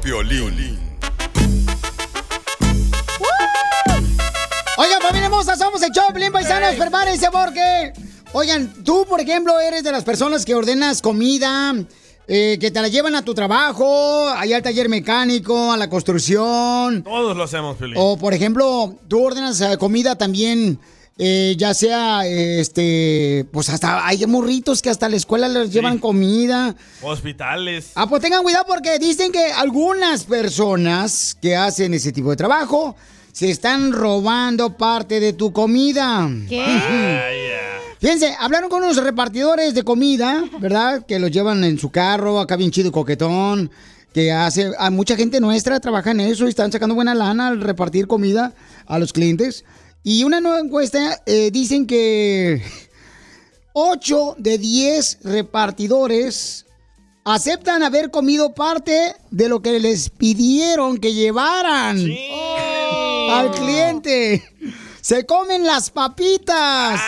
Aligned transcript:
Piolín. 0.00 0.78
Oigan, 4.76 5.00
familia 5.00 5.26
hermosa, 5.26 5.56
somos 5.56 5.82
el 5.82 5.92
Choplin, 5.92 6.32
paisanos, 6.32 6.74
prepárense 6.74 7.30
porque... 7.30 7.92
Oigan, 8.32 8.82
tú, 8.82 9.06
por 9.08 9.20
ejemplo, 9.20 9.60
eres 9.60 9.84
de 9.84 9.92
las 9.92 10.02
personas 10.02 10.44
que 10.44 10.56
ordenas 10.56 11.00
comida, 11.00 11.72
eh, 12.26 12.58
que 12.60 12.72
te 12.72 12.82
la 12.82 12.88
llevan 12.88 13.14
a 13.14 13.22
tu 13.22 13.32
trabajo, 13.32 14.28
allá 14.28 14.56
al 14.56 14.62
taller 14.62 14.88
mecánico, 14.88 15.70
a 15.70 15.76
la 15.76 15.88
construcción. 15.88 17.04
Todos 17.04 17.36
lo 17.36 17.44
hacemos, 17.44 17.76
Piolín. 17.76 17.96
O, 17.96 18.16
por 18.18 18.34
ejemplo, 18.34 18.96
tú 19.06 19.24
ordenas 19.24 19.60
eh, 19.60 19.76
comida 19.78 20.16
también, 20.16 20.80
eh, 21.16 21.54
ya 21.56 21.74
sea, 21.74 22.26
este, 22.26 23.46
pues 23.52 23.68
hasta 23.68 24.04
hay 24.06 24.26
morritos 24.26 24.82
que 24.82 24.90
hasta 24.90 25.08
la 25.08 25.16
escuela 25.16 25.48
les 25.48 25.72
llevan 25.72 25.98
comida. 25.98 26.74
Hospitales. 27.02 27.92
Ah, 27.94 28.08
pues 28.08 28.20
tengan 28.20 28.42
cuidado 28.42 28.64
porque 28.66 28.98
dicen 28.98 29.30
que 29.30 29.52
algunas 29.52 30.24
personas 30.24 31.36
que 31.40 31.54
hacen 31.54 31.94
ese 31.94 32.10
tipo 32.10 32.30
de 32.30 32.36
trabajo 32.36 32.96
se 33.32 33.50
están 33.50 33.92
robando 33.92 34.76
parte 34.76 35.20
de 35.20 35.32
tu 35.32 35.52
comida. 35.52 36.28
Fíjense, 38.00 38.34
hablaron 38.38 38.68
con 38.68 38.82
unos 38.82 38.96
repartidores 38.96 39.72
de 39.72 39.82
comida, 39.82 40.44
¿verdad? 40.60 41.06
Que 41.06 41.18
los 41.18 41.30
llevan 41.30 41.64
en 41.64 41.78
su 41.78 41.90
carro, 41.90 42.40
acá 42.40 42.56
bien 42.56 42.70
chido 42.70 42.88
y 42.88 42.92
coquetón. 42.92 43.70
Que 44.12 44.30
hace. 44.30 44.72
A 44.78 44.90
mucha 44.90 45.16
gente 45.16 45.40
nuestra 45.40 45.80
trabaja 45.80 46.10
en 46.10 46.20
eso 46.20 46.46
y 46.46 46.48
están 46.48 46.70
sacando 46.70 46.94
buena 46.94 47.14
lana 47.14 47.48
al 47.48 47.60
repartir 47.60 48.06
comida 48.06 48.52
a 48.86 48.98
los 48.98 49.12
clientes. 49.12 49.64
Y 50.06 50.22
una 50.22 50.38
nueva 50.42 50.60
encuesta 50.60 51.22
eh, 51.24 51.50
dicen 51.50 51.86
que 51.86 52.62
8 53.72 54.36
de 54.36 54.58
10 54.58 55.20
repartidores 55.24 56.66
aceptan 57.24 57.82
haber 57.82 58.10
comido 58.10 58.54
parte 58.54 59.16
de 59.30 59.48
lo 59.48 59.62
que 59.62 59.80
les 59.80 60.10
pidieron 60.10 60.98
que 60.98 61.14
llevaran 61.14 61.98
al 63.30 63.50
cliente. 63.52 64.44
Se 65.04 65.26
comen 65.26 65.66
las 65.66 65.90
papitas. 65.90 66.98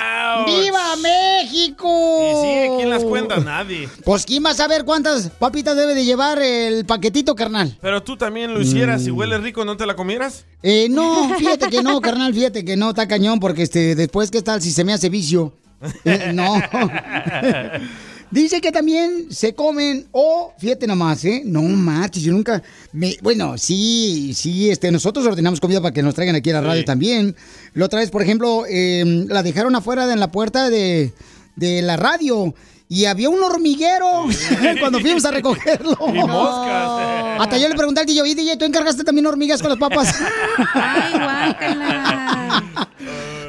¡Viva 0.45 0.97
México! 0.97 1.89
Y 2.21 2.35
sí, 2.43 2.75
¿quién 2.77 2.91
las 2.91 3.03
cuenta? 3.03 3.39
Nadie. 3.39 3.89
Pues 4.05 4.27
quién 4.27 4.45
va 4.45 4.51
a 4.51 4.55
saber 4.55 4.85
cuántas 4.85 5.31
papitas 5.31 5.75
debe 5.75 5.95
de 5.95 6.05
llevar 6.05 6.39
el 6.43 6.85
paquetito, 6.85 7.35
carnal. 7.35 7.79
Pero 7.81 8.03
tú 8.03 8.19
también 8.19 8.53
lo 8.53 8.61
hicieras. 8.61 9.01
Mm. 9.01 9.05
Si 9.07 9.11
huele 9.13 9.39
rico, 9.39 9.65
¿no 9.65 9.79
te 9.79 9.87
la 9.87 9.97
comieras? 9.97 10.45
Eh, 10.63 10.89
no, 10.91 11.35
fíjate 11.39 11.71
que 11.71 11.83
no, 11.83 11.99
carnal, 12.03 12.35
fíjate 12.35 12.67
que 12.67 12.77
no, 12.77 12.91
está 12.91 13.09
cañón, 13.09 13.41
porque 13.41 13.63
este, 13.63 13.95
después, 13.95 14.31
¿qué 14.31 14.43
tal 14.43 14.61
si 14.61 14.73
se 14.73 14.85
me 14.85 14.93
hace 14.93 15.09
vicio? 15.09 15.55
Eh, 16.05 16.33
no. 16.35 16.55
Dice 18.31 18.61
que 18.61 18.73
también 18.73 19.27
se 19.31 19.55
comen, 19.55 20.07
o 20.11 20.53
fíjate 20.59 20.87
nomás, 20.87 21.25
¿eh? 21.25 21.43
No 21.45 21.63
marches, 21.63 22.25
yo 22.25 22.33
nunca. 22.33 22.63
Me, 22.93 23.17
bueno, 23.23 23.57
sí, 23.57 24.33
sí, 24.35 24.69
este, 24.69 24.91
nosotros 24.91 25.25
ordenamos 25.27 25.61
comida 25.61 25.81
para 25.81 25.95
que 25.95 26.03
nos 26.03 26.15
traigan 26.15 26.35
aquí 26.35 26.51
a 26.51 26.55
la 26.55 26.61
radio 26.61 26.85
también. 26.85 27.37
La 27.75 27.85
otra 27.85 28.01
vez, 28.01 28.11
por 28.11 28.23
ejemplo, 28.23 28.65
eh, 28.69 29.25
la 29.29 29.43
dejaron 29.45 29.77
afuera 29.77 30.07
de 30.07 30.15
en 30.15 30.21
la 30.21 30.33
puerta 30.33 30.71
de, 30.71 31.13
de 31.55 31.83
la 31.83 31.97
radio. 31.97 32.55
Y 32.89 33.07
había 33.07 33.29
un 33.29 33.43
hormiguero 33.43 34.27
cuando 34.81 35.01
fuimos 35.01 35.25
a 35.25 35.31
recogerlo. 35.31 35.97
Y 36.09 36.19
moscas. 36.19 37.41
Hasta 37.41 37.59
yo 37.59 37.69
le 37.69 37.75
pregunté 37.75 38.01
al 38.01 38.07
DJ, 38.07 38.23
oye, 38.23 38.35
DJ, 38.35 38.57
¿tú 38.57 38.65
encargaste 38.65 39.05
también 39.05 39.27
hormigas 39.27 39.61
con 39.61 39.71
las 39.71 39.79
papas? 39.79 40.15
Ay, 40.75 41.15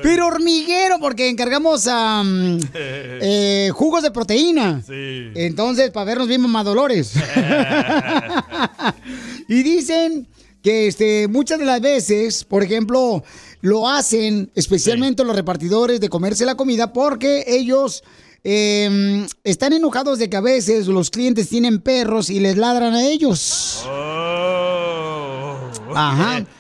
Pero 0.08 0.28
hormiguero, 0.28 1.00
porque 1.00 1.28
encargamos 1.28 1.86
am, 1.86 2.58
eh, 2.74 3.70
jugos 3.74 4.04
de 4.04 4.12
proteína. 4.12 4.82
Sí. 4.88 5.32
Entonces, 5.36 5.92
para 5.92 6.06
vernos 6.06 6.30
bien 6.30 6.40
mamadolores. 6.40 7.16
y 9.50 9.64
dicen 9.64 10.26
que 10.64 10.88
este, 10.88 11.28
muchas 11.28 11.60
de 11.60 11.66
las 11.66 11.82
veces, 11.82 12.46
por 12.46 12.64
ejemplo, 12.64 13.22
lo 13.60 13.90
hacen 13.90 14.50
especialmente 14.56 15.26
los 15.26 15.36
repartidores 15.36 16.00
de 16.00 16.08
comerse 16.08 16.46
la 16.46 16.56
comida 16.56 16.94
porque 16.94 17.44
ellos 17.46 18.02
eh, 18.46 19.28
están 19.44 19.74
enojados 19.74 20.20
de 20.20 20.30
que 20.30 20.38
a 20.38 20.42
veces 20.42 20.88
los 20.88 21.10
clientes 21.10 21.50
tienen 21.50 21.82
perros 21.82 22.30
y 22.30 22.40
les 22.40 22.56
ladran 22.56 22.94
a 22.94 23.04
ellos. 23.04 23.84
Oh. 23.86 25.58
Ajá. 25.94 26.46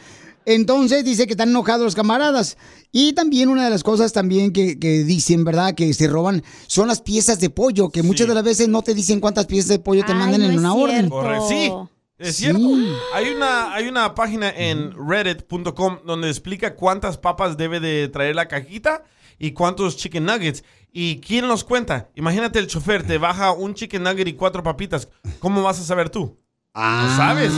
Entonces 0.47 1.03
dice 1.03 1.27
que 1.27 1.33
están 1.33 1.49
enojados 1.49 1.83
los 1.83 1.93
camaradas. 1.93 2.57
Y 2.93 3.11
también 3.11 3.49
una 3.49 3.65
de 3.65 3.69
las 3.69 3.83
cosas 3.83 4.13
también 4.13 4.53
que, 4.53 4.79
que 4.79 5.03
dicen, 5.03 5.43
¿verdad? 5.43 5.75
Que 5.75 5.93
se 5.93 6.07
roban 6.07 6.41
son 6.67 6.87
las 6.87 7.01
piezas 7.01 7.41
de 7.41 7.49
pollo, 7.49 7.89
que 7.89 8.01
muchas 8.01 8.29
de 8.29 8.33
las 8.33 8.45
veces 8.45 8.69
no 8.69 8.81
te 8.81 8.93
dicen 8.93 9.19
cuántas 9.19 9.45
piezas 9.45 9.67
de 9.67 9.79
pollo 9.79 10.05
te 10.05 10.13
mandan 10.13 10.41
en 10.41 10.57
una 10.57 10.73
orden. 10.73 11.09
Correcto. 11.09 11.49
Sí. 11.49 11.71
Es 12.17 12.37
cierto. 12.37 12.65
Hay 13.13 13.29
una, 13.29 13.73
hay 13.73 13.89
una 13.89 14.15
página 14.15 14.49
en 14.49 14.93
reddit.com 14.93 15.99
donde 16.05 16.29
explica 16.29 16.75
cuántas 16.75 17.17
papas 17.17 17.57
debe 17.57 17.81
de 17.81 18.07
traer 18.07 18.33
la 18.33 18.47
cajita 18.47 19.03
y 19.37 19.51
cuántos 19.51 19.97
chicken 19.97 20.23
nuggets. 20.23 20.63
¿Y 20.93 21.19
quién 21.19 21.49
los 21.49 21.65
cuenta? 21.65 22.09
Imagínate 22.15 22.59
el 22.59 22.67
chofer, 22.67 23.05
te 23.05 23.17
baja 23.17 23.51
un 23.51 23.73
chicken 23.73 24.01
nugget 24.01 24.29
y 24.29 24.33
cuatro 24.33 24.63
papitas. 24.63 25.09
¿Cómo 25.39 25.61
vas 25.61 25.81
a 25.81 25.83
saber 25.83 26.09
tú? 26.09 26.37
Ah. 26.79 27.07
No 27.09 27.17
sabes. 27.17 27.51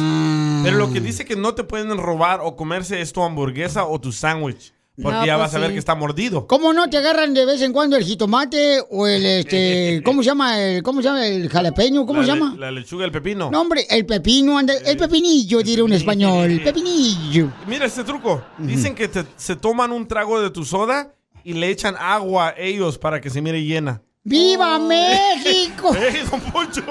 Pero 0.63 0.77
lo 0.77 0.93
que 0.93 1.01
dice 1.01 1.25
que 1.25 1.35
no 1.35 1.53
te 1.53 1.63
pueden 1.63 1.97
robar 1.97 2.39
o 2.41 2.55
comerse 2.55 3.01
es 3.01 3.11
tu 3.11 3.21
hamburguesa 3.21 3.85
o 3.85 3.99
tu 3.99 4.11
sándwich. 4.13 4.73
Porque 5.01 5.17
No, 5.19 5.25
ya 5.25 5.35
pues 5.37 5.47
vas 5.47 5.55
a 5.55 5.59
ver 5.59 5.67
sí. 5.69 5.73
que 5.73 5.79
está 5.79 5.95
mordido. 5.95 6.45
¿Cómo 6.47 6.73
no 6.73 6.89
te 6.89 6.97
agarran 6.97 7.33
de 7.33 7.45
vez 7.45 7.61
en 7.61 7.71
cuando 7.71 7.95
el 7.95 8.03
jitomate 8.03 8.81
o 8.91 9.07
el 9.07 9.25
este, 9.25 10.01
¿cómo 10.05 10.21
se 10.23 10.27
llama? 10.29 10.59
El, 10.61 10.83
¿Cómo 10.83 11.01
se 11.01 11.07
llama? 11.07 11.25
El 11.25 11.47
jalapeño, 11.49 12.05
¿cómo 12.05 12.19
La 12.21 12.25
se 12.27 12.33
le- 12.33 12.37
llama? 12.39 12.55
La 12.57 12.69
lechuga, 12.71 13.05
el 13.05 13.11
pepino. 13.11 13.49
No, 13.49 13.61
hombre, 13.61 13.85
el 13.89 14.05
pepino, 14.05 14.57
anda- 14.57 14.73
el 14.85 14.97
pepinillo, 14.97 15.61
diré 15.63 15.81
un 15.83 15.93
español, 15.93 16.59
pepinillo. 16.63 17.49
Mira 17.67 17.85
este 17.85 18.03
truco. 18.03 18.41
Dicen 18.57 18.93
que 18.95 19.07
te- 19.07 19.25
se 19.37 19.55
toman 19.55 19.91
un 19.93 20.05
trago 20.05 20.41
de 20.41 20.49
tu 20.49 20.65
soda 20.65 21.13
y 21.45 21.53
le 21.53 21.69
echan 21.69 21.95
agua 21.97 22.49
a 22.49 22.55
ellos 22.57 22.97
para 22.97 23.21
que 23.21 23.29
se 23.29 23.41
mire 23.41 23.63
llena. 23.63 24.01
¡Viva 24.25 24.77
México! 24.79 25.95
¡Ey, 25.95 26.23
don 26.29 26.41
Poncho! 26.51 26.83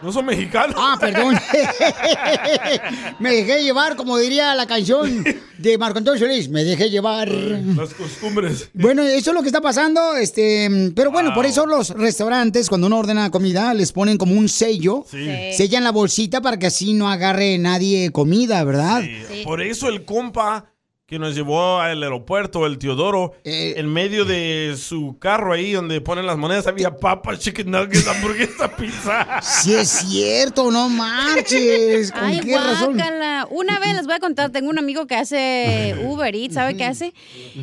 ¿No 0.00 0.12
son 0.12 0.26
mexicanos? 0.26 0.76
Ah, 0.78 0.96
perdón. 1.00 1.34
me 3.18 3.32
dejé 3.32 3.62
llevar, 3.62 3.96
como 3.96 4.16
diría 4.18 4.54
la 4.54 4.66
canción 4.66 5.24
de 5.58 5.78
Marco 5.78 5.98
Antonio 5.98 6.18
Solís. 6.20 6.48
Me 6.48 6.64
dejé 6.64 6.88
llevar. 6.90 7.28
Las 7.28 7.94
costumbres. 7.94 8.70
Bueno, 8.74 9.02
eso 9.02 9.30
es 9.30 9.34
lo 9.34 9.42
que 9.42 9.48
está 9.48 9.60
pasando, 9.60 10.16
este, 10.16 10.92
pero 10.94 11.10
bueno, 11.10 11.34
por 11.34 11.46
eso 11.46 11.66
los 11.66 11.90
restaurantes 11.90 12.68
cuando 12.68 12.86
uno 12.86 12.98
ordena 12.98 13.30
comida 13.30 13.74
les 13.74 13.92
ponen 13.92 14.18
como 14.18 14.34
un 14.34 14.48
sello, 14.48 15.04
Sí. 15.10 15.18
Sí. 15.18 15.52
sellan 15.56 15.84
la 15.84 15.90
bolsita 15.92 16.40
para 16.40 16.58
que 16.58 16.66
así 16.66 16.94
no 16.94 17.10
agarre 17.10 17.58
nadie 17.58 18.10
comida, 18.12 18.62
¿verdad? 18.64 19.02
Por 19.44 19.60
eso 19.62 19.88
el 19.88 20.04
compa 20.04 20.66
que 21.08 21.18
nos 21.18 21.34
llevó 21.34 21.78
al 21.80 22.02
aeropuerto, 22.02 22.66
el 22.66 22.76
Teodoro, 22.76 23.32
Eh. 23.42 23.72
en 23.78 23.90
medio 23.90 24.26
de 24.26 24.74
su 24.78 25.16
carro 25.18 25.54
ahí 25.54 25.72
donde 25.72 26.02
ponen 26.02 26.26
las 26.26 26.36
monedas, 26.36 26.66
había 26.66 26.94
papas, 26.96 27.38
chicken 27.38 27.70
nuggets, 27.70 28.06
hamburguesa, 28.08 28.76
pizza. 28.76 29.40
Sí 29.40 29.72
es 29.74 29.88
cierto, 29.88 30.70
no 30.70 30.90
marches. 30.90 32.12
¿Con 32.12 32.24
Ay, 32.24 32.40
qué 32.40 32.58
razón? 32.58 32.94
guácala. 32.96 33.48
Una 33.50 33.78
vez 33.78 33.94
les 33.94 34.04
voy 34.04 34.16
a 34.16 34.18
contar, 34.18 34.50
tengo 34.50 34.68
un 34.68 34.78
amigo 34.78 35.06
que 35.06 35.14
hace 35.16 35.96
Uber 36.06 36.34
Eats, 36.36 36.52
¿sabe 36.52 36.76
qué 36.76 36.84
hace? 36.84 37.14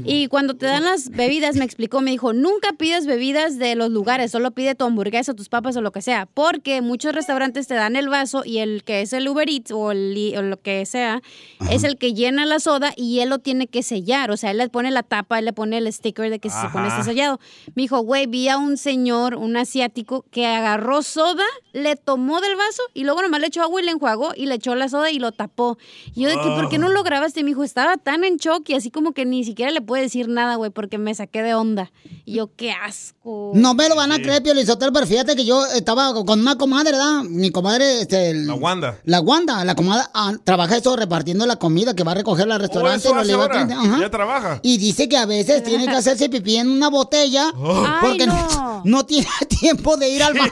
Y 0.03 0.25
cuando 0.27 0.55
te 0.55 0.65
dan 0.65 0.83
las 0.83 1.09
bebidas, 1.09 1.55
me 1.55 1.65
explicó, 1.65 2.01
me 2.01 2.09
dijo, 2.09 2.33
nunca 2.33 2.73
pides 2.73 3.05
bebidas 3.05 3.59
de 3.59 3.75
los 3.75 3.91
lugares, 3.91 4.31
solo 4.31 4.51
pide 4.55 4.73
tu 4.73 4.85
hamburguesa, 4.85 5.35
tus 5.35 5.49
papas 5.49 5.77
o 5.77 5.81
lo 5.81 5.91
que 5.91 6.01
sea, 6.01 6.25
porque 6.33 6.81
muchos 6.81 7.13
restaurantes 7.13 7.67
te 7.67 7.75
dan 7.75 7.95
el 7.95 8.09
vaso 8.09 8.41
y 8.43 8.57
el 8.57 8.83
que 8.83 9.01
es 9.01 9.13
el 9.13 9.27
Uber 9.27 9.47
Eats 9.47 9.69
o, 9.69 9.91
el, 9.91 10.33
o 10.35 10.41
lo 10.41 10.59
que 10.59 10.83
sea, 10.87 11.21
es 11.69 11.83
el 11.83 11.99
que 11.99 12.15
llena 12.15 12.47
la 12.47 12.59
soda 12.59 12.91
y 12.97 13.19
él 13.19 13.34
lo 13.35 13.39
tiene 13.39 13.67
que 13.67 13.83
sellar, 13.83 14.31
o 14.31 14.37
sea, 14.37 14.51
él 14.51 14.57
le 14.57 14.69
pone 14.69 14.91
la 14.91 15.03
tapa, 15.03 15.39
él 15.39 15.45
le 15.45 15.53
pone 15.53 15.77
el 15.77 15.91
sticker 15.91 16.29
de 16.29 16.39
que 16.39 16.49
se 16.49 16.59
supone 16.61 16.87
está 16.87 16.99
Ajá. 17.01 17.03
sellado. 17.05 17.39
Me 17.75 17.83
dijo, 17.83 17.99
güey, 17.99 18.27
vi 18.27 18.47
a 18.49 18.57
un 18.57 18.77
señor, 18.77 19.35
un 19.35 19.57
asiático, 19.57 20.25
que 20.31 20.45
agarró 20.45 21.01
soda, 21.03 21.43
le 21.73 21.95
tomó 21.97 22.39
del 22.41 22.55
vaso 22.55 22.81
y 22.93 23.03
luego 23.03 23.21
nomás 23.21 23.41
le 23.41 23.47
echó 23.47 23.61
agua 23.61 23.81
y 23.81 23.85
le 23.85 23.91
enjuagó 23.91 24.31
y 24.35 24.45
le 24.45 24.55
echó 24.55 24.75
la 24.75 24.87
soda 24.87 25.11
y 25.11 25.19
lo 25.19 25.31
tapó. 25.33 25.77
Y 26.15 26.21
yo 26.21 26.29
de 26.29 26.35
que, 26.35 26.47
¿por 26.55 26.69
qué 26.69 26.77
no 26.77 26.89
lo 26.89 27.03
grabaste? 27.03 27.43
Me 27.43 27.49
dijo, 27.49 27.63
estaba 27.63 27.97
tan 27.97 28.23
en 28.23 28.37
shock 28.37 28.69
y 28.69 28.73
así 28.75 28.89
como 28.91 29.11
que 29.13 29.25
ni 29.25 29.43
siquiera 29.43 29.71
le 29.71 29.81
puede 29.81 30.03
decir 30.03 30.29
nada, 30.29 30.55
güey, 30.55 30.71
porque 30.71 30.97
me 30.97 31.13
saqué 31.13 31.43
de 31.43 31.53
onda. 31.55 31.91
Y 32.23 32.35
yo, 32.35 32.49
qué 32.55 32.71
asco. 32.71 33.51
No 33.55 33.73
me 33.73 33.89
lo 33.89 33.95
van 33.95 34.11
a 34.11 34.19
creer, 34.21 34.41
Pio 34.41 34.53
pero 34.93 35.05
fíjate 35.07 35.35
que 35.35 35.45
yo 35.45 35.65
estaba 35.65 36.13
con 36.25 36.39
una 36.39 36.57
comadre, 36.57 36.91
¿verdad? 36.91 37.23
Mi 37.23 37.51
comadre, 37.51 38.01
este... 38.01 38.29
el- 38.29 38.47
La 38.47 38.53
Wanda. 38.53 38.97
La 39.03 39.19
Wanda, 39.19 39.63
la 39.65 39.75
comadre, 39.75 40.05
ah, 40.13 40.33
trabaja 40.43 40.77
eso 40.77 40.95
repartiendo 40.95 41.45
la 41.45 41.57
comida 41.57 41.93
que 41.95 42.03
va 42.03 42.13
a 42.13 42.15
recoger 42.15 42.49
al 42.51 42.59
restaurante. 42.59 42.99
eso 43.07 43.13
ahora. 43.33 43.61
ajá. 43.61 43.97
Ya 43.99 44.09
trabaja. 44.09 44.59
Y 44.63 44.77
dice 44.77 45.07
que 45.09 45.17
a 45.17 45.25
veces 45.25 45.63
tiene 45.63 45.85
que 45.85 45.95
hacerse 45.95 46.29
pipí 46.29 46.57
en 46.57 46.69
una 46.69 46.89
botella 46.89 47.51
Ay, 47.55 47.97
porque 48.01 48.27
no. 48.27 48.35
no. 48.35 48.81
no 48.85 49.05
tiene 49.05 49.27
tiempo 49.59 49.97
de 49.97 50.09
ir 50.09 50.23
al 50.23 50.33
baño. 50.33 50.51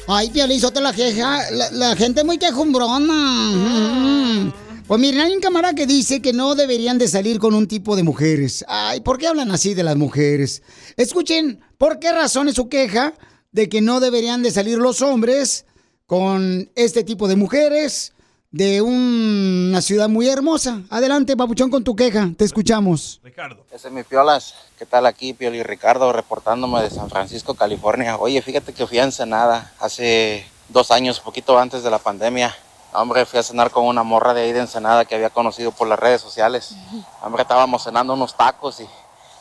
Ay, 0.08 0.30
Piolín, 0.32 0.62
te 0.62 0.82
la 0.82 0.94
queja, 0.94 1.50
la, 1.52 1.72
la 1.72 1.96
gente 1.96 2.22
es 2.22 2.26
muy 2.26 2.38
quejumbrona. 2.38 3.14
Mm. 3.54 4.54
Pues 4.88 5.00
miren, 5.00 5.22
hay 5.22 5.32
un 5.34 5.40
camarada 5.40 5.74
que 5.74 5.88
dice 5.88 6.22
que 6.22 6.34
no 6.34 6.54
deberían 6.56 6.98
de 6.98 7.08
salir 7.08 7.40
con 7.40 7.54
un 7.54 7.68
tipo 7.68 7.96
de 7.96 8.04
mujeres. 8.04 8.66
Ay, 8.68 9.00
¿por 9.00 9.18
qué 9.18 9.28
hablan 9.28 9.50
así 9.52 9.74
de 9.74 9.84
las 9.84 9.96
mujeres? 9.96 10.64
Escuchen, 10.98 11.62
¿por 11.82 11.98
qué 11.98 12.12
razón 12.12 12.48
es 12.48 12.54
su 12.54 12.70
queja 12.70 13.14
de 13.52 13.68
que 13.68 13.82
no 13.82 14.00
deberían 14.00 14.44
de 14.44 14.52
salir 14.52 14.78
los 14.78 15.02
hombres 15.02 15.66
con 16.06 16.70
este 16.76 17.04
tipo 17.04 17.28
de 17.28 17.36
mujeres 17.36 18.14
de 18.52 18.84
una 18.84 19.82
ciudad 19.82 20.08
muy 20.08 20.30
hermosa? 20.30 20.84
Adelante, 20.92 21.36
papuchón, 21.36 21.72
con 21.72 21.84
tu 21.84 21.96
queja. 21.96 22.30
Te 22.38 22.46
escuchamos. 22.46 23.20
Ricardo. 23.24 23.66
Ese 23.72 23.88
es 23.88 23.94
mi 23.96 24.04
Piolas. 24.04 24.54
¿Qué 24.78 24.86
tal 24.86 25.08
aquí, 25.08 25.34
Pioli 25.34 25.64
Ricardo, 25.64 26.14
reportándome 26.14 26.84
de 26.84 26.92
San 26.92 27.10
Francisco, 27.10 27.56
California? 27.56 28.16
Oye, 28.18 28.44
fíjate 28.44 28.74
que 28.74 28.86
fui 28.86 29.00
a 29.00 29.04
Ensenada 29.06 29.74
hace 29.80 30.46
dos 30.70 30.92
años, 30.92 31.20
poquito 31.20 31.58
antes 31.58 31.82
de 31.82 31.90
la 31.90 31.98
pandemia. 31.98 32.56
Hombre, 32.94 33.26
fui 33.26 33.40
a 33.40 33.44
cenar 33.44 33.72
con 33.72 33.86
una 33.86 34.04
morra 34.04 34.36
de 34.36 34.44
ahí 34.44 34.52
de 34.52 34.60
Ensenada 34.60 35.06
que 35.06 35.16
había 35.16 35.32
conocido 35.32 35.72
por 35.72 35.88
las 35.88 35.98
redes 35.98 36.22
sociales. 36.22 36.76
Hombre, 37.24 37.42
estábamos 37.42 37.84
cenando 37.84 38.14
unos 38.14 38.38
tacos 38.38 38.82
y 38.82 38.86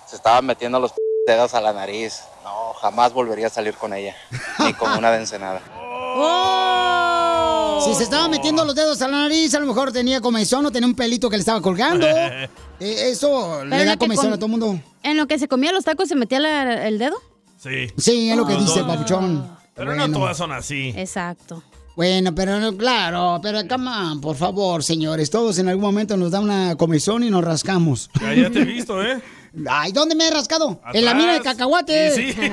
se 0.06 0.16
estaba 0.16 0.40
metiendo 0.40 0.80
los 0.80 0.94
dedos 1.26 1.52
a 1.52 1.60
la 1.60 1.74
nariz. 1.74 2.29
No, 2.50 2.72
jamás 2.80 3.12
volvería 3.12 3.46
a 3.46 3.50
salir 3.50 3.74
con 3.74 3.92
ella, 3.94 4.14
ni 4.58 4.74
con 4.74 4.90
una 4.98 5.10
de 5.12 5.18
Ensenada. 5.18 5.60
¡Oh! 6.16 7.80
Si 7.84 7.94
se 7.94 8.02
estaba 8.02 8.28
metiendo 8.28 8.64
los 8.64 8.74
dedos 8.74 9.00
a 9.02 9.08
la 9.08 9.18
nariz, 9.22 9.54
a 9.54 9.60
lo 9.60 9.66
mejor 9.66 9.92
tenía 9.92 10.20
comezón 10.20 10.66
o 10.66 10.70
tenía 10.72 10.86
un 10.88 10.94
pelito 10.94 11.30
que 11.30 11.36
le 11.36 11.40
estaba 11.40 11.60
colgando. 11.60 12.06
Eh, 12.82 13.10
eso 13.10 13.62
le 13.66 13.84
da 13.84 13.98
comezón 13.98 14.24
com- 14.24 14.32
a 14.32 14.36
todo 14.36 14.46
el 14.46 14.50
mundo. 14.52 14.80
¿En 15.02 15.18
lo 15.18 15.26
que 15.26 15.38
se 15.38 15.48
comía 15.48 15.70
los 15.70 15.84
tacos 15.84 16.08
se 16.08 16.16
metía 16.16 16.40
la- 16.40 16.88
el 16.88 16.98
dedo? 16.98 17.14
Sí. 17.58 17.88
Sí, 17.98 18.30
es 18.30 18.36
lo 18.38 18.46
que 18.46 18.54
dice 18.56 18.78
el 18.80 18.86
dos. 18.86 18.96
papuchón. 18.96 19.54
Pero 19.74 19.90
no 19.90 19.98
Bueno. 19.98 20.18
todas 20.18 20.38
son 20.38 20.50
así. 20.50 20.94
Exacto. 20.96 21.62
Bueno, 21.94 22.34
pero 22.34 22.58
no, 22.58 22.74
claro, 22.78 23.38
pero 23.42 23.68
come 23.68 23.90
on, 23.90 24.22
por 24.22 24.34
favor, 24.34 24.82
señores. 24.82 25.28
Todos 25.28 25.58
en 25.58 25.68
algún 25.68 25.82
momento 25.84 26.16
nos 26.16 26.30
da 26.30 26.40
una 26.40 26.74
comezón 26.76 27.22
y 27.22 27.28
nos 27.28 27.44
rascamos. 27.44 28.08
Ya, 28.18 28.32
ya 28.32 28.48
te 28.50 28.60
he 28.60 28.64
visto, 28.64 29.02
¿eh? 29.04 29.20
Ay, 29.68 29.92
¿dónde 29.92 30.14
me 30.14 30.28
he 30.28 30.30
rascado? 30.30 30.80
En 30.92 31.04
la 31.04 31.14
mina 31.14 31.34
de 31.34 31.40
cacahuate. 31.40 32.12
Sí, 32.12 32.32
sí. 32.32 32.40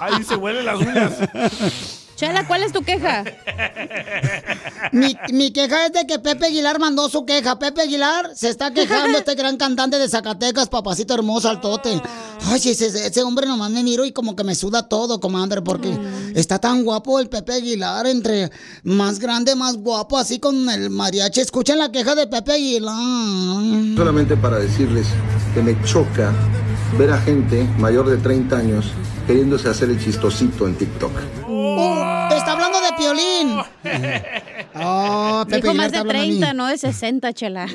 Ahí 0.00 0.22
se 0.24 0.36
huelen 0.36 0.66
las 0.66 0.80
uñas. 0.80 1.98
Chela, 2.22 2.46
¿cuál 2.46 2.62
es 2.62 2.70
tu 2.72 2.82
queja? 2.82 3.24
Mi, 4.92 5.16
mi 5.32 5.52
queja 5.52 5.86
es 5.86 5.92
de 5.92 6.06
que 6.06 6.20
Pepe 6.20 6.46
Aguilar 6.46 6.78
mandó 6.78 7.08
su 7.08 7.24
queja. 7.24 7.58
Pepe 7.58 7.82
Aguilar 7.82 8.30
se 8.36 8.48
está 8.48 8.72
quejando, 8.72 9.18
este 9.18 9.34
gran 9.34 9.56
cantante 9.56 9.98
de 9.98 10.08
Zacatecas, 10.08 10.68
papacito 10.68 11.14
hermoso, 11.14 11.48
altote. 11.48 12.00
Ay, 12.46 12.60
ese, 12.64 12.86
ese 12.86 13.22
hombre 13.24 13.48
nomás 13.48 13.72
me 13.72 13.82
miro 13.82 14.04
y 14.04 14.12
como 14.12 14.36
que 14.36 14.44
me 14.44 14.54
suda 14.54 14.88
todo, 14.88 15.18
comadre, 15.18 15.62
porque 15.62 15.98
está 16.36 16.60
tan 16.60 16.84
guapo 16.84 17.18
el 17.18 17.28
Pepe 17.28 17.54
Aguilar, 17.54 18.06
entre 18.06 18.52
más 18.84 19.18
grande, 19.18 19.56
más 19.56 19.76
guapo, 19.78 20.16
así 20.16 20.38
con 20.38 20.68
el 20.68 20.90
mariachi. 20.90 21.40
Escuchen 21.40 21.78
la 21.78 21.90
queja 21.90 22.14
de 22.14 22.28
Pepe 22.28 22.52
Aguilar. 22.52 23.96
Solamente 23.96 24.36
para 24.36 24.58
decirles 24.58 25.08
que 25.54 25.62
me 25.62 25.76
choca 25.84 26.32
ver 26.96 27.10
a 27.10 27.20
gente 27.20 27.64
mayor 27.78 28.08
de 28.08 28.18
30 28.18 28.56
años 28.56 28.86
queriéndose 29.26 29.68
hacer 29.68 29.90
el 29.90 29.98
chistosito 29.98 30.68
en 30.68 30.76
TikTok. 30.76 31.12
Piolín. 33.12 33.58
Oh, 34.74 35.44
Pepe 35.44 35.56
Dijo 35.56 35.68
Aguilar 35.68 35.76
más 35.76 35.92
de 35.92 35.98
hablando 35.98 36.22
a 36.22 36.24
mí. 36.24 36.38
30, 36.38 36.54
no 36.54 36.66
de 36.66 36.78
60, 36.78 37.34
chela. 37.34 37.66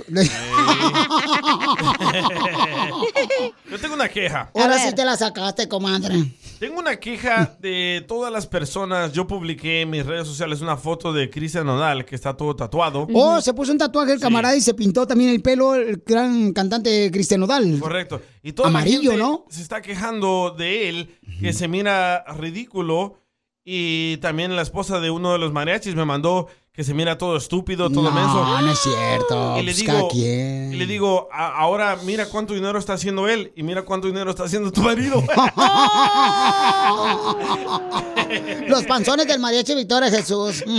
Yo 3.70 3.78
tengo 3.80 3.94
una 3.94 4.10
queja. 4.10 4.50
Ahora 4.56 4.80
sí 4.80 4.96
te 4.96 5.06
la 5.06 5.16
sacaste, 5.16 5.68
comadre. 5.68 6.16
Tengo 6.60 6.80
una 6.80 6.96
queja 6.96 7.56
de 7.60 8.04
todas 8.08 8.34
las 8.34 8.48
personas. 8.48 9.14
Yo 9.14 9.28
publiqué 9.28 9.82
en 9.82 9.92
mis 9.92 10.04
redes 10.04 10.28
sociales 10.28 10.62
una 10.62 10.76
foto 10.76 11.14
de 11.14 11.30
Cristian 11.30 11.68
Nodal 11.68 12.04
que 12.04 12.16
está 12.16 12.36
todo 12.36 12.56
tatuado. 12.56 13.08
Oh, 13.14 13.40
se 13.42 13.54
puso 13.54 13.72
un 13.72 13.78
tatuaje 13.78 14.14
el 14.14 14.20
camarada 14.20 14.56
y 14.56 14.62
se 14.62 14.74
pintó 14.74 15.06
también 15.06 15.30
el 15.30 15.44
pelo 15.44 15.76
el 15.76 16.02
gran 16.04 16.52
cantante 16.54 17.12
Cristian 17.12 17.42
Nodal. 17.42 17.80
Correcto. 17.80 18.22
Y 18.42 18.54
toda 18.54 18.72
la 18.72 18.80
Amarillo, 18.80 19.12
gente 19.12 19.24
¿no? 19.24 19.46
Se 19.50 19.62
está 19.62 19.84
quejando 19.84 20.56
de 20.58 20.90
él, 20.90 21.16
que 21.40 21.54
se 21.54 21.68
mira 21.68 22.24
ridículo. 22.40 23.20
Y 23.70 24.16
también 24.22 24.56
la 24.56 24.62
esposa 24.62 25.02
de 25.02 25.12
uno 25.12 25.34
de 25.34 25.40
los 25.40 25.52
mariachis 25.52 25.94
me 25.94 26.06
mandó 26.06 26.48
que 26.72 26.86
se 26.86 26.94
mira 26.94 27.18
todo 27.18 27.36
estúpido, 27.36 27.90
todo 27.90 28.04
no, 28.04 28.12
menso. 28.12 28.62
no 28.62 28.72
es 28.72 28.80
cierto. 28.80 29.58
Y 29.60 29.64
le 29.64 29.74
Pues 29.74 29.78
digo, 29.78 30.10
y 30.14 30.76
le 30.78 30.86
digo, 30.86 31.28
"A- 31.34 31.58
ahora 31.60 31.98
mira 32.06 32.28
cuánto 32.28 32.54
dinero 32.54 32.80
está 32.80 32.94
haciendo 32.94 33.28
él 33.28 33.52
y 33.58 33.64
mira 33.64 33.82
cuánto 33.84 34.08
dinero 34.08 34.30
está 34.30 34.46
haciendo 34.46 34.72
tu 34.72 34.82
marido. 34.84 35.22
Los 38.68 38.84
panzones 38.86 39.28
del 39.28 39.40
mariachi 39.40 39.74
Victoria 39.76 40.10
Jesús. 40.12 40.64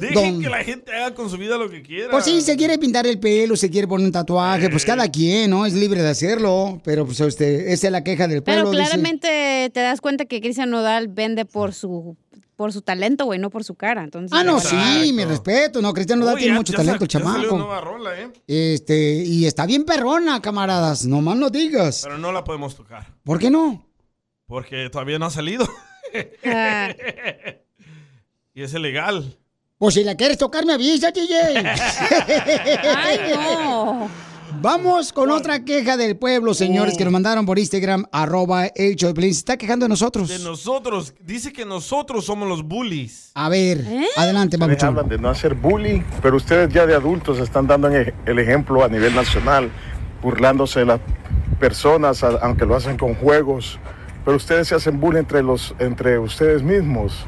Dejen 0.00 0.14
Don- 0.14 0.42
que 0.42 0.48
la 0.48 0.64
gente 0.64 0.92
haga 0.92 1.14
con 1.14 1.28
su 1.30 1.36
vida 1.36 1.56
lo 1.58 1.68
que 1.70 1.82
quiera. 1.82 2.10
Pues 2.10 2.24
sí, 2.24 2.40
se 2.40 2.56
quiere 2.56 2.78
pintar 2.78 3.06
el 3.06 3.18
pelo, 3.18 3.56
se 3.56 3.70
quiere 3.70 3.86
poner 3.88 4.06
un 4.06 4.12
tatuaje, 4.12 4.68
pues 4.70 4.84
cada 4.84 5.08
quien, 5.10 5.50
¿no? 5.50 5.64
Es 5.66 5.74
libre 5.74 6.02
de 6.02 6.08
hacerlo, 6.10 6.80
pero 6.84 7.04
pues 7.06 7.20
este, 7.20 7.72
esa 7.72 7.86
es 7.88 7.92
la 7.92 8.04
queja 8.04 8.28
del 8.28 8.42
Pero 8.42 8.62
pueblo. 8.64 8.70
dice. 8.78 8.82
claramente 8.90 9.70
te 9.72 9.80
das 9.80 10.00
cuenta 10.00 10.24
que 10.26 10.40
Cristian 10.40 10.70
Nodal 10.70 11.08
vende 11.08 11.44
por 11.44 11.72
su 11.74 12.16
por 12.54 12.72
su 12.72 12.82
talento, 12.82 13.24
güey, 13.24 13.40
no 13.40 13.50
por 13.50 13.64
su 13.64 13.74
cara. 13.74 14.04
Entonces, 14.04 14.30
Ah, 14.38 14.44
no, 14.44 14.60
sí, 14.60 15.12
mi 15.12 15.24
respeto, 15.24 15.82
no, 15.82 15.92
Cristiano 15.92 16.20
Nodal 16.20 16.34
Uy, 16.36 16.40
tiene 16.42 16.54
ya- 16.54 16.60
mucho 16.60 16.72
ya 16.72 16.76
talento, 16.76 17.04
el 17.04 17.08
chamaco. 17.08 17.56
nueva 17.58 17.80
rola, 17.80 18.20
¿eh? 18.20 18.28
Este, 18.46 19.14
y 19.24 19.46
está 19.46 19.66
bien 19.66 19.84
perrona, 19.84 20.40
camaradas, 20.40 21.04
no 21.06 21.20
más 21.22 21.36
no 21.36 21.50
digas. 21.50 22.02
Pero 22.04 22.18
no 22.18 22.30
la 22.30 22.44
podemos 22.44 22.76
tocar. 22.76 23.08
¿Por 23.24 23.40
qué 23.40 23.50
no? 23.50 23.84
Porque 24.46 24.88
todavía 24.90 25.18
no 25.18 25.26
ha 25.26 25.30
salido. 25.30 25.66
Ah. 26.44 26.90
y 28.54 28.62
es 28.62 28.74
ilegal. 28.74 29.36
Pues 29.82 29.96
si 29.96 30.04
la 30.04 30.14
quieres 30.14 30.38
tocar, 30.38 30.64
me 30.64 30.74
avisa, 30.74 31.10
DJ. 31.10 31.34
Ay, 32.96 33.18
no. 33.34 34.08
Vamos 34.60 35.12
con 35.12 35.28
otra 35.32 35.64
queja 35.64 35.96
del 35.96 36.16
pueblo, 36.16 36.54
señores, 36.54 36.94
Oh. 36.94 36.98
que 36.98 37.02
nos 37.02 37.12
mandaron 37.12 37.44
por 37.44 37.58
Instagram, 37.58 38.06
arroba 38.12 38.66
el 38.66 38.94
show 38.94 39.08
de 39.08 39.14
Piolín. 39.14 39.34
Se 39.34 39.40
está 39.40 39.56
quejando 39.56 39.86
de 39.86 39.88
nosotros. 39.88 40.28
De 40.28 40.38
nosotros. 40.38 41.14
Dice 41.20 41.52
que 41.52 41.64
nosotros 41.64 42.24
somos 42.26 42.48
los 42.48 42.62
bullies. 42.62 43.32
A 43.34 43.48
ver, 43.48 43.78
¿Eh? 43.80 44.06
adelante, 44.16 44.56
papuchón. 44.56 44.90
hablan 44.90 45.08
de 45.08 45.18
no 45.18 45.28
hacer 45.28 45.54
bullying, 45.56 46.02
pero 46.22 46.36
ustedes 46.36 46.72
ya 46.72 46.86
de 46.86 46.94
adultos 46.94 47.40
están 47.40 47.66
dando 47.66 47.90
en 47.90 48.14
el 48.24 48.38
ejemplo 48.38 48.84
a 48.84 48.88
nivel 48.88 49.12
nacional, 49.16 49.68
burlándose 50.22 50.78
de 50.78 50.86
las 50.86 51.00
personas, 51.58 52.22
aunque 52.22 52.66
lo 52.66 52.76
hacen 52.76 52.96
con 52.96 53.16
juegos, 53.16 53.80
pero 54.24 54.36
ustedes 54.36 54.68
se 54.68 54.76
hacen 54.76 55.00
bullying 55.00 55.22
entre, 55.22 55.42
los, 55.42 55.74
entre 55.80 56.20
ustedes 56.20 56.62
mismos. 56.62 57.26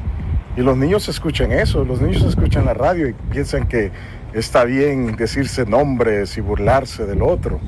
Y 0.57 0.61
los 0.61 0.77
niños 0.77 1.07
escuchan 1.09 1.51
eso, 1.51 1.83
los 1.83 2.01
niños 2.01 2.23
escuchan 2.23 2.65
la 2.65 2.73
radio 2.73 3.09
y 3.09 3.13
piensan 3.31 3.67
que 3.67 3.91
está 4.33 4.63
bien 4.63 5.15
decirse 5.15 5.65
nombres 5.65 6.37
y 6.37 6.41
burlarse 6.41 7.05
del 7.05 7.21
otro. 7.21 7.59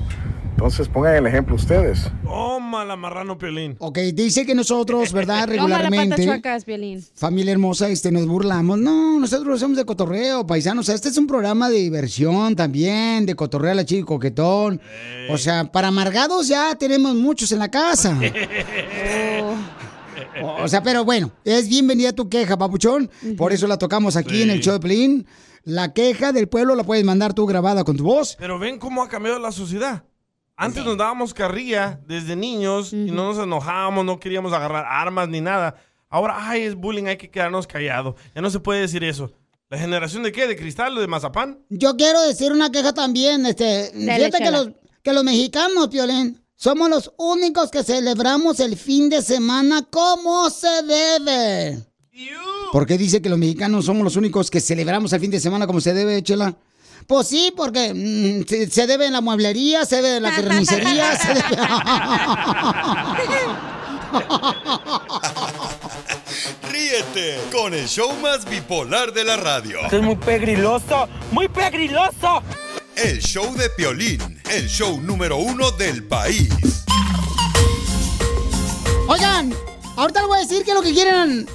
Entonces 0.51 0.87
pongan 0.87 1.13
el 1.15 1.27
ejemplo 1.27 1.55
ustedes. 1.55 2.09
Toma 2.23 2.83
la 2.83 2.95
marrano 2.95 3.37
piolín. 3.37 3.75
Ok, 3.77 3.99
dice 4.15 4.43
que 4.43 4.55
nosotros, 4.55 5.13
¿verdad? 5.13 5.45
Toma 5.45 5.53
la 5.55 5.55
pata 5.55 5.77
Regularmente, 5.83 6.25
chuecas, 6.25 6.65
Piolín. 6.65 7.05
familia 7.13 7.51
hermosa, 7.51 7.89
este, 7.89 8.11
nos 8.11 8.25
burlamos. 8.25 8.79
No, 8.79 9.19
nosotros 9.19 9.47
lo 9.47 9.53
hacemos 9.53 9.77
de 9.77 9.85
cotorreo, 9.85 10.47
paisanos. 10.47 10.89
Este 10.89 11.09
es 11.09 11.17
un 11.19 11.27
programa 11.27 11.69
de 11.69 11.77
diversión 11.77 12.55
también, 12.55 13.27
de 13.27 13.35
cotorreo 13.35 13.73
a 13.73 13.75
la 13.75 13.85
chica 13.85 14.03
coquetón. 14.07 14.81
O 15.29 15.37
sea, 15.37 15.71
para 15.71 15.89
amargados 15.89 16.47
ya 16.47 16.73
tenemos 16.75 17.13
muchos 17.13 17.51
en 17.51 17.59
la 17.59 17.69
casa. 17.69 18.17
O- 20.43 20.63
O 20.63 20.67
sea, 20.67 20.81
pero 20.83 21.03
bueno, 21.05 21.31
es 21.43 21.67
bienvenida 21.69 22.13
tu 22.13 22.29
queja, 22.29 22.57
papuchón. 22.57 23.09
Por 23.37 23.53
eso 23.53 23.67
la 23.67 23.77
tocamos 23.77 24.15
aquí 24.15 24.35
Sí. 24.35 24.41
en 24.43 24.49
el 24.51 24.59
show 24.61 24.73
de 24.73 24.79
Pelín. 24.79 25.27
La 25.63 25.93
queja 25.93 26.31
del 26.31 26.47
pueblo 26.47 26.75
la 26.75 26.83
puedes 26.83 27.03
mandar 27.03 27.33
tú 27.33 27.45
grabada 27.45 27.83
con 27.83 27.97
tu 27.97 28.03
voz. 28.03 28.35
Pero 28.39 28.57
ven 28.59 28.79
cómo 28.79 29.03
ha 29.03 29.09
cambiado 29.09 29.37
la 29.39 29.51
sociedad. 29.51 30.03
Antes 30.55 30.83
nos 30.85 30.97
dábamos 30.97 31.33
carrilla 31.33 31.99
desde 32.07 32.35
niños 32.35 32.91
y 32.93 33.11
no 33.11 33.25
nos 33.33 33.37
enojábamos, 33.43 34.03
no 34.05 34.19
queríamos 34.19 34.53
agarrar 34.53 34.85
armas 34.87 35.27
ni 35.29 35.39
nada. 35.41 35.75
Ahora, 36.09 36.35
ay, 36.49 36.61
es 36.63 36.73
bullying, 36.75 37.05
hay 37.05 37.17
que 37.17 37.29
quedarnos 37.29 37.67
callados. 37.67 38.15
Ya 38.33 38.41
no 38.41 38.49
se 38.49 38.59
puede 38.59 38.81
decir 38.81 39.03
eso. 39.03 39.31
¿La 39.69 39.77
generación 39.77 40.23
de 40.23 40.31
qué? 40.31 40.47
¿De 40.47 40.55
cristal 40.55 40.97
o 40.97 41.01
de 41.01 41.07
mazapán? 41.07 41.59
Yo 41.69 41.95
quiero 41.97 42.21
decir 42.21 42.53
una 42.53 42.71
queja 42.71 42.93
también, 42.93 43.45
este, 43.45 43.91
fíjate 43.93 44.37
que 44.43 44.49
los, 44.51 44.69
que 45.03 45.11
los 45.13 45.23
mexicanos, 45.25 45.89
Piolín, 45.89 46.41
somos 46.57 46.89
los 46.89 47.11
únicos 47.17 47.69
que 47.69 47.83
celebramos 47.83 48.59
el 48.59 48.75
fin 48.75 49.09
de 49.09 49.21
semana 49.21 49.83
como 49.89 50.49
se 50.49 50.81
debe. 50.83 51.77
¿Por 52.71 52.87
qué 52.87 52.97
dice 52.97 53.21
que 53.21 53.29
los 53.29 53.37
mexicanos 53.37 53.85
somos 53.85 54.03
los 54.03 54.15
únicos 54.15 54.49
que 54.49 54.59
celebramos 54.59 55.13
el 55.13 55.21
fin 55.21 55.29
de 55.29 55.39
semana 55.39 55.67
como 55.67 55.79
se 55.79 55.93
debe, 55.93 56.23
Chela? 56.23 56.55
Pues 57.05 57.27
sí, 57.27 57.53
porque 57.55 57.93
mm, 57.93 58.47
se, 58.47 58.67
se 58.69 58.87
debe 58.87 59.05
en 59.05 59.13
la 59.13 59.21
mueblería, 59.21 59.85
se 59.85 59.97
debe 59.97 60.17
en 60.17 60.23
la 60.23 60.35
carnicería, 60.35 61.15
se 61.15 61.33
debe... 61.35 61.45
Ríete 66.71 67.39
con 67.51 67.73
el 67.73 67.87
show 67.87 68.11
más 68.21 68.49
bipolar 68.49 69.13
de 69.13 69.23
la 69.23 69.37
radio. 69.37 69.79
Esto 69.83 69.97
es 69.97 70.03
muy 70.03 70.15
pegriloso, 70.15 71.07
muy 71.31 71.47
pegriloso. 71.47 72.41
El 72.97 73.19
show 73.19 73.53
de 73.55 73.69
Piolín, 73.69 74.41
el 74.49 74.67
show 74.67 74.99
número 74.99 75.37
uno 75.37 75.69
del 75.69 76.03
país. 76.05 76.49
Oigan, 79.07 79.53
ahorita 79.95 80.21
les 80.21 80.27
voy 80.27 80.39
a 80.39 80.41
decir 80.41 80.63
que 80.63 80.73
lo 80.73 80.81
que 80.81 80.93
quieren 80.93 81.47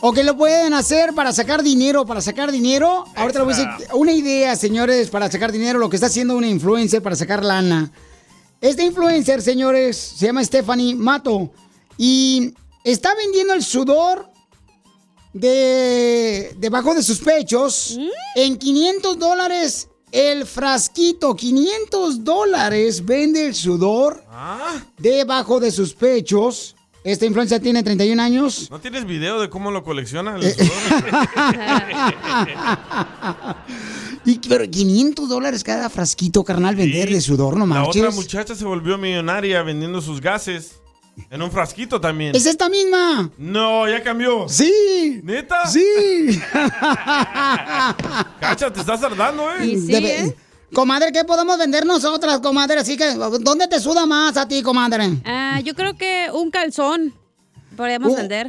o 0.00 0.12
que 0.14 0.24
lo 0.24 0.38
pueden 0.38 0.72
hacer 0.72 1.12
para 1.12 1.34
sacar 1.34 1.62
dinero, 1.62 2.06
para 2.06 2.22
sacar 2.22 2.50
dinero. 2.50 3.04
Ahorita 3.14 3.40
les 3.40 3.44
voy 3.44 3.54
a 3.54 3.76
decir 3.76 3.88
una 3.92 4.12
idea, 4.12 4.56
señores, 4.56 5.10
para 5.10 5.30
sacar 5.30 5.52
dinero, 5.52 5.78
lo 5.78 5.90
que 5.90 5.96
está 5.96 6.06
haciendo 6.06 6.34
una 6.34 6.48
influencer 6.48 7.02
para 7.02 7.14
sacar 7.14 7.44
lana. 7.44 7.92
Esta 8.62 8.82
influencer, 8.82 9.42
señores, 9.42 9.98
se 9.98 10.24
llama 10.24 10.42
Stephanie 10.42 10.94
Mato 10.94 11.52
y 11.98 12.54
está 12.84 13.14
vendiendo 13.14 13.52
el 13.52 13.62
sudor 13.62 14.30
de 15.34 16.54
debajo 16.56 16.94
de 16.94 17.02
sus 17.02 17.18
pechos 17.18 17.98
en 18.34 18.56
500 18.56 19.18
dólares 19.18 19.88
el 20.12 20.46
frasquito. 20.46 21.34
500 21.34 22.24
dólares 22.24 23.04
vende 23.04 23.46
el 23.46 23.54
sudor 23.54 24.22
debajo 24.98 25.60
de 25.60 25.70
sus 25.70 25.94
pechos. 25.94 26.74
Esta 27.04 27.24
influencer 27.24 27.62
tiene 27.62 27.84
31 27.84 28.20
años. 28.20 28.68
¿No 28.68 28.80
tienes 28.80 29.04
video 29.04 29.40
de 29.40 29.48
cómo 29.48 29.70
lo 29.70 29.84
colecciona? 29.84 30.34
el 30.36 30.44
Eh, 30.44 30.54
sudor? 30.54 30.66
y, 34.24 34.38
pero 34.48 34.68
500 34.68 35.28
dólares 35.28 35.62
cada 35.62 35.88
frasquito, 35.88 36.42
carnal, 36.42 36.74
vender 36.74 37.08
de 37.10 37.20
sudor, 37.20 37.56
no 37.56 37.66
La 37.66 37.84
otra 37.84 38.10
muchacha 38.10 38.56
se 38.56 38.64
volvió 38.64 38.98
millonaria 38.98 39.62
vendiendo 39.62 40.00
sus 40.00 40.20
gases 40.20 40.80
en 41.30 41.42
un 41.42 41.50
frasquito 41.50 42.00
también. 42.00 42.34
Es 42.36 42.46
esta 42.46 42.68
misma. 42.68 43.30
No, 43.38 43.88
ya 43.88 44.02
cambió. 44.02 44.48
Sí. 44.48 45.20
¿Neta? 45.22 45.66
Sí. 45.66 46.40
Cacha, 48.40 48.72
te 48.72 48.80
estás 48.80 49.00
tardando, 49.00 49.50
¿eh? 49.52 49.76
Debe- 49.76 50.34
Comadre, 50.74 51.12
¿qué 51.12 51.24
podemos 51.24 51.56
vender 51.58 51.86
nosotras, 51.86 52.40
comadre? 52.40 52.80
Así 52.80 52.96
que, 52.96 53.14
¿dónde 53.14 53.68
te 53.68 53.78
suda 53.80 54.04
más 54.04 54.36
a 54.36 54.48
ti, 54.48 54.62
comadre? 54.62 55.10
Ah, 55.24 55.60
yo 55.64 55.74
creo 55.74 55.96
que 55.96 56.28
un 56.32 56.50
calzón 56.50 57.14
podríamos 57.76 58.10
Uh, 58.12 58.16
vender. 58.16 58.48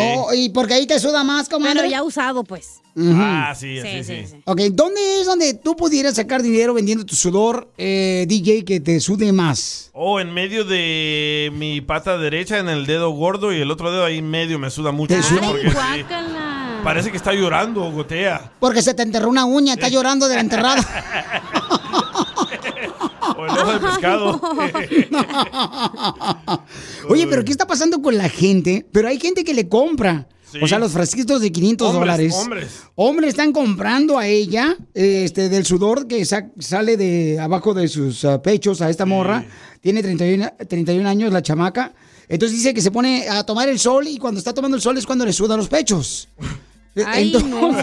Oh, 0.00 0.32
¿Y 0.34 0.48
porque 0.50 0.74
ahí 0.74 0.86
te 0.86 0.98
suda 0.98 1.22
más, 1.22 1.48
comadre? 1.48 1.76
Pero 1.76 1.88
ya 1.90 2.02
usado, 2.02 2.42
pues. 2.44 2.80
Ujú. 2.96 3.10
Ah, 3.16 3.52
sí, 3.58 3.80
Sí, 3.82 3.88
sí, 3.88 4.04
sí, 4.04 4.26
sí. 4.28 4.36
Ok, 4.44 4.60
¿dónde 4.72 5.20
es 5.20 5.26
donde 5.26 5.54
tú 5.54 5.74
pudieras 5.76 6.14
sacar 6.14 6.42
dinero 6.42 6.74
vendiendo 6.74 7.04
tu 7.04 7.16
sudor, 7.16 7.68
eh, 7.76 8.24
DJ, 8.28 8.64
que 8.64 8.78
te 8.80 9.00
sude 9.00 9.32
más? 9.32 9.90
Oh, 9.92 10.20
en 10.20 10.32
medio 10.32 10.64
de 10.64 11.50
mi 11.54 11.80
pata 11.80 12.16
derecha, 12.18 12.58
en 12.58 12.68
el 12.68 12.86
dedo 12.86 13.10
gordo 13.10 13.52
y 13.52 13.60
el 13.60 13.70
otro 13.70 13.90
dedo 13.90 14.04
ahí 14.04 14.18
en 14.18 14.30
medio 14.30 14.58
me 14.60 14.70
suda 14.70 14.92
mucho. 14.92 15.14
¿Te 15.14 15.22
suda? 15.22 15.48
porque 15.48 15.72
parece 16.84 17.10
que 17.10 17.16
está 17.16 17.32
llorando, 17.32 17.90
gotea. 17.90 18.52
Porque 18.60 18.80
se 18.80 18.94
te 18.94 19.02
enterró 19.02 19.28
una 19.28 19.44
uña, 19.44 19.74
está 19.74 19.88
llorando 19.88 20.28
de 20.28 20.34
la 20.36 20.40
enterrada. 20.42 20.82
O 23.38 23.44
el 23.44 23.50
ojo 23.50 23.72
de 23.72 23.80
pescado. 23.80 24.40
Oye, 27.08 27.26
pero 27.26 27.44
¿qué 27.44 27.52
está 27.52 27.66
pasando 27.66 28.00
con 28.00 28.16
la 28.16 28.28
gente? 28.28 28.86
Pero 28.92 29.08
hay 29.08 29.18
gente 29.18 29.44
que 29.44 29.54
le 29.54 29.68
compra. 29.68 30.28
Sí. 30.50 30.58
O 30.62 30.68
sea, 30.68 30.78
los 30.78 30.92
frasquitos 30.92 31.40
de 31.40 31.50
500 31.50 31.88
Hombres, 31.88 32.00
dólares. 32.00 32.34
hombres. 32.36 32.82
Hombres 32.94 33.28
están 33.30 33.52
comprando 33.52 34.18
a 34.18 34.28
ella 34.28 34.76
este, 34.94 35.48
del 35.48 35.66
sudor 35.66 36.06
que 36.06 36.24
sa- 36.24 36.48
sale 36.60 36.96
de 36.96 37.40
abajo 37.40 37.74
de 37.74 37.88
sus 37.88 38.24
ah, 38.24 38.40
pechos 38.40 38.80
a 38.80 38.88
esta 38.88 39.04
morra. 39.04 39.44
Tiene 39.80 40.00
31, 40.02 40.52
31 40.68 41.08
años 41.08 41.32
la 41.32 41.42
chamaca. 41.42 41.92
Entonces 42.28 42.56
dice 42.56 42.72
que 42.72 42.80
se 42.80 42.92
pone 42.92 43.28
a 43.28 43.44
tomar 43.44 43.68
el 43.68 43.80
sol 43.80 44.06
y 44.06 44.16
cuando 44.18 44.38
está 44.38 44.54
tomando 44.54 44.76
el 44.76 44.82
sol 44.82 44.96
es 44.96 45.06
cuando 45.06 45.26
le 45.26 45.32
sudan 45.32 45.58
los 45.58 45.68
pechos. 45.68 46.28
Ay, 47.04 47.32
Entonces- 47.34 47.50
no. 47.50 47.76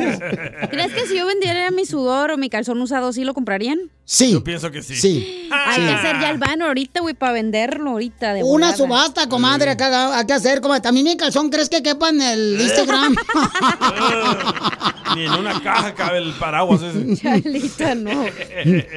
¿Crees 0.70 0.94
que 0.94 1.06
si 1.08 1.18
yo 1.18 1.26
vendiera 1.26 1.70
mi 1.72 1.86
sudor 1.86 2.32
o 2.32 2.38
mi 2.38 2.50
calzón 2.50 2.82
usado, 2.82 3.12
sí 3.12 3.26
lo 3.26 3.34
comprarían? 3.34 3.80
Sí. 4.14 4.34
Yo 4.34 4.44
pienso 4.44 4.70
que 4.72 4.84
sí. 4.84 4.94
Sí. 4.98 5.48
Hay 5.52 5.82
que 5.84 5.90
hacer 5.90 6.20
ya 6.20 6.32
el 6.32 6.38
banner 6.38 6.68
ahorita, 6.68 7.00
güey, 7.00 7.14
para 7.16 7.32
venderlo 7.32 7.92
ahorita. 7.92 8.34
De 8.34 8.44
Una 8.44 8.72
volada. 8.72 8.76
subasta, 8.76 9.30
comadre, 9.30 9.72
acá 9.72 10.18
hay 10.20 10.26
que 10.26 10.34
hacer. 10.34 10.60
Comadre. 10.60 10.82
También 10.82 11.06
mi 11.06 11.16
calzón, 11.16 11.50
¿crees 11.50 11.70
que 11.70 11.82
quepa 11.82 12.10
en 12.10 12.22
el 12.22 12.60
Instagram? 12.62 13.16
Ni 15.16 15.26
en 15.26 15.32
una 15.34 15.62
caja 15.62 15.94
cabe 15.94 16.18
el 16.20 16.34
paraguas 16.34 16.82
ese. 16.82 17.16
Chalita, 17.22 17.96
no. 17.96 18.26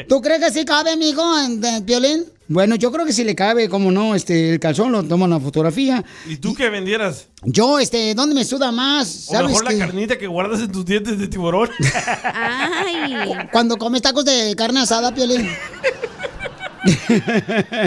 ¿Tú 0.09 0.21
crees 0.21 0.40
que 0.44 0.50
sí 0.52 0.64
cabe, 0.64 0.90
amigo, 0.92 1.23
en, 1.40 1.64
en 1.64 1.87
violín? 1.87 2.25
Bueno, 2.47 2.75
yo 2.76 2.92
creo 2.92 3.06
que 3.06 3.12
sí 3.14 3.25
le 3.25 3.35
cabe, 3.35 3.71
como 3.71 3.90
no, 3.90 4.14
este, 4.14 4.50
el 4.52 4.61
calzón, 4.61 4.92
lo 4.92 5.02
tomo 5.02 5.25
una 5.25 5.40
fotografía. 5.40 6.04
¿Y 6.28 6.37
tú 6.37 6.54
qué 6.54 6.68
vendieras? 6.68 7.28
Yo, 7.42 7.78
este, 7.78 8.14
¿dónde 8.14 8.35
me 8.35 8.44
suda 8.44 8.71
más? 8.71 9.28
O 9.28 9.33
¿Sabes 9.33 9.49
mejor 9.49 9.66
qué? 9.66 9.73
la 9.75 9.87
carnita 9.87 10.18
que 10.18 10.26
guardas 10.26 10.61
en 10.61 10.71
tus 10.71 10.85
dientes 10.85 11.18
de 11.18 11.26
tiburón. 11.26 11.71
Ay, 12.23 13.14
Cuando 13.50 13.76
comes 13.78 14.02
tacos 14.02 14.26
de 14.26 14.54
carne 14.56 14.80
asada, 14.80 15.03
Piolín. 15.12 15.49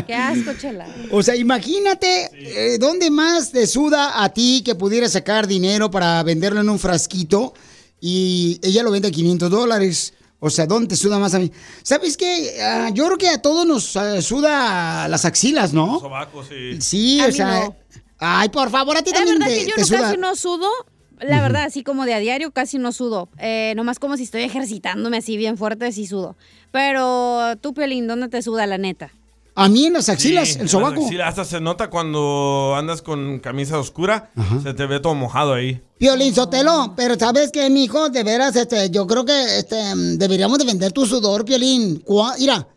qué 0.07 0.13
asco, 0.15 0.53
chela. 0.59 0.88
O 1.12 1.21
sea, 1.24 1.36
imagínate 1.36 2.29
eh, 2.33 2.77
dónde 2.79 3.09
más 3.12 3.51
te 3.51 3.67
suda 3.67 4.24
a 4.24 4.29
ti 4.29 4.62
que 4.65 4.75
pudieras 4.75 5.12
sacar 5.13 5.47
dinero 5.47 5.89
para 5.91 6.21
venderlo 6.24 6.62
en 6.62 6.69
un 6.69 6.79
frasquito. 6.79 7.53
y 8.01 8.59
ella 8.63 8.83
lo 8.83 8.91
vende 8.91 9.07
a 9.07 9.12
500 9.12 9.50
dólares. 9.50 10.13
O 10.39 10.50
sea, 10.51 10.67
¿dónde 10.67 10.89
te 10.89 10.95
suda 10.95 11.17
más 11.17 11.33
a 11.33 11.39
mí? 11.39 11.51
¿Sabes 11.81 12.15
qué? 12.15 12.57
Ah, 12.62 12.89
yo 12.93 13.05
creo 13.07 13.17
que 13.17 13.29
a 13.29 13.41
todos 13.41 13.65
nos 13.65 13.95
ah, 13.97 14.21
suda 14.21 15.07
las 15.07 15.25
axilas, 15.25 15.74
¿no? 15.74 16.00
Sobaco, 16.00 16.43
sí. 16.43 16.79
Sí, 16.79 17.19
A 17.21 17.25
o 17.25 17.27
mí 17.27 17.33
sea... 17.33 17.59
no. 17.65 17.75
Ay, 18.19 18.50
por 18.50 18.69
favor, 18.71 18.97
a 18.97 19.01
ti 19.03 19.12
Es 19.12 19.15
también 19.15 19.38
verdad 19.39 19.53
te, 19.53 19.59
que 19.59 19.65
yo 19.69 19.75
te 19.75 19.81
no, 19.81 19.88
suda. 19.88 20.01
casi 20.01 20.17
no 20.17 20.36
sudo. 20.36 20.69
La 21.19 21.41
verdad, 21.41 21.63
así 21.63 21.83
como 21.83 22.05
de 22.05 22.13
a 22.13 22.19
diario 22.19 22.51
casi 22.51 22.77
no 22.77 22.91
sudo. 22.91 23.29
Eh, 23.39 23.74
nomás 23.75 24.00
como 24.00 24.17
si 24.17 24.24
estoy 24.24 24.43
ejercitándome 24.43 25.17
así 25.17 25.36
bien 25.38 25.57
fuerte, 25.57 25.91
sí 25.91 26.05
sudo. 26.05 26.36
Pero 26.71 27.55
tú, 27.62 27.74
Piolín, 27.74 28.07
¿dónde 28.07 28.27
te 28.29 28.41
suda 28.41 28.67
la 28.67 28.77
neta? 28.77 29.12
A 29.55 29.69
mí 29.69 29.88
en 29.88 29.93
las 29.93 30.07
axilas, 30.09 30.50
Sí, 30.50 30.59
el 30.59 30.69
sobaco. 30.69 31.07
Sí, 31.09 31.19
hasta 31.19 31.43
se 31.43 31.59
nota 31.59 31.89
cuando 31.89 32.75
andas 32.77 33.01
con 33.01 33.39
camisa 33.39 33.79
oscura, 33.79 34.29
se 34.62 34.75
te 34.75 34.86
ve 34.86 35.00
todo 35.00 35.15
mojado 35.15 35.55
ahí. 35.55 35.81
Piolín 35.97 36.36
Sotelo, 36.36 36.93
pero 36.95 37.15
¿sabes 37.17 37.50
qué, 37.51 37.67
mijo? 37.71 38.09
De 38.09 38.24
veras, 38.24 38.55
este, 38.55 38.91
yo 38.91 39.07
creo 39.07 39.25
que 39.25 39.57
este, 39.57 39.75
deberíamos 40.17 40.59
de 40.59 40.65
vender 40.65 40.91
tu 40.91 41.07
sudor, 41.07 41.43
Piolín. 41.43 42.03
Cua- 42.03 42.36
Mira, 42.38 42.67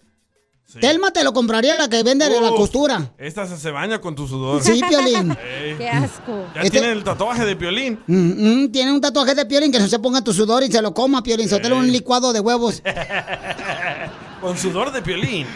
Telma 0.79 1.11
te 1.11 1.25
lo 1.25 1.33
compraría 1.33 1.77
la 1.77 1.89
que 1.89 2.03
vende 2.03 2.29
de 2.29 2.41
la 2.41 2.51
Uf, 2.53 2.57
costura. 2.59 3.11
Esta 3.19 3.47
se, 3.47 3.57
se 3.57 3.71
baña 3.71 4.01
con 4.01 4.15
tu 4.15 4.29
sudor. 4.29 4.63
Sí, 4.63 4.81
Piolín. 4.89 5.31
Ey. 5.63 5.77
Qué 5.77 5.89
asco. 5.89 6.47
Ya 6.55 6.61
Este- 6.63 6.79
tiene 6.79 6.93
el 6.93 7.03
tatuaje 7.03 7.45
de 7.45 7.57
piolín. 7.57 7.99
Mm, 8.07 8.63
mm, 8.65 8.73
tiene 8.73 8.93
un 8.93 9.01
tatuaje 9.01 9.35
de 9.35 9.47
Piolín 9.47 9.73
que 9.73 9.81
no 9.81 9.89
se 9.89 9.99
ponga 9.99 10.23
tu 10.23 10.33
sudor 10.33 10.63
y 10.63 10.71
se 10.71 10.81
lo 10.83 10.95
coma, 10.95 11.23
Piolín 11.23 11.49
Sotelo, 11.49 11.77
un 11.79 11.91
licuado 11.91 12.33
de 12.33 12.41
huevos. 12.41 12.83
Con 14.41 14.57
sudor 14.57 14.91
de 14.91 15.03
piolín. 15.03 15.47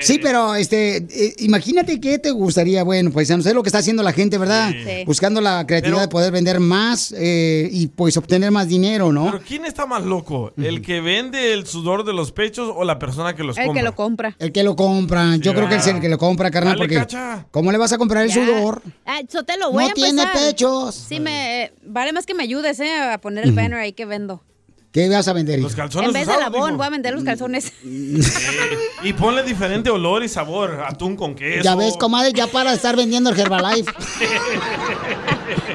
Sí, 0.00 0.18
pero 0.22 0.54
este, 0.54 0.96
eh, 0.96 1.34
imagínate 1.40 2.00
qué 2.00 2.18
te 2.18 2.30
gustaría, 2.30 2.82
bueno, 2.82 3.10
pues 3.10 3.28
no 3.28 3.42
sé 3.42 3.52
lo 3.52 3.62
que 3.62 3.68
está 3.68 3.78
haciendo 3.78 4.02
la 4.02 4.12
gente, 4.12 4.38
¿verdad? 4.38 4.70
Sí. 4.72 5.04
Buscando 5.04 5.42
la 5.42 5.66
creatividad 5.66 5.96
Pero- 5.98 6.06
de 6.06 6.12
poder 6.12 6.32
vender 6.32 6.58
más 6.58 7.12
eh, 7.16 7.68
y 7.70 7.88
pues 7.88 8.16
obtener 8.16 8.50
más 8.50 8.68
dinero, 8.68 9.12
¿no? 9.12 9.26
Pero 9.26 9.42
¿quién 9.46 9.66
está 9.66 9.84
más 9.84 10.02
loco? 10.04 10.52
¿El 10.56 10.80
que 10.80 11.02
vende 11.02 11.52
el 11.52 11.66
sudor 11.66 12.04
de 12.06 12.14
los 12.14 12.32
pechos 12.32 12.72
o 12.74 12.84
la 12.84 12.98
persona 12.98 13.36
que 13.36 13.44
los 13.44 13.58
El 13.58 13.66
compra? 13.66 13.80
que 13.80 13.84
lo 13.84 13.94
compra. 13.94 14.36
El 14.38 14.52
que 14.52 14.62
lo 14.62 14.76
compra, 14.76 15.36
yo 15.36 15.52
creo 15.52 15.68
que 15.68 15.76
es 15.76 15.86
el 15.86 16.00
que 16.00 16.08
lo 16.08 16.16
compra, 16.16 16.50
carnal, 16.50 16.74
Dale, 16.78 16.84
porque 16.84 16.94
cacha. 16.96 17.46
¿cómo 17.50 17.70
le 17.70 17.76
vas 17.76 17.92
a 17.92 17.98
comprar 17.98 18.24
el 18.24 18.30
Ya. 18.30 18.34
sudor? 18.34 18.82
Ah, 19.04 19.20
Sotelo, 19.28 19.72
voy 19.72 19.84
No 19.84 19.90
a 19.90 19.94
tiene 19.94 20.22
empezar. 20.22 20.32
pechos. 20.32 20.94
Sí, 20.94 21.20
me 21.20 21.64
eh, 21.64 21.72
vale 21.84 22.12
más 22.14 22.24
que 22.24 22.32
me 22.34 22.44
ayudes 22.44 22.80
eh, 22.80 22.94
a 22.98 23.18
poner 23.18 23.44
el 23.44 23.52
banner 23.52 23.78
ahí 23.78 23.92
que 23.92 24.06
vendo. 24.06 24.42
¿Qué 24.96 25.10
vas 25.10 25.28
a 25.28 25.34
vender? 25.34 25.60
Los 25.60 25.74
calzones 25.74 26.08
En 26.08 26.14
vez 26.14 26.26
de 26.26 26.32
usados, 26.32 26.54
labón, 26.54 26.68
dijo. 26.70 26.78
voy 26.78 26.86
a 26.86 26.90
vender 26.90 27.12
los 27.12 27.22
calzones. 27.22 27.70
Y 29.02 29.12
ponle 29.12 29.42
diferente 29.42 29.90
olor 29.90 30.24
y 30.24 30.28
sabor. 30.28 30.82
Atún 30.88 31.16
con 31.16 31.34
queso. 31.34 31.62
Ya 31.62 31.74
ves, 31.76 31.98
comadre, 31.98 32.32
ya 32.32 32.46
para 32.46 32.70
de 32.70 32.76
estar 32.76 32.96
vendiendo 32.96 33.28
el 33.28 33.38
Herbalife. 33.38 33.92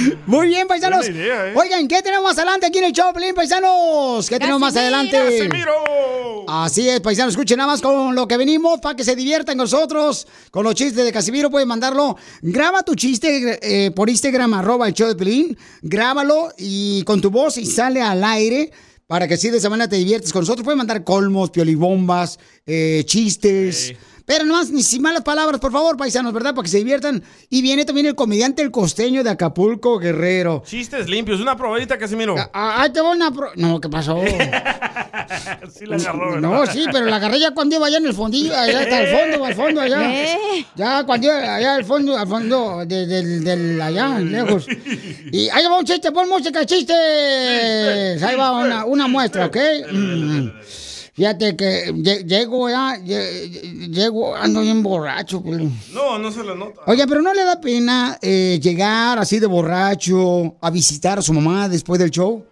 Muy 0.26 0.48
bien, 0.48 0.66
paisanos. 0.66 1.08
Idea, 1.08 1.48
¿eh? 1.48 1.54
Oigan, 1.56 1.88
¿qué 1.88 2.02
tenemos 2.02 2.24
más 2.24 2.38
adelante 2.38 2.66
aquí 2.66 2.78
en 2.78 2.84
el 2.84 2.92
show, 2.92 3.12
Pelín, 3.12 3.34
paisanos? 3.34 4.28
¿Qué 4.28 4.38
tenemos 4.38 4.60
más 4.60 4.76
adelante? 4.76 5.16
¡Casimiro! 5.16 6.44
Así 6.48 6.88
es, 6.88 7.00
paisanos, 7.00 7.34
escuchen 7.34 7.58
nada 7.58 7.70
más 7.70 7.80
con 7.80 8.14
lo 8.14 8.26
que 8.26 8.36
venimos 8.36 8.80
para 8.80 8.96
que 8.96 9.04
se 9.04 9.14
diviertan 9.14 9.56
con 9.56 9.64
nosotros. 9.64 10.26
Con 10.50 10.64
los 10.64 10.74
chistes 10.74 11.04
de 11.04 11.12
Casimiro 11.12 11.50
pueden 11.50 11.68
mandarlo. 11.68 12.16
Graba 12.42 12.82
tu 12.82 12.94
chiste 12.94 13.58
eh, 13.62 13.90
por 13.90 14.08
Instagram, 14.10 14.54
arroba 14.54 14.88
el 14.88 14.94
show 14.94 15.08
de 15.08 15.14
Pelín. 15.14 15.56
Grábalo 15.82 16.52
y 16.58 17.02
con 17.04 17.20
tu 17.20 17.30
voz 17.30 17.56
y 17.58 17.66
sale 17.66 18.02
al 18.02 18.24
aire. 18.24 18.70
Para 19.06 19.26
que 19.26 19.34
así 19.34 19.50
de 19.50 19.58
esa 19.58 19.68
manera 19.68 19.88
te 19.88 19.96
diviertes 19.96 20.32
con 20.32 20.42
nosotros. 20.42 20.64
Pueden 20.64 20.78
mandar 20.78 21.02
colmos, 21.02 21.50
piolibombas, 21.50 22.38
eh, 22.64 23.02
chistes. 23.06 23.94
Pero 24.30 24.44
no 24.44 24.54
más, 24.54 24.70
ni 24.70 24.84
sin 24.84 25.02
malas 25.02 25.24
palabras, 25.24 25.58
por 25.60 25.72
favor, 25.72 25.96
paisanos, 25.96 26.32
¿verdad? 26.32 26.54
Para 26.54 26.62
que 26.62 26.70
se 26.70 26.76
diviertan. 26.78 27.20
Y 27.48 27.62
viene 27.62 27.84
también 27.84 28.06
el 28.06 28.14
comediante 28.14 28.62
El 28.62 28.70
Costeño 28.70 29.24
de 29.24 29.30
Acapulco, 29.30 29.98
Guerrero. 29.98 30.62
Chistes 30.64 31.08
limpios. 31.08 31.40
Una 31.40 31.56
probadita, 31.56 31.98
Casimiro. 31.98 32.36
Ah, 32.52 32.80
ahí 32.82 32.90
te 32.92 33.00
voy 33.00 33.16
una... 33.16 33.32
pro- 33.32 33.50
No, 33.56 33.80
¿qué 33.80 33.88
pasó? 33.88 34.20
sí 35.76 35.84
la 35.84 35.96
agarró, 35.96 36.34
¿verdad? 36.34 36.48
No, 36.48 36.64
sí, 36.66 36.84
pero 36.92 37.06
la 37.06 37.16
agarré 37.16 37.40
ya 37.40 37.50
cuando 37.50 37.74
iba 37.74 37.88
allá 37.88 37.96
en 37.96 38.06
el 38.06 38.14
fondillo, 38.14 38.56
allá 38.56 38.78
hasta 38.82 39.00
el 39.02 39.16
fondo, 39.32 39.44
al 39.46 39.54
fondo, 39.56 39.80
allá. 39.80 40.22
¿Eh? 40.22 40.64
Ya 40.76 41.02
cuando 41.02 41.26
iba 41.26 41.56
allá 41.56 41.74
al 41.74 41.84
fondo, 41.84 42.16
al 42.16 42.28
fondo, 42.28 42.84
de- 42.86 43.06
del, 43.06 43.42
del- 43.42 43.80
allá, 43.80 44.16
lejos. 44.20 44.66
Y 45.32 45.48
ahí 45.48 45.64
va 45.64 45.76
un 45.80 45.84
chiste, 45.84 46.12
pon 46.12 46.28
música, 46.28 46.64
chistes. 46.64 48.22
Ahí 48.22 48.36
va 48.36 48.52
una, 48.52 48.84
una 48.84 49.08
muestra, 49.08 49.46
¿ok? 49.46 49.56
Fíjate 51.20 51.54
que 51.54 51.92
lle- 51.92 52.24
llego 52.24 52.70
ya, 52.70 52.96
lle- 52.96 53.90
llego, 53.92 54.34
ando 54.34 54.62
bien 54.62 54.82
borracho. 54.82 55.42
pues. 55.42 55.60
No, 55.92 56.18
no 56.18 56.32
se 56.32 56.42
lo 56.42 56.54
nota. 56.54 56.80
Oye, 56.86 57.06
pero 57.06 57.20
¿no 57.20 57.34
le 57.34 57.44
da 57.44 57.60
pena 57.60 58.16
eh, 58.22 58.58
llegar 58.62 59.18
así 59.18 59.38
de 59.38 59.46
borracho 59.46 60.56
a 60.62 60.70
visitar 60.70 61.18
a 61.18 61.22
su 61.22 61.34
mamá 61.34 61.68
después 61.68 61.98
del 62.00 62.10
show? 62.10 62.42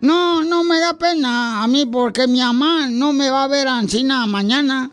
No, 0.00 0.42
no 0.42 0.64
me 0.64 0.80
da 0.80 0.94
pena 0.98 1.62
a 1.62 1.68
mí 1.68 1.86
porque 1.86 2.26
mi 2.26 2.40
mamá 2.40 2.88
no 2.90 3.12
me 3.12 3.30
va 3.30 3.44
a 3.44 3.46
ver 3.46 3.68
a 3.68 3.78
Ancina 3.78 4.26
mañana. 4.26 4.90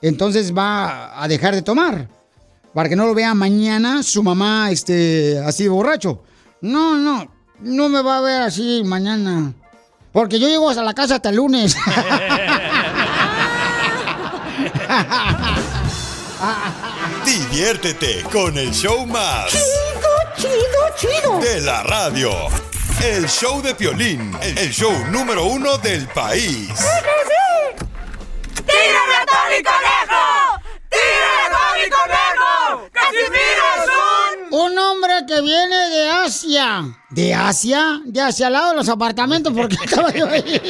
Entonces 0.00 0.56
va 0.56 1.20
a 1.20 1.26
dejar 1.26 1.56
de 1.56 1.62
tomar. 1.62 2.08
Para 2.72 2.88
que 2.88 2.94
no 2.94 3.04
lo 3.04 3.14
vea 3.14 3.34
mañana 3.34 4.04
su 4.04 4.22
mamá 4.22 4.70
este, 4.70 5.40
así 5.44 5.64
de 5.64 5.70
borracho. 5.70 6.22
No, 6.60 6.96
no, 6.98 7.26
no 7.62 7.88
me 7.88 8.00
va 8.00 8.18
a 8.18 8.20
ver 8.20 8.42
así 8.42 8.82
mañana. 8.84 9.54
Porque 10.12 10.38
yo 10.38 10.48
llego 10.48 10.68
hasta 10.68 10.82
la 10.82 10.92
casa 10.94 11.16
hasta 11.16 11.30
el 11.30 11.36
lunes. 11.36 11.74
Diviértete 17.24 18.22
con 18.30 18.58
el 18.58 18.72
show 18.72 19.06
más. 19.06 19.50
Chido, 19.50 20.10
chido, 20.36 20.52
chido. 20.96 21.38
De 21.40 21.60
la 21.62 21.82
radio. 21.82 22.30
El 23.02 23.26
show 23.28 23.62
de 23.62 23.74
Piolín. 23.74 24.36
El 24.42 24.70
show 24.70 24.92
número 25.10 25.44
uno 25.46 25.78
del 25.78 26.06
país. 26.08 26.68
¡Tírame 28.66 29.14
a 29.14 29.24
Tony 29.26 29.62
Conejo! 29.62 30.60
¡Tírame 30.90 31.46
a 31.46 31.50
Tony 31.50 31.88
Conejo! 31.90 32.88
¡Casimiro 32.92 33.41
un... 34.52 34.78
Hombre 34.78 35.12
que 35.26 35.40
viene 35.40 35.88
de 35.90 36.10
Asia. 36.10 36.96
¿De 37.10 37.34
Asia? 37.34 38.00
De 38.04 38.20
hacia 38.20 38.46
al 38.48 38.52
lado 38.52 38.70
de 38.70 38.76
los 38.76 38.88
apartamentos, 38.88 39.52
porque 39.52 39.76
estaba 39.84 40.12
yo 40.12 40.28
ahí. 40.28 40.44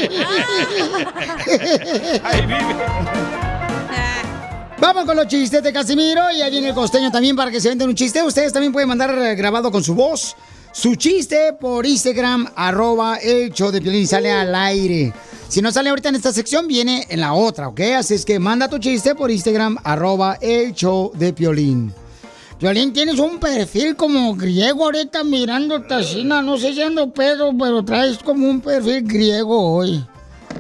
Vamos 4.79 5.05
con 5.05 5.17
los 5.17 5.27
chistes 5.29 5.63
de 5.63 5.73
Casimiro 5.73 6.31
y 6.33 6.43
ahí 6.43 6.51
viene 6.51 6.69
el 6.69 6.75
costeño 6.75 7.11
también 7.11 7.37
para 7.37 7.51
que 7.51 7.61
se 7.61 7.69
venden 7.69 7.89
un 7.89 7.95
chiste. 7.95 8.23
Ustedes 8.23 8.53
también 8.53 8.73
pueden 8.73 8.89
mandar 8.89 9.17
eh, 9.17 9.35
grabado 9.35 9.71
con 9.71 9.83
su 9.83 9.95
voz 9.95 10.37
su 10.73 10.97
chiste 10.97 11.53
por 11.53 11.85
Instagram, 11.85 12.49
arroba 12.57 13.17
el 13.17 13.53
show 13.53 13.71
de 13.71 13.83
Piolín 13.83 14.07
sale 14.07 14.31
al 14.31 14.55
aire. 14.55 15.13
Si 15.47 15.61
no 15.61 15.71
sale 15.71 15.91
ahorita 15.91 16.09
en 16.09 16.15
esta 16.15 16.33
sección, 16.33 16.67
viene 16.67 17.07
en 17.11 17.21
la 17.21 17.35
otra, 17.35 17.69
¿ok? 17.69 17.81
Así 17.99 18.15
es 18.15 18.25
que 18.25 18.39
manda 18.39 18.69
tu 18.69 18.79
chiste 18.79 19.15
por 19.15 19.31
Instagram, 19.31 19.77
arroba 19.85 20.39
el 20.41 20.73
show 20.73 21.13
de 21.15 21.35
Piolín. 21.35 21.93
Piolín, 22.63 22.93
tienes 22.93 23.19
un 23.19 23.41
perfil 23.41 23.97
como 23.97 24.37
griego 24.37 24.85
ahorita 24.85 25.25
mirando 25.25 25.83
Tacina. 25.83 26.41
No 26.43 26.57
sé 26.57 26.73
si 26.73 26.81
ando 26.81 27.13
pedo, 27.13 27.51
pero 27.59 27.85
traes 27.85 28.19
como 28.19 28.49
un 28.49 28.61
perfil 28.61 29.03
griego 29.03 29.75
hoy. 29.75 30.07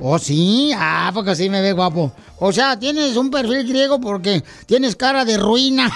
¿Oh, 0.01 0.19
sí? 0.19 0.73
Ah, 0.77 1.13
porque 1.15 1.31
así 1.31 1.49
me 1.49 1.61
ve 1.61 1.73
guapo. 1.73 2.13
O 2.41 2.53
sea, 2.53 2.77
tienes 2.77 3.17
un 3.17 3.31
perfil 3.31 3.69
griego 3.69 4.01
porque 4.01 4.43
tienes 4.67 4.97
cara 4.97 5.25
de 5.25 5.37
ruina. 5.37 5.89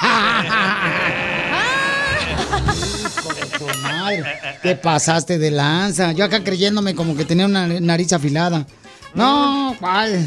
Madre. 3.82 4.22
Te 4.62 4.76
pasaste 4.76 5.38
de 5.38 5.50
lanza. 5.50 6.12
Yo 6.12 6.24
acá 6.24 6.44
creyéndome 6.44 6.94
como 6.94 7.16
que 7.16 7.24
tenía 7.24 7.46
una 7.46 7.66
nariz 7.66 8.12
afilada. 8.12 8.64
No, 9.12 9.74
cuál. 9.80 10.24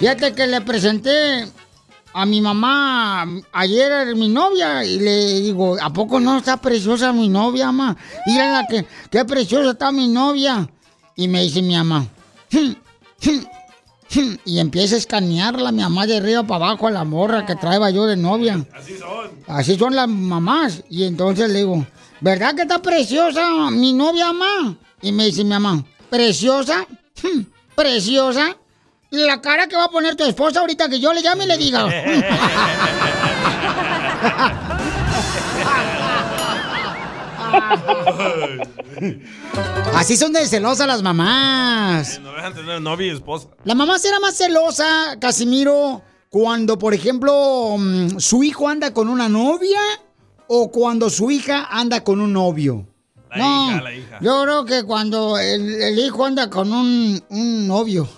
Fíjate 0.00 0.32
que 0.32 0.48
le 0.48 0.62
presenté 0.62 1.46
a 2.18 2.24
mi 2.24 2.40
mamá 2.40 3.28
ayer 3.52 3.92
a 3.92 4.04
mi 4.14 4.28
novia 4.28 4.82
y 4.82 4.98
le 4.98 5.40
digo, 5.42 5.76
¿a 5.78 5.92
poco 5.92 6.18
no 6.18 6.38
está 6.38 6.56
preciosa 6.56 7.12
mi 7.12 7.28
novia, 7.28 7.66
mamá? 7.66 7.94
Mira 8.24 8.52
la 8.52 8.66
que, 8.66 8.86
qué 9.10 9.26
preciosa 9.26 9.72
está 9.72 9.92
mi 9.92 10.08
novia. 10.08 10.66
Y 11.14 11.28
me 11.28 11.42
dice 11.42 11.60
mi 11.60 11.74
mamá, 11.74 12.06
y 14.46 14.58
empieza 14.58 14.94
a 14.94 14.98
escanearla 14.98 15.72
mi 15.72 15.82
mamá 15.82 16.06
de 16.06 16.16
arriba 16.16 16.42
para 16.44 16.64
abajo 16.64 16.86
a 16.86 16.90
la 16.90 17.04
morra 17.04 17.44
que 17.44 17.54
traeba 17.54 17.90
yo 17.90 18.06
de 18.06 18.16
novia. 18.16 18.66
Así 18.74 18.96
son. 18.96 19.30
Así 19.46 19.76
son 19.76 19.94
las 19.94 20.08
mamás. 20.08 20.84
Y 20.88 21.04
entonces 21.04 21.50
le 21.50 21.58
digo, 21.58 21.86
¿verdad 22.22 22.54
que 22.54 22.62
está 22.62 22.80
preciosa 22.80 23.70
mi 23.70 23.92
novia, 23.92 24.32
mamá? 24.32 24.74
Y 25.02 25.12
me 25.12 25.26
dice 25.26 25.44
mi 25.44 25.50
mamá, 25.50 25.84
¿preciosa? 26.08 26.86
¿Preciosa? 27.74 28.56
La 29.10 29.40
cara 29.40 29.66
que 29.68 29.76
va 29.76 29.84
a 29.84 29.90
poner 29.90 30.16
tu 30.16 30.24
esposa 30.24 30.60
ahorita 30.60 30.88
que 30.88 30.98
yo 31.00 31.12
le 31.12 31.22
llame 31.22 31.44
y 31.44 31.48
le 31.48 31.58
diga. 31.58 31.86
Así 39.94 40.16
son 40.16 40.32
de 40.32 40.46
celosas 40.46 40.86
las 40.86 41.02
mamás. 41.02 42.20
No 42.20 42.32
dejan 42.32 42.54
tener 42.54 42.80
novia 42.80 43.08
y 43.08 43.10
esposa. 43.10 43.48
La 43.64 43.74
mamá 43.74 43.98
será 43.98 44.20
más 44.20 44.36
celosa, 44.36 45.16
Casimiro, 45.20 46.02
cuando, 46.30 46.78
por 46.78 46.94
ejemplo, 46.94 47.76
mm, 47.78 48.18
su 48.18 48.42
hijo 48.42 48.68
anda 48.68 48.92
con 48.92 49.08
una 49.08 49.28
novia 49.28 49.80
o 50.48 50.70
cuando 50.70 51.10
su 51.10 51.30
hija 51.30 51.66
anda 51.70 52.04
con 52.04 52.20
un 52.20 52.32
novio. 52.32 52.86
La 53.30 53.36
no, 53.38 53.70
hija, 53.70 53.82
la 53.82 53.94
hija. 53.94 54.18
yo 54.20 54.42
creo 54.42 54.64
que 54.64 54.84
cuando 54.84 55.38
el, 55.38 55.82
el 55.82 55.98
hijo 55.98 56.24
anda 56.24 56.48
con 56.48 56.72
un, 56.72 57.22
un 57.30 57.66
novio. 57.66 58.08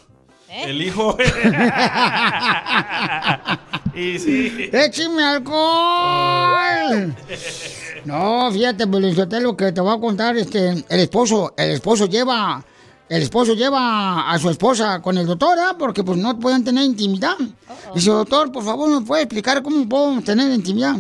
El 0.49 0.83
hijo. 0.83 1.17
y 3.95 4.19
sí. 4.19 4.71
¡Écheme 4.73 5.23
alcohol! 5.23 7.15
No, 8.07 8.51
fíjate, 8.51 8.87
lo 9.41 9.57
que 9.57 9.73
te 9.73 9.81
voy 9.83 9.95
a 9.95 10.01
contar, 10.01 10.39
este, 10.39 10.71
el 10.71 11.01
esposo, 11.01 11.53
el 11.57 11.73
esposo 11.73 12.07
lleva, 12.07 12.65
el 13.09 13.23
esposo 13.23 13.55
lleva 13.55 14.31
a 14.31 14.39
su 14.39 14.49
esposa 14.49 15.03
con 15.03 15.19
el 15.19 15.27
doctor, 15.27 15.59
¿ah? 15.59 15.77
Porque 15.79 16.03
pues 16.03 16.19
no 16.19 16.39
pueden 16.39 16.65
tener 16.65 16.85
intimidad. 16.85 17.37
Dice, 17.95 18.11
doctor, 18.11 18.51
por 18.51 18.65
favor, 18.65 18.89
¿me 18.89 19.03
puede 19.05 19.25
explicar 19.25 19.63
cómo 19.63 19.87
puedo 19.87 20.23
tener 20.23 20.51
intimidad? 20.51 20.97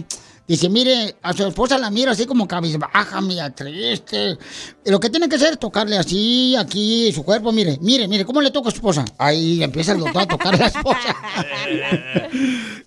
Dice, 0.48 0.70
mire, 0.70 1.14
a 1.20 1.34
su 1.34 1.46
esposa 1.46 1.76
la 1.76 1.90
miro 1.90 2.10
así 2.10 2.24
como 2.24 2.48
cabizbaja, 2.48 3.20
mira, 3.20 3.50
triste. 3.54 4.38
Lo 4.86 4.98
que 4.98 5.10
tiene 5.10 5.28
que 5.28 5.36
hacer 5.36 5.52
es 5.52 5.58
tocarle 5.58 5.98
así, 5.98 6.56
aquí, 6.56 7.12
su 7.12 7.22
cuerpo, 7.22 7.52
mire, 7.52 7.76
mire, 7.82 8.08
mire, 8.08 8.24
¿cómo 8.24 8.40
le 8.40 8.50
toca 8.50 8.70
a 8.70 8.70
su 8.70 8.78
esposa? 8.78 9.04
Ahí 9.18 9.62
empieza 9.62 9.92
el 9.92 9.98
doctor 9.98 10.22
a 10.22 10.26
tocar 10.26 10.54
a 10.54 10.58
la 10.58 10.66
esposa. 10.66 11.16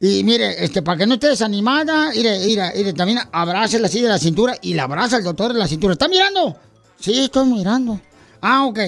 Y 0.03 0.23
mire, 0.23 0.63
este, 0.63 0.81
para 0.81 0.97
que 0.97 1.05
no 1.05 1.13
esté 1.13 1.27
desanimada, 1.27 2.09
mire, 2.09 2.39
mire, 2.39 2.71
mire, 2.75 2.93
también 2.93 3.19
abrácela 3.31 3.85
así 3.85 4.01
de 4.01 4.09
la 4.09 4.17
cintura 4.17 4.57
y 4.59 4.73
la 4.73 4.85
abraza 4.85 5.17
el 5.17 5.23
doctor 5.23 5.53
de 5.53 5.59
la 5.59 5.67
cintura. 5.67 5.93
¿Está 5.93 6.07
mirando? 6.07 6.57
Sí, 6.99 7.19
estoy 7.19 7.45
mirando. 7.45 8.01
Ah, 8.41 8.65
ok. 8.65 8.79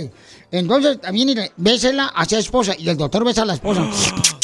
Entonces, 0.49 0.99
también, 0.99 1.27
mire, 1.27 1.51
bésela 1.57 2.07
hacia 2.07 2.39
la 2.39 2.43
esposa 2.43 2.73
y 2.75 2.89
el 2.89 2.97
doctor 2.97 3.23
besa 3.23 3.43
a 3.43 3.45
la 3.45 3.53
esposa. 3.53 3.88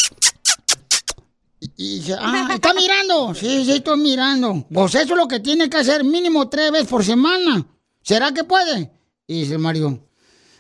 Y, 1.82 2.00
dice, 2.00 2.14
ah, 2.20 2.50
¿está 2.54 2.74
mirando? 2.74 3.34
Sí, 3.34 3.64
sí, 3.64 3.78
estoy 3.78 3.98
mirando. 3.98 4.66
Pues 4.70 4.96
eso 4.96 5.14
es 5.14 5.18
lo 5.18 5.30
que 5.30 5.40
tiene 5.40 5.70
que 5.70 5.78
hacer 5.78 6.04
mínimo 6.04 6.50
tres 6.50 6.74
veces 6.74 6.90
por 6.90 7.06
semana. 7.06 7.66
¿Será 8.02 8.34
que 8.34 8.44
puede? 8.44 8.92
Y 9.26 9.44
dice 9.44 9.54
el 9.54 9.60
marido, 9.60 9.98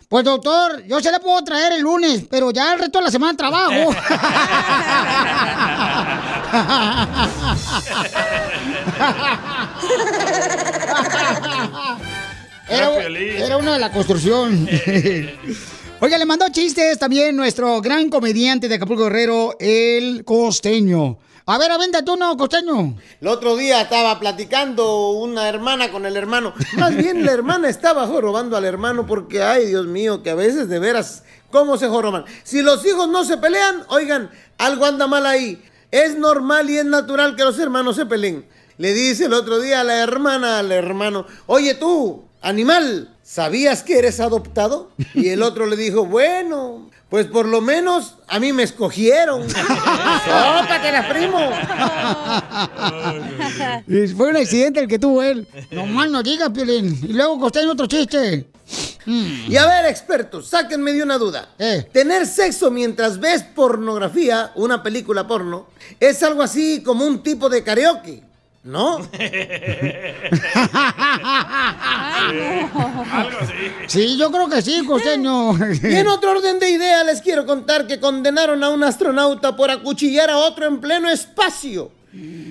pues 0.07 0.23
doctor, 0.23 0.81
yo 0.87 1.01
se 1.01 1.11
le 1.11 1.19
puedo 1.19 1.43
traer 1.43 1.73
el 1.73 1.81
lunes, 1.81 2.23
pero 2.29 2.51
ya 2.51 2.71
el 2.71 2.79
resto 2.79 2.99
de 2.99 3.03
la 3.03 3.11
semana 3.11 3.35
trabajo. 3.35 3.73
Era, 12.69 12.95
era 13.07 13.57
uno 13.57 13.73
de 13.73 13.79
la 13.79 13.91
construcción. 13.91 14.69
Oiga, 16.01 16.17
le 16.17 16.25
mandó 16.25 16.45
chistes 16.47 16.97
también 16.97 17.35
nuestro 17.35 17.81
gran 17.81 18.09
comediante 18.09 18.69
de 18.69 18.75
Acapulco 18.75 19.03
Guerrero, 19.03 19.57
el 19.59 20.23
costeño. 20.23 21.17
A 21.45 21.57
ver, 21.57 21.71
aventa 21.71 22.05
tú, 22.05 22.15
no, 22.15 22.37
costeño. 22.37 22.95
El 23.19 23.27
otro 23.27 23.57
día 23.57 23.81
estaba 23.81 24.17
platicando 24.17 25.09
una 25.09 25.49
hermana 25.49 25.91
con 25.91 26.05
el 26.05 26.15
hermano. 26.15 26.53
Más 26.77 26.95
bien 26.95 27.25
la 27.25 27.33
hermana 27.33 27.67
estaba 27.67 28.07
jorobando 28.07 28.55
al 28.55 28.63
hermano 28.63 29.05
porque, 29.05 29.43
ay, 29.43 29.65
Dios 29.65 29.87
mío, 29.87 30.23
que 30.23 30.29
a 30.29 30.35
veces 30.35 30.69
de 30.69 30.79
veras, 30.79 31.23
¿cómo 31.51 31.77
se 31.77 31.89
joroban? 31.89 32.23
Si 32.43 32.61
los 32.61 32.85
hijos 32.85 33.09
no 33.09 33.25
se 33.25 33.35
pelean, 33.35 33.83
oigan, 33.89 34.31
algo 34.57 34.85
anda 34.85 35.05
mal 35.05 35.25
ahí. 35.25 35.61
Es 35.91 36.17
normal 36.17 36.69
y 36.69 36.77
es 36.77 36.85
natural 36.85 37.35
que 37.35 37.43
los 37.43 37.59
hermanos 37.59 37.97
se 37.97 38.05
peleen. 38.05 38.45
Le 38.77 38.93
dice 38.93 39.25
el 39.25 39.33
otro 39.33 39.59
día 39.59 39.81
a 39.81 39.83
la 39.83 39.97
hermana 39.97 40.59
al 40.59 40.71
hermano, 40.71 41.25
oye 41.45 41.73
tú, 41.73 42.23
animal, 42.41 43.17
¿sabías 43.29 43.83
que 43.83 43.99
eres 43.99 44.19
adoptado? 44.19 44.89
Y 45.13 45.29
el 45.29 45.43
otro 45.43 45.67
le 45.67 45.75
dijo, 45.75 46.03
bueno, 46.05 46.89
pues 47.09 47.27
por 47.27 47.47
lo 47.47 47.61
menos 47.61 48.15
a 48.27 48.39
mí 48.39 48.51
me 48.53 48.63
escogieron. 48.63 49.47
¡Sópatelas, 49.47 51.05
primo! 51.05 51.39
Y 53.87 54.07
Fue 54.07 54.29
un 54.29 54.37
accidente 54.37 54.79
el 54.79 54.87
que 54.87 54.97
tuvo 54.97 55.21
él. 55.21 55.47
No 55.69 55.85
mal 55.85 56.11
no 56.11 56.23
digas, 56.23 56.49
Piolín. 56.49 56.97
Y 57.03 57.13
luego 57.13 57.39
costeño 57.39 57.71
otro 57.71 57.85
chiste. 57.85 58.47
Y 59.05 59.55
a 59.55 59.65
ver, 59.65 59.85
expertos, 59.85 60.47
sáquenme 60.47 60.91
de 60.93 61.03
una 61.03 61.19
duda. 61.19 61.49
Tener 61.91 62.25
sexo 62.25 62.71
mientras 62.71 63.19
ves 63.19 63.43
pornografía, 63.43 64.51
una 64.55 64.81
película 64.81 65.27
porno, 65.27 65.67
es 65.99 66.21
algo 66.23 66.41
así 66.41 66.81
como 66.83 67.05
un 67.05 67.21
tipo 67.23 67.49
de 67.49 67.63
karaoke, 67.63 68.23
¿no? 68.69 68.97
Algo 73.11 73.37
así. 73.41 73.53
Sí, 73.87 74.17
yo 74.17 74.31
creo 74.31 74.47
que 74.47 74.61
sí, 74.61 74.85
costeño. 74.85 75.57
Y 75.83 75.95
en 75.95 76.07
otro 76.07 76.31
orden 76.31 76.59
de 76.59 76.69
idea 76.69 77.03
les 77.03 77.21
quiero 77.21 77.47
contar 77.47 77.87
que 77.87 77.99
condenaron 77.99 78.63
a 78.63 78.69
un 78.69 78.83
astronauta 78.83 79.55
por 79.55 79.71
acuchillar 79.71 80.29
a 80.29 80.37
otro 80.37 80.67
en 80.67 80.79
pleno 80.79 81.09
espacio. 81.09 81.91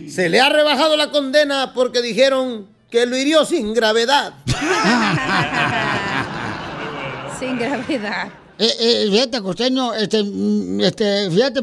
Se 0.08 0.28
le 0.28 0.40
ha 0.40 0.48
rebajado 0.48 0.96
la 0.96 1.10
condena 1.10 1.72
porque 1.72 2.02
dijeron 2.02 2.66
que 2.90 3.06
lo 3.06 3.16
hirió 3.16 3.44
sin 3.44 3.74
gravedad. 3.74 4.34
Sin 7.38 7.56
gravedad. 7.56 8.28
Eh, 8.58 8.74
eh, 8.80 9.06
fíjate, 9.08 9.40
costeño, 9.40 9.94
este, 9.94 10.24
mm, 10.24 10.80
este, 10.80 11.30
fíjate, 11.30 11.62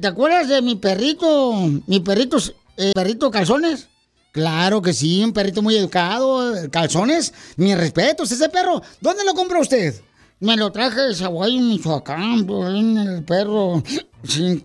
¿te 0.00 0.06
acuerdas 0.06 0.48
de 0.48 0.62
mi 0.62 0.76
perrito, 0.76 1.52
mi 1.86 2.00
perrito, 2.00 2.38
eh, 2.76 2.92
perrito 2.94 3.30
calzones? 3.30 3.88
Claro 4.32 4.80
que 4.80 4.94
sí, 4.94 5.22
un 5.22 5.32
perrito 5.32 5.60
muy 5.60 5.76
educado, 5.76 6.54
calzones, 6.70 7.34
mis 7.56 7.76
respetos, 7.76 8.32
ese 8.32 8.48
perro, 8.48 8.82
¿dónde 9.00 9.24
lo 9.24 9.34
compró 9.34 9.60
usted? 9.60 9.94
Me 10.40 10.56
lo 10.56 10.72
traje 10.72 11.00
de 11.00 11.14
Zaguay, 11.14 11.60
Michoacán, 11.60 12.46
Piolín, 12.46 12.96
el 12.96 13.22
perro, 13.24 13.82
sin 14.24 14.64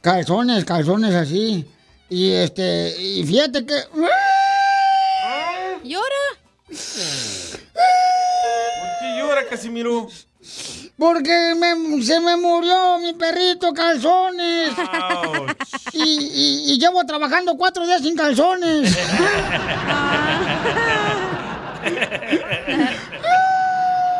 calzones, 0.00 0.64
calzones 0.64 1.14
así, 1.14 1.66
y 2.08 2.30
este, 2.30 2.96
y 2.98 3.24
fíjate 3.24 3.66
que... 3.66 3.74
¿Llora? 5.84 6.24
¿Por 6.66 6.76
qué 9.00 9.18
llora, 9.18 9.46
Casimiro? 9.50 10.08
Porque 10.96 11.54
me- 11.58 12.02
se 12.02 12.20
me 12.20 12.36
murió 12.36 12.98
mi 13.00 13.12
perrito 13.14 13.72
calzones. 13.74 14.70
Y, 15.92 16.02
y- 16.02 16.72
y 16.72 16.78
llevo 16.78 17.04
trabajando 17.04 17.56
cuatro 17.56 17.84
días 17.86 18.02
sin 18.02 18.16
calzones. 18.16 18.96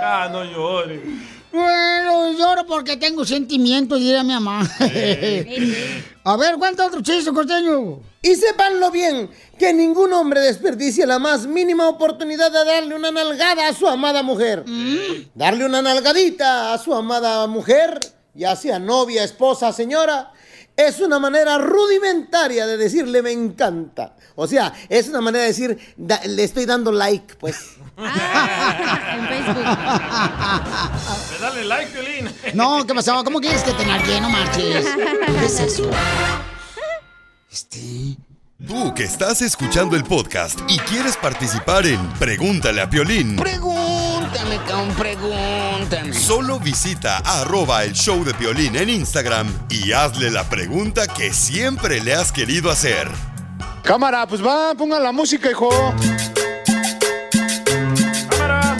Ah, 0.06 0.28
no 0.30 0.44
llore. 0.44 1.00
Bueno, 1.54 2.32
lloro 2.32 2.66
porque 2.66 2.96
tengo 2.96 3.24
sentimientos, 3.24 4.00
diría 4.00 4.24
mi 4.24 4.32
mamá. 4.32 4.68
A 6.24 6.36
ver, 6.36 6.56
cuenta 6.56 6.84
otro 6.84 7.00
chiste, 7.00 7.30
costeño. 7.30 8.00
Y 8.22 8.34
sépanlo 8.34 8.90
bien, 8.90 9.30
que 9.56 9.72
ningún 9.72 10.12
hombre 10.14 10.40
desperdicie 10.40 11.06
la 11.06 11.20
más 11.20 11.46
mínima 11.46 11.88
oportunidad 11.88 12.50
de 12.50 12.64
darle 12.64 12.96
una 12.96 13.12
nalgada 13.12 13.68
a 13.68 13.72
su 13.72 13.86
amada 13.86 14.24
mujer. 14.24 14.64
Darle 15.34 15.64
una 15.64 15.80
nalgadita 15.80 16.74
a 16.74 16.78
su 16.78 16.92
amada 16.92 17.46
mujer, 17.46 18.00
ya 18.34 18.56
sea 18.56 18.80
novia, 18.80 19.22
esposa, 19.22 19.72
señora, 19.72 20.32
es 20.76 21.00
una 21.00 21.18
manera 21.18 21.58
rudimentaria 21.58 22.66
de 22.66 22.76
decirle 22.76 23.22
me 23.22 23.30
encanta. 23.32 24.16
O 24.34 24.46
sea, 24.46 24.72
es 24.88 25.08
una 25.08 25.20
manera 25.20 25.42
de 25.42 25.48
decir, 25.50 25.94
da- 25.96 26.20
le 26.26 26.42
estoy 26.44 26.66
dando 26.66 26.90
like, 26.90 27.34
pues. 27.36 27.56
en 27.96 29.28
Facebook. 29.28 29.64
Pues 31.28 31.40
dale 31.40 31.64
like, 31.64 31.92
Violín. 31.92 32.34
No, 32.54 32.84
¿qué 32.86 32.94
pasaba? 32.94 33.22
¿Cómo 33.22 33.40
quieres 33.40 33.62
que 33.62 33.72
te 33.72 33.86
nargue? 33.86 34.20
No 34.20 34.28
marches. 34.28 34.84
¿Qué 35.38 35.46
es 35.46 35.60
eso? 35.60 35.88
Tú 38.66 38.94
que 38.94 39.04
estás 39.04 39.42
escuchando 39.42 39.94
el 39.94 40.04
podcast 40.04 40.58
y 40.68 40.78
quieres 40.78 41.16
participar 41.16 41.86
en 41.86 42.00
Pregúntale 42.14 42.80
a 42.80 42.88
Piolín, 42.88 43.36
Pregúntame, 43.36 43.73
pregúntame. 44.96 46.12
solo 46.12 46.58
visita 46.58 47.18
arroba 47.18 47.84
el 47.84 47.92
show 47.92 48.24
de 48.24 48.34
Piolín 48.34 48.76
en 48.76 48.88
Instagram 48.88 49.46
y 49.68 49.92
hazle 49.92 50.30
la 50.30 50.48
pregunta 50.48 51.06
que 51.06 51.32
siempre 51.32 52.00
le 52.00 52.14
has 52.14 52.30
querido 52.30 52.70
hacer. 52.70 53.08
Cámara, 53.82 54.26
pues 54.26 54.44
va, 54.44 54.74
pongan 54.74 55.02
la 55.02 55.12
música, 55.12 55.50
hijo. 55.50 55.68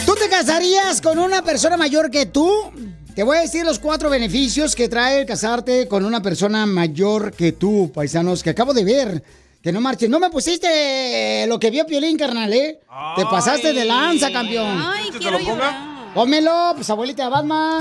¿Tú 0.07 0.15
te 0.15 0.29
casarías 0.29 1.01
con 1.01 1.19
una 1.19 1.43
persona 1.43 1.77
mayor 1.77 2.11
que 2.11 2.27
tú? 2.27 2.73
Te 3.15 3.23
voy 3.23 3.39
a 3.39 3.41
decir 3.43 3.65
los 3.65 3.79
cuatro 3.79 4.11
beneficios 4.11 4.75
que 4.75 4.89
trae 4.89 5.21
el 5.21 5.27
casarte 5.27 5.87
con 5.89 6.05
una 6.05 6.23
persona 6.23 6.67
mayor 6.67 7.33
que 7.33 7.53
tú, 7.53 7.93
paisanos, 7.95 8.43
que 8.43 8.51
acabo 8.51 8.75
de 8.75 8.85
ver. 8.85 9.23
Que 9.65 9.73
no 9.73 9.81
marches. 9.81 10.11
No 10.11 10.21
me 10.21 10.29
pusiste 10.29 11.47
lo 11.49 11.59
que 11.59 11.71
vio 11.71 11.87
Piolín, 11.87 12.19
carnal, 12.19 12.53
¿eh? 12.53 12.81
Te 13.17 13.25
pasaste 13.25 13.73
de 13.73 13.87
lanza, 13.87 14.31
campeón. 14.31 14.79
Ay, 14.79 15.09
quiero 15.19 15.39
llorar. 15.39 16.13
Pónmelo, 16.13 16.73
pues 16.75 16.91
abuelita 16.91 17.25
de 17.25 17.31
Batman. 17.31 17.79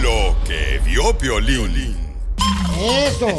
Lo 0.00 0.34
que 0.46 0.80
vio 0.82 1.18
Piolín. 1.18 1.94
Eso. 2.80 3.38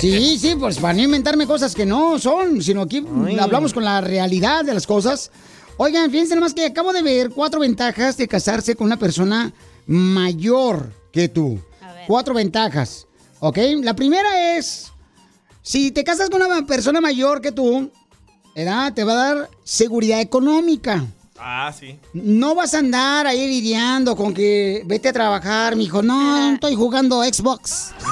Sí, 0.00 0.38
sí, 0.38 0.54
pues 0.58 0.78
para 0.78 0.94
no 0.94 1.02
inventarme 1.02 1.46
cosas 1.46 1.74
que 1.74 1.84
no 1.84 2.18
son, 2.18 2.62
sino 2.62 2.80
aquí 2.80 3.04
hablamos 3.38 3.74
con 3.74 3.84
la 3.84 4.00
realidad 4.00 4.64
de 4.64 4.72
las 4.72 4.86
cosas. 4.86 5.30
Oigan, 5.76 6.10
fíjense 6.10 6.34
nomás 6.34 6.54
que 6.54 6.64
acabo 6.64 6.94
de 6.94 7.02
ver 7.02 7.28
cuatro 7.28 7.60
ventajas 7.60 8.16
de 8.16 8.26
casarse 8.26 8.74
con 8.74 8.86
una 8.86 8.96
persona 8.96 9.52
mayor 9.86 10.94
que 11.12 11.28
tú. 11.28 11.60
Cuatro 12.06 12.32
ventajas, 12.32 13.06
¿ok? 13.40 13.58
La 13.82 13.94
primera 13.94 14.56
es, 14.56 14.92
si 15.62 15.90
te 15.90 16.04
casas 16.04 16.30
con 16.30 16.42
una 16.42 16.66
persona 16.66 17.00
mayor 17.00 17.40
que 17.40 17.52
tú, 17.52 17.90
¿verdad? 18.54 18.92
te 18.94 19.04
va 19.04 19.12
a 19.12 19.34
dar 19.34 19.50
seguridad 19.64 20.20
económica. 20.20 21.04
Ah, 21.40 21.72
sí. 21.78 21.98
No 22.12 22.54
vas 22.54 22.74
a 22.74 22.78
andar 22.78 23.26
ahí 23.26 23.46
lidiando 23.46 24.16
con 24.16 24.34
que 24.34 24.82
vete 24.86 25.08
a 25.08 25.12
trabajar, 25.12 25.76
mijo. 25.76 26.02
No, 26.02 26.54
estoy 26.54 26.74
jugando 26.74 27.22
Xbox. 27.22 27.92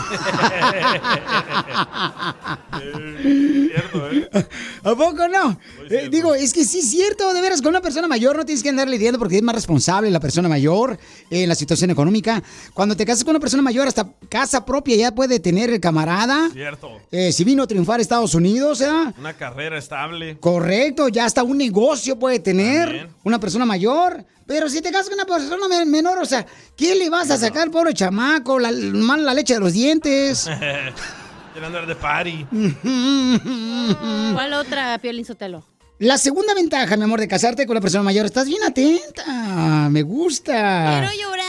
¿A 4.85 4.95
poco 4.95 5.29
no? 5.29 5.59
Eh, 5.91 6.09
digo, 6.11 6.35
es 6.35 6.53
que 6.53 6.65
sí 6.65 6.79
es 6.79 6.91
cierto, 6.91 7.33
de 7.35 7.41
veras, 7.41 7.61
con 7.61 7.71
una 7.71 7.81
persona 7.81 8.07
mayor 8.07 8.37
no 8.37 8.45
tienes 8.45 8.63
que 8.63 8.69
andar 8.69 8.89
lidiando 8.89 9.19
porque 9.19 9.37
es 9.37 9.43
más 9.43 9.55
responsable 9.55 10.11
la 10.11 10.21
persona 10.21 10.49
mayor 10.49 10.99
en 11.31 11.49
la 11.49 11.55
situación 11.55 11.91
económica. 11.91 12.43
Cuando 12.75 12.97
te 12.97 13.05
casas 13.05 13.25
con 13.25 13.33
una 13.33 13.41
persona 13.41 13.63
mayor, 13.63 13.89
hasta 13.89 14.09
casa 14.29 14.65
propia 14.65 14.97
ya 14.97 15.15
puede 15.15 15.41
tener 15.41 15.71
el 15.71 15.81
camarada. 15.81 16.51
Cierto. 16.53 17.01
Eh, 17.11 17.33
si 17.33 17.45
vino 17.45 17.63
a 17.63 17.67
triunfar 17.67 17.99
a 17.99 18.03
Estados 18.03 18.35
Unidos, 18.35 18.81
¿eh? 18.81 18.91
Una 19.19 19.35
carrera 19.35 19.79
estable. 19.79 20.39
Correcto, 20.39 21.09
ya 21.09 21.25
hasta 21.25 21.43
un 21.43 21.59
negocio 21.59 22.19
puede 22.19 22.39
tener 22.39 22.87
También. 22.87 23.09
Una 23.27 23.41
persona 23.41 23.65
mayor. 23.65 24.25
Pero 24.47 24.69
si 24.69 24.81
te 24.81 24.91
casas 24.93 25.07
con 25.09 25.15
una 25.15 25.25
persona 25.27 25.67
men- 25.69 25.91
menor, 25.91 26.19
o 26.19 26.25
sea, 26.25 26.47
¿qué 26.77 26.95
le 26.95 27.11
vas 27.11 27.31
a 27.31 27.37
sacar, 27.37 27.71
pobre 27.71 27.93
chamaco? 27.93 28.59
La, 28.61 28.71
mal 28.71 29.25
la 29.25 29.35
leche 29.35 29.55
de 29.55 29.61
los 29.61 29.73
dientes. 29.73 30.49
Quiere 31.53 31.67
andar 31.67 31.87
de 31.87 31.97
party. 31.97 32.47
¿Cuál 34.35 34.53
otra, 34.55 34.99
Piolín 34.99 35.25
Sotelo? 35.25 35.65
La 35.99 36.19
segunda 36.19 36.53
ventaja, 36.55 36.97
mi 36.97 37.05
amor, 37.05 37.19
de 37.21 37.27
casarte 37.27 37.67
con 37.67 37.73
una 37.75 37.81
persona 37.81 38.03
mayor, 38.05 38.27
estás 38.27 38.47
bien 38.47 38.63
atenta. 38.63 39.89
Me 39.91 40.03
gusta. 40.03 40.99
Quiero 41.09 41.23
llorar. 41.31 41.47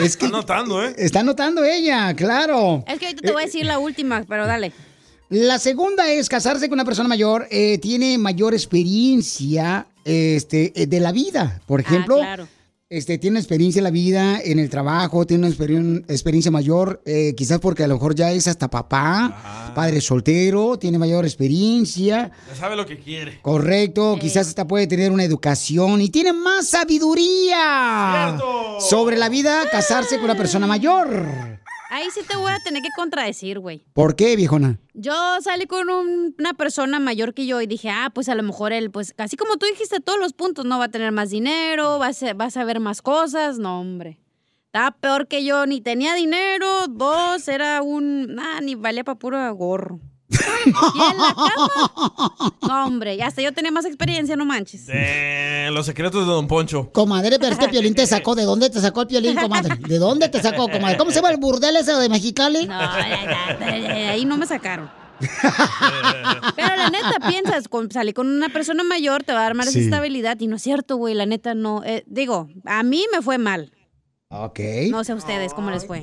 Es 0.00 0.16
que 0.16 0.24
Está 0.26 0.36
notando, 0.38 0.82
¿eh? 0.84 0.94
está 0.98 1.22
notando 1.22 1.62
ella, 1.62 2.14
claro. 2.14 2.82
Es 2.88 2.98
que 2.98 3.06
ahorita 3.06 3.22
te 3.22 3.32
voy 3.32 3.42
a 3.42 3.46
decir 3.46 3.64
la 3.66 3.78
última, 3.78 4.24
pero 4.28 4.46
dale. 4.46 4.72
La 5.28 5.58
segunda 5.58 6.08
es 6.10 6.28
casarse 6.28 6.68
con 6.68 6.74
una 6.76 6.84
persona 6.84 7.08
mayor, 7.08 7.46
eh, 7.50 7.78
tiene 7.78 8.18
mayor 8.18 8.54
experiencia 8.54 9.86
este, 10.04 10.72
eh, 10.80 10.86
de 10.86 11.00
la 11.00 11.12
vida. 11.12 11.60
Por 11.66 11.80
ejemplo, 11.80 12.16
claro. 12.16 12.46
este, 12.88 13.18
tiene 13.18 13.38
experiencia 13.38 13.80
en 13.80 13.84
la 13.84 13.90
vida, 13.90 14.38
en 14.42 14.58
el 14.58 14.68
trabajo, 14.70 15.26
tiene 15.26 15.46
una 15.46 15.54
experien- 15.54 16.04
experiencia 16.08 16.50
mayor, 16.50 17.02
eh, 17.06 17.34
quizás 17.36 17.58
porque 17.60 17.84
a 17.84 17.88
lo 17.88 17.94
mejor 17.94 18.14
ya 18.14 18.30
es 18.32 18.46
hasta 18.46 18.68
papá, 18.70 19.72
padre 19.74 20.00
soltero, 20.00 20.78
tiene 20.78 20.98
mayor 20.98 21.24
experiencia. 21.24 22.30
Ya 22.48 22.54
sabe 22.56 22.76
lo 22.76 22.86
que 22.86 22.98
quiere. 22.98 23.40
Correcto, 23.42 24.16
quizás 24.20 24.48
hasta 24.48 24.66
puede 24.66 24.86
tener 24.86 25.10
una 25.10 25.24
educación 25.24 26.00
y 26.00 26.10
tiene 26.10 26.32
más 26.32 26.68
sabiduría 26.68 28.38
sobre 28.80 29.16
la 29.16 29.28
vida 29.28 29.62
casarse 29.70 30.16
con 30.16 30.26
una 30.26 30.36
persona 30.36 30.66
mayor. 30.66 31.58
Ahí 31.96 32.08
sí 32.10 32.22
te 32.26 32.34
voy 32.36 32.50
a 32.50 32.58
tener 32.58 32.82
que 32.82 32.88
contradecir, 32.96 33.60
güey. 33.60 33.84
¿Por 33.92 34.16
qué, 34.16 34.34
viejona? 34.34 34.80
Yo 34.94 35.14
salí 35.42 35.66
con 35.66 35.88
un- 35.90 36.34
una 36.40 36.52
persona 36.54 36.98
mayor 36.98 37.34
que 37.34 37.46
yo 37.46 37.60
y 37.60 37.68
dije, 37.68 37.88
ah, 37.88 38.10
pues 38.12 38.28
a 38.28 38.34
lo 38.34 38.42
mejor 38.42 38.72
él, 38.72 38.90
pues 38.90 39.14
casi 39.16 39.36
como 39.36 39.58
tú 39.58 39.66
dijiste, 39.66 40.00
todos 40.00 40.18
los 40.18 40.32
puntos, 40.32 40.64
¿no? 40.64 40.80
Va 40.80 40.86
a 40.86 40.90
tener 40.90 41.12
más 41.12 41.30
dinero, 41.30 42.00
va 42.00 42.08
a, 42.08 42.12
ser- 42.12 42.38
va 42.40 42.46
a 42.46 42.50
saber 42.50 42.80
más 42.80 43.00
cosas. 43.00 43.58
No, 43.60 43.80
hombre. 43.80 44.18
Estaba 44.66 44.90
peor 44.90 45.28
que 45.28 45.44
yo, 45.44 45.66
ni 45.66 45.80
tenía 45.80 46.14
dinero, 46.14 46.88
dos, 46.88 47.46
era 47.46 47.80
un... 47.82 48.36
Ah, 48.40 48.58
ni 48.60 48.74
valía 48.74 49.04
para 49.04 49.16
puro 49.20 49.54
gorro. 49.54 50.00
Y 50.34 51.12
en 51.12 51.18
la 51.18 51.34
cama... 51.34 52.54
No, 52.68 52.86
hombre, 52.86 53.14
y 53.14 53.20
hasta 53.20 53.42
yo 53.42 53.52
tenía 53.52 53.70
más 53.70 53.84
experiencia, 53.84 54.36
no 54.36 54.44
manches. 54.44 54.86
Eh, 54.88 55.68
los 55.72 55.86
secretos 55.86 56.26
de 56.26 56.32
Don 56.32 56.46
Poncho. 56.48 56.90
Comadre, 56.92 57.38
pero 57.38 57.52
es 57.52 57.58
que 57.58 57.68
Piolín 57.68 57.94
te 57.94 58.06
sacó. 58.06 58.34
¿De 58.34 58.44
dónde 58.44 58.70
te 58.70 58.80
sacó 58.80 59.02
el 59.02 59.06
Piolín, 59.06 59.36
comadre? 59.36 59.76
¿De 59.86 59.98
dónde 59.98 60.28
te 60.28 60.40
sacó, 60.42 60.68
comadre? 60.68 60.96
¿Cómo 60.96 61.10
se 61.10 61.16
llama 61.16 61.30
el 61.30 61.36
burdel 61.38 61.76
ese 61.76 61.92
de 61.94 62.08
Mexicali? 62.08 62.66
No, 62.66 62.80
ya, 62.80 63.56
ya, 63.60 63.78
ya, 63.78 64.10
ahí 64.10 64.24
no 64.24 64.36
me 64.36 64.46
sacaron. 64.46 64.90
Pero 66.56 66.76
la 66.76 66.90
neta, 66.90 67.14
piensas, 67.28 67.68
con, 67.68 67.90
salir 67.90 68.14
con 68.14 68.26
una 68.28 68.48
persona 68.48 68.82
mayor 68.82 69.22
te 69.22 69.32
va 69.32 69.40
a 69.40 69.42
dar 69.44 69.54
más 69.54 69.70
Sí. 69.70 69.80
estabilidad. 69.80 70.38
Y 70.40 70.46
no 70.46 70.56
es 70.56 70.62
cierto, 70.62 70.96
güey, 70.96 71.14
la 71.14 71.26
neta 71.26 71.54
no. 71.54 71.82
Eh, 71.84 72.04
digo, 72.06 72.48
a 72.64 72.82
mí 72.82 73.04
me 73.12 73.22
fue 73.22 73.38
mal. 73.38 73.72
Ok. 74.28 74.58
No 74.90 75.04
sé 75.04 75.12
a 75.12 75.14
ustedes 75.14 75.54
cómo 75.54 75.70
les 75.70 75.86
fue. 75.86 76.00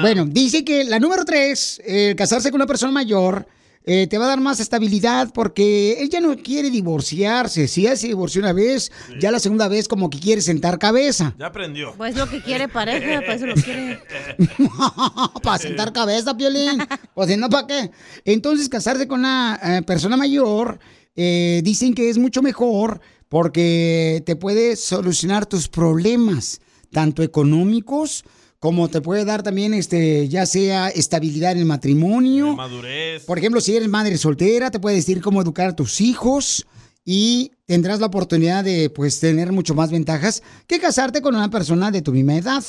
Bueno, 0.00 0.24
dice 0.26 0.64
que 0.64 0.84
la 0.84 1.00
número 1.00 1.24
tres, 1.24 1.80
el 1.84 2.14
casarse 2.14 2.50
con 2.50 2.58
una 2.60 2.66
persona 2.66 2.92
mayor, 2.92 3.46
eh, 3.86 4.06
te 4.06 4.16
va 4.16 4.24
a 4.24 4.28
dar 4.28 4.40
más 4.40 4.60
estabilidad 4.60 5.30
porque 5.34 6.02
ella 6.02 6.20
no 6.20 6.34
quiere 6.36 6.70
divorciarse. 6.70 7.68
Si 7.68 7.82
ya 7.82 7.94
se 7.96 8.06
divorció 8.06 8.40
una 8.40 8.54
vez, 8.54 8.90
ya 9.20 9.30
la 9.30 9.38
segunda 9.38 9.68
vez 9.68 9.88
como 9.88 10.08
que 10.08 10.18
quiere 10.18 10.40
sentar 10.40 10.78
cabeza. 10.78 11.34
Ya 11.38 11.46
aprendió. 11.46 11.92
Pues 11.96 12.16
lo 12.16 12.28
que 12.28 12.42
quiere 12.42 12.68
pareja, 12.68 13.20
pues 13.26 13.42
eso 13.42 13.46
lo 13.46 13.54
quiere. 13.54 14.00
para 15.42 15.58
sentar 15.58 15.92
cabeza, 15.92 16.34
Piolín. 16.34 16.82
O 17.12 17.26
si 17.26 17.36
no, 17.36 17.50
¿para 17.50 17.66
qué? 17.66 17.90
Entonces, 18.24 18.70
casarse 18.70 19.06
con 19.06 19.20
una 19.20 19.60
eh, 19.62 19.82
persona 19.82 20.16
mayor, 20.16 20.78
eh, 21.14 21.60
dicen 21.62 21.94
que 21.94 22.08
es 22.08 22.16
mucho 22.16 22.40
mejor 22.40 23.00
porque 23.28 24.22
te 24.24 24.34
puede 24.34 24.76
solucionar 24.76 25.44
tus 25.44 25.68
problemas, 25.68 26.60
tanto 26.90 27.22
económicos 27.22 28.24
como 28.64 28.88
te 28.88 29.02
puede 29.02 29.26
dar 29.26 29.42
también, 29.42 29.74
este, 29.74 30.26
ya 30.26 30.46
sea 30.46 30.88
estabilidad 30.88 31.52
en 31.52 31.58
el 31.58 31.66
matrimonio. 31.66 32.56
Madurez. 32.56 33.22
Por 33.24 33.36
ejemplo, 33.36 33.60
si 33.60 33.76
eres 33.76 33.90
madre 33.90 34.16
soltera, 34.16 34.70
te 34.70 34.80
puede 34.80 34.96
decir 34.96 35.20
cómo 35.20 35.42
educar 35.42 35.68
a 35.68 35.76
tus 35.76 36.00
hijos 36.00 36.64
y 37.04 37.50
tendrás 37.66 38.00
la 38.00 38.06
oportunidad 38.06 38.64
de, 38.64 38.88
pues, 38.88 39.20
tener 39.20 39.52
mucho 39.52 39.74
más 39.74 39.90
ventajas 39.90 40.42
que 40.66 40.80
casarte 40.80 41.20
con 41.20 41.36
una 41.36 41.50
persona 41.50 41.90
de 41.90 42.00
tu 42.00 42.12
misma 42.12 42.36
edad. 42.36 42.64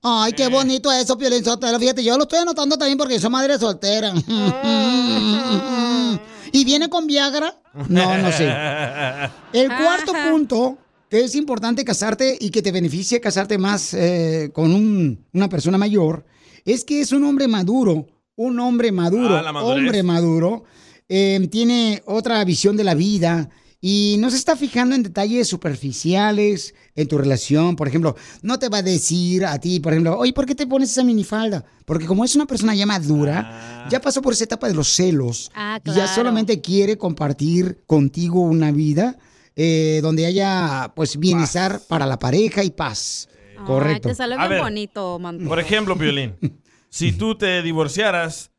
Ay, 0.00 0.32
qué 0.32 0.46
bonito 0.46 0.92
eso, 0.92 1.18
Piolín 1.18 1.44
Sotelo. 1.44 1.80
Fíjate, 1.80 2.04
yo 2.04 2.16
lo 2.16 2.22
estoy 2.22 2.38
anotando 2.38 2.78
también 2.78 2.96
porque 2.96 3.18
soy 3.18 3.30
madre 3.30 3.58
soltera. 3.58 4.14
¿Y 6.52 6.64
viene 6.64 6.88
con 6.88 7.08
Viagra? 7.08 7.52
No, 7.88 8.16
no 8.16 8.30
sé. 8.30 8.46
El 9.52 9.66
cuarto 9.66 10.12
punto 10.30 10.78
es 11.10 11.34
importante 11.34 11.84
casarte 11.84 12.36
y 12.40 12.50
que 12.50 12.62
te 12.62 12.72
beneficia 12.72 13.20
casarte 13.20 13.58
más 13.58 13.94
eh, 13.94 14.50
con 14.52 14.72
un- 14.74 15.24
una 15.32 15.48
persona 15.48 15.78
mayor 15.78 16.24
es 16.64 16.84
que 16.84 17.00
es 17.00 17.12
un 17.12 17.24
hombre 17.24 17.46
maduro, 17.48 18.06
un 18.34 18.58
hombre 18.60 18.90
maduro, 18.92 19.36
Ah, 19.36 19.62
hombre 19.62 20.02
maduro, 20.02 20.64
eh, 21.08 21.46
tiene 21.50 22.02
otra 22.06 22.44
visión 22.44 22.76
de 22.76 22.84
la 22.84 22.94
vida 22.94 23.48
y 23.80 24.16
no 24.18 24.30
se 24.30 24.36
está 24.36 24.56
fijando 24.56 24.94
en 24.96 25.04
detalles 25.04 25.46
superficiales 25.48 26.74
en 26.96 27.06
tu 27.08 27.18
relación. 27.18 27.76
Por 27.76 27.86
ejemplo, 27.88 28.16
no 28.42 28.58
te 28.58 28.68
va 28.68 28.78
a 28.78 28.82
decir 28.82 29.44
a 29.46 29.58
ti, 29.60 29.78
por 29.80 29.92
ejemplo, 29.92 30.18
oye, 30.18 30.32
¿por 30.32 30.46
qué 30.46 30.54
te 30.54 30.66
pones 30.66 30.90
esa 30.90 31.04
minifalda? 31.04 31.64
Porque 31.84 32.06
como 32.06 32.24
es 32.24 32.34
una 32.34 32.46
persona 32.46 32.74
ya 32.74 32.86
madura, 32.86 33.86
ya 33.90 34.00
pasó 34.00 34.20
por 34.22 34.32
esa 34.32 34.44
etapa 34.44 34.66
de 34.66 34.74
los 34.74 34.88
celos 34.88 35.50
Ah, 35.54 35.78
y 35.84 35.88
ya 35.90 35.94
claro. 35.94 36.14
solamente 36.14 36.60
quiere 36.60 36.98
compartir 36.98 37.82
contigo 37.86 38.40
una 38.40 38.72
vida 38.72 39.18
eh, 39.56 40.00
donde 40.02 40.26
haya 40.26 40.92
pues 40.94 41.16
bienestar 41.18 41.80
para 41.88 42.06
la 42.06 42.18
pareja 42.18 42.62
y 42.62 42.70
paz. 42.70 43.28
Correcto. 43.66 44.08
Ay, 44.08 44.12
te 44.12 44.16
salió 44.16 44.36
A 44.38 44.40
bien 44.42 44.50
ver. 44.50 44.60
bonito, 44.60 45.18
man. 45.18 45.40
Por 45.46 45.58
ejemplo, 45.58 45.94
Violín, 45.96 46.36
si 46.90 47.12
tú 47.12 47.36
te 47.36 47.62
divorciaras, 47.62 48.50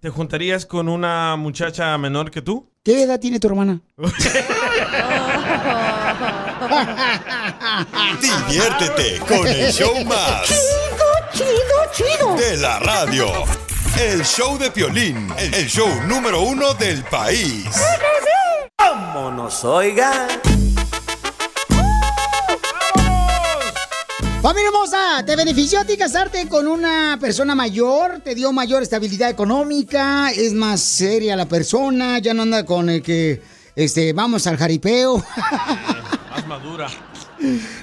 ¿te 0.00 0.10
juntarías 0.10 0.66
con 0.66 0.88
una 0.88 1.36
muchacha 1.36 1.96
menor 1.96 2.30
que 2.30 2.42
tú? 2.42 2.68
¿Qué 2.82 3.04
edad 3.04 3.20
tiene 3.20 3.38
tu 3.38 3.46
hermana? 3.46 3.80
Diviértete 8.20 9.18
con 9.20 9.46
el 9.46 9.72
show 9.72 10.04
más. 10.04 10.46
Chido, 10.48 11.46
chido, 11.92 12.08
chido. 12.18 12.36
De 12.36 12.56
la 12.58 12.78
radio. 12.78 13.26
El 14.00 14.24
show 14.24 14.58
de 14.58 14.70
Piolín, 14.70 15.28
el 15.38 15.66
show 15.68 15.88
número 16.06 16.40
uno 16.42 16.72
del 16.74 17.04
país. 17.04 17.66
Vámonos, 18.86 19.62
oiga. 19.64 20.26
Familia 24.42 24.66
hermosa, 24.70 25.24
¿te 25.24 25.36
benefició 25.36 25.78
a 25.80 25.84
ti 25.84 25.96
casarte 25.96 26.48
con 26.48 26.66
una 26.66 27.16
persona 27.20 27.54
mayor? 27.54 28.20
¿Te 28.24 28.34
dio 28.34 28.50
mayor 28.52 28.82
estabilidad 28.82 29.30
económica? 29.30 30.32
¿Es 30.32 30.52
más 30.52 30.80
seria 30.80 31.36
la 31.36 31.46
persona? 31.46 32.18
¿Ya 32.18 32.34
no 32.34 32.42
anda 32.42 32.66
con 32.66 32.90
el 32.90 33.02
que 33.02 33.40
este, 33.76 34.12
vamos 34.12 34.48
al 34.48 34.56
jaripeo? 34.56 35.18
Más 36.30 36.46
madura. 36.48 36.88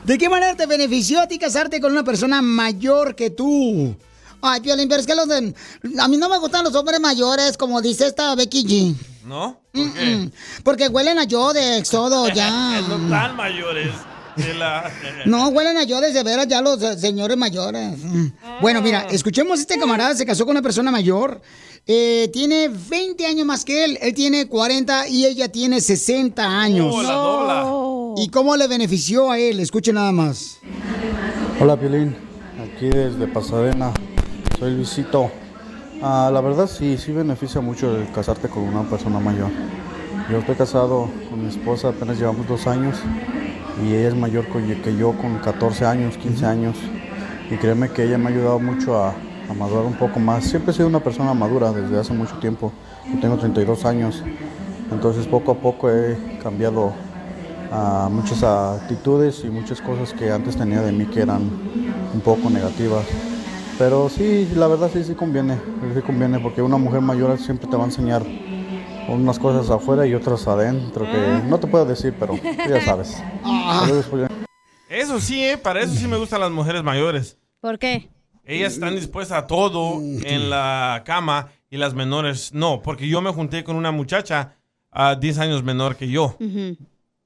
¿De 0.03 0.17
qué 0.17 0.27
manera 0.27 0.55
te 0.57 0.65
benefició 0.65 1.21
a 1.21 1.27
ti 1.27 1.39
casarte 1.39 1.79
con 1.79 1.93
una 1.93 2.03
persona 2.03 2.41
mayor 2.41 3.15
que 3.15 3.29
tú? 3.29 3.95
Ay, 4.41 4.59
Piolín, 4.61 4.89
pero 4.89 4.99
es 5.01 5.07
que 5.07 5.15
los 5.15 5.27
de- 5.29 5.53
a 5.97 6.07
mí 6.09 6.17
no 6.17 6.27
me 6.27 6.37
gustan 6.39 6.63
los 6.65 6.75
hombres 6.75 6.99
mayores, 6.99 7.55
como 7.57 7.81
dice 7.81 8.07
esta 8.07 8.35
Becky 8.35 8.63
G. 8.65 8.95
¿No? 9.29 9.61
¿Por? 9.71 9.85
Mm, 9.85 10.31
Porque 10.63 10.87
huelen 10.87 11.19
a 11.19 11.23
yo 11.25 11.53
de 11.53 11.77
éxodo 11.77 12.27
ya. 12.33 12.81
no 12.81 13.09
tan 13.09 13.35
mayores. 13.35 13.91
la- 14.57 14.89
No, 15.25 15.49
huelen 15.49 15.77
a 15.77 15.83
yo 15.83 16.01
de 16.01 16.23
veras 16.23 16.47
ya 16.47 16.61
los 16.63 16.81
eh, 16.81 16.97
señores 16.97 17.37
mayores. 17.37 17.95
Mm. 17.99 18.27
Bueno, 18.59 18.81
mira, 18.81 19.05
escuchemos, 19.11 19.59
este 19.59 19.77
camarada 19.77 20.15
se 20.15 20.25
casó 20.25 20.45
con 20.45 20.53
una 20.55 20.63
persona 20.63 20.89
mayor. 20.89 21.41
eh, 21.85 22.29
tiene 22.33 22.69
20 22.69 23.25
años 23.27 23.45
más 23.45 23.63
que 23.63 23.85
él. 23.85 23.99
Él 24.01 24.13
tiene 24.15 24.47
40 24.47 25.07
y 25.07 25.25
ella 25.25 25.47
tiene 25.51 25.79
60 25.79 26.43
años. 26.61 26.87
Oh, 26.91 27.03
la 27.03 27.13
dobla. 27.13 28.21
¿Y 28.23 28.29
cómo 28.29 28.55
le 28.57 28.67
benefició 28.67 29.29
a 29.31 29.37
él? 29.37 29.59
Escuche 29.59 29.93
nada 29.93 30.11
más. 30.11 30.57
Hola 31.59 31.79
Piolín, 31.79 32.15
aquí 32.63 32.87
desde 32.89 33.27
Pasadena, 33.27 33.93
soy 34.59 34.71
Luisito. 34.73 35.31
Ah, 36.01 36.29
la 36.31 36.39
verdad 36.39 36.67
sí, 36.67 36.97
sí 36.97 37.11
beneficia 37.11 37.59
mucho 37.59 37.93
el 37.93 38.09
casarte 38.13 38.47
con 38.47 38.63
una 38.63 38.83
persona 38.83 39.19
mayor. 39.19 39.49
Yo 40.31 40.37
estoy 40.37 40.55
casado 40.55 41.09
con 41.29 41.41
mi 41.41 41.49
esposa, 41.49 41.89
apenas 41.89 42.17
llevamos 42.17 42.47
dos 42.47 42.67
años 42.67 43.01
y 43.83 43.93
ella 43.93 44.07
es 44.07 44.15
mayor 44.15 44.45
que 44.45 44.95
yo 44.95 45.11
con 45.11 45.39
14 45.39 45.85
años, 45.85 46.15
15 46.15 46.45
años. 46.45 46.77
Y 47.51 47.55
créeme 47.57 47.89
que 47.89 48.05
ella 48.05 48.17
me 48.17 48.27
ha 48.27 48.29
ayudado 48.29 48.59
mucho 48.59 48.97
a, 48.97 49.09
a 49.09 49.53
madurar 49.53 49.83
un 49.83 49.95
poco 49.95 50.21
más. 50.21 50.45
Siempre 50.45 50.71
he 50.71 50.73
sido 50.73 50.87
una 50.87 51.01
persona 51.01 51.33
madura 51.33 51.73
desde 51.73 51.99
hace 51.99 52.13
mucho 52.13 52.37
tiempo. 52.39 52.71
Yo 53.13 53.19
tengo 53.19 53.37
32 53.37 53.83
años. 53.83 54.23
Entonces 54.91 55.27
poco 55.27 55.51
a 55.51 55.55
poco 55.55 55.91
he 55.91 56.17
cambiado 56.41 56.93
ah, 57.73 58.07
muchas 58.09 58.41
actitudes 58.43 59.43
y 59.43 59.49
muchas 59.49 59.81
cosas 59.81 60.13
que 60.13 60.31
antes 60.31 60.55
tenía 60.55 60.81
de 60.81 60.93
mí 60.93 61.07
que 61.07 61.23
eran 61.23 61.41
un 62.13 62.21
poco 62.21 62.49
negativas. 62.49 63.05
Pero 63.79 64.09
sí, 64.09 64.45
la 64.57 64.67
verdad 64.67 64.91
sí, 64.91 65.05
sí 65.05 65.15
conviene, 65.15 65.57
sí 65.95 66.01
conviene 66.01 66.37
porque 66.37 66.61
una 66.61 66.75
mujer 66.75 66.99
mayor 66.99 67.39
siempre 67.39 67.65
te 67.65 67.77
va 67.77 67.83
a 67.83 67.85
enseñar 67.85 68.21
unas 69.07 69.39
cosas 69.39 69.69
afuera 69.71 70.05
y 70.05 70.13
otras 70.13 70.45
adentro 70.49 71.05
que 71.05 71.41
no 71.47 71.57
te 71.61 71.65
puedo 71.65 71.85
decir, 71.85 72.13
pero 72.19 72.35
ya 72.35 72.81
sabes. 72.85 73.23
Julián. 74.09 74.29
Eso 74.89 75.21
sí, 75.21 75.45
¿eh? 75.45 75.57
para 75.57 75.79
eso 75.79 75.93
sí 75.93 76.07
me 76.09 76.17
gustan 76.17 76.41
las 76.41 76.51
mujeres 76.51 76.83
mayores. 76.83 77.37
¿Por 77.61 77.79
qué? 77.79 78.09
Ellas 78.43 78.73
están 78.73 78.95
dispuestas 78.95 79.37
a 79.43 79.47
todo 79.47 80.01
en 80.01 80.49
la 80.49 81.03
cama 81.05 81.47
y 81.69 81.77
las 81.77 81.93
menores 81.93 82.53
no, 82.53 82.81
porque 82.81 83.07
yo 83.07 83.21
me 83.21 83.31
junté 83.31 83.63
con 83.63 83.77
una 83.77 83.91
muchacha 83.91 84.55
a 84.91 85.15
10 85.15 85.39
años 85.39 85.63
menor 85.63 85.95
que 85.95 86.09
yo. 86.09 86.35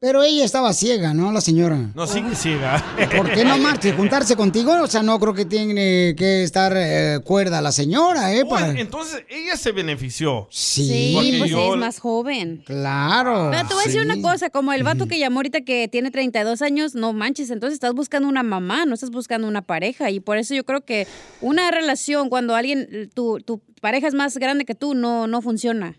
Pero 0.04 0.22
ella 0.22 0.44
estaba 0.44 0.74
ciega, 0.74 1.14
¿no? 1.14 1.32
La 1.32 1.40
señora. 1.40 1.78
No, 1.96 2.06
sí 2.06 2.22
que 2.22 2.36
ciega. 2.36 2.84
¿Por 3.16 3.32
qué 3.32 3.46
no 3.46 3.58
marche? 3.58 3.94
¿Juntarse 3.94 4.36
contigo? 4.36 4.74
O 4.82 4.88
sea, 4.88 5.02
no 5.02 5.18
creo 5.18 5.34
que 5.34 5.46
tiene 5.46 6.14
que 6.18 6.44
estar 6.44 6.74
eh, 6.76 7.22
cuerda 7.24 7.62
la 7.62 7.72
señora, 7.72 8.34
¿eh? 8.34 8.44
Para- 8.46 8.78
entonces 8.78 9.24
ella 9.30 9.56
se 9.56 9.72
benefició. 9.72 10.50
Sí, 10.52 11.14
Porque 11.16 11.36
pues 11.40 11.52
yo- 11.52 11.74
es 11.76 11.80
más 11.80 12.00
joven. 12.00 12.64
Claro. 12.66 13.48
Pero 13.50 13.66
te 13.66 13.74
voy 13.76 13.84
a 13.84 13.88
decir 13.88 14.02
una 14.02 14.22
cosa, 14.22 14.50
como 14.50 14.74
el 14.74 14.84
vato 14.84 15.08
que 15.08 15.18
llamó 15.20 15.40
ahorita 15.40 15.62
que 15.62 15.88
tiene 15.88 16.12
32 16.12 16.62
años, 16.62 16.96
no 16.96 17.14
manches, 17.14 17.50
entonces 17.50 17.76
estás 17.76 17.94
buscando 17.94 18.28
una 18.28 18.44
mamá, 18.44 18.86
no 18.86 18.96
estás 18.96 19.10
buscando 19.10 19.48
una 19.48 19.62
pareja. 19.62 20.12
Y 20.12 20.20
por 20.20 20.38
eso 20.38 20.54
yo 20.54 20.66
creo 20.66 20.82
que 20.84 21.08
una 21.40 21.72
relación, 21.72 22.28
cuando 22.28 22.56
alguien, 22.56 23.10
tu, 23.14 23.40
tu 23.40 23.62
pareja 23.80 24.10
es 24.10 24.14
más 24.16 24.38
grande 24.38 24.66
que 24.66 24.76
tú, 24.76 24.96
no, 24.96 25.28
no 25.28 25.42
funciona. 25.42 25.96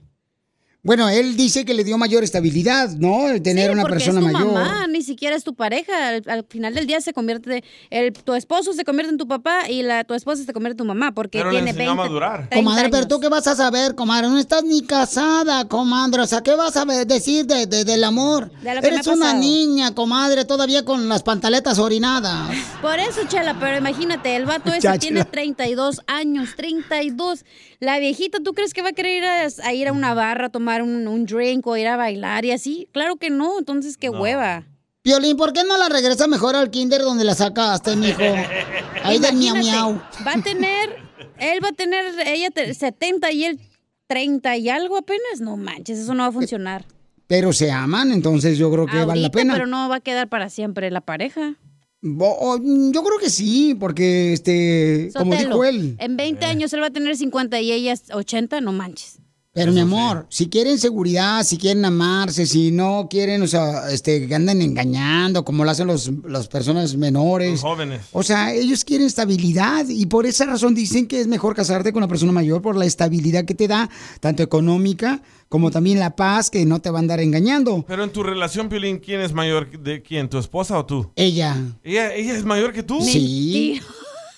Bueno, 0.84 1.08
él 1.08 1.34
dice 1.36 1.64
que 1.64 1.72
le 1.72 1.82
dio 1.82 1.96
mayor 1.96 2.22
estabilidad, 2.24 2.90
¿no? 2.90 3.28
El 3.30 3.40
tener 3.40 3.68
Sí, 3.68 3.72
una 3.72 3.82
porque 3.82 3.94
persona 3.94 4.20
es 4.20 4.26
tu 4.26 4.32
mayor. 4.32 4.52
mamá, 4.52 4.86
ni 4.86 5.00
siquiera 5.02 5.34
es 5.34 5.42
tu 5.42 5.54
pareja. 5.54 6.08
Al, 6.08 6.22
al 6.26 6.44
final 6.46 6.74
del 6.74 6.86
día 6.86 7.00
se 7.00 7.14
convierte, 7.14 7.64
el, 7.88 8.12
tu 8.12 8.34
esposo 8.34 8.74
se 8.74 8.84
convierte 8.84 9.10
en 9.10 9.16
tu 9.16 9.26
papá 9.26 9.70
y 9.70 9.82
la, 9.82 10.04
tu 10.04 10.12
esposa 10.12 10.44
se 10.44 10.52
convierte 10.52 10.74
en 10.74 10.76
tu 10.76 10.84
mamá 10.84 11.12
porque 11.12 11.38
Pero 11.38 11.52
le 11.52 11.56
tiene 11.62 11.70
a 11.70 11.74
20, 11.74 11.94
madurar. 11.94 12.36
30 12.50 12.56
Comadre, 12.56 12.90
pero 12.90 13.08
tú 13.08 13.18
qué 13.18 13.30
vas 13.30 13.46
a 13.46 13.56
saber, 13.56 13.94
comadre, 13.94 14.28
no 14.28 14.36
estás 14.38 14.62
ni 14.62 14.82
casada, 14.82 15.66
comadre, 15.68 16.20
o 16.20 16.26
sea, 16.26 16.42
¿qué 16.42 16.54
vas 16.54 16.76
a 16.76 16.84
decir 16.84 17.46
de, 17.46 17.66
de- 17.66 17.84
del 17.86 18.04
amor? 18.04 18.50
De 18.60 18.74
lo 18.74 18.82
que 18.82 18.88
me 18.90 18.94
Eres 18.96 19.08
ha 19.08 19.12
una 19.14 19.32
niña, 19.32 19.94
comadre, 19.94 20.44
todavía 20.44 20.84
con 20.84 21.08
las 21.08 21.22
pantaletas 21.22 21.78
orinadas. 21.78 22.50
Por 22.82 22.98
eso, 22.98 23.22
Chela, 23.26 23.56
pero 23.58 23.78
imagínate, 23.78 24.36
el 24.36 24.44
vato 24.44 24.68
ese 24.68 24.82
Chachela. 24.82 24.98
tiene 24.98 25.24
32 25.24 26.02
años, 26.06 26.50
32. 26.56 27.44
La 27.84 27.98
viejita, 27.98 28.38
¿tú 28.42 28.54
crees 28.54 28.72
que 28.72 28.82
va 28.82 28.88
a 28.90 28.92
querer 28.92 29.18
ir 29.18 29.24
a, 29.24 29.46
a 29.68 29.72
ir 29.74 29.88
a 29.88 29.92
una 29.92 30.14
barra 30.14 30.46
a 30.46 30.48
tomar 30.48 30.82
un, 30.82 31.06
un 31.06 31.26
drink 31.26 31.66
o 31.66 31.76
ir 31.76 31.86
a 31.86 31.96
bailar 31.96 32.44
y 32.44 32.50
así? 32.52 32.88
Claro 32.92 33.16
que 33.16 33.30
no, 33.30 33.58
entonces 33.58 33.96
qué 33.98 34.08
hueva. 34.10 34.64
Violín, 35.04 35.36
¿por 35.36 35.52
qué 35.52 35.64
no 35.64 35.76
la 35.76 35.88
regresa 35.90 36.26
mejor 36.26 36.56
al 36.56 36.70
kinder 36.70 37.02
donde 37.02 37.24
la 37.24 37.34
sacaste, 37.34 37.94
mijo? 37.96 38.22
Ahí 39.04 39.18
del 39.18 39.36
miau 39.36 39.54
miau. 39.56 40.00
Va 40.26 40.32
a 40.32 40.42
tener, 40.42 40.96
él 41.38 41.62
va 41.62 41.68
a 41.68 41.72
tener, 41.72 42.06
ella 42.26 42.50
te- 42.50 42.72
70 42.72 43.30
y 43.32 43.44
él 43.44 43.60
30 44.06 44.56
y 44.56 44.70
algo 44.70 44.96
apenas. 44.96 45.40
No 45.40 45.56
manches, 45.58 45.98
eso 45.98 46.14
no 46.14 46.22
va 46.22 46.30
a 46.30 46.32
funcionar. 46.32 46.86
Pero 47.26 47.52
se 47.52 47.70
aman, 47.70 48.12
entonces 48.12 48.56
yo 48.56 48.70
creo 48.72 48.86
que 48.86 48.92
vale 48.92 49.06
la 49.20 49.26
Ahorita, 49.28 49.30
pena. 49.30 49.52
pero 49.54 49.66
no 49.66 49.88
va 49.90 49.96
a 49.96 50.00
quedar 50.00 50.28
para 50.28 50.48
siempre 50.48 50.90
la 50.90 51.02
pareja. 51.02 51.56
Mm, 52.04 52.92
yo 52.92 53.02
creo 53.02 53.18
que 53.18 53.30
sí, 53.30 53.74
porque, 53.74 54.34
este, 54.34 55.10
como 55.16 55.32
Sotelo, 55.32 55.48
dijo 55.50 55.64
él. 55.64 55.96
En 55.98 56.16
20 56.18 56.44
años 56.44 56.72
él 56.74 56.82
va 56.82 56.88
a 56.88 56.90
tener 56.90 57.16
50 57.16 57.60
y 57.60 57.72
ella 57.72 57.92
es 57.92 58.10
80, 58.12 58.60
no 58.60 58.72
manches. 58.72 59.20
Pero 59.54 59.70
mi 59.70 59.78
amor, 59.78 60.26
si 60.30 60.48
quieren 60.48 60.80
seguridad, 60.80 61.44
si 61.44 61.58
quieren 61.58 61.84
amarse, 61.84 62.44
si 62.44 62.72
no 62.72 63.06
quieren, 63.08 63.40
o 63.40 63.46
sea, 63.46 63.88
este, 63.88 64.26
que 64.26 64.34
anden 64.34 64.60
engañando, 64.60 65.44
como 65.44 65.64
lo 65.64 65.70
hacen 65.70 65.86
los, 65.86 66.10
las 66.26 66.48
personas 66.48 66.96
menores. 66.96 67.52
Los 67.52 67.60
jóvenes. 67.60 68.00
O 68.10 68.24
sea, 68.24 68.52
ellos 68.52 68.84
quieren 68.84 69.06
estabilidad 69.06 69.86
y 69.88 70.06
por 70.06 70.26
esa 70.26 70.44
razón 70.44 70.74
dicen 70.74 71.06
que 71.06 71.20
es 71.20 71.28
mejor 71.28 71.54
casarte 71.54 71.92
con 71.92 72.02
una 72.02 72.08
persona 72.08 72.32
mayor 72.32 72.62
por 72.62 72.74
la 72.74 72.84
estabilidad 72.84 73.44
que 73.44 73.54
te 73.54 73.68
da, 73.68 73.88
tanto 74.18 74.42
económica 74.42 75.22
como 75.48 75.70
también 75.70 76.00
la 76.00 76.16
paz 76.16 76.50
que 76.50 76.64
no 76.66 76.80
te 76.80 76.90
va 76.90 76.98
a 76.98 77.02
andar 77.02 77.20
engañando. 77.20 77.84
Pero 77.86 78.02
en 78.02 78.10
tu 78.10 78.24
relación, 78.24 78.68
Piolín, 78.68 78.98
¿quién 78.98 79.20
es 79.20 79.32
mayor 79.32 79.70
de 79.78 80.02
quién? 80.02 80.28
¿Tu 80.28 80.36
esposa 80.38 80.76
o 80.76 80.84
tú? 80.84 81.12
Ella. 81.14 81.56
¿Ella, 81.84 82.12
ella 82.12 82.36
es 82.36 82.44
mayor 82.44 82.72
que 82.72 82.82
tú? 82.82 83.00
Sí. 83.00 83.80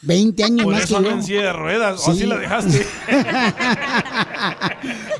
20 0.07 0.45
años 0.45 0.65
Por 0.65 0.75
más 0.75 0.85
eso 0.85 0.99
que 0.99 1.05
yo. 1.05 1.11
en 1.11 1.23
silla 1.23 1.43
de 1.43 1.53
ruedas. 1.53 2.01
O 2.01 2.05
Sí. 2.05 2.11
así 2.13 2.27
la 2.27 2.37
dejaste. 2.39 2.87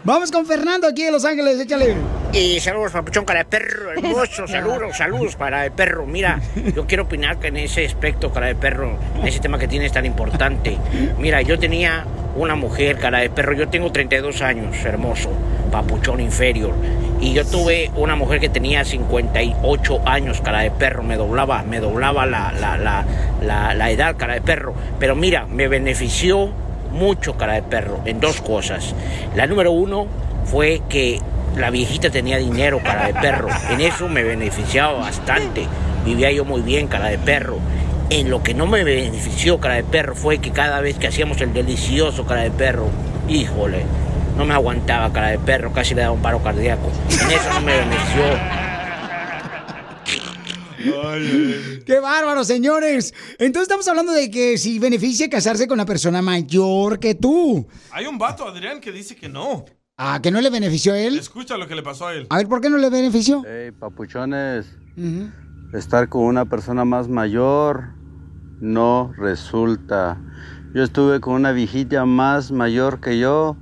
Vamos 0.05 0.31
con 0.31 0.47
Fernando 0.47 0.87
aquí 0.87 1.05
de 1.05 1.11
Los 1.11 1.25
Ángeles, 1.25 1.59
échale. 1.61 1.95
Y 2.33 2.61
saludos, 2.61 2.93
papuchón, 2.93 3.25
cara 3.25 3.41
de 3.41 3.45
perro, 3.47 3.93
hermoso, 3.93 4.47
saludos, 4.49 4.97
saludos, 4.97 5.37
cara 5.37 5.63
de 5.63 5.71
perro. 5.71 6.07
Mira, 6.07 6.41
yo 6.75 6.87
quiero 6.87 7.05
opinar 7.05 7.39
que 7.39 7.49
en 7.49 7.57
ese 7.57 7.85
aspecto, 7.85 8.33
cara 8.33 8.47
de 8.47 8.55
perro, 8.55 8.99
en 9.21 9.27
ese 9.27 9.41
tema 9.41 9.59
que 9.59 9.69
tienes 9.69 9.93
tan 9.93 10.07
importante. 10.07 10.79
Mira, 11.19 11.43
yo 11.43 11.59
tenía 11.59 12.05
una 12.37 12.55
mujer, 12.55 12.99
cara 12.99 13.19
de 13.19 13.31
perro, 13.31 13.55
yo 13.55 13.69
tengo 13.69 13.91
32 13.91 14.43
años, 14.43 14.77
hermoso, 14.85 15.31
papuchón 15.71 16.21
inferior. 16.21 16.75
Y 17.21 17.33
yo 17.33 17.47
tuve 17.47 17.91
una 17.97 18.15
mujer 18.15 18.41
que 18.41 18.49
tenía 18.49 18.85
58 18.85 20.01
años, 20.05 20.41
cara 20.43 20.61
de 20.61 20.71
perro, 20.71 21.03
me 21.03 21.17
doblaba, 21.17 21.63
me 21.63 21.81
doblaba 21.81 22.27
la, 22.27 22.53
la, 22.53 22.77
la, 22.77 23.75
la, 23.75 23.91
edad, 23.91 24.17
cara 24.17 24.35
de 24.35 24.43
perro. 24.43 24.75
Pero 24.99 25.17
mira, 25.17 25.47
me 25.47 25.67
benefició 25.67 26.51
mucho, 26.93 27.37
cara 27.39 27.55
de 27.55 27.63
perro, 27.63 28.01
en 28.05 28.21
dos 28.21 28.41
cosas. 28.43 28.95
La 29.35 29.47
número 29.47 29.73
uno 29.73 30.07
fue 30.45 30.83
que 30.91 31.21
la 31.57 31.71
viejita 31.71 32.11
tenía 32.11 32.37
dinero, 32.37 32.81
cara 32.85 33.07
de 33.07 33.15
perro. 33.15 33.49
En 33.71 33.81
eso 33.81 34.09
me 34.09 34.23
beneficiaba 34.23 34.99
bastante. 34.99 35.67
Vivía 36.05 36.31
yo 36.31 36.45
muy 36.45 36.61
bien, 36.61 36.87
cara 36.87 37.07
de 37.07 37.19
perro. 37.19 37.59
En 38.09 38.31
lo 38.31 38.41
que 38.43 38.55
no 38.55 38.67
me 38.67 38.85
benefició, 38.85 39.59
cara 39.59 39.75
de 39.75 39.85
perro, 39.85 40.15
fue 40.15 40.39
que 40.39 40.53
cada 40.53 40.81
vez 40.81 40.97
que 40.97 41.09
hacíamos 41.09 41.41
el 41.41 41.53
delicioso, 41.53 42.25
cara 42.25 42.43
de 42.43 42.53
perro, 42.53 42.89
híjole, 43.29 43.85
no 44.37 44.45
me 44.45 44.55
aguantaba, 44.55 45.13
cara 45.13 45.29
de 45.31 45.41
perro, 45.41 45.73
casi 45.73 45.93
le 45.95 46.03
daba 46.03 46.13
un 46.13 46.23
paro 46.23 46.41
cardíaco. 46.41 46.93
En 47.09 47.31
eso 47.31 47.53
no 47.53 47.61
me 47.63 47.77
benefició. 47.77 48.23
¡Qué 51.85 51.99
bárbaro, 51.99 52.45
señores! 52.45 53.13
Entonces 53.41 53.63
estamos 53.63 53.89
hablando 53.89 54.13
de 54.13 54.31
que 54.31 54.57
si 54.57 54.79
beneficia 54.79 55.29
casarse 55.29 55.67
con 55.67 55.75
una 55.75 55.87
persona 55.87 56.23
mayor 56.23 57.01
que 57.01 57.17
tú. 57.17 57.67
Hay 57.91 58.07
un 58.07 58.19
vato, 58.19 58.47
Adrián, 58.47 58.81
que 58.81 58.93
dice 58.93 59.17
que 59.17 59.29
no. 59.29 59.65
¿A 59.97 60.23
que 60.23 60.31
no 60.31 60.41
le 60.41 60.51
benefició 60.51 60.93
a 60.93 60.99
él? 60.99 61.19
Escucha 61.19 61.57
lo 61.57 61.67
que 61.67 61.75
le 61.75 61.83
pasó 61.83 62.07
a 62.07 62.15
él. 62.15 62.27
A 62.31 62.37
ver, 62.37 62.47
¿por 62.47 62.61
qué 62.61 62.71
no 62.71 62.77
le 62.77 62.89
benefició? 62.89 63.43
Hey, 63.45 63.73
papuchones, 63.73 64.67
estar 65.73 66.09
con 66.09 66.23
una 66.23 66.45
persona 66.45 66.85
más 66.85 67.09
mayor 67.09 67.96
no 68.61 69.13
resulta. 69.17 70.19
Yo 70.75 70.83
estuve 70.83 71.21
con 71.21 71.35
una 71.35 71.53
viejita 71.53 72.05
más 72.05 72.51
mayor 72.51 73.01
que 73.01 73.19
yo, 73.19 73.57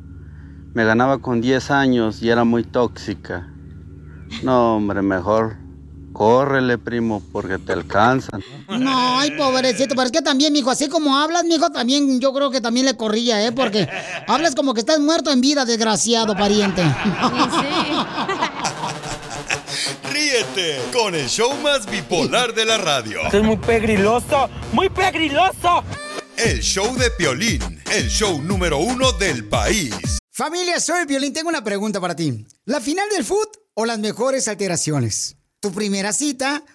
me 0.74 0.84
ganaba 0.84 1.18
con 1.18 1.40
10 1.40 1.70
años 1.70 2.22
y 2.22 2.30
era 2.30 2.44
muy 2.44 2.64
tóxica. 2.64 3.48
No, 4.42 4.76
hombre, 4.76 5.02
mejor 5.02 5.56
córrele, 6.14 6.78
primo, 6.78 7.22
porque 7.32 7.58
te 7.58 7.72
alcanzan. 7.72 8.42
No, 8.68 9.18
ay, 9.18 9.32
pobrecito, 9.32 9.94
pero 9.94 10.06
es 10.06 10.12
que 10.12 10.22
también, 10.22 10.52
mijo, 10.52 10.70
así 10.70 10.88
como 10.88 11.18
hablas, 11.18 11.44
mijo, 11.44 11.70
también 11.70 12.20
yo 12.20 12.32
creo 12.32 12.50
que 12.50 12.62
también 12.62 12.86
le 12.86 12.96
corría, 12.96 13.44
¿eh? 13.44 13.52
Porque 13.52 13.86
hablas 14.26 14.54
como 14.54 14.72
que 14.72 14.80
estás 14.80 15.00
muerto 15.00 15.30
en 15.30 15.42
vida, 15.42 15.66
desgraciado 15.66 16.34
pariente. 16.34 16.82
Ríete 20.34 20.80
con 20.92 21.14
el 21.14 21.28
show 21.28 21.54
más 21.58 21.88
bipolar 21.88 22.52
de 22.52 22.64
la 22.64 22.76
radio. 22.76 23.20
Esto 23.22 23.36
es 23.36 23.44
muy 23.44 23.56
pegriloso, 23.56 24.50
muy 24.72 24.88
pegriloso. 24.88 25.84
El 26.36 26.60
show 26.60 26.96
de 26.96 27.08
Piolín, 27.12 27.60
el 27.92 28.08
show 28.08 28.42
número 28.42 28.78
uno 28.78 29.12
del 29.12 29.48
país. 29.48 29.94
Familia, 30.32 30.80
soy 30.80 31.02
el 31.02 31.06
Violín. 31.06 31.32
Tengo 31.32 31.50
una 31.50 31.62
pregunta 31.62 32.00
para 32.00 32.16
ti. 32.16 32.44
¿La 32.64 32.80
final 32.80 33.08
del 33.10 33.24
foot 33.24 33.48
o 33.74 33.86
las 33.86 34.00
mejores 34.00 34.48
alteraciones? 34.48 35.36
¿Tu 35.60 35.70
primera 35.72 36.12
cita 36.12 36.64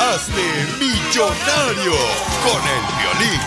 Hazte 0.00 0.42
millonario 0.78 1.92
con 2.42 2.60
el 2.62 2.82
violín. 2.98 3.40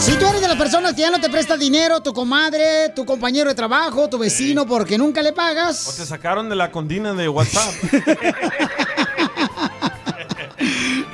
Si 0.00 0.12
tú 0.12 0.26
eres 0.26 0.40
de 0.40 0.48
las 0.48 0.56
personas 0.56 0.94
que 0.94 1.02
ya 1.02 1.10
no 1.10 1.20
te 1.20 1.28
presta 1.28 1.56
dinero, 1.56 2.00
tu 2.00 2.12
comadre, 2.12 2.90
tu 2.94 3.04
compañero 3.04 3.48
de 3.48 3.54
trabajo, 3.54 4.08
tu 4.08 4.18
vecino, 4.18 4.66
porque 4.66 4.96
nunca 4.96 5.22
le 5.22 5.32
pagas. 5.32 5.88
O 5.88 5.92
te 5.92 6.06
sacaron 6.06 6.48
de 6.48 6.56
la 6.56 6.70
condina 6.70 7.12
de 7.14 7.28
WhatsApp. 7.28 7.74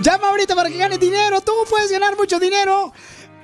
Llama 0.00 0.28
ahorita 0.28 0.54
para 0.54 0.68
que 0.68 0.76
ganes 0.76 1.00
dinero. 1.00 1.40
Tú 1.40 1.52
puedes 1.68 1.90
ganar 1.90 2.16
mucho 2.16 2.38
dinero. 2.38 2.92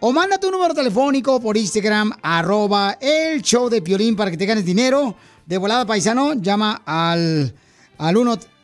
O 0.00 0.12
manda 0.12 0.38
tu 0.38 0.50
número 0.50 0.74
telefónico 0.74 1.40
por 1.40 1.56
Instagram, 1.56 2.12
arroba 2.22 2.98
el 3.00 3.40
show 3.42 3.70
de 3.70 3.80
Piolín 3.80 4.16
para 4.16 4.30
que 4.30 4.36
te 4.36 4.44
ganes 4.46 4.64
dinero. 4.64 5.16
De 5.46 5.56
volada, 5.58 5.86
paisano, 5.86 6.34
llama 6.34 6.82
al, 6.84 7.54
al 7.98 8.16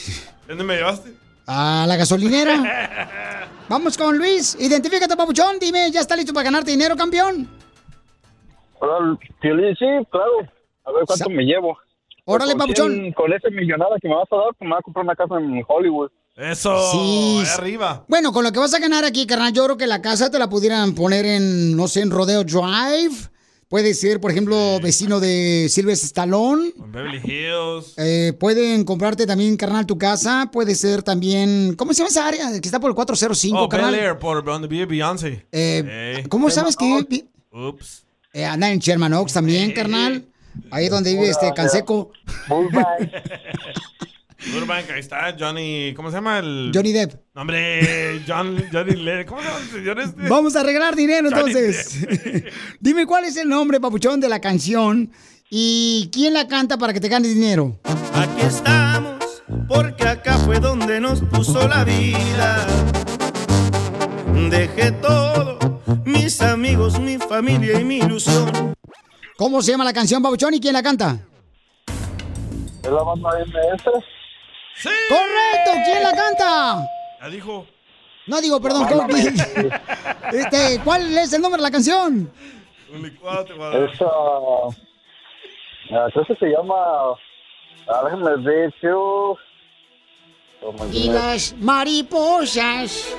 ¿Dónde 0.48 0.64
me 0.64 0.76
llevaste? 0.78 1.14
A 1.48 1.86
la 1.88 1.96
gasolinera. 1.98 3.48
Vamos 3.70 3.98
con 3.98 4.18
Luis. 4.18 4.56
Identifícate, 4.60 5.16
papuchón. 5.16 5.60
Dime, 5.60 5.92
¿ya 5.92 6.02
está 6.02 6.16
listo 6.16 6.34
para 6.34 6.46
ganarte 6.46 6.72
dinero, 6.72 6.96
campeón? 6.96 7.48
Hola, 8.80 9.18
Piolín, 9.42 9.76
sí, 9.76 9.86
claro. 10.10 10.32
A 10.86 10.92
ver 10.92 11.04
cuánto 11.06 11.30
me 11.30 11.44
llevo. 11.44 11.78
Órale, 12.26 12.52
Con 12.52 12.60
papuchón. 12.60 13.12
Con 13.14 13.34
esa 13.34 13.50
millonada 13.50 13.96
que 14.02 14.08
me 14.08 14.16
vas 14.16 14.28
a 14.32 14.36
dar, 14.36 14.46
pues 14.58 14.62
me 14.62 14.70
voy 14.70 14.78
a 14.80 14.82
comprar 14.84 15.04
una 15.06 15.16
casa 15.16 15.36
en 15.40 15.64
Hollywood. 15.68 16.12
Eso, 16.36 16.78
Sí. 16.92 17.44
arriba. 17.58 18.06
Bueno, 18.08 18.32
con 18.32 18.44
lo 18.44 18.52
que 18.52 18.60
vas 18.60 18.74
a 18.74 18.80
ganar 18.80 19.04
aquí, 19.04 19.26
carnal, 19.28 19.52
yo 19.52 19.66
creo 19.66 19.78
que 19.78 19.88
la 19.88 20.02
casa 20.02 20.32
te 20.32 20.40
la 20.40 20.48
pudieran 20.50 20.96
poner 20.96 21.26
en, 21.26 21.76
no 21.76 21.88
sé, 21.88 22.02
en 22.02 22.12
Rodeo 22.12 22.44
Drive. 22.44 23.16
Puede 23.68 23.94
ser, 23.94 24.20
por 24.20 24.32
ejemplo, 24.32 24.80
vecino 24.82 25.20
de 25.20 25.68
Silvestre 25.70 26.08
Stallone. 26.08 26.72
En 26.76 26.92
Beverly 26.92 27.22
Hills. 27.24 27.94
Eh, 27.98 28.34
pueden 28.40 28.84
comprarte 28.84 29.28
también, 29.28 29.58
carnal, 29.58 29.86
tu 29.86 29.98
casa. 29.98 30.50
Puede 30.52 30.74
ser 30.76 31.04
también. 31.04 31.76
¿Cómo 31.76 31.94
se 31.94 32.00
llama 32.00 32.10
esa 32.10 32.28
área? 32.28 32.50
Que 32.52 32.68
está 32.68 32.80
por 32.80 32.90
el 32.90 32.96
405, 32.96 33.60
Oh, 33.62 33.70
carnal. 33.70 33.92
Bel 33.92 34.00
Air, 34.06 34.18
por 34.18 34.44
donde 34.44 34.68
vive 34.68 34.86
Beyoncé. 34.88 35.46
Eh. 35.52 36.24
¿Cómo 36.30 36.50
sabes 36.50 36.76
que 36.76 37.06
Ups. 37.52 38.06
Eh, 38.34 38.46
anda 38.46 38.70
en 38.72 38.80
Sherman 38.80 39.14
Oaks 39.14 39.34
también, 39.34 39.72
carnal? 39.72 40.26
Ahí 40.72 40.90
donde 40.90 41.14
vive 41.14 41.30
este 41.30 41.54
Canseco. 41.54 42.12
Burbank, 44.54 44.90
ahí 44.92 45.00
está 45.02 45.36
Johnny. 45.38 45.94
¿Cómo 45.96 46.10
se 46.10 46.16
llama 46.16 46.40
el.? 46.40 46.72
Johnny 46.74 46.94
Depp. 46.94 47.14
No, 47.36 47.42
Hombre, 47.42 48.22
John, 48.26 48.64
Johnny 48.72 48.96
Le- 48.96 49.26
¿Cómo 49.26 49.42
se 49.42 49.48
llama 49.48 49.60
el 49.60 49.70
señor 49.70 50.00
este? 50.00 50.30
Vamos 50.30 50.56
a 50.56 50.62
arreglar 50.62 50.96
dinero 50.96 51.30
Johnny 51.30 51.52
entonces. 51.52 52.06
Dime 52.80 53.06
cuál 53.06 53.26
es 53.26 53.36
el 53.38 53.50
nombre, 53.50 53.80
papuchón, 53.82 54.20
de 54.22 54.30
la 54.30 54.40
canción 54.40 55.12
y 55.50 56.10
quién 56.14 56.34
la 56.34 56.48
canta 56.48 56.78
para 56.78 56.94
que 56.94 57.02
te 57.02 57.10
ganes 57.10 57.34
dinero. 57.36 57.80
Aquí 58.14 58.42
estamos, 58.42 59.44
porque 59.68 60.08
acá 60.08 60.38
fue 60.38 60.60
donde 60.60 61.02
nos 61.02 61.20
puso 61.22 61.68
la 61.68 61.84
vida. 61.84 62.66
Dejé 64.50 64.92
todo, 64.94 65.59
mis 66.06 66.42
amigos, 66.42 67.00
mi 67.00 67.18
familia 67.18 67.80
y 67.80 67.84
mi 67.84 67.98
ilusión. 67.98 68.74
¿Cómo 69.38 69.62
se 69.62 69.72
llama 69.72 69.84
la 69.86 69.94
canción, 69.94 70.22
papuchón, 70.22 70.54
y 70.54 70.60
quién 70.60 70.74
la 70.74 70.84
canta? 70.84 71.18
¿Es 72.84 72.92
la 72.92 73.04
banda 73.04 73.30
MS? 73.46 73.84
¡Correcto! 73.84 75.72
¿Quién 75.86 76.04
la 76.04 76.12
canta? 76.12 76.88
Ya 77.22 77.30
dijo. 77.30 77.66
No 78.28 78.42
digo, 78.42 78.62
perdón. 78.62 78.88
¿cómo- 78.88 79.08
este, 80.32 80.80
¿Cuál 80.84 81.18
es 81.18 81.34
el 81.34 81.42
nombre 81.42 81.58
de 81.60 81.64
la 81.64 81.72
canción? 81.72 82.32
Un 82.94 83.02
licuado 83.02 83.46
te 83.46 83.54
voy 83.54 83.64
a 83.66 83.70
dar. 83.70 83.90
Es, 83.90 84.02
ah, 84.02 84.70
ah, 85.92 86.08
creo 86.14 86.26
que 86.26 86.36
se 86.36 86.46
llama, 86.48 86.76
déjame 88.04 88.36
ver, 88.44 88.74
oh 88.94 89.38
my 90.74 90.98
Y 90.98 91.10
las 91.10 91.56
mariposas. 91.58 93.16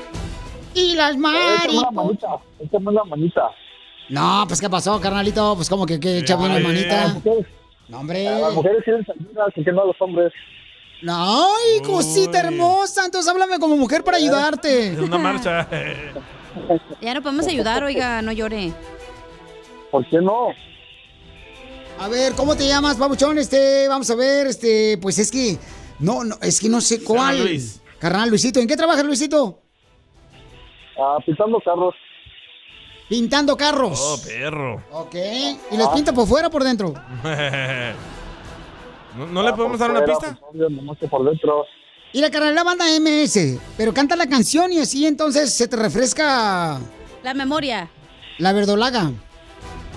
Y 0.75 0.95
las 0.95 1.17
mariposas. 1.17 1.93
manita, 1.93 2.29
échame 2.61 2.89
una 2.91 3.05
manita. 3.05 3.43
No, 4.09 4.45
pues 4.49 4.61
¿qué 4.61 4.69
pasó, 4.71 5.01
carnalito? 5.01 5.55
Pues 5.57 5.69
como 5.69 5.87
que, 5.87 5.99
que 6.01 6.19
echa 6.19 6.37
bien 6.37 6.55
la 6.55 6.61
manita. 6.61 7.05
las 7.05 7.15
mujeres- 7.15 7.47
No, 7.89 7.99
hombre. 8.01 8.29
a 8.29 8.39
Las 8.39 8.55
mujeres 8.55 8.85
tienen 8.85 9.07
ayuda, 9.19 9.45
que 9.55 9.73
no 9.73 9.83
a 9.83 9.85
los 9.87 9.97
hombres. 10.01 10.33
Ay, 11.09 11.81
cosita 11.85 12.41
hermosa. 12.41 13.05
Entonces 13.07 13.31
háblame 13.31 13.59
como 13.59 13.77
mujer 13.77 14.05
para 14.05 14.17
ayudarte. 14.19 14.93
Es 14.93 14.99
una 14.99 15.19
marcha. 15.19 15.69
Ya 17.01 17.15
no 17.15 17.23
podemos 17.23 17.47
ayudar, 17.47 17.85
oiga, 17.85 18.21
no 18.23 18.33
llore. 18.33 18.73
¿Por 19.93 20.05
qué 20.09 20.19
no? 20.21 20.49
A 22.01 22.09
ver, 22.09 22.33
¿cómo 22.33 22.57
te 22.57 22.67
llamas, 22.67 22.99
babuchón? 22.99 23.39
Este, 23.39 23.87
vamos 23.87 24.11
a 24.11 24.17
ver, 24.17 24.49
este, 24.49 24.99
pues 25.01 25.21
es 25.21 25.31
que, 25.31 25.57
no, 26.01 26.25
no, 26.25 26.37
es 26.43 26.59
que 26.61 26.69
no 26.69 26.81
sé 26.81 27.05
cuál. 27.05 27.45
Luis. 27.45 27.81
Carnal, 28.01 28.31
Luisito, 28.31 28.59
¿en 28.59 28.67
qué 28.67 28.77
trabajas, 28.77 29.05
Luisito? 29.05 29.63
Ah, 31.01 31.19
pintando 31.25 31.59
carros. 31.65 31.95
Pintando 33.09 33.57
carros. 33.57 33.99
Oh, 34.03 34.19
perro. 34.25 34.83
Ok. 34.93 35.15
¿Y 35.71 35.77
los 35.77 35.89
pinta 35.89 36.13
por 36.13 36.27
fuera 36.29 36.49
o 36.49 36.51
por 36.51 36.63
dentro? 36.63 36.93
¿No, 39.17 39.27
no 39.27 39.43
le 39.43 39.53
podemos 39.55 39.79
dar 39.79 39.91
una 39.91 40.05
pista? 40.05 40.39
por 41.11 41.25
dentro. 41.25 41.65
Y 42.13 42.21
la 42.21 42.31
carnal 42.31 42.55
la 42.55 42.65
banda 42.65 42.85
MS, 43.01 43.59
pero 43.77 43.95
canta 43.95 44.17
la 44.17 44.27
canción 44.29 44.73
y 44.73 44.79
así 44.81 45.07
entonces 45.07 45.53
se 45.53 45.69
te 45.69 45.77
refresca 45.77 46.81
La 47.23 47.35
memoria. 47.35 47.89
la 48.39 48.53
verdolaga. 48.53 49.11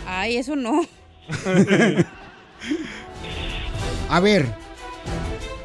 Ay, 0.07 0.37
eso 0.37 0.55
no. 0.55 0.81
A 4.09 4.19
ver, 4.19 4.45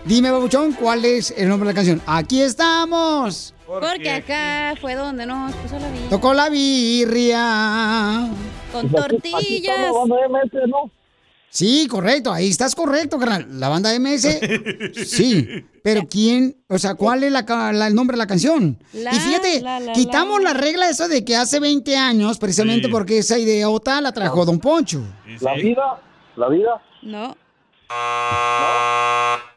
dime, 0.05 0.31
babuchón, 0.31 0.73
¿cuál 0.73 1.05
es 1.05 1.33
el 1.37 1.49
nombre 1.49 1.67
de 1.69 1.73
la 1.75 1.77
canción? 1.77 2.01
Aquí 2.07 2.41
estamos. 2.41 3.55
Porque 3.69 4.11
acá 4.11 4.75
fue 4.81 4.95
donde 4.95 5.27
nos 5.27 5.55
puso 5.57 5.79
la 5.79 5.91
vida. 5.91 6.09
Tocó 6.09 6.33
la 6.33 6.49
birria. 6.49 8.31
Con 8.73 8.89
Pues 8.89 9.05
aquí- 9.05 9.17
aquí 9.17 9.31
tortillas. 9.31 9.79
estamos, 9.79 10.09
banda 10.09 10.27
MS, 10.29 10.67
¿no? 10.69 10.91
Sí, 11.51 11.87
correcto, 11.89 12.31
ahí 12.33 12.49
estás 12.49 12.75
correcto, 12.75 13.19
carnal. 13.19 13.47
La 13.59 13.69
banda 13.71 13.95
MS, 13.95 14.39
sí. 15.07 15.49
Pero 15.83 16.03
¿quién? 16.09 16.57
O 16.69 16.79
sea, 16.79 16.95
¿cuál 16.95 17.25
es 17.25 17.33
la 17.33 17.47
ca- 17.47 17.73
la- 17.73 17.87
el 17.87 17.95
nombre 17.95 18.15
de 18.17 18.19
la 18.19 18.27
canción? 18.27 18.79
La, 18.93 19.15
y 19.15 19.19
fíjate, 19.19 19.61
la, 19.63 19.81
la, 19.81 19.93
quitamos 19.95 20.43
la, 20.43 20.53
regla 20.53 20.91
eso 20.91 21.09
de 21.09 21.25
que 21.25 21.37
hace 21.37 21.59
20 21.61 21.97
años, 21.97 22.39
precisamente 22.39 22.87
Sí. 22.89 22.93
porque 22.93 23.19
esa 23.19 23.39
idiota 23.39 24.01
la 24.03 24.13
trajo 24.13 24.45
Don 24.45 24.59
Poncho. 24.59 25.01
La 25.41 25.55
vida, 25.55 26.01
la 26.37 26.49
vida. 26.49 26.83
No. 27.03 27.35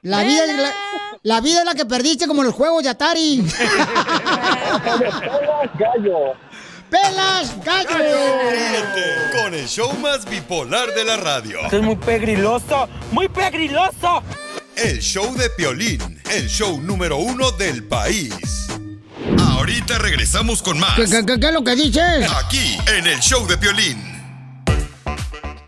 La 0.04 0.24
vida, 0.24 0.46
es 0.46 0.56
la, 0.58 0.74
la 1.24 1.42
vida 1.42 1.60
es 1.60 1.66
la 1.66 1.76
que 1.76 1.86
perdiste 1.86 2.28
como 2.28 2.44
los 2.44 2.54
juegos 2.54 2.84
de 2.84 2.90
Atari. 2.90 3.44
gallo. 5.80 6.34
¡Pelas, 6.90 7.54
gallo! 7.64 7.90
Ríete 8.52 9.42
con 9.42 9.54
el 9.54 9.66
show 9.68 9.94
más 10.00 10.26
bipolar 10.26 10.94
de 10.94 11.06
la 11.06 11.16
radio. 11.18 11.60
Esto 11.64 11.78
es 11.78 11.84
muy 11.84 11.96
pegriloso, 11.96 12.90
muy 13.12 13.30
pegriloso. 13.30 14.22
El 14.76 15.00
show 15.00 15.34
de 15.36 15.50
Piolín, 15.52 16.22
el 16.32 16.50
show 16.50 16.82
número 16.82 17.18
uno 17.18 17.52
del 17.52 17.84
país. 17.86 18.68
Ahorita 19.40 20.00
regresamos 20.00 20.62
con 20.62 20.80
más. 20.80 20.96
¿Qué, 20.96 21.06
qué- 21.06 21.26
qué- 21.26 21.40
qué 21.40 21.48
es 21.48 21.54
lo 21.54 21.64
que 21.64 21.76
dices? 21.76 22.30
Aquí, 22.44 22.78
en 22.98 23.08
el 23.08 23.20
show 23.22 23.46
de 23.48 23.58
Piolín. 23.58 24.21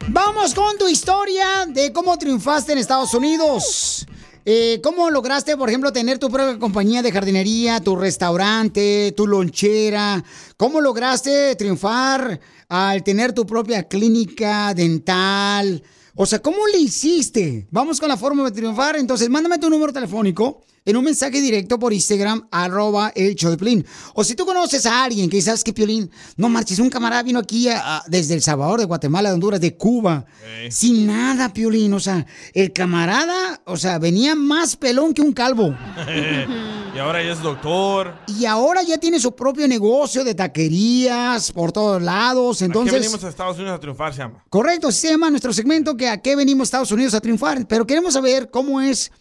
Vamos 0.10 0.54
con 0.54 0.78
tu 0.78 0.88
historia 0.88 1.66
de 1.68 1.94
cómo 1.94 2.18
triunfaste 2.18 2.74
en 2.74 2.78
Estados 2.78 3.14
Unidos. 3.14 4.06
Eh, 4.46 4.82
¿Cómo 4.84 5.10
lograste, 5.10 5.56
por 5.56 5.70
ejemplo, 5.70 5.94
tener 5.94 6.20
tu 6.20 6.30
propia 6.30 6.60
compañía 6.60 7.02
de 7.02 7.12
jardinería, 7.12 7.80
tu 7.80 7.96
restaurante, 7.96 9.14
tu 9.16 9.26
lonchera? 9.26 10.22
¿Cómo 10.58 10.82
lograste 10.82 11.56
triunfar 11.56 12.40
al 12.68 13.04
tener 13.04 13.32
tu 13.32 13.46
propia 13.46 13.88
clínica 13.88 14.74
dental? 14.74 15.82
O 16.16 16.26
sea, 16.26 16.40
¿cómo 16.40 16.68
le 16.68 16.80
hiciste? 16.80 17.68
Vamos 17.72 18.00
con 18.00 18.10
la 18.10 18.18
forma 18.18 18.44
de 18.44 18.52
triunfar. 18.52 18.98
Entonces, 18.98 19.30
mándame 19.30 19.58
tu 19.58 19.70
número 19.70 19.94
telefónico 19.94 20.64
en 20.86 20.98
un 20.98 21.04
mensaje 21.06 21.40
directo 21.42 21.80
por 21.80 21.94
Instagram, 21.94 22.48
arroba 22.52 23.12
el 23.16 23.36
show 23.36 23.50
de 23.52 23.58
Piolín. 23.58 23.86
O 24.16 24.24
si 24.24 24.36
tú 24.36 24.46
conoces 24.46 24.86
a 24.86 25.04
alguien 25.04 25.30
que 25.30 25.42
sabes 25.42 25.64
que 25.64 25.72
Piolín, 25.74 26.10
no 26.38 26.50
marches, 26.50 26.80
un 26.80 26.90
camarada 26.90 27.24
vino 27.24 27.40
aquí 27.40 27.70
a- 27.70 27.98
a- 27.98 28.04
desde 28.08 28.34
El 28.34 28.42
Salvador, 28.42 28.80
de 28.80 28.86
Guatemala, 28.86 29.30
de 29.30 29.36
Honduras, 29.36 29.62
de 29.62 29.76
Cuba, 29.78 30.26
sin 30.70 31.08
nada, 31.08 31.54
Piolín. 31.54 31.94
O 31.94 32.00
sea, 32.00 32.26
el 32.54 32.74
camarada, 32.74 33.62
o 33.66 33.78
sea, 33.78 33.98
venía 34.00 34.36
más 34.36 34.76
pelón 34.76 35.14
que 35.14 35.22
un 35.22 35.34
calvo. 35.34 35.76
y 36.96 37.00
ahora 37.00 37.24
ya 37.24 37.32
es 37.32 37.42
doctor. 37.42 38.14
Y 38.28 38.46
ahora 38.46 38.84
ya 38.84 38.98
tiene 38.98 39.20
su 39.20 39.36
propio 39.36 39.68
negocio 39.68 40.24
de 40.24 40.36
taquerías 40.36 41.52
por 41.52 41.72
todos 41.72 42.02
lados. 42.02 42.58
¿A 42.58 42.60
qué 42.60 42.66
Entonces, 42.66 42.94
venimos 42.94 43.24
a 43.24 43.30
Estados 43.30 43.58
Unidos 43.58 43.76
a 43.76 43.80
triunfar, 43.80 44.14
se 44.14 44.20
llama? 44.20 44.44
Correcto, 44.50 44.92
se 44.92 45.10
llama 45.10 45.30
nuestro 45.30 45.54
segmento 45.54 45.96
que 45.96 46.08
a 46.10 46.18
qué 46.22 46.36
venimos 46.36 46.66
a 46.66 46.68
Estados 46.68 46.92
Unidos 46.92 47.14
a 47.14 47.22
triunfar. 47.22 47.66
Pero 47.68 47.88
queremos 47.88 48.14
saber 48.14 48.50
cómo 48.52 48.82
es 48.82 49.12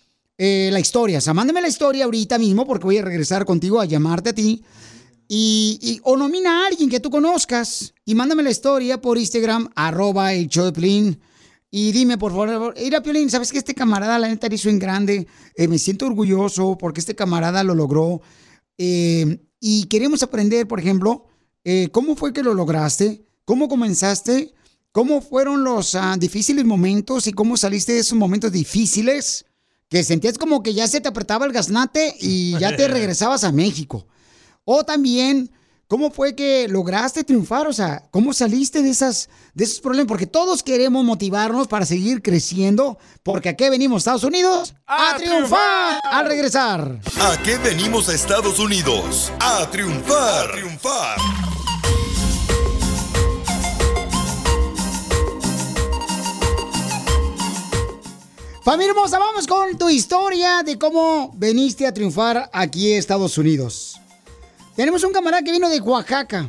eh, 0.45 0.71
la 0.73 0.81
historia. 0.81 1.19
O 1.19 1.21
sea, 1.21 1.35
mándame 1.35 1.63
la 1.63 1.69
historia 1.69 2.05
ahorita 2.05 2.37
mismo 2.37 2.67
porque 2.67 2.83
voy 2.83 2.99
a 2.99 3.03
regresar 3.03 3.45
contigo 3.45 3.81
a 3.81 3.85
llamarte 3.85 4.31
a 4.31 4.33
ti. 4.33 4.65
Y, 5.29 6.01
o 6.03 6.17
nomina 6.17 6.65
a 6.65 6.67
alguien 6.67 6.91
que 6.91 6.99
tú 6.99 7.11
conozcas 7.11 7.95
y 8.05 8.17
mándame 8.17 8.43
la 8.43 8.51
historia 8.51 9.01
por 9.01 9.19
Instagram, 9.19 9.71
arroba 9.77 10.35
el 10.35 10.49
show 10.49 10.65
de 10.65 10.73
Piolín. 10.73 11.21
Y 11.71 11.93
dime, 11.93 12.19
por 12.19 12.33
favor, 12.33 12.75
mira, 12.77 13.01
Piolín, 13.05 13.31
¿sabes 13.31 13.53
que 13.53 13.59
este 13.59 13.73
camarada, 13.73 14.19
la 14.19 14.27
neta, 14.27 14.49
hizo 14.53 14.69
en 14.69 14.81
grande? 14.81 15.29
Eh, 15.55 15.69
me 15.69 15.79
siento 15.79 16.07
orgulloso 16.07 16.77
porque 16.77 16.99
este 16.99 17.15
camarada 17.15 17.63
lo 17.63 17.77
logró. 17.77 18.21
Eh, 18.79 19.47
y 19.61 19.85
queremos 19.85 20.25
aprender, 20.25 20.67
por 20.67 20.81
ejemplo, 20.81 21.25
cómo 21.93 22.17
fue 22.17 22.33
que 22.33 22.43
lo 22.43 22.53
lograste, 22.53 23.25
cómo 23.45 23.69
comenzaste, 23.69 24.55
cómo 24.91 25.21
fueron 25.21 25.63
los 25.63 25.95
ah, 25.95 26.17
difíciles 26.19 26.65
momentos 26.65 27.29
y 27.29 27.33
cómo 27.33 27.57
saliste 27.57 27.93
de 27.93 28.01
esos 28.01 28.19
momentos 28.19 28.51
difíciles 28.51 29.47
que 29.93 30.03
sentías 30.05 30.39
como 30.39 30.63
que 30.63 30.73
ya 30.73 30.87
se 30.87 31.03
te 31.03 31.09
apretaba 31.09 31.45
el 31.45 31.53
gaznate 31.53 32.17
y 32.19 32.59
ya 32.59 32.75
te 32.75 32.89
regresabas 32.89 33.45
a 33.45 33.53
México. 33.53 34.07
O 34.65 34.85
también, 34.85 35.51
¿cómo 35.87 36.11
fue 36.11 36.35
que 36.35 36.67
lograste 36.67 37.25
triunfar? 37.25 37.67
O 37.67 37.75
sea, 37.75 38.09
¿cómo 38.11 38.33
saliste 38.33 38.81
de, 38.81 38.89
esas, 38.89 39.29
de 39.53 39.65
esos 39.65 39.81
problemas? 39.81 40.09
Porque 40.09 40.27
todos 40.27 40.63
queremos 40.63 41.05
motivarnos 41.05 41.69
para 41.69 41.85
seguir 41.85 42.23
creciendo, 42.23 42.97
porque 43.23 43.51
aquí 43.51 43.69
venimos, 43.69 43.99
Estados 43.99 44.25
Unidos, 44.25 44.75
a, 44.87 45.15
triunfar 45.19 46.01
al 46.11 46.25
regresar. 46.27 46.99
¿A 47.21 47.43
qué 47.43 47.59
venimos 47.59 48.09
a 48.09 48.15
Estados 48.15 48.59
Unidos? 48.61 49.31
A 49.41 49.69
triunfar. 49.71 50.49
A 50.49 50.53
triunfar. 50.53 51.19
Familia 58.65 58.91
hermosa, 58.91 59.19
vamos 59.19 59.49
con 59.49 59.77
tu 59.77 59.91
historia 59.91 60.63
de 60.63 60.79
cómo 60.79 61.33
veniste 61.35 61.85
a 61.85 61.93
triunfar 61.93 62.49
aquí 62.53 62.93
en 62.93 62.99
Estados 62.99 63.37
Unidos. 63.37 64.01
Tenemos 64.77 65.03
un 65.03 65.13
camarada 65.13 65.43
que 65.43 65.51
vino 65.51 65.69
de 65.69 65.81
Oaxaca. 65.81 66.49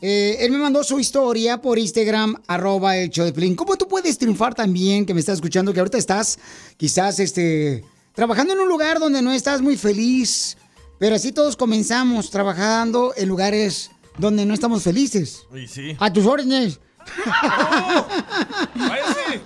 Eh, 0.00 0.38
él 0.40 0.50
me 0.50 0.58
mandó 0.58 0.82
su 0.82 0.98
historia 0.98 1.62
por 1.62 1.78
Instagram, 1.78 2.42
arroba 2.48 2.96
el 2.96 3.10
show 3.10 3.24
de 3.24 3.32
Piolín. 3.32 3.54
¿Cómo 3.54 3.76
tú 3.76 3.86
puedes 3.86 4.18
triunfar 4.18 4.52
también, 4.52 5.06
que 5.06 5.14
me 5.14 5.20
estás 5.20 5.36
escuchando, 5.36 5.72
que 5.72 5.78
ahorita 5.78 5.96
estás 5.96 6.40
quizás 6.76 7.20
este, 7.20 7.84
trabajando 8.16 8.54
en 8.54 8.58
un 8.58 8.68
lugar 8.68 8.98
donde 8.98 9.22
no 9.22 9.30
estás 9.30 9.62
muy 9.62 9.76
feliz? 9.76 10.56
Pero 10.98 11.14
así 11.14 11.30
todos 11.30 11.56
comenzamos 11.56 12.30
trabajando 12.30 13.12
en 13.16 13.28
lugares 13.28 13.92
donde 14.18 14.44
no 14.44 14.54
estamos 14.54 14.82
felices. 14.82 15.46
Y 15.54 15.68
sí. 15.68 15.96
A 16.00 16.12
tus 16.12 16.26
órdenes. 16.26 16.80
Váyase. 18.74 19.40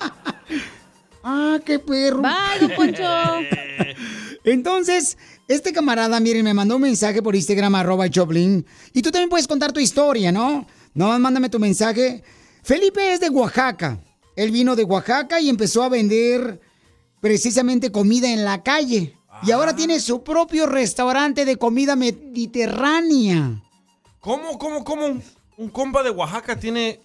Ah, 1.22 1.58
qué 1.64 1.78
perro. 1.78 2.22
Don 2.60 2.70
Poncho. 2.76 3.02
Entonces, 4.44 5.16
este 5.48 5.72
camarada, 5.72 6.18
miren, 6.18 6.44
me 6.44 6.54
mandó 6.54 6.76
un 6.76 6.82
mensaje 6.82 7.22
por 7.22 7.36
Instagram, 7.36 7.74
arroba 7.76 8.08
Choplin. 8.08 8.66
Y 8.92 9.02
tú 9.02 9.10
también 9.10 9.28
puedes 9.28 9.46
contar 9.46 9.72
tu 9.72 9.80
historia, 9.80 10.32
¿no? 10.32 10.66
No, 10.94 11.18
mándame 11.18 11.48
tu 11.48 11.58
mensaje. 11.58 12.22
Felipe 12.62 13.12
es 13.12 13.20
de 13.20 13.28
Oaxaca. 13.28 13.98
Él 14.34 14.50
vino 14.50 14.74
de 14.74 14.84
Oaxaca 14.84 15.40
y 15.40 15.48
empezó 15.48 15.82
a 15.82 15.88
vender 15.88 16.60
precisamente 17.20 17.92
comida 17.92 18.32
en 18.32 18.44
la 18.44 18.62
calle. 18.62 19.16
Y 19.44 19.50
ahora 19.50 19.74
tiene 19.74 20.00
su 20.00 20.22
propio 20.22 20.66
restaurante 20.66 21.44
de 21.44 21.56
comida 21.56 21.96
mediterránea. 21.96 23.62
¿Cómo, 24.20 24.58
cómo, 24.58 24.84
cómo 24.84 25.06
un, 25.06 25.22
un 25.56 25.68
compa 25.68 26.02
de 26.02 26.10
Oaxaca 26.10 26.58
tiene. 26.58 27.00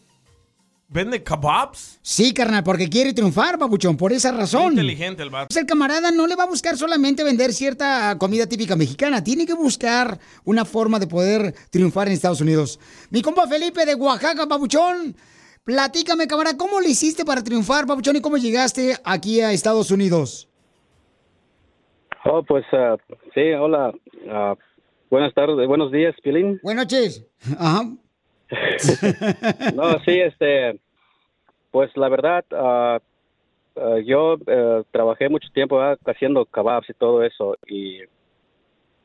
Vende 0.88 1.24
kebabs? 1.24 2.00
Sí, 2.02 2.34
carnal, 2.34 2.64
porque 2.64 2.90
quiere 2.90 3.14
triunfar, 3.14 3.58
papuchón, 3.58 3.98
por 3.98 4.12
esa 4.14 4.32
razón. 4.32 4.74
Inteligente 4.74 5.24
el 5.24 5.30
vato. 5.30 5.48
Pues 5.50 5.58
el 5.58 5.66
camarada 5.66 6.12
no 6.12 6.28
le 6.28 6.36
va 6.36 6.44
a 6.44 6.48
buscar 6.48 6.78
solamente 6.78 7.24
vender 7.24 7.54
cierta 7.54 8.18
comida 8.18 8.48
típica 8.48 8.76
mexicana, 8.76 9.24
tiene 9.24 9.46
que 9.46 9.54
buscar 9.54 10.20
una 10.46 10.66
forma 10.66 11.00
de 11.00 11.08
poder 11.08 11.54
triunfar 11.70 12.08
en 12.08 12.14
Estados 12.14 12.42
Unidos. 12.42 12.80
Mi 13.10 13.22
compa 13.22 13.48
Felipe 13.48 13.86
de 13.86 13.96
Oaxaca, 13.96 14.48
papuchón, 14.48 15.16
Platícame, 15.68 16.28
camarada, 16.28 16.56
¿cómo 16.56 16.80
le 16.80 16.88
hiciste 16.88 17.26
para 17.26 17.44
triunfar, 17.44 17.86
Papuchón, 17.86 18.16
y 18.16 18.22
cómo 18.22 18.38
llegaste 18.38 18.94
aquí 19.04 19.42
a 19.42 19.52
Estados 19.52 19.92
Unidos? 19.92 20.48
Oh, 22.24 22.42
pues 22.42 22.64
ah, 22.72 22.96
sí, 23.34 23.52
hola. 23.52 23.92
ah, 24.30 24.56
buenas 25.10 25.34
tardes, 25.34 25.68
buenos 25.68 25.92
días, 25.92 26.16
Pilín. 26.24 26.58
Buenas 26.64 26.86
noches. 26.86 27.28
Ajá. 27.60 27.82
No, 29.76 30.00
sí, 30.00 30.20
este, 30.20 30.80
pues 31.72 31.96
la 31.96 32.10
verdad, 32.10 32.46
ah, 32.52 33.00
ah, 33.76 33.98
yo 34.04 34.38
eh, 34.48 34.84
trabajé 34.92 35.30
mucho 35.30 35.50
tiempo 35.54 35.80
ah, 35.80 35.98
haciendo 36.06 36.46
kebabs 36.46 36.90
y 36.90 36.94
todo 36.94 37.24
eso 37.24 37.58
y, 37.68 38.02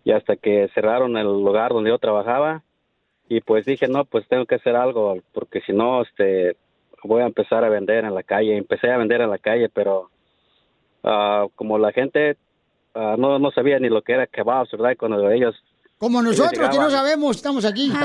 y 0.04 0.12
hasta 0.12 0.36
que 0.36 0.68
cerraron 0.74 1.16
el 1.16 1.26
lugar 1.26 1.72
donde 1.72 1.90
yo 1.90 1.98
trabajaba 1.98 2.62
y 3.28 3.40
pues 3.40 3.64
dije, 3.64 3.88
no, 3.88 4.04
pues 4.04 4.26
tengo 4.28 4.46
que 4.46 4.56
hacer 4.56 4.76
algo 4.76 5.16
porque 5.32 5.60
si 5.62 5.72
no, 5.72 6.02
este, 6.02 6.56
voy 7.04 7.22
a 7.22 7.26
empezar 7.26 7.64
a 7.64 7.68
vender 7.68 8.04
en 8.04 8.14
la 8.14 8.22
calle. 8.22 8.56
Empecé 8.56 8.90
a 8.90 8.98
vender 8.98 9.20
en 9.22 9.30
la 9.30 9.38
calle, 9.38 9.68
pero 9.68 10.10
como 11.56 11.78
la 11.78 11.92
gente 11.92 12.36
no, 12.94 13.38
no 13.38 13.50
sabía 13.52 13.78
ni 13.78 13.88
lo 13.88 14.02
que 14.02 14.12
era 14.12 14.26
kebabs, 14.26 14.70
¿verdad? 14.72 14.96
Cuando 14.98 15.30
ellos 15.30 15.54
Como 16.02 16.20
nosotros, 16.20 16.68
que 16.68 16.78
no 16.78 16.90
sabemos, 16.90 17.36
estamos 17.36 17.64
aquí. 17.64 17.92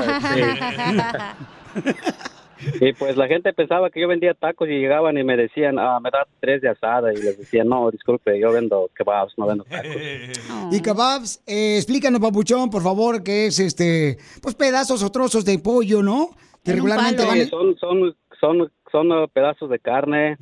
Y 2.80 2.92
pues 2.94 3.16
la 3.16 3.28
gente 3.28 3.52
pensaba 3.52 3.88
que 3.88 4.00
yo 4.00 4.08
vendía 4.08 4.34
tacos 4.34 4.68
y 4.68 4.72
llegaban 4.72 5.16
y 5.16 5.22
me 5.22 5.36
decían, 5.36 5.78
ah, 5.78 6.00
me 6.00 6.10
da 6.10 6.26
tres 6.40 6.60
de 6.60 6.68
asada. 6.68 7.12
Y 7.12 7.16
les 7.16 7.38
decía, 7.38 7.62
no, 7.62 7.88
disculpe, 7.88 8.36
yo 8.36 8.50
vendo 8.50 8.90
kebabs, 8.96 9.32
no 9.36 9.46
vendo 9.46 9.62
tacos. 9.62 9.92
Y 10.72 10.82
kebabs, 10.82 11.40
eh, 11.46 11.76
explícanos, 11.76 12.20
Papuchón, 12.20 12.68
por 12.68 12.82
favor, 12.82 13.22
qué 13.22 13.46
es 13.46 13.60
este, 13.60 14.18
pues 14.42 14.56
pedazos 14.56 15.04
o 15.04 15.10
trozos 15.12 15.44
de 15.44 15.56
pollo, 15.60 16.02
¿no? 16.02 16.30
Que 16.64 16.72
regularmente 16.72 17.24
van... 17.24 17.38
Sí, 17.38 17.46
son, 17.46 17.76
son, 17.76 18.16
son, 18.40 18.72
son 18.90 19.28
pedazos 19.32 19.70
de 19.70 19.78
carne, 19.78 20.36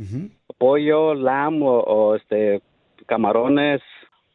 pollo, 0.57 1.12
lamb 1.12 1.62
o, 1.62 1.80
o, 1.80 2.16
este, 2.16 2.62
camarones, 3.04 3.82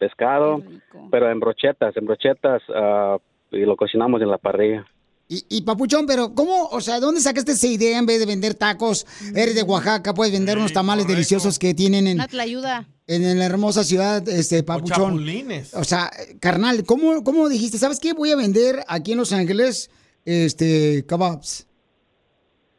pescado, 0.02 0.64
pero 1.12 1.32
en 1.32 1.40
brochetas, 1.40 1.96
en 1.96 2.06
brochetas 2.06 2.64
ah, 2.74 3.18
y 3.52 3.60
lo 3.60 3.78
cocinamos 3.78 4.20
en 4.20 4.32
la 4.32 4.40
parrilla. 4.40 4.84
Y, 5.30 5.46
y, 5.48 5.62
Papuchón, 5.62 6.08
pero 6.08 6.34
¿cómo, 6.34 6.66
o 6.66 6.82
sea, 6.82 7.00
dónde 7.00 7.22
sacaste 7.22 7.52
esa 7.52 7.68
idea 7.68 8.00
en 8.00 8.08
vez 8.08 8.20
de 8.20 8.26
vender 8.26 8.56
tacos? 8.56 9.06
Eres 9.36 9.54
de 9.54 9.62
Oaxaca, 9.62 10.16
puedes 10.16 10.34
vender 10.34 10.58
unos 10.58 10.74
tamales 10.74 11.08
deliciosos 11.08 11.60
que 11.60 11.76
tienen 11.76 12.08
en, 12.08 12.20
ayuda. 12.20 12.88
en 13.06 13.38
la 13.38 13.46
hermosa 13.46 13.84
ciudad, 13.84 14.28
este, 14.28 14.64
Papuchón. 14.64 15.14
chapulines. 15.14 15.74
O 15.76 15.84
sea, 15.84 16.12
carnal, 16.40 16.84
¿cómo, 16.84 17.24
¿cómo 17.24 17.48
dijiste? 17.48 17.78
¿Sabes 17.78 18.00
qué? 18.00 18.14
Voy 18.14 18.32
a 18.32 18.36
vender 18.36 18.84
aquí 18.88 19.12
en 19.12 19.20
Los 19.20 19.32
Ángeles, 19.32 19.92
este, 20.26 21.06
kebabs. 21.08 21.68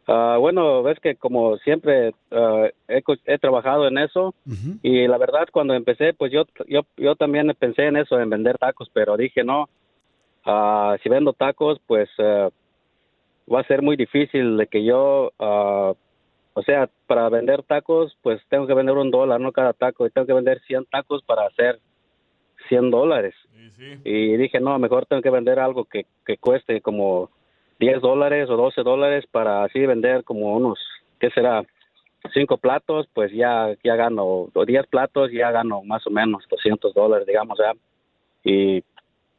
Ah, 0.08 0.36
bueno, 0.38 0.82
ves 0.82 0.98
que 1.00 1.14
como 1.14 1.56
siempre 1.58 2.12
ah, 2.32 2.68
he, 2.88 3.02
he 3.26 3.38
trabajado 3.38 3.86
en 3.86 3.98
eso 3.98 4.34
y 4.82 5.06
la 5.06 5.16
verdad 5.18 5.46
cuando 5.52 5.74
empecé, 5.74 6.12
pues 6.12 6.32
yo, 6.32 6.44
yo, 6.66 6.82
yo 6.96 7.14
también 7.14 7.54
pensé 7.58 7.86
en 7.86 7.96
eso, 7.96 8.18
en 8.20 8.28
vender 8.30 8.58
tacos, 8.58 8.90
pero 8.92 9.16
dije 9.16 9.44
no, 9.44 9.68
ah, 10.44 10.96
si 11.02 11.08
vendo 11.08 11.32
tacos, 11.32 11.80
pues 11.86 12.08
va 13.52 13.60
a 13.60 13.66
ser 13.66 13.82
muy 13.82 13.96
difícil 13.96 14.56
de 14.56 14.66
que 14.66 14.84
yo, 14.84 15.32
ah, 15.38 15.92
o 16.54 16.62
sea, 16.62 16.88
para 17.06 17.28
vender 17.28 17.62
tacos, 17.62 18.16
pues 18.22 18.40
tengo 18.48 18.66
que 18.66 18.74
vender 18.74 18.96
un 18.96 19.10
dólar, 19.10 19.40
no 19.40 19.52
cada 19.52 19.72
taco, 19.72 20.06
y 20.06 20.10
tengo 20.10 20.26
que 20.26 20.34
vender 20.34 20.60
100 20.66 20.86
tacos 20.86 21.22
para 21.24 21.46
hacer 21.46 21.78
100 22.68 22.90
dólares. 22.90 23.34
Y 24.04 24.36
dije, 24.36 24.60
no, 24.60 24.78
mejor 24.78 25.06
tengo 25.06 25.22
que 25.22 25.30
vender 25.30 25.58
algo 25.58 25.86
que, 25.86 26.06
que 26.24 26.36
cueste 26.36 26.80
como 26.80 27.30
10 27.78 28.00
dólares 28.00 28.48
o 28.50 28.56
12 28.56 28.82
dólares 28.82 29.24
para 29.30 29.64
así 29.64 29.80
vender 29.86 30.24
como 30.24 30.54
unos, 30.56 30.78
¿qué 31.20 31.30
será? 31.30 31.64
Cinco 32.32 32.56
platos, 32.56 33.08
pues 33.12 33.32
ya, 33.32 33.74
ya 33.82 33.96
gano, 33.96 34.48
o 34.54 34.64
10 34.64 34.86
platos, 34.86 35.30
ya 35.32 35.50
gano 35.50 35.82
más 35.82 36.06
o 36.06 36.10
menos 36.10 36.44
200 36.48 36.94
dólares, 36.94 37.26
digamos, 37.26 37.58
ya. 37.58 37.72
Y, 38.44 38.84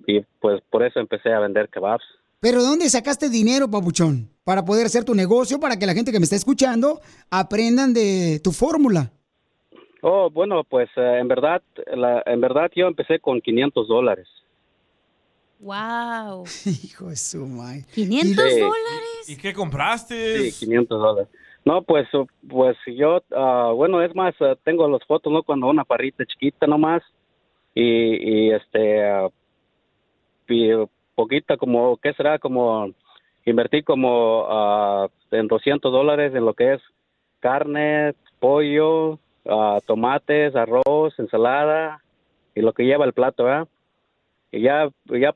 y 0.05 0.21
pues 0.41 0.61
por 0.69 0.83
eso 0.83 0.99
empecé 0.99 1.31
a 1.31 1.39
vender 1.39 1.69
kebabs. 1.69 2.03
Pero 2.41 2.61
¿de 2.61 2.67
dónde 2.67 2.89
sacaste 2.89 3.29
dinero, 3.29 3.71
Papuchón? 3.71 4.29
Para 4.43 4.65
poder 4.65 4.85
hacer 4.87 5.05
tu 5.05 5.15
negocio, 5.15 5.61
para 5.61 5.79
que 5.79 5.85
la 5.85 5.93
gente 5.93 6.11
que 6.11 6.19
me 6.19 6.25
está 6.25 6.35
escuchando 6.35 6.99
aprendan 7.31 7.93
de 7.93 8.41
tu 8.43 8.51
fórmula. 8.51 9.11
Oh, 10.01 10.29
bueno, 10.29 10.65
pues 10.65 10.89
eh, 10.97 11.19
en 11.21 11.29
verdad, 11.29 11.61
la, 11.95 12.21
en 12.25 12.41
verdad 12.41 12.69
yo 12.75 12.87
empecé 12.87 13.19
con 13.19 13.39
500 13.39 13.87
dólares. 13.87 14.27
Wow. 15.63 16.43
Hijo 16.83 17.07
de 17.09 17.15
su 17.15 17.45
madre. 17.47 17.85
500 17.93 18.43
Sí. 18.53 18.59
dólares. 18.59 19.29
¿Y 19.29 19.37
qué 19.37 19.53
compraste? 19.53 20.51
Sí, 20.51 20.65
500 20.65 20.99
dólares. 21.01 21.29
No, 21.65 21.81
pues, 21.81 22.13
uh, 22.13 22.25
pues 22.49 22.75
yo, 22.85 23.23
ah, 23.33 23.71
bueno, 23.73 24.01
es 24.03 24.13
más, 24.13 24.35
ah, 24.41 24.55
tengo 24.65 24.87
las 24.89 25.03
fotos, 25.07 25.31
¿no? 25.31 25.43
Cuando 25.43 25.67
una 25.67 25.85
parrita 25.85 26.25
chiquita 26.25 26.67
nomás 26.67 27.01
y, 27.73 28.47
y 28.47 28.51
este, 28.51 29.05
ah, 29.09 29.29
y 30.49 30.71
poquita 31.15 31.55
como, 31.55 31.95
¿qué 31.97 32.13
será? 32.13 32.37
Como, 32.37 32.89
invertí 33.45 33.81
como 33.83 34.45
ah, 34.49 35.07
en 35.31 35.47
200 35.47 35.89
dólares 35.91 36.35
en 36.35 36.43
lo 36.45 36.53
que 36.53 36.73
es 36.73 36.81
carne, 37.39 38.13
pollo, 38.39 39.19
ah, 39.47 39.79
tomates, 39.85 40.53
arroz, 40.57 41.17
ensalada 41.17 42.01
y 42.55 42.59
lo 42.61 42.73
que 42.73 42.83
lleva 42.83 43.05
el 43.05 43.13
plato, 43.13 43.45
¿verdad? 43.45 43.69
Y 44.51 44.61
ya, 44.63 44.89
ya 45.05 45.33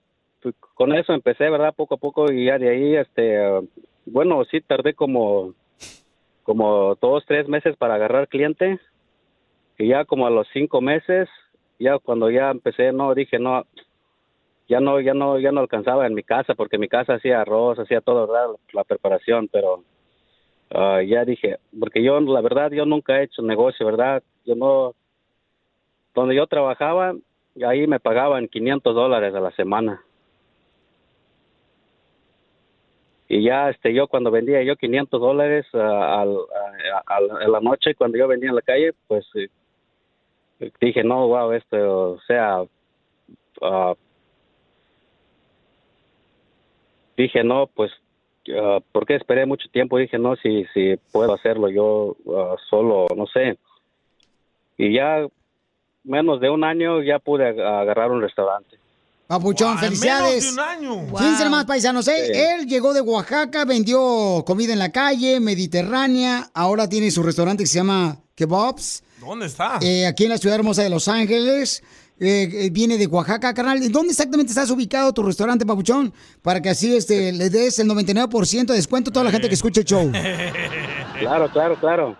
pues, 0.54 0.72
con 0.74 0.94
eso 0.94 1.14
empecé, 1.14 1.50
¿verdad? 1.50 1.74
Poco 1.76 1.96
a 1.96 1.98
poco 1.98 2.32
y 2.32 2.46
ya 2.46 2.58
de 2.58 2.70
ahí, 2.70 2.96
este, 2.96 3.40
bueno, 4.06 4.44
sí 4.46 4.62
tardé 4.62 4.94
como, 4.94 5.54
como 6.44 6.96
dos, 6.96 7.26
tres 7.26 7.48
meses 7.48 7.76
para 7.78 7.96
agarrar 7.96 8.28
cliente 8.28 8.80
y 9.78 9.90
ya 9.90 10.06
como 10.06 10.26
a 10.26 10.30
los 10.30 10.48
cinco 10.54 10.82
meses, 10.82 11.30
ya 11.80 12.00
cuando 12.00 12.30
ya 12.30 12.52
empecé, 12.52 12.92
no, 12.92 13.14
dije, 13.14 13.40
no, 13.40 13.66
ya 14.68 14.80
no, 14.80 15.00
ya 15.00 15.14
no, 15.14 15.40
ya 15.40 15.52
no 15.52 15.62
alcanzaba 15.62 16.08
en 16.08 16.14
mi 16.14 16.24
casa 16.24 16.56
porque 16.56 16.78
mi 16.78 16.88
casa 16.88 17.16
hacía 17.16 17.42
arroz, 17.42 17.80
hacía 17.80 18.02
todo, 18.02 18.28
¿verdad? 18.28 18.48
La 18.74 18.84
preparación, 18.84 19.48
pero 19.48 19.84
ah, 20.72 21.02
ya 21.02 21.26
dije, 21.26 21.58
porque 21.80 22.04
yo, 22.04 22.20
la 22.20 22.42
verdad, 22.42 22.72
yo 22.72 22.86
nunca 22.86 23.20
he 23.20 23.24
hecho 23.24 23.42
negocio, 23.42 23.86
¿verdad? 23.86 24.24
Yo 24.46 24.56
no, 24.56 24.94
donde 26.14 26.36
yo 26.36 26.48
trabajaba, 26.48 27.14
ahí 27.66 27.88
me 27.88 28.00
pagaban 28.00 28.48
500 28.48 28.96
dólares 28.96 29.36
a 29.36 29.40
la 29.40 29.52
semana. 29.52 30.02
Y 33.30 33.44
ya, 33.44 33.70
este, 33.70 33.94
yo 33.94 34.08
cuando 34.08 34.32
vendía 34.32 34.64
yo 34.64 34.76
500 34.78 35.20
dólares 35.20 35.66
ah, 35.74 36.22
al- 36.22 36.38
a, 37.06 37.16
a- 37.16 37.48
la 37.48 37.60
noche, 37.60 37.94
cuando 37.96 38.18
yo 38.18 38.28
vendía 38.28 38.50
en 38.50 38.56
la 38.56 38.62
calle, 38.62 38.94
pues 39.08 39.26
eh, 39.36 39.50
dije, 40.80 41.04
no, 41.04 41.28
wow, 41.28 41.52
esto, 41.52 42.12
o 42.14 42.20
sea, 42.22 42.64
ah, 43.62 43.94
dije, 47.18 47.44
no, 47.44 47.68
pues, 47.68 47.92
ah, 48.56 48.80
¿por 48.92 49.06
qué 49.06 49.16
esperé 49.16 49.46
mucho 49.46 49.68
tiempo? 49.70 49.98
Dije, 49.98 50.18
no, 50.18 50.36
si, 50.38 50.66
si 50.74 50.96
puedo 51.12 51.34
hacerlo 51.34 51.70
yo 51.70 52.16
ah, 52.34 52.56
solo, 52.70 53.08
no 53.16 53.28
sé. 53.28 53.58
Y 54.78 54.94
ya, 54.94 55.28
menos 56.04 56.40
de 56.40 56.50
un 56.50 56.64
año, 56.64 57.02
ya 57.02 57.20
pude 57.20 57.44
ag- 57.56 57.62
agarrar 57.82 58.12
un 58.12 58.22
restaurante. 58.22 58.78
Papuchón, 59.28 59.78
felicidades. 59.78 60.54
Menos 60.56 60.56
de 60.56 60.62
un 60.62 61.00
año. 61.04 61.18
Fíjense 61.18 61.50
más, 61.50 61.66
paisanos, 61.66 62.08
¿eh? 62.08 62.14
Sí. 62.28 62.32
Él 62.34 62.66
llegó 62.68 62.94
de 62.94 63.02
Oaxaca, 63.02 63.66
vendió 63.66 64.44
comida 64.46 64.72
en 64.74 64.80
la 64.80 64.92
calle, 64.92 65.40
mediterránea, 65.42 66.50
ahora 66.54 66.88
tiene 66.88 67.12
su 67.12 67.22
restaurante 67.24 67.64
que 67.64 67.68
se 67.68 67.80
llama 67.80 68.18
Kebabs, 68.36 69.04
¿Dónde 69.20 69.48
está? 69.48 69.80
eh, 69.82 70.08
aquí 70.08 70.24
en 70.24 70.30
la 70.30 70.38
ciudad 70.38 70.56
hermosa 70.58 70.84
de 70.84 70.90
Los 70.90 71.08
Ángeles. 71.08 71.84
Eh, 72.20 72.50
eh, 72.52 72.70
viene 72.72 72.98
de 72.98 73.06
Oaxaca, 73.06 73.54
carnal. 73.54 73.84
¿En 73.84 73.92
¿Dónde 73.92 74.10
exactamente 74.10 74.50
estás 74.52 74.72
ubicado 74.72 75.14
tu 75.14 75.22
restaurante, 75.22 75.68
Papuchón? 75.68 76.12
Para 76.42 76.60
que 76.62 76.70
así 76.70 76.96
este, 76.96 77.32
le 77.32 77.52
des 77.52 77.78
el 77.78 77.88
99% 77.88 78.66
de 78.66 78.74
descuento 78.74 79.12
a 79.12 79.14
toda 79.14 79.26
la 79.26 79.32
gente 79.32 79.48
que 79.48 79.54
escuche 79.54 79.82
el 79.82 79.86
show. 79.86 80.12
Claro, 81.20 81.50
claro, 81.52 81.76
claro. 81.80 82.16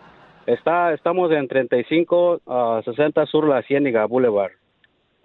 Está, 0.48 0.92
estamos 0.94 1.32
en 1.32 1.48
35 1.48 2.42
a 2.48 2.82
60 2.84 3.26
Sur 3.28 3.48
La 3.48 3.62
Ciéniga 3.62 4.06
Boulevard. 4.06 4.52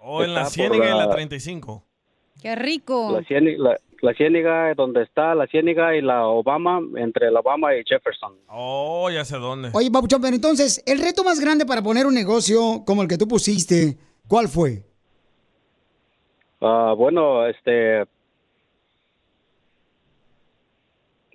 O 0.05 0.23
en 0.23 0.33
la 0.33 0.45
Ciénaga 0.45 0.85
y 0.85 0.91
en 0.91 0.97
la 0.97 1.05
la- 1.05 1.11
35. 1.11 1.83
Qué 2.41 2.55
rico. 2.55 3.11
La 3.13 3.23
Ciéniga, 3.23 3.57
la, 4.01 4.67
la 4.67 4.73
donde 4.75 5.03
está 5.03 5.33
la 5.33 5.47
Ciéniga 5.47 5.95
y 5.95 6.01
la 6.01 6.27
Obama, 6.27 6.81
entre 6.97 7.31
la 7.31 7.39
Obama 7.39 7.73
y 7.73 7.83
Jefferson. 7.85 8.33
Oh, 8.49 9.09
ya 9.09 9.23
sé 9.23 9.37
dónde. 9.37 9.69
Oye, 9.73 9.89
Papuchón, 9.89 10.21
pero 10.21 10.35
entonces, 10.35 10.83
el 10.85 10.99
reto 10.99 11.23
más 11.23 11.39
grande 11.39 11.65
para 11.65 11.81
poner 11.81 12.05
un 12.05 12.13
negocio 12.13 12.83
como 12.85 13.01
el 13.01 13.07
que 13.07 13.17
tú 13.17 13.29
pusiste, 13.29 13.97
¿cuál 14.27 14.49
fue? 14.49 14.83
Ah, 16.59 16.93
bueno, 16.97 17.45
este. 17.47 18.03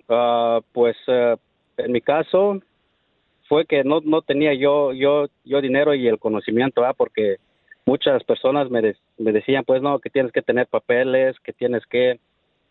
ah, 0.09 0.59
pues 0.71 0.95
eh, 1.07 1.35
en 1.77 1.91
mi 1.91 2.01
caso 2.01 2.59
fue 3.47 3.65
que 3.65 3.83
no, 3.83 3.99
no 4.01 4.21
tenía 4.21 4.53
yo, 4.53 4.93
yo, 4.93 5.25
yo 5.43 5.59
dinero 5.61 5.95
y 5.95 6.07
el 6.07 6.19
conocimiento, 6.19 6.85
¿ah? 6.85 6.93
porque 6.93 7.37
muchas 7.89 8.23
personas 8.23 8.69
me, 8.69 8.81
de- 8.81 8.97
me 9.17 9.31
decían, 9.31 9.63
pues 9.65 9.81
no, 9.81 9.97
que 9.99 10.11
tienes 10.11 10.31
que 10.31 10.43
tener 10.43 10.67
papeles, 10.67 11.39
que 11.39 11.53
tienes 11.53 11.83
que 11.87 12.19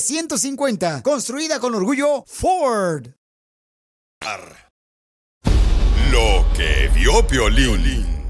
Construida 1.03 1.59
con 1.59 1.75
orgullo 1.75 2.23
Ford. 2.25 3.07
Lo 6.11 6.45
que 6.55 6.89
vio 6.93 7.25
Piolín. 7.27 8.27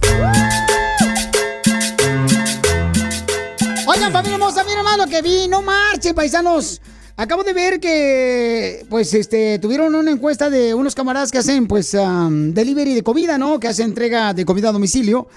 Oigan, 3.88 4.12
familia 4.12 4.36
hermosa, 4.36 4.64
miren 4.64 4.84
más 4.84 4.98
lo 4.98 5.08
que 5.08 5.22
vi. 5.22 5.48
No 5.48 5.62
marchen, 5.62 6.14
paisanos. 6.14 6.82
Acabo 7.18 7.44
de 7.44 7.54
ver 7.54 7.80
que, 7.80 8.86
pues, 8.90 9.14
este, 9.14 9.60
tuvieron 9.60 9.94
una 9.96 10.12
encuesta 10.12 10.50
de 10.50 10.74
unos 10.74 10.96
camaradas 10.96 11.32
que 11.32 11.38
hacen, 11.38 11.68
pues, 11.68 11.92
delivery 11.92 12.94
de 12.94 13.04
comida, 13.04 13.38
¿no? 13.38 13.60
Que 13.60 13.68
hacen 13.68 13.88
entrega 13.88 14.34
de 14.34 14.46
comida 14.46 14.70
a 14.70 14.72
domicilio. 14.72 15.28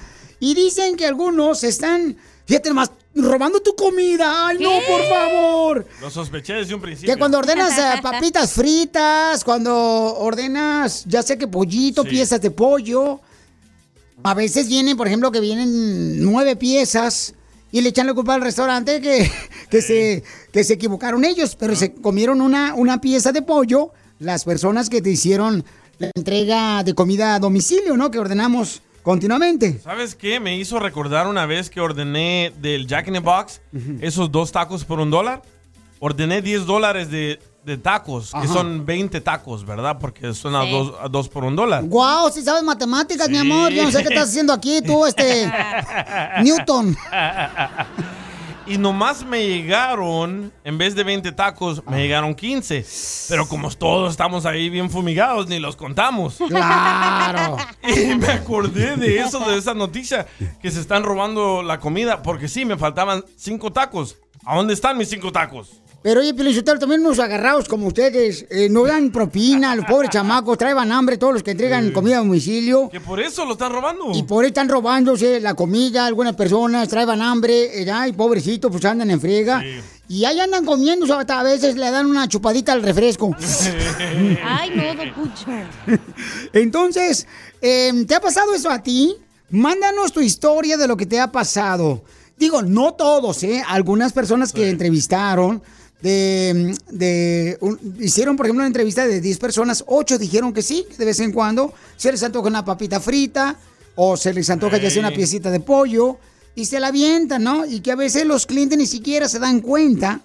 Y 0.41 0.55
dicen 0.55 0.97
que 0.97 1.07
algunos 1.07 1.64
están, 1.64 2.16
fíjate 2.47 2.72
más, 2.72 2.90
robando 3.14 3.61
tu 3.61 3.74
comida. 3.74 4.49
Ay, 4.49 4.59
no, 4.61 4.70
por 4.88 5.09
favor. 5.09 5.86
Lo 6.01 6.11
sospeché 6.11 6.55
desde 6.55 6.74
un 6.74 6.80
principio. 6.80 7.12
Que 7.14 7.18
cuando 7.18 7.38
ordenas 7.38 7.78
eh, 7.78 7.99
papitas 8.03 8.53
fritas, 8.53 9.45
cuando 9.45 9.74
ordenas, 10.18 11.05
ya 11.07 11.22
sé 11.22 11.38
que 11.38 11.47
pollito, 11.49 12.03
Sí. 12.03 12.09
piezas 12.11 12.40
de 12.40 12.51
pollo, 12.51 13.20
a 14.22 14.34
veces 14.34 14.68
vienen, 14.68 14.97
por 14.97 15.07
ejemplo, 15.07 15.30
que 15.30 15.40
vienen 15.40 16.22
nueve 16.24 16.57
piezas 16.57 17.34
y 17.72 17.80
le 17.80 17.88
echan 17.90 18.07
la 18.07 18.14
culpa 18.14 18.34
al 18.34 18.40
restaurante 18.40 19.01
que, 19.01 19.30
que, 19.70 19.82
se, 19.82 20.22
que 20.53 20.64
se 20.64 20.74
equivocaron 20.74 21.24
ellos, 21.24 21.57
pero 21.57 21.74
se 21.76 21.92
comieron 21.92 22.40
una, 22.40 22.74
una 22.74 23.01
pieza 23.01 23.32
de 23.32 23.42
pollo 23.42 23.90
las 24.20 24.45
personas 24.45 24.88
que 24.88 25.03
te 25.03 25.11
hicieron 25.11 25.64
la 25.99 26.11
entrega 26.14 26.82
de 26.84 26.95
comida 26.95 27.34
a 27.34 27.38
domicilio, 27.40 27.97
¿no? 27.97 28.11
Que 28.11 28.18
ordenamos 28.18 28.80
continuamente. 29.05 29.78
¿Sabes 29.78 30.16
qué? 30.16 30.40
Me 30.40 30.57
hizo 30.57 30.80
recordar 30.80 31.28
una 31.28 31.46
vez 31.46 31.70
que 31.70 31.80
ordené 31.80 32.52
del 32.61 32.88
Jack 32.88 33.07
in 33.07 33.14
the 33.14 33.20
Box 33.20 33.61
esos 34.00 34.32
dos 34.32 34.50
tacos 34.50 34.84
por 34.84 34.98
un 34.98 35.11
dólar. 35.11 35.42
Ordené 36.00 36.42
10 36.42 36.66
dólares 36.66 37.11
de, 37.11 37.38
de 37.64 37.78
tacos, 37.78 38.32
que 38.38 38.46
son 38.48 38.84
20 38.84 39.20
tacos, 39.22 39.64
¿verdad? 39.64 39.96
Porque 39.98 40.34
son 40.34 40.55
a, 40.55 40.64
Sí. 40.64 40.70
dos, 40.70 40.92
a 41.00 41.09
dos 41.09 41.28
por 41.30 41.44
un 41.44 41.57
dólar. 41.57 41.84
Guau, 41.84 42.30
si 42.30 42.42
sabes 42.42 42.62
matemáticas, 42.62 43.30
mi 43.30 43.38
amor. 43.38 43.72
Yo 43.72 43.84
no 43.84 43.90
sé 43.90 44.02
qué 44.02 44.09
estás 44.09 44.28
haciendo 44.28 44.52
aquí, 44.52 44.82
tú, 44.84 45.07
este. 45.07 45.50
Newton. 46.42 46.94
Y 48.66 48.78
nomás 48.78 49.24
me 49.24 49.46
llegaron, 49.46 50.50
en 50.64 50.78
vez 50.78 50.94
de 50.94 51.04
20 51.04 51.32
tacos, 51.32 51.82
me 51.86 51.98
llegaron 51.98 52.34
15. 52.34 52.84
Pero 53.28 53.46
como 53.46 53.70
todos 53.70 54.10
estamos 54.10 54.46
ahí 54.46 54.70
bien 54.70 54.88
fumigados, 54.90 55.48
ni 55.48 55.58
los 55.58 55.76
contamos. 55.76 56.38
Claro. 56.48 57.58
Y 57.82 58.14
me 58.14 58.28
acordé 58.28 58.96
de 58.96 59.18
eso, 59.18 59.40
de 59.40 59.58
esa 59.58 59.74
noticia, 59.74 60.26
que 60.62 60.70
se 60.70 60.80
están 60.80 61.02
robando 61.02 61.62
la 61.62 61.78
comida, 61.78 62.22
porque 62.22 62.48
sí, 62.48 62.64
me 62.64 62.78
faltaban 62.78 63.22
5 63.36 63.72
tacos. 63.72 64.16
¿A 64.46 64.56
dónde 64.56 64.72
están 64.74 64.96
mis 64.96 65.10
5 65.10 65.30
tacos? 65.32 65.82
Pero 66.05 66.20
oye, 66.20 66.34
Pelichotelo, 66.34 66.78
también 66.78 67.00
unos 67.00 67.18
agarrados 67.18 67.66
como 67.66 67.86
ustedes, 67.86 68.44
eh, 68.50 68.68
no 68.68 68.84
dan 68.84 69.11
propina, 69.11 69.74
los 69.74 69.86
pobres 69.86 70.11
chamacos, 70.12 70.59
traen 70.59 70.92
hambre 70.92 71.16
todos 71.16 71.32
los 71.32 71.42
que 71.42 71.52
entregan 71.52 71.92
comida 71.92 72.16
a 72.16 72.18
domicilio. 72.18 72.90
Que 72.90 73.00
por 73.00 73.20
eso 73.20 73.46
lo 73.46 73.52
están 73.52 73.72
robando. 73.72 74.12
Y 74.12 74.22
por 74.24 74.44
ahí 74.44 74.48
están 74.48 74.68
robándose 74.68 75.40
la 75.40 75.55
comida, 75.55 76.05
algunas 76.05 76.36
personas 76.36 76.88
traen 76.90 77.22
hambre, 77.22 77.80
eh, 77.80 77.86
ya, 77.86 78.07
y 78.07 78.12
pobrecitos, 78.12 78.70
pues 78.70 78.84
andan 78.84 79.11
en 79.11 79.18
friega. 79.18 79.64
Y 80.07 80.26
ahí 80.26 80.38
andan 80.40 80.66
comiendo, 80.66 81.05
o 81.05 81.09
sea, 81.09 81.20
hasta 81.20 81.40
a 81.40 81.42
veces 81.42 81.74
le 81.76 81.90
dan 81.90 82.05
una 82.05 82.28
chupadita 82.28 82.74
al 82.74 82.82
refresco. 82.82 83.34
Ay, 84.44 84.72
no, 84.74 84.94
don 84.94 85.14
Pucho. 85.14 85.46
Entonces, 86.52 87.26
eh, 87.62 88.05
¿te 88.07 88.14
ha 88.14 88.20
pasado 88.20 88.55
eso 88.55 88.68
a 88.68 88.82
ti? 88.82 89.16
Mándanos 89.48 90.12
tu 90.12 90.20
historia 90.20 90.76
de 90.76 90.86
lo 90.86 90.98
que 90.98 91.07
te 91.07 91.18
ha 91.18 91.32
pasado. 91.32 92.05
Digo, 92.36 92.61
no 92.61 92.92
todos, 92.92 93.42
¿eh? 93.44 93.62
Algunas 93.66 94.12
personas 94.12 94.52
que 94.52 94.68
entrevistaron, 94.68 95.62
de, 96.05 96.76
de- 96.90 97.57
un- 97.62 97.78
hicieron, 97.98 98.36
por 98.36 98.44
ejemplo, 98.44 98.61
una 98.61 98.66
entrevista 98.66 99.07
de 99.07 99.22
10 99.22 99.38
personas, 99.38 99.82
8 99.86 100.18
dijeron 100.18 100.52
que 100.52 100.61
sí, 100.61 100.86
de 100.98 101.05
vez 101.07 101.18
en 101.20 101.32
cuando 101.32 101.72
se 101.96 102.12
les 102.12 102.22
antoja 102.22 102.46
una 102.48 102.62
papita 102.62 103.00
frita 103.00 103.57
o 103.94 104.14
se 104.18 104.34
les 104.34 104.50
antoja 104.50 104.76
ya 104.76 104.90
sea 104.90 105.00
una 105.00 105.12
piecita 105.12 105.50
de 105.50 105.61
pollo 105.61 106.18
y 106.55 106.66
se 106.66 106.78
la 106.78 106.88
avientan, 106.88 107.42
¿no? 107.42 107.64
Y 107.64 107.80
que 107.80 107.90
a 107.90 107.96
veces 107.96 108.26
los 108.26 108.44
clientes 108.44 108.76
ni 108.76 108.86
siquiera 108.86 109.28
se 109.30 109.38
dan 109.38 109.61
cuenta 109.61 110.20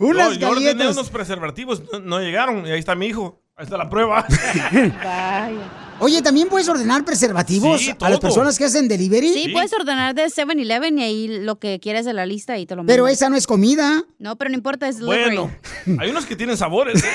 Unas 0.00 0.34
yo, 0.34 0.40
yo 0.40 0.48
ordené 0.50 0.72
galletas. 0.72 0.96
unos 0.96 1.10
preservativos, 1.10 1.82
no, 1.92 2.00
no 2.00 2.20
llegaron, 2.20 2.66
y 2.66 2.70
ahí 2.72 2.78
está 2.80 2.94
mi 2.96 3.06
hijo. 3.06 3.40
Ahí 3.56 3.64
está 3.64 3.76
la 3.78 3.88
prueba. 3.88 4.26
Oye, 5.98 6.20
¿también 6.22 6.48
puedes 6.48 6.68
ordenar 6.68 7.04
preservativos 7.04 7.80
Sí, 7.80 7.94
a 8.00 8.10
las 8.10 8.20
personas 8.20 8.58
que 8.58 8.64
hacen 8.66 8.86
delivery? 8.86 9.32
Sí, 9.32 9.48
puedes 9.48 9.72
ordenar 9.72 10.14
de 10.14 10.26
7-Eleven 10.26 10.98
y 10.98 11.02
ahí 11.02 11.28
lo 11.40 11.58
que 11.58 11.80
quieras 11.80 12.04
de 12.04 12.12
la 12.12 12.26
lista 12.26 12.58
y 12.58 12.66
te 12.66 12.76
lo 12.76 12.84
Pero 12.84 13.04
mandan. 13.04 13.14
esa 13.14 13.28
no 13.30 13.36
es 13.36 13.46
comida. 13.46 14.04
No, 14.18 14.36
pero 14.36 14.50
no 14.50 14.56
importa, 14.56 14.88
es 14.88 14.98
delivery. 14.98 15.36
Bueno, 15.36 15.56
hay 16.00 16.10
unos 16.10 16.26
que 16.26 16.36
tienen 16.36 16.56
sabores. 16.56 17.02
¿eh? 17.02 17.08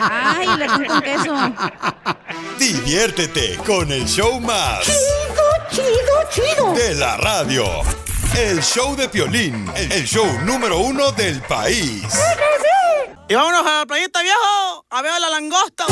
Ay, 0.00 0.48
le 0.58 0.66
con 0.66 1.00
queso. 1.02 1.34
Diviértete 2.58 3.56
con 3.66 3.90
el 3.92 4.06
show 4.06 4.40
más. 4.40 4.84
Chido, 4.84 5.84
chido, 6.30 6.44
chido. 6.56 6.74
De 6.74 6.94
la 6.96 7.16
radio. 7.16 7.64
El 8.38 8.60
show 8.62 8.96
de 8.96 9.08
Piolín, 9.08 9.66
el 9.76 10.04
show 10.06 10.26
número 10.44 10.78
uno 10.78 11.12
del 11.12 11.40
país. 11.42 12.02
Y 13.28 13.34
vámonos 13.34 13.60
a 13.66 13.78
la 13.80 13.86
playita, 13.86 14.22
viejo, 14.22 14.86
a 14.90 15.02
ver 15.02 15.12
a 15.12 15.20
la 15.20 15.30
langosta. 15.30 15.84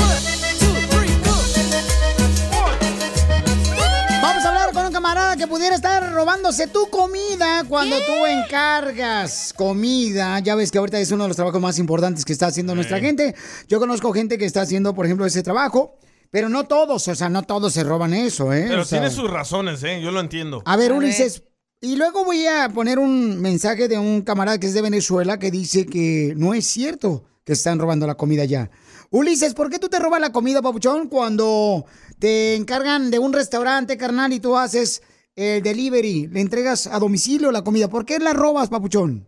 Un 4.91 4.95
camarada 4.95 5.37
que 5.37 5.47
pudiera 5.47 5.77
estar 5.77 6.13
robándose 6.13 6.67
tu 6.67 6.91
comida 6.91 7.63
cuando 7.69 7.97
tú 7.99 8.27
encargas 8.27 9.53
comida. 9.57 10.41
Ya 10.41 10.57
ves 10.57 10.73
que 10.73 10.79
ahorita 10.79 10.99
es 10.99 11.13
uno 11.13 11.25
de 11.25 11.29
los 11.29 11.37
trabajos 11.37 11.61
más 11.61 11.79
importantes 11.79 12.25
que 12.25 12.33
está 12.33 12.49
haciendo 12.49 12.75
nuestra 12.75 12.99
gente. 12.99 13.37
Yo 13.69 13.79
conozco 13.79 14.13
gente 14.13 14.37
que 14.37 14.47
está 14.47 14.63
haciendo, 14.63 14.93
por 14.93 15.07
ejemplo, 15.07 15.25
ese 15.27 15.45
trabajo, 15.45 15.95
pero 16.33 16.49
no 16.49 16.65
todos, 16.65 17.07
o 17.07 17.15
sea, 17.15 17.29
no 17.29 17.45
todos 17.45 17.73
se 17.73 17.85
roban 17.85 18.15
eso, 18.15 18.53
¿eh? 18.53 18.65
Pero 18.67 18.83
O 18.83 18.85
sea, 18.85 18.99
tiene 18.99 19.15
sus 19.15 19.31
razones, 19.31 19.81
¿eh? 19.85 20.01
Yo 20.03 20.11
lo 20.11 20.19
entiendo. 20.19 20.61
A 20.65 20.77
ver, 20.77 20.93
Ulises, 20.93 21.45
y 21.81 21.95
luego 21.95 22.25
voy 22.25 22.47
a 22.47 22.69
poner 22.71 22.99
un 22.99 23.41
mensaje 23.41 23.87
de 23.87 23.97
un 23.97 24.23
camarada 24.23 24.59
que 24.59 24.67
es 24.67 24.75
de 24.75 24.83
Venezuela 24.83 25.39
que 25.39 25.53
dice 25.53 25.87
que 25.87 26.35
no 26.37 26.53
es 26.53 26.67
cierto 26.67 27.23
que 27.45 27.53
están 27.53 27.79
robando 27.79 28.09
la 28.09 28.17
comida 28.17 28.45
ya. 28.45 28.73
Ulises, 29.13 29.55
¿por 29.55 29.71
qué 29.71 29.79
tú 29.79 29.89
te 29.89 29.99
robas 29.99 30.21
la 30.21 30.31
comida, 30.31 30.63
papuchón, 30.63 31.09
cuando 31.09 31.85
te 32.21 32.55
encargan 32.55 33.11
de 33.11 33.19
un 33.19 33.33
restaurante, 33.33 33.97
carnal, 33.97 34.33
y 34.33 34.41
tú 34.41 34.57
haces 34.57 35.03
el 35.35 35.63
delivery, 35.63 36.29
le 36.29 36.41
entregas 36.41 36.87
a 36.87 36.99
domicilio 36.99 37.51
la 37.51 37.65
comida? 37.65 37.89
¿Por 37.89 38.05
qué 38.05 38.19
la 38.19 38.33
robas, 38.33 38.69
papuchón? 38.69 39.27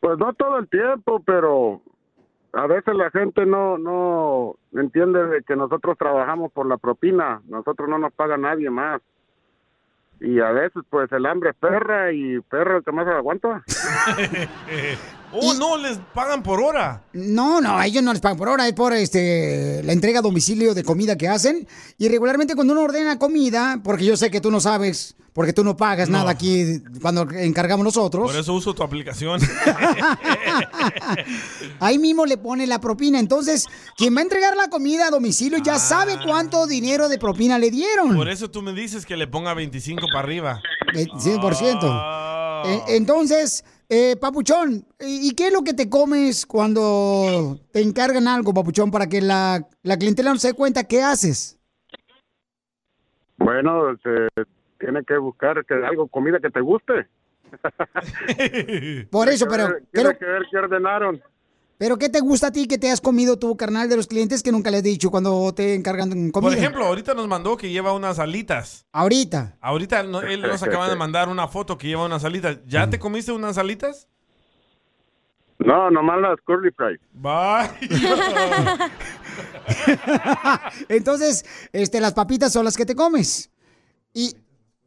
Pues 0.00 0.18
no 0.18 0.32
todo 0.34 0.58
el 0.58 0.68
tiempo, 0.68 1.20
pero 1.26 1.82
a 2.52 2.66
veces 2.66 2.94
la 2.94 3.10
gente 3.10 3.44
no 3.44 3.76
no 3.78 4.56
entiende 4.72 5.26
de 5.26 5.42
que 5.42 5.56
nosotros 5.56 5.96
trabajamos 5.98 6.52
por 6.52 6.66
la 6.66 6.76
propina, 6.76 7.42
nosotros 7.46 7.88
no 7.88 7.98
nos 7.98 8.12
paga 8.12 8.36
nadie 8.36 8.70
más. 8.70 9.02
Y 10.20 10.40
a 10.40 10.52
veces 10.52 10.82
pues 10.88 11.10
el 11.10 11.26
hambre 11.26 11.50
es 11.50 11.56
perra 11.56 12.12
y 12.12 12.40
perra 12.40 12.76
el 12.76 12.84
que 12.84 12.92
más 12.92 13.06
aguanta. 13.08 13.64
oh, 15.34 15.54
no, 15.54 15.76
les 15.76 15.98
pagan 16.14 16.42
por 16.42 16.60
hora. 16.60 17.04
No, 17.12 17.60
no, 17.60 17.78
a 17.78 17.86
ellos 17.86 18.02
no 18.02 18.12
les 18.12 18.20
pagan 18.20 18.38
por 18.38 18.48
hora, 18.48 18.66
es 18.66 18.74
por 18.74 18.92
este 18.92 19.82
la 19.84 19.92
entrega 19.92 20.20
a 20.20 20.22
domicilio 20.22 20.74
de 20.74 20.84
comida 20.84 21.16
que 21.16 21.28
hacen. 21.28 21.66
Y 21.98 22.08
regularmente 22.08 22.54
cuando 22.54 22.72
uno 22.72 22.82
ordena 22.82 23.18
comida, 23.18 23.80
porque 23.82 24.04
yo 24.04 24.16
sé 24.16 24.30
que 24.30 24.40
tú 24.40 24.50
no 24.50 24.60
sabes, 24.60 25.16
porque 25.32 25.52
tú 25.52 25.64
no 25.64 25.76
pagas 25.76 26.08
No. 26.08 26.18
nada 26.18 26.30
aquí 26.30 26.80
cuando 27.02 27.28
encargamos 27.32 27.84
nosotros. 27.84 28.30
Por 28.30 28.40
eso 28.40 28.54
uso 28.54 28.74
tu 28.74 28.82
aplicación. 28.82 29.40
Ahí 31.80 31.98
mismo 31.98 32.26
le 32.26 32.36
pone 32.38 32.66
la 32.66 32.80
propina. 32.80 33.18
Entonces, 33.18 33.66
quien 33.96 34.14
va 34.14 34.20
a 34.20 34.22
entregar 34.22 34.56
la 34.56 34.68
comida 34.68 35.08
a 35.08 35.10
domicilio 35.10 35.58
ya 35.58 35.78
sabe 35.78 36.18
cuánto 36.24 36.66
dinero 36.66 37.08
de 37.08 37.18
propina 37.18 37.58
le 37.58 37.70
dieron. 37.70 38.12
Ah. 38.12 38.16
Por 38.16 38.28
eso 38.28 38.50
tú 38.50 38.62
me 38.62 38.72
dices 38.72 39.06
que 39.06 39.16
le 39.16 39.26
ponga 39.26 39.54
25 39.54 40.06
para 40.12 40.20
arriba. 40.20 40.60
Eh, 40.94 41.06
100%. 41.18 41.78
Ah. 41.82 42.62
Eh, 42.66 42.82
entonces, 42.96 43.64
eh, 43.88 44.16
Papuchón, 44.20 44.86
¿y 45.00 45.34
qué 45.34 45.48
es 45.48 45.52
lo 45.52 45.62
que 45.62 45.74
te 45.74 45.88
comes 45.88 46.46
cuando 46.46 47.58
te 47.72 47.80
encargan 47.82 48.28
algo, 48.28 48.54
Papuchón, 48.54 48.90
para 48.90 49.06
que 49.06 49.20
la, 49.20 49.66
la 49.82 49.96
clientela 49.96 50.30
no 50.30 50.38
se 50.38 50.48
dé 50.48 50.54
cuenta 50.54 50.84
qué 50.84 51.02
haces? 51.02 51.58
Bueno, 53.36 53.96
se 54.02 54.28
tiene 54.78 55.04
que 55.04 55.16
buscar 55.18 55.64
que 55.64 55.74
algo 55.74 56.08
comida 56.08 56.40
que 56.40 56.50
te 56.50 56.60
guste. 56.60 57.06
Por 59.10 59.28
eso, 59.28 59.46
pero, 59.48 59.68
tiene 59.92 60.16
que 60.16 60.24
ver 60.24 60.42
qué 60.50 60.58
ordenaron. 60.58 61.22
Pero 61.84 61.98
¿qué 61.98 62.08
te 62.08 62.20
gusta 62.20 62.46
a 62.46 62.50
ti 62.50 62.66
que 62.66 62.78
te 62.78 62.90
has 62.90 63.02
comido 63.02 63.38
tu 63.38 63.58
carnal 63.58 63.90
de 63.90 63.96
los 63.98 64.06
clientes 64.06 64.42
que 64.42 64.50
nunca 64.50 64.70
les 64.70 64.80
he 64.80 64.84
dicho 64.84 65.10
cuando 65.10 65.52
te 65.52 65.74
encargan 65.74 66.30
comida? 66.30 66.52
Por 66.52 66.58
ejemplo, 66.58 66.86
ahorita 66.86 67.12
nos 67.12 67.28
mandó 67.28 67.58
que 67.58 67.68
lleva 67.68 67.92
unas 67.92 68.18
alitas. 68.18 68.86
Ahorita. 68.90 69.58
Ahorita 69.60 70.02
no- 70.02 70.22
él 70.22 70.40
nos 70.40 70.62
acaba 70.62 70.88
de 70.88 70.96
mandar 70.96 71.28
una 71.28 71.46
foto 71.46 71.76
que 71.76 71.88
lleva 71.88 72.06
unas 72.06 72.24
alitas. 72.24 72.56
¿Ya 72.64 72.88
te 72.88 72.98
comiste 72.98 73.32
unas 73.32 73.58
alitas? 73.58 74.08
No, 75.58 75.90
nomás 75.90 76.22
las 76.22 76.40
curly 76.46 76.70
fries. 76.70 76.98
Entonces, 80.88 81.44
este, 81.74 82.00
las 82.00 82.14
papitas 82.14 82.50
son 82.50 82.64
las 82.64 82.78
que 82.78 82.86
te 82.86 82.94
comes. 82.94 83.50
¿Y, 84.14 84.34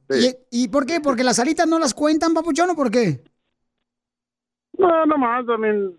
y, 0.09 0.35
y 0.63 0.67
por 0.69 0.87
qué? 0.87 0.99
¿Porque 0.99 1.23
las 1.23 1.37
alitas 1.37 1.67
no 1.67 1.77
las 1.77 1.93
cuentan, 1.93 2.33
Papuchón, 2.33 2.71
o 2.71 2.75
por 2.75 2.89
qué? 2.89 3.23
No, 4.79 5.05
nomás, 5.05 5.45
I 5.45 5.59
mean, 5.61 5.93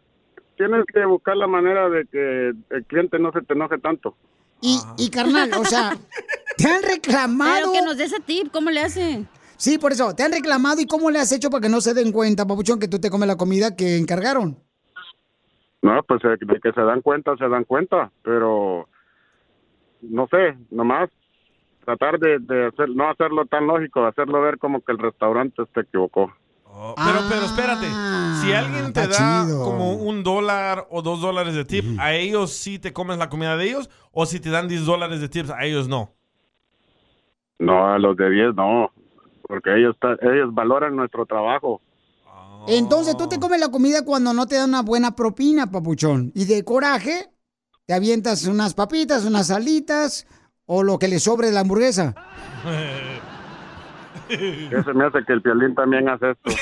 tienes 0.59 0.85
que 0.93 1.07
buscar 1.07 1.37
la 1.37 1.47
manera 1.47 1.89
de 1.89 2.05
que 2.07 2.53
el 2.71 2.85
cliente 2.87 3.19
no 3.19 3.33
se 3.33 3.41
te 3.43 3.55
enoje 3.55 3.79
tanto. 3.79 4.15
Y, 4.61 4.79
y 4.99 5.09
carnal, 5.09 5.51
o 5.55 5.65
sea, 5.65 5.97
te 6.59 6.69
han 6.69 6.83
reclamado. 6.83 7.55
Pero 7.55 7.73
que 7.73 7.83
nos 7.83 7.97
dé 7.97 8.05
ese 8.05 8.21
tip, 8.21 8.51
¿cómo 8.53 8.71
le 8.71 8.81
hace? 8.81 9.25
Sí, 9.57 9.79
por 9.79 9.93
eso, 9.93 10.15
te 10.15 10.25
han 10.25 10.33
reclamado 10.33 10.81
y 10.81 10.87
cómo 10.87 11.11
le 11.11 11.21
has 11.21 11.33
hecho 11.33 11.51
para 11.51 11.63
que 11.63 11.69
no 11.69 11.81
se 11.81 11.95
den 11.95 12.13
cuenta, 12.13 12.47
Papuchón, 12.47 12.79
que 12.79 12.89
tú 12.89 12.99
te 12.99 13.11
comes 13.11 13.29
la 13.29 13.37
comida 13.37 13.75
que 13.77 13.97
encargaron. 13.97 14.59
No, 15.81 16.03
pues 16.03 16.23
eh, 16.25 16.37
de 16.41 16.61
que 16.61 16.73
se 16.73 16.81
dan 16.81 17.03
cuenta, 17.03 17.37
se 17.37 17.49
dan 17.49 17.65
cuenta, 17.65 18.11
pero 18.23 18.89
no 20.03 20.27
sé, 20.29 20.59
nomás 20.71 21.09
tratar 21.85 22.19
de, 22.19 22.39
de 22.41 22.67
hacer, 22.67 22.91
no 22.91 23.09
hacerlo 23.09 23.47
tan 23.47 23.67
lógico, 23.67 24.05
hacerlo 24.05 24.43
ver 24.43 24.59
como 24.59 24.81
que 24.83 24.93
el 24.93 24.99
restaurante 24.99 25.63
se 25.73 25.81
equivocó. 25.81 26.33
Pero, 26.97 27.19
pero 27.29 27.47
espérate, 27.47 27.87
si 28.41 28.53
alguien 28.53 28.93
te 28.93 29.09
da 29.09 29.45
chido. 29.45 29.65
como 29.65 29.95
un 29.95 30.23
dólar 30.23 30.87
o 30.91 31.03
dos 31.03 31.21
dólares 31.21 31.55
de 31.55 31.65
tip, 31.65 31.99
¿a 31.99 32.15
ellos 32.15 32.53
sí 32.53 32.79
te 32.79 32.93
comes 32.93 33.19
la 33.19 33.29
comida 33.29 33.57
de 33.57 33.67
ellos? 33.67 33.91
¿O 34.13 34.27
si 34.27 34.39
te 34.39 34.51
dan 34.51 34.69
10 34.69 34.85
dólares 34.85 35.21
de 35.21 35.29
tips, 35.29 35.51
a 35.51 35.65
ellos 35.65 35.89
no? 35.89 36.15
No, 37.59 37.93
a 37.93 37.99
los 37.99 38.17
de 38.17 38.31
10 38.31 38.55
no, 38.55 38.93
porque 39.43 39.75
ellos 39.77 39.97
ellos 40.23 40.55
valoran 40.55 40.95
nuestro 40.95 41.27
trabajo. 41.27 41.81
Entonces 42.69 43.17
tú 43.17 43.29
te 43.29 43.41
comes 43.41 43.59
la 43.59 43.71
comida 43.71 44.05
cuando 44.05 44.33
no 44.33 44.47
te 44.47 44.55
dan 44.55 44.69
una 44.69 44.83
buena 44.83 45.17
propina, 45.17 45.71
Papuchón. 45.71 46.31
Y 46.35 46.45
de 46.45 46.65
coraje, 46.65 47.31
te 47.87 47.95
avientas 47.95 48.47
unas 48.47 48.75
papitas, 48.75 49.25
unas 49.25 49.51
alitas 49.51 50.27
o 50.67 50.85
lo 50.85 50.99
que 50.99 51.09
le 51.09 51.19
sobre 51.19 51.49
de 51.49 51.55
la 51.55 51.61
hamburguesa. 51.61 52.15
Eso 54.79 54.95
me 54.95 55.05
hace 55.07 55.25
que 55.27 55.33
el 55.33 55.43
piolín 55.43 55.75
también 55.75 56.09
hace 56.09 56.31
esto. 56.31 56.51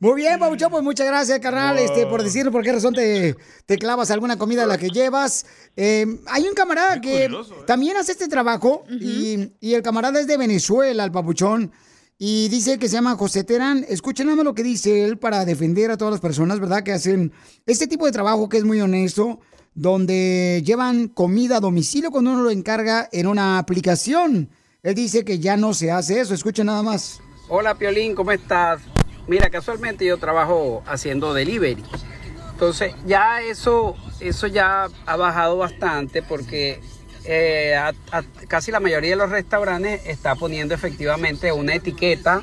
Muy 0.00 0.14
bien, 0.14 0.38
Papuchón, 0.38 0.70
pues 0.70 0.84
muchas 0.84 1.08
gracias, 1.08 1.40
carnal, 1.40 1.76
este, 1.78 2.06
por 2.06 2.22
decir 2.22 2.48
por 2.52 2.62
qué 2.62 2.72
razón 2.72 2.94
te, 2.94 3.36
te 3.66 3.78
clavas 3.78 4.12
alguna 4.12 4.38
comida 4.38 4.62
a 4.62 4.66
la 4.66 4.78
que 4.78 4.90
llevas. 4.90 5.44
Eh, 5.76 6.06
hay 6.26 6.46
un 6.46 6.54
camarada 6.54 7.00
que 7.00 7.28
también 7.66 7.96
hace 7.96 8.12
este 8.12 8.28
trabajo 8.28 8.84
y, 8.88 9.52
y 9.60 9.74
el 9.74 9.82
camarada 9.82 10.20
es 10.20 10.28
de 10.28 10.36
Venezuela, 10.36 11.04
el 11.04 11.10
Papuchón. 11.10 11.72
Y 12.16 12.48
dice 12.48 12.78
que 12.78 12.88
se 12.88 12.94
llama 12.94 13.16
José 13.16 13.44
Terán. 13.44 13.84
Escuchen 13.88 14.26
nada 14.26 14.36
más 14.36 14.44
lo 14.44 14.54
que 14.54 14.64
dice 14.64 15.04
él 15.04 15.18
para 15.18 15.44
defender 15.44 15.90
a 15.90 15.96
todas 15.96 16.12
las 16.12 16.20
personas, 16.20 16.58
¿verdad? 16.58 16.82
Que 16.82 16.92
hacen 16.92 17.32
este 17.64 17.86
tipo 17.86 18.06
de 18.06 18.12
trabajo 18.12 18.48
que 18.48 18.56
es 18.56 18.64
muy 18.64 18.80
honesto, 18.80 19.40
donde 19.78 20.60
llevan 20.64 21.06
comida 21.06 21.58
a 21.58 21.60
domicilio 21.60 22.10
cuando 22.10 22.32
uno 22.32 22.42
lo 22.42 22.50
encarga 22.50 23.08
en 23.12 23.28
una 23.28 23.58
aplicación. 23.58 24.50
Él 24.82 24.94
dice 24.96 25.24
que 25.24 25.38
ya 25.38 25.56
no 25.56 25.72
se 25.72 25.92
hace 25.92 26.18
eso. 26.18 26.34
Escuchen 26.34 26.66
nada 26.66 26.82
más. 26.82 27.20
Hola 27.48 27.76
Piolín, 27.76 28.16
¿cómo 28.16 28.32
estás? 28.32 28.80
Mira, 29.28 29.50
casualmente 29.50 30.04
yo 30.04 30.18
trabajo 30.18 30.82
haciendo 30.84 31.32
delivery. 31.32 31.80
Entonces 32.50 32.92
ya 33.06 33.40
eso, 33.40 33.94
eso 34.18 34.48
ya 34.48 34.88
ha 35.06 35.16
bajado 35.16 35.58
bastante 35.58 36.22
porque 36.22 36.80
eh, 37.24 37.78
casi 38.48 38.72
la 38.72 38.80
mayoría 38.80 39.10
de 39.10 39.16
los 39.16 39.30
restaurantes 39.30 40.00
está 40.06 40.34
poniendo 40.34 40.74
efectivamente 40.74 41.52
una 41.52 41.76
etiqueta, 41.76 42.42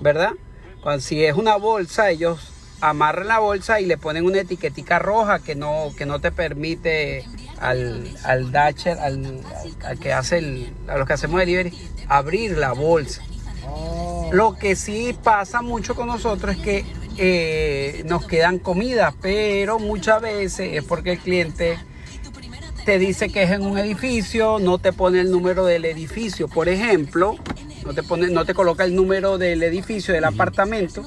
¿verdad? 0.00 0.34
Cuando, 0.80 1.00
si 1.00 1.24
es 1.24 1.34
una 1.34 1.56
bolsa, 1.56 2.10
ellos 2.10 2.59
amarran 2.80 3.28
la 3.28 3.38
bolsa 3.38 3.80
y 3.80 3.86
le 3.86 3.96
ponen 3.98 4.24
una 4.24 4.40
etiquetica 4.40 4.98
roja 4.98 5.38
que 5.40 5.54
no, 5.54 5.92
que 5.96 6.06
no 6.06 6.20
te 6.20 6.32
permite 6.32 7.24
al, 7.60 8.08
al 8.24 8.52
Dasher, 8.52 8.98
al, 8.98 9.40
al- 9.84 9.98
que 9.98 10.12
hace 10.12 10.38
el, 10.38 10.72
a 10.88 10.96
los 10.96 11.06
que 11.06 11.12
hacemos 11.12 11.40
delivery, 11.40 11.72
abrir 12.08 12.56
la 12.56 12.72
bolsa. 12.72 13.22
Lo 14.32 14.56
que 14.56 14.76
sí 14.76 15.16
pasa 15.22 15.60
mucho 15.62 15.94
con 15.94 16.06
nosotros 16.06 16.56
es 16.56 16.62
que 16.62 16.84
eh, 17.18 18.02
nos 18.06 18.26
quedan 18.26 18.58
comidas, 18.58 19.14
pero 19.20 19.78
muchas 19.78 20.22
veces 20.22 20.70
es 20.74 20.84
porque 20.84 21.12
el 21.12 21.18
cliente 21.18 21.78
te 22.90 22.98
dice 22.98 23.28
que 23.28 23.44
es 23.44 23.52
en 23.52 23.62
un 23.62 23.78
edificio, 23.78 24.58
no 24.58 24.78
te 24.78 24.92
pone 24.92 25.20
el 25.20 25.30
número 25.30 25.64
del 25.64 25.84
edificio, 25.84 26.48
por 26.48 26.68
ejemplo, 26.68 27.36
no 27.86 27.94
te 27.94 28.02
pone, 28.02 28.26
no 28.30 28.44
te 28.44 28.52
coloca 28.52 28.82
el 28.82 28.96
número 28.96 29.38
del 29.38 29.62
edificio, 29.62 30.12
del 30.12 30.24
apartamento, 30.24 31.04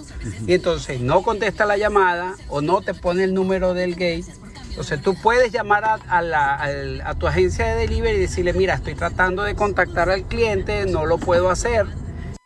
y 0.48 0.54
entonces 0.54 1.02
no 1.02 1.24
contesta 1.24 1.66
la 1.66 1.76
llamada 1.76 2.36
o 2.48 2.62
no 2.62 2.80
te 2.82 2.94
pone 2.94 3.26
el 3.26 3.34
número 3.34 3.74
del 3.74 3.96
gate. 3.96 4.24
Entonces 4.70 5.02
tú 5.02 5.14
puedes 5.22 5.52
llamar 5.52 5.84
a, 5.84 5.96
a 6.08 6.22
la- 6.22 7.02
a 7.04 7.16
tu 7.16 7.28
agencia 7.28 7.66
de 7.66 7.76
delivery 7.86 8.16
y 8.16 8.22
decirle, 8.22 8.54
mira, 8.54 8.76
estoy 8.76 8.96
tratando 8.96 9.44
de 9.44 9.54
contactar 9.54 10.10
al 10.10 10.24
cliente, 10.24 10.86
no 10.86 11.06
lo 11.06 11.18
puedo 11.18 11.50
hacer. 11.50 11.86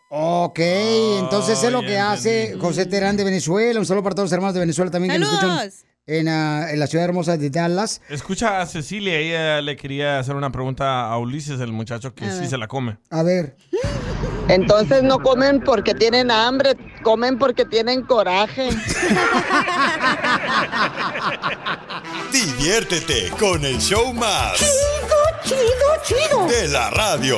Ok, 0.09 0.57
entonces 1.19 1.61
es 1.63 1.71
lo 1.71 1.81
que 1.81 1.99
hace 1.99 2.55
José 2.59 2.88
Terán 2.88 3.17
de 3.17 3.23
Venezuela. 3.23 3.79
Un 3.79 3.85
saludo 3.85 4.01
para 4.01 4.15
todos 4.15 4.31
los 4.31 4.33
hermanos 4.33 4.55
de 4.55 4.61
Venezuela 4.61 4.89
también 4.89 5.13
que 5.13 5.19
nos 5.19 5.29
escuchan. 5.31 5.57
En, 6.08 6.28
ah, 6.30 6.72
en 6.72 6.80
la 6.80 6.88
ciudad 6.88 7.05
hermosa 7.05 7.38
de 7.38 7.49
Dallas. 7.49 8.01
Escucha 8.10 8.62
a 8.62 8.66
Cecilia, 8.66 9.20
ella 9.20 9.62
le 9.62 9.76
quería 9.76 10.20
hacer 10.20 10.36
una 10.36 10.51
pregunta 10.51 11.08
a 11.08 11.18
Ulises, 11.18 11.60
el 11.60 11.74
muchacho 11.74 12.16
que 12.16 12.32
sí 12.32 12.47
se 12.47 12.58
la 12.58 12.68
come. 12.68 12.97
A 13.10 13.24
ver. 13.24 13.55
Entonces 14.47 15.03
no 15.03 15.20
comen 15.20 15.62
porque 15.62 15.93
tienen 15.93 16.32
hambre, 16.32 16.78
comen 17.03 17.38
porque 17.38 17.66
tienen 17.66 18.03
coraje. 18.03 18.70
Diviértete 22.32 23.30
con 23.38 23.66
el 23.66 23.78
show 23.80 24.14
más. 24.14 24.53
Chido, 24.58 25.18
chido, 25.43 25.58
chido. 26.03 26.47
De 26.47 26.70
la 26.70 26.89
radio. 26.91 27.38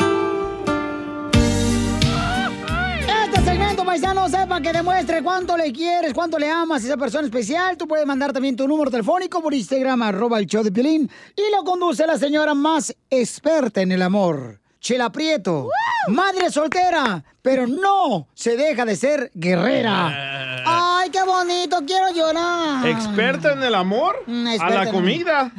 Paisano, 3.91 4.29
sepa 4.29 4.61
que 4.61 4.71
demuestre 4.71 5.21
cuánto 5.21 5.57
le 5.57 5.73
quieres, 5.73 6.13
cuánto 6.13 6.39
le 6.39 6.49
amas 6.49 6.81
a 6.81 6.85
esa 6.85 6.95
persona 6.95 7.25
especial. 7.25 7.75
Tú 7.75 7.89
puedes 7.89 8.05
mandar 8.05 8.31
también 8.31 8.55
tu 8.55 8.65
número 8.65 8.89
telefónico 8.89 9.41
por 9.41 9.53
Instagram, 9.53 10.01
arroba 10.03 10.39
el 10.39 10.45
show 10.45 10.63
de 10.63 10.71
Piolín. 10.71 11.11
Y 11.35 11.53
lo 11.53 11.65
conduce 11.65 12.07
la 12.07 12.17
señora 12.17 12.53
más 12.53 12.95
experta 13.09 13.81
en 13.81 13.91
el 13.91 14.01
amor, 14.01 14.61
Chela 14.79 15.11
Prieto. 15.11 15.67
Madre 16.07 16.49
soltera, 16.51 17.21
pero 17.41 17.67
no 17.67 18.29
se 18.33 18.55
deja 18.55 18.85
de 18.85 18.95
ser 18.95 19.29
guerrera. 19.33 20.63
Ay, 21.11 21.19
qué 21.19 21.23
bonito, 21.25 21.77
quiero 21.85 22.09
llorar. 22.13 22.87
¿Experta 22.87 23.51
en 23.51 23.63
el 23.63 23.75
amor? 23.75 24.23
Mm, 24.27 24.47
a 24.61 24.69
la 24.69 24.83
en- 24.83 24.91
comida. 24.91 25.51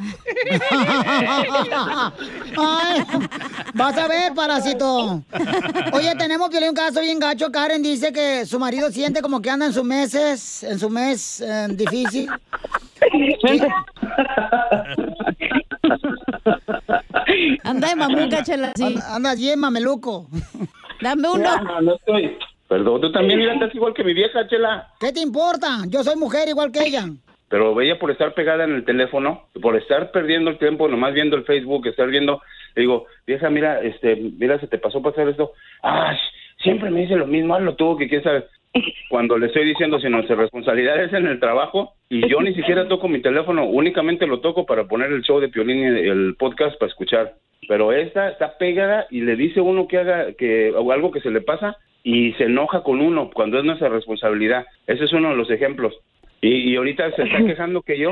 Ay, 2.57 3.03
vas 3.75 3.97
a 3.97 4.07
ver, 4.07 4.33
parásito. 4.33 5.21
Oye, 5.91 6.15
tenemos 6.17 6.49
Piolín, 6.49 6.69
un 6.69 6.75
caso 6.75 7.01
bien 7.01 7.19
gacho. 7.19 7.51
Karen 7.51 7.83
dice 7.83 8.11
que 8.11 8.47
su 8.47 8.57
marido 8.59 8.89
siente 8.91 9.21
como 9.21 9.41
que 9.41 9.51
anda 9.51 9.67
en 9.67 9.73
sus 9.73 9.83
meses, 9.83 10.63
en 10.63 10.79
su 10.79 10.89
mes 10.89 11.41
eh, 11.41 11.67
difícil. 11.69 12.27
Anda 17.63 17.87
de 17.89 17.95
mamuca, 17.95 18.43
chela, 18.43 18.71
sí. 18.75 18.95
Anda 19.07 19.35
bien 19.35 19.59
mameluco. 19.59 20.27
Dame 21.01 21.29
uno. 21.29 21.57
No, 21.63 21.81
no 21.81 21.95
estoy. 21.95 22.37
Perdón, 22.67 23.01
tú 23.01 23.11
también 23.11 23.39
mira, 23.39 23.53
estás 23.53 23.75
igual 23.75 23.93
que 23.93 24.03
mi 24.03 24.13
vieja, 24.13 24.47
Chela. 24.47 24.87
¿Qué 24.99 25.11
te 25.11 25.19
importa? 25.19 25.83
Yo 25.87 26.03
soy 26.03 26.15
mujer 26.15 26.47
igual 26.47 26.71
que 26.71 26.79
ella. 26.79 27.05
Pero 27.49 27.79
ella 27.81 27.99
por 27.99 28.09
estar 28.09 28.33
pegada 28.33 28.63
en 28.63 28.73
el 28.73 28.83
teléfono, 28.83 29.43
por 29.61 29.75
estar 29.75 30.11
perdiendo 30.11 30.49
el 30.49 30.57
tiempo, 30.57 30.87
nomás 30.87 31.13
viendo 31.13 31.35
el 31.35 31.43
Facebook, 31.43 31.85
estar 31.85 32.07
viendo, 32.07 32.41
le 32.75 32.81
digo, 32.81 33.05
vieja, 33.27 33.49
mira, 33.51 33.79
este, 33.81 34.15
mira, 34.15 34.59
se 34.59 34.67
te 34.67 34.79
pasó 34.79 35.03
pasar 35.03 35.29
esto. 35.29 35.51
Ah, 35.83 36.17
siempre 36.63 36.89
me 36.89 37.01
dice 37.01 37.15
lo 37.15 37.27
mismo, 37.27 37.53
hazlo 37.53 37.75
tú, 37.75 37.95
que 37.95 38.09
quién 38.09 38.23
sabe. 38.23 38.45
Cuando 39.07 39.37
le 39.37 39.47
estoy 39.47 39.65
diciendo, 39.65 39.99
si 39.99 40.09
nuestra 40.09 40.35
responsabilidad 40.35 41.03
es 41.03 41.13
en 41.13 41.27
el 41.27 41.39
trabajo, 41.39 41.93
y 42.09 42.27
yo 42.27 42.41
ni 42.41 42.55
siquiera 42.55 42.87
toco 42.87 43.07
mi 43.07 43.21
teléfono, 43.21 43.65
únicamente 43.65 44.25
lo 44.25 44.39
toco 44.39 44.65
para 44.65 44.85
poner 44.85 45.11
el 45.11 45.21
show 45.21 45.39
de 45.39 45.49
Piolín 45.49 45.79
y 45.79 46.09
el 46.09 46.35
podcast 46.39 46.79
para 46.79 46.89
escuchar. 46.89 47.35
Pero 47.67 47.91
esta 47.93 48.29
está 48.29 48.57
pegada 48.57 49.07
y 49.09 49.21
le 49.21 49.35
dice 49.35 49.61
uno 49.61 49.87
que 49.87 49.97
haga 49.97 50.33
que 50.33 50.71
o 50.71 50.91
algo 50.91 51.11
que 51.11 51.21
se 51.21 51.31
le 51.31 51.41
pasa 51.41 51.77
y 52.03 52.33
se 52.33 52.45
enoja 52.45 52.83
con 52.83 52.99
uno 53.01 53.29
cuando 53.33 53.57
es 53.57 53.63
nuestra 53.63 53.89
responsabilidad. 53.89 54.65
Ese 54.87 55.05
es 55.05 55.13
uno 55.13 55.29
de 55.29 55.35
los 55.37 55.49
ejemplos. 55.49 55.93
Y, 56.41 56.71
y 56.71 56.75
ahorita 56.75 57.11
se 57.15 57.23
está 57.23 57.37
quejando 57.45 57.81
que 57.81 57.97
yo, 57.97 58.11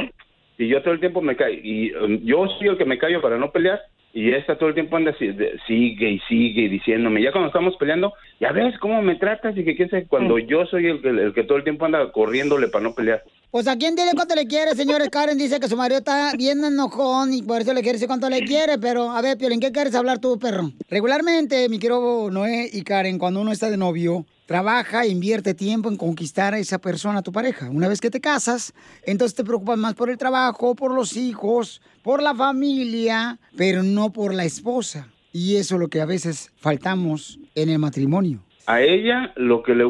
y 0.57 0.67
yo 0.67 0.81
todo 0.81 0.93
el 0.93 0.99
tiempo 0.99 1.21
me 1.21 1.35
callo, 1.35 1.59
y 1.61 1.93
um, 1.95 2.19
yo 2.23 2.47
soy 2.57 2.69
el 2.69 2.77
que 2.77 2.85
me 2.85 2.97
callo 2.97 3.21
para 3.21 3.37
no 3.37 3.51
pelear, 3.51 3.81
y 4.13 4.31
esta 4.31 4.57
todo 4.57 4.69
el 4.69 4.75
tiempo 4.75 4.95
anda 4.95 5.11
así, 5.11 5.27
de- 5.27 5.57
sigue 5.67 6.09
y 6.11 6.19
sigue 6.29 6.69
diciéndome, 6.69 7.21
ya 7.21 7.31
cuando 7.31 7.47
estamos 7.47 7.75
peleando, 7.77 8.13
ya 8.39 8.51
ves 8.51 8.77
cómo 8.79 9.01
me 9.01 9.15
tratas 9.15 9.57
y 9.57 9.63
que 9.63 9.75
quién 9.75 9.89
sabe, 9.89 10.05
cuando 10.07 10.37
yo 10.37 10.65
soy 10.67 10.85
el 10.87 11.01
que, 11.01 11.09
el 11.09 11.33
que 11.33 11.43
todo 11.43 11.57
el 11.57 11.63
tiempo 11.63 11.85
anda 11.85 12.11
corriéndole 12.11 12.67
para 12.67 12.83
no 12.83 12.93
pelear. 12.93 13.23
Pues 13.51 13.67
a 13.67 13.75
quién 13.75 13.97
dile 13.97 14.11
cuánto 14.15 14.33
le 14.33 14.47
quiere, 14.47 14.73
señores. 14.77 15.09
Karen 15.09 15.37
dice 15.37 15.59
que 15.59 15.67
su 15.67 15.75
marido 15.75 15.97
está 15.97 16.31
bien 16.37 16.63
enojón 16.63 17.33
y 17.33 17.41
por 17.41 17.61
eso 17.61 17.73
le 17.73 17.81
quiere 17.81 17.97
decir 17.97 18.07
cuánto 18.07 18.29
le 18.29 18.45
quiere. 18.45 18.77
Pero, 18.77 19.11
a 19.11 19.21
ver, 19.21 19.37
Piolín, 19.37 19.59
¿qué 19.59 19.73
quieres 19.73 19.93
hablar 19.93 20.19
tú, 20.19 20.39
perro? 20.39 20.71
Regularmente, 20.89 21.67
mi 21.67 21.77
querido 21.77 22.31
Noé 22.31 22.69
y 22.71 22.83
Karen, 22.83 23.19
cuando 23.19 23.41
uno 23.41 23.51
está 23.51 23.69
de 23.69 23.75
novio, 23.75 24.25
trabaja 24.45 25.03
e 25.03 25.09
invierte 25.09 25.53
tiempo 25.53 25.89
en 25.89 25.97
conquistar 25.97 26.53
a 26.53 26.59
esa 26.59 26.79
persona, 26.79 27.23
tu 27.23 27.33
pareja. 27.33 27.69
Una 27.69 27.89
vez 27.89 27.99
que 27.99 28.09
te 28.09 28.21
casas, 28.21 28.71
entonces 29.03 29.35
te 29.35 29.43
preocupas 29.43 29.77
más 29.77 29.95
por 29.95 30.09
el 30.09 30.17
trabajo, 30.17 30.73
por 30.73 30.93
los 30.93 31.17
hijos, 31.17 31.81
por 32.03 32.23
la 32.23 32.33
familia, 32.33 33.37
pero 33.57 33.83
no 33.83 34.13
por 34.13 34.33
la 34.33 34.45
esposa. 34.45 35.09
Y 35.33 35.57
eso 35.57 35.75
es 35.75 35.81
lo 35.81 35.89
que 35.89 35.99
a 35.99 36.05
veces 36.05 36.51
faltamos 36.55 37.37
en 37.55 37.67
el 37.67 37.79
matrimonio. 37.79 38.45
A 38.71 38.81
ella 38.81 39.33
lo 39.35 39.63
que 39.63 39.75
le, 39.75 39.83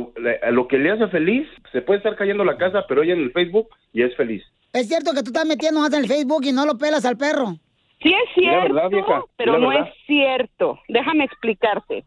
lo 0.51 0.67
que 0.67 0.79
le 0.79 0.89
hace 0.89 1.07
feliz, 1.09 1.47
se 1.71 1.83
puede 1.83 1.97
estar 1.97 2.15
cayendo 2.15 2.43
la 2.43 2.57
casa, 2.57 2.83
pero 2.87 3.03
ella 3.03 3.13
en 3.13 3.21
el 3.21 3.31
Facebook 3.31 3.69
ya 3.93 4.05
es 4.05 4.15
feliz. 4.15 4.43
Es 4.73 4.87
cierto 4.87 5.11
que 5.11 5.21
tú 5.21 5.27
estás 5.27 5.45
metiendo 5.45 5.81
más 5.81 5.93
en 5.93 5.99
el 5.99 6.07
Facebook 6.07 6.43
y 6.45 6.51
no 6.51 6.65
lo 6.65 6.79
pelas 6.79 7.05
al 7.05 7.15
perro. 7.15 7.57
Sí 8.01 8.11
es 8.11 8.33
cierto, 8.33 8.73
verdad, 8.73 8.89
vieja, 8.89 9.23
pero 9.37 9.59
no 9.59 9.71
es 9.71 9.87
cierto. 10.07 10.79
Déjame 10.87 11.25
explicarte. 11.25 12.05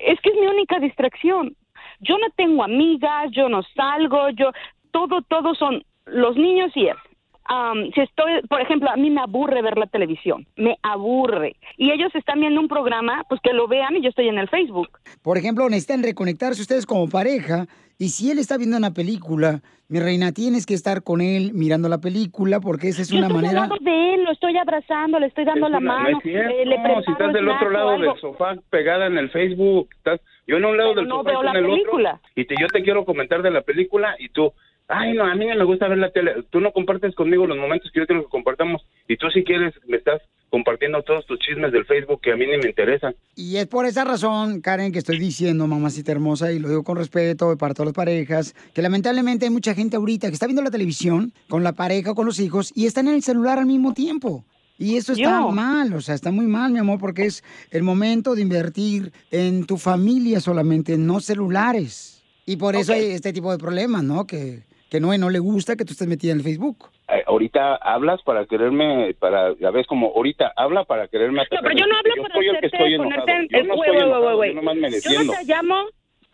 Es 0.00 0.18
que 0.22 0.30
es 0.30 0.36
mi 0.36 0.46
única 0.46 0.78
distracción. 0.78 1.54
Yo 2.00 2.16
no 2.16 2.28
tengo 2.36 2.64
amigas, 2.64 3.30
yo 3.32 3.50
no 3.50 3.62
salgo, 3.76 4.30
yo 4.30 4.50
todo 4.92 5.20
todo 5.28 5.54
son 5.54 5.84
los 6.06 6.36
niños 6.36 6.72
y 6.74 6.86
él. 6.86 6.96
Am, 7.44 7.90
si 7.92 8.00
estoy, 8.00 8.40
por 8.48 8.60
ejemplo, 8.60 8.88
a 8.90 8.96
mí 8.96 9.10
me 9.10 9.20
aburre 9.20 9.62
ver 9.62 9.76
la 9.76 9.86
televisión, 9.86 10.46
me 10.56 10.78
aburre. 10.82 11.56
Y 11.76 11.90
ellos 11.90 12.14
están 12.14 12.40
viendo 12.40 12.60
un 12.60 12.68
programa, 12.68 13.24
pues 13.28 13.40
que 13.42 13.52
lo 13.52 13.66
vean 13.68 13.96
y 13.96 14.02
yo 14.02 14.08
estoy 14.10 14.28
en 14.28 14.38
el 14.38 14.48
Facebook. 14.48 14.88
Por 15.22 15.38
ejemplo, 15.38 15.68
necesitan 15.68 16.02
reconectarse 16.02 16.60
ustedes 16.62 16.86
como 16.86 17.08
pareja. 17.08 17.66
Y 17.98 18.08
si 18.08 18.30
él 18.30 18.38
está 18.38 18.56
viendo 18.56 18.76
una 18.76 18.92
película, 18.92 19.60
mi 19.88 20.00
reina, 20.00 20.32
tienes 20.32 20.66
que 20.66 20.74
estar 20.74 21.02
con 21.02 21.20
él 21.20 21.52
mirando 21.54 21.88
la 21.88 21.98
película 21.98 22.58
porque 22.60 22.88
esa 22.88 23.02
es 23.02 23.08
Yo 23.10 23.18
una 23.18 23.26
estoy 23.28 23.42
manera... 23.42 23.62
al 23.64 23.68
lado 23.68 23.80
de 23.80 24.14
él, 24.14 24.24
lo 24.24 24.32
estoy 24.32 24.56
abrazando, 24.56 25.20
le 25.20 25.26
estoy 25.26 25.44
dando 25.44 25.68
la 25.68 25.78
No, 25.78 25.92
no 25.92 25.98
mano, 26.02 26.16
es 26.18 26.22
cierto. 26.22 26.50
eh, 26.50 26.66
le 26.66 26.74
preparo 26.76 27.02
si 27.02 27.12
estás 27.12 27.32
del 27.32 27.48
otro 27.48 27.70
lado 27.70 27.90
del 27.98 28.10
sofá 28.20 28.54
pegada 28.70 29.06
en 29.06 29.18
el 29.18 29.30
Facebook, 29.30 29.88
estás, 29.96 30.20
yo 30.46 30.56
en 30.56 30.64
un 30.64 30.76
lado 30.76 30.90
Pero 30.94 31.00
del 31.02 31.08
no 31.10 31.16
sofá 31.18 31.30
y 31.30 31.32
veo 31.32 31.40
tú 31.40 31.44
la 31.44 31.50
en 31.50 31.56
el 31.64 31.70
película. 31.70 32.10
otro, 32.14 32.30
y 32.34 32.44
te, 32.46 32.54
yo 32.60 32.66
te 32.68 32.82
quiero 32.82 33.04
comentar 33.04 33.42
de 33.42 33.50
la 33.50 33.60
película 33.60 34.16
y 34.18 34.30
tú, 34.30 34.52
Ay, 34.88 35.14
no, 35.14 35.24
a 35.24 35.34
mí 35.34 35.46
no 35.46 35.56
me 35.56 35.64
gusta 35.64 35.88
ver 35.88 35.98
la 35.98 36.10
tele. 36.10 36.44
Tú 36.50 36.60
no 36.60 36.72
compartes 36.72 37.14
conmigo 37.14 37.46
los 37.46 37.56
momentos 37.56 37.90
que 37.92 38.00
yo 38.00 38.06
quiero 38.06 38.22
que 38.22 38.28
compartamos. 38.28 38.82
Y 39.08 39.16
tú 39.16 39.30
si 39.30 39.42
quieres 39.44 39.74
me 39.86 39.96
estás 39.96 40.20
compartiendo 40.52 41.02
todos 41.02 41.24
tus 41.24 41.38
chismes 41.38 41.72
del 41.72 41.86
Facebook 41.86 42.20
que 42.20 42.32
a 42.32 42.36
mí 42.36 42.44
ni 42.44 42.58
me 42.58 42.68
interesan. 42.68 43.14
Y 43.34 43.56
es 43.56 43.66
por 43.66 43.86
esa 43.86 44.04
razón, 44.04 44.60
Karen, 44.60 44.92
que 44.92 44.98
estoy 44.98 45.18
diciendo, 45.18 45.66
mamacita 45.66 46.12
hermosa, 46.12 46.52
y 46.52 46.58
lo 46.58 46.68
digo 46.68 46.84
con 46.84 46.98
respeto 46.98 47.56
para 47.56 47.72
todas 47.72 47.86
las 47.86 47.94
parejas, 47.94 48.54
que 48.74 48.82
lamentablemente 48.82 49.46
hay 49.46 49.50
mucha 49.50 49.74
gente 49.74 49.96
ahorita 49.96 50.28
que 50.28 50.34
está 50.34 50.46
viendo 50.46 50.60
la 50.60 50.70
televisión 50.70 51.32
con 51.48 51.64
la 51.64 51.72
pareja 51.72 52.10
o 52.10 52.14
con 52.14 52.26
los 52.26 52.38
hijos 52.38 52.70
y 52.74 52.84
están 52.84 53.08
en 53.08 53.14
el 53.14 53.22
celular 53.22 53.58
al 53.58 53.64
mismo 53.64 53.94
tiempo. 53.94 54.44
Y 54.78 54.96
eso 54.96 55.12
está 55.12 55.40
Yo. 55.40 55.50
mal, 55.52 55.94
o 55.94 56.02
sea, 56.02 56.14
está 56.14 56.30
muy 56.30 56.46
mal, 56.46 56.70
mi 56.70 56.80
amor, 56.80 56.98
porque 56.98 57.24
es 57.24 57.42
el 57.70 57.82
momento 57.82 58.34
de 58.34 58.42
invertir 58.42 59.10
en 59.30 59.64
tu 59.64 59.78
familia 59.78 60.40
solamente, 60.40 60.98
no 60.98 61.20
celulares. 61.20 62.22
Y 62.44 62.56
por 62.56 62.76
eso 62.76 62.92
hay 62.92 63.12
este 63.12 63.32
tipo 63.32 63.50
de 63.52 63.58
problemas, 63.58 64.02
¿no? 64.02 64.26
Que, 64.26 64.64
que 64.92 65.00
no, 65.00 65.16
no 65.16 65.30
le 65.30 65.38
gusta 65.38 65.74
que 65.74 65.86
tú 65.86 65.92
estés 65.92 66.06
metida 66.06 66.32
en 66.32 66.38
el 66.38 66.44
Facebook. 66.44 66.90
Eh, 67.08 67.22
ahorita 67.26 67.76
hablas 67.76 68.20
para 68.22 68.44
quererme, 68.44 69.14
para, 69.18 69.54
ya 69.58 69.70
ves, 69.70 69.86
como 69.86 70.08
ahorita 70.14 70.52
habla 70.54 70.84
para 70.84 71.08
quererme 71.08 71.36
No, 71.36 71.42
atacar. 71.44 71.62
pero 71.62 71.76
yo 71.78 71.86
no 71.86 71.96
hablo 71.96 72.12
yo 72.14 72.22
para 72.22 72.34
soy 72.34 72.44
el 72.46 72.50
que 72.52 72.58
hacerte 72.58 72.76
estoy 72.76 72.94
enojado. 72.94 73.26
en... 73.28 73.48
Yo 73.48 73.64
no 73.64 73.74
güey, 73.76 73.90
estoy 73.90 74.02
enojado, 74.02 74.44
yo 74.44 75.24
no 75.24 75.32
te 75.32 75.44
llamo... 75.46 75.76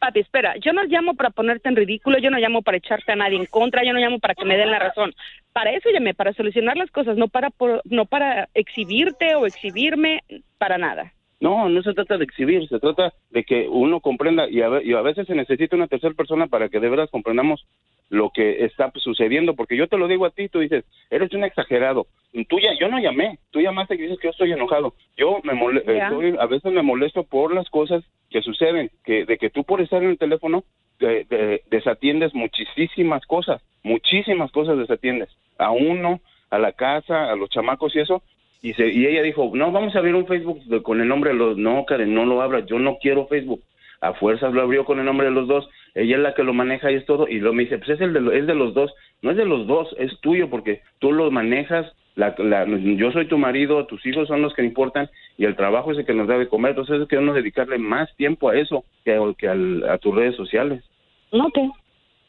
Papi, 0.00 0.20
espera, 0.20 0.56
yo 0.58 0.72
no 0.72 0.82
llamo 0.84 1.14
para 1.14 1.30
ponerte 1.30 1.68
en 1.68 1.74
ridículo, 1.76 2.18
yo 2.18 2.30
no 2.30 2.38
llamo 2.38 2.62
para 2.62 2.76
echarte 2.78 3.10
a 3.12 3.16
nadie 3.16 3.36
en 3.36 3.46
contra, 3.46 3.84
yo 3.84 3.92
no 3.92 3.98
llamo 4.00 4.18
para 4.20 4.34
que 4.34 4.44
me 4.44 4.56
den 4.56 4.70
la 4.70 4.78
razón. 4.80 5.12
Para 5.52 5.72
eso 5.72 5.88
llamé, 5.90 6.14
para 6.14 6.32
solucionar 6.34 6.76
las 6.76 6.90
cosas, 6.92 7.16
no 7.16 7.26
para 7.28 7.50
por- 7.50 7.82
no 7.84 8.06
para 8.06 8.48
exhibirte 8.54 9.34
o 9.34 9.46
exhibirme, 9.46 10.22
para 10.58 10.78
nada. 10.78 11.12
No, 11.40 11.68
no 11.68 11.82
se 11.82 11.94
trata 11.94 12.16
de 12.16 12.24
exhibir, 12.24 12.68
se 12.68 12.78
trata 12.80 13.12
de 13.30 13.42
que 13.44 13.68
uno 13.68 14.00
comprenda 14.00 14.48
y 14.48 14.60
a, 14.62 14.68
ve- 14.68 14.82
y 14.84 14.92
a 14.94 15.00
veces 15.02 15.26
se 15.26 15.34
necesita 15.34 15.74
una 15.76 15.86
tercera 15.88 16.14
persona 16.14 16.46
para 16.48 16.68
que 16.68 16.78
de 16.80 16.88
veras 16.88 17.10
comprendamos 17.10 17.64
lo 18.10 18.30
que 18.30 18.64
está 18.64 18.90
sucediendo, 18.96 19.54
porque 19.54 19.76
yo 19.76 19.86
te 19.86 19.98
lo 19.98 20.08
digo 20.08 20.24
a 20.24 20.30
ti, 20.30 20.48
tú 20.48 20.60
dices, 20.60 20.84
eres 21.10 21.32
un 21.34 21.44
exagerado. 21.44 22.06
Tú 22.48 22.58
ya, 22.58 22.70
yo 22.78 22.88
no 22.88 22.98
llamé, 22.98 23.38
tú 23.50 23.60
llamaste 23.60 23.94
y 23.94 23.98
dices 23.98 24.18
que 24.18 24.28
yo 24.28 24.30
estoy 24.30 24.52
enojado. 24.52 24.94
Yo 25.16 25.40
me 25.44 25.52
mole- 25.54 25.82
estoy- 26.04 26.36
a 26.38 26.46
veces 26.46 26.72
me 26.72 26.82
molesto 26.82 27.24
por 27.24 27.54
las 27.54 27.68
cosas 27.70 28.02
que 28.30 28.42
suceden, 28.42 28.90
que 29.04 29.24
de 29.24 29.36
que 29.38 29.50
tú 29.50 29.64
por 29.64 29.80
estar 29.80 30.02
en 30.02 30.10
el 30.10 30.18
teléfono 30.18 30.64
eh, 31.00 31.60
desatiendes 31.70 32.34
muchísimas 32.34 33.24
cosas, 33.26 33.62
muchísimas 33.82 34.50
cosas 34.52 34.78
desatiendes. 34.78 35.28
A 35.58 35.70
uno, 35.70 36.20
a 36.50 36.58
la 36.58 36.72
casa, 36.72 37.30
a 37.30 37.36
los 37.36 37.50
chamacos 37.50 37.94
y 37.94 38.00
eso, 38.00 38.22
y, 38.62 38.72
se, 38.74 38.88
y 38.88 39.06
ella 39.06 39.22
dijo, 39.22 39.50
no, 39.54 39.70
vamos 39.70 39.94
a 39.94 39.98
abrir 39.98 40.14
un 40.14 40.26
Facebook 40.26 40.60
de- 40.64 40.82
con 40.82 41.00
el 41.00 41.06
nombre 41.08 41.30
de 41.30 41.36
los... 41.36 41.56
No, 41.56 41.84
Karen, 41.84 42.12
no 42.14 42.24
lo 42.24 42.42
abras, 42.42 42.66
yo 42.66 42.78
no 42.78 42.98
quiero 43.00 43.26
Facebook. 43.28 43.62
A 44.00 44.14
fuerzas 44.14 44.52
lo 44.52 44.62
abrió 44.62 44.84
con 44.84 44.98
el 44.98 45.04
nombre 45.04 45.26
de 45.26 45.32
los 45.32 45.48
dos. 45.48 45.68
Ella 45.94 46.16
es 46.16 46.22
la 46.22 46.34
que 46.34 46.44
lo 46.44 46.52
maneja 46.54 46.90
y 46.90 46.94
es 46.96 47.06
todo. 47.06 47.26
Y 47.28 47.38
luego 47.40 47.54
me 47.54 47.64
dice, 47.64 47.78
pues 47.78 47.90
es, 47.90 48.00
el 48.00 48.12
de, 48.12 48.38
es 48.38 48.46
de 48.46 48.54
los 48.54 48.74
dos. 48.74 48.92
No 49.22 49.30
es 49.32 49.36
de 49.36 49.44
los 49.44 49.66
dos, 49.66 49.94
es 49.98 50.18
tuyo 50.20 50.48
porque 50.50 50.82
tú 51.00 51.12
lo 51.12 51.30
manejas. 51.30 51.92
La, 52.14 52.34
la- 52.38 52.66
yo 52.66 53.12
soy 53.12 53.26
tu 53.26 53.38
marido, 53.38 53.86
tus 53.86 54.04
hijos 54.06 54.26
son 54.28 54.42
los 54.42 54.52
que 54.54 54.64
importan 54.64 55.08
y 55.36 55.44
el 55.44 55.54
trabajo 55.56 55.92
es 55.92 55.98
el 55.98 56.04
que 56.06 56.14
nos 56.14 56.26
da 56.28 56.36
de 56.38 56.48
comer. 56.48 56.70
Entonces 56.70 57.02
es 57.02 57.08
que 57.08 57.18
uno 57.18 57.32
dedicarle 57.32 57.78
más 57.78 58.14
tiempo 58.16 58.48
a 58.48 58.56
eso 58.56 58.84
que, 59.04 59.14
a- 59.14 59.34
que 59.36 59.48
al- 59.48 59.88
a 59.88 59.98
tus 59.98 60.14
redes 60.14 60.34
sociales. 60.36 60.82
Ok. 61.30 61.58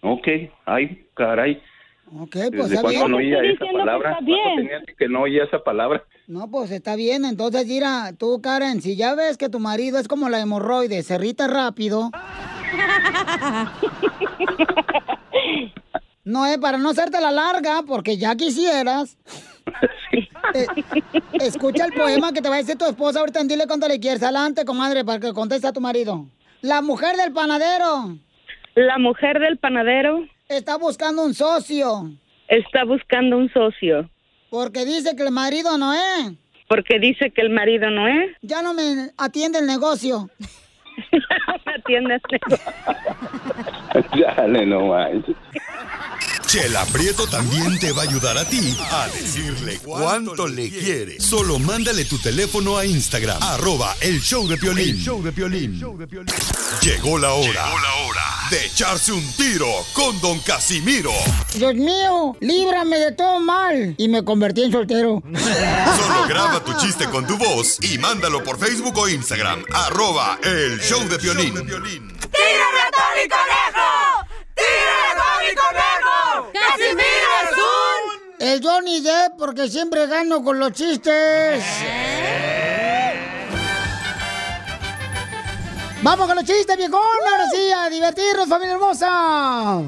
Ok, 0.01 0.27
ay, 0.65 1.03
caray. 1.13 1.61
Ok, 2.11 2.31
pues 2.31 2.51
¿Desde 2.69 2.75
está 2.75 2.87
bien. 2.89 3.11
no 3.11 3.17
oía 3.17 3.37
esa 3.43 3.65
que 3.65 3.71
palabra? 3.71 4.11
está 4.11 4.25
¿Cuánto 4.25 4.25
bien. 4.25 4.55
tenía 4.55 4.81
que 4.97 5.07
no 5.09 5.21
oía 5.21 5.43
esa 5.43 5.59
palabra? 5.63 6.03
No, 6.27 6.49
pues 6.49 6.71
está 6.71 6.95
bien. 6.95 7.23
Entonces, 7.25 7.67
mira, 7.67 8.13
tú, 8.17 8.41
Karen, 8.41 8.81
si 8.81 8.95
ya 8.95 9.13
ves 9.15 9.37
que 9.37 9.49
tu 9.49 9.59
marido 9.59 9.99
es 9.99 10.07
como 10.07 10.27
la 10.29 10.39
hemorroide, 10.39 11.03
se 11.03 11.15
irrita 11.15 11.47
rápido. 11.47 12.09
No 16.25 16.45
es 16.45 16.57
para 16.59 16.77
no 16.77 16.89
hacerte 16.89 17.19
la 17.19 17.31
larga, 17.31 17.81
porque 17.87 18.17
ya 18.17 18.35
quisieras. 18.35 19.17
Eh, 20.55 20.65
escucha 21.41 21.85
el 21.85 21.93
poema 21.93 22.31
que 22.33 22.41
te 22.41 22.49
va 22.49 22.55
a 22.55 22.57
decir 22.57 22.75
tu 22.75 22.85
esposa 22.85 23.19
ahorita. 23.19 23.43
Dile 23.43 23.67
cuánto 23.67 23.87
le 23.87 23.99
quieres. 23.99 24.23
Adelante, 24.23 24.65
comadre, 24.65 25.05
para 25.05 25.19
que 25.19 25.31
conteste 25.31 25.67
a 25.67 25.73
tu 25.73 25.79
marido. 25.79 26.25
La 26.61 26.81
mujer 26.81 27.15
del 27.17 27.31
panadero. 27.33 28.15
La 28.73 28.97
mujer 28.97 29.37
del 29.39 29.59
panadero. 29.59 30.25
Está 30.49 30.77
buscando 30.79 31.23
un 31.23 31.35
socio. 31.35 32.09
Está 32.47 32.83
buscando 32.83 33.37
un 33.37 33.53
socio. 33.53 34.09
Porque 34.49 34.83
dice 34.83 35.15
que 35.15 35.21
el 35.21 35.29
marido 35.31 35.77
no 35.77 35.93
es. 35.93 36.33
Porque 36.67 36.97
dice 36.97 37.29
que 37.29 37.41
el 37.41 37.51
marido 37.51 37.91
no 37.91 38.07
es. 38.07 38.35
Ya 38.41 38.63
no 38.63 38.73
me 38.73 39.11
atiende 39.17 39.59
el 39.59 39.67
negocio. 39.67 40.27
me 40.39 41.19
atiende 41.75 42.15
el 42.15 42.21
negocio. 42.31 42.73
Dale, 44.35 44.65
no 44.65 44.87
manches. 44.87 45.35
Chela 46.49 46.83
Prieto 46.85 47.27
también 47.27 47.77
te 47.77 47.91
va 47.91 48.01
a 48.01 48.05
ayudar 48.05 48.35
a 48.35 48.43
ti 48.43 48.75
a 48.89 49.07
decirle 49.09 49.77
cuánto 49.83 50.47
le 50.47 50.67
quiere. 50.71 51.19
Solo 51.19 51.59
mándale 51.59 52.05
tu 52.05 52.17
teléfono 52.17 52.75
a 52.75 52.87
Instagram, 52.87 53.37
arroba 53.39 53.95
el 54.01 54.19
show 54.19 54.47
de 54.47 54.57
Piolín. 54.57 54.97
show 54.97 55.21
de 55.21 55.31
Piolín. 55.31 55.79
Llegó 56.81 57.19
la 57.19 57.33
hora, 57.33 57.69
de 58.49 58.65
echarse 58.65 59.11
un 59.11 59.31
tiro 59.33 59.67
con 59.93 60.19
Don 60.21 60.39
Casimiro. 60.39 61.11
Dios 61.53 61.75
mío, 61.75 62.35
líbrame 62.39 62.97
de 62.97 63.11
todo 63.11 63.39
mal. 63.39 63.93
Y 63.99 64.07
me 64.07 64.25
convertí 64.25 64.63
en 64.63 64.71
soltero. 64.71 65.21
Solo 65.21 66.27
graba 66.27 66.63
tu 66.63 66.73
chiste 66.79 67.05
con 67.11 67.27
tu 67.27 67.37
voz 67.37 67.77
y 67.83 67.99
mándalo 67.99 68.43
por 68.43 68.57
Facebook 68.57 68.97
o 68.97 69.07
Instagram, 69.07 69.63
arroba 69.71 70.39
el 70.41 70.79
show 70.81 71.07
de 71.07 71.19
Piolín. 71.19 71.53
¡Tírame 71.53 72.81
a 72.81 72.89
Tony 72.89 73.29
Conejo! 73.29 74.28
¡Tírame 74.59 75.07
a 75.07 75.15
Tony 75.15 75.55
Conejo! 75.55 76.51
¡Casimiro 76.53 77.31
es 77.43 77.57
un... 77.57 78.47
El 78.47 78.63
Johnny 78.63 79.01
Depp, 79.01 79.37
porque 79.37 79.69
siempre 79.69 80.07
gano 80.07 80.43
con 80.43 80.59
los 80.59 80.71
chistes. 80.73 81.63
Vamos 86.01 86.27
con 86.27 86.35
los 86.35 86.45
chistes, 86.45 86.77
viejón. 86.77 87.01
Ahora 87.01 87.49
sí, 87.51 87.71
a 87.75 87.89
divertirnos, 87.89 88.47
familia 88.47 88.75
hermosa. 88.75 89.81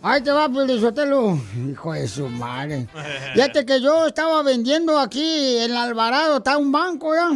Ahí 0.00 0.22
te 0.22 0.30
va, 0.30 0.48
Pelizotelo. 0.48 1.36
Hijo 1.68 1.92
de 1.92 2.06
su 2.06 2.28
madre. 2.28 2.88
Fíjate 3.34 3.66
que 3.66 3.80
yo 3.80 4.06
estaba 4.06 4.42
vendiendo 4.42 4.98
aquí 4.98 5.56
en 5.56 5.72
el 5.72 5.76
Alvarado, 5.76 6.36
está 6.36 6.56
un 6.56 6.70
banco, 6.70 7.14
¿ya? 7.14 7.30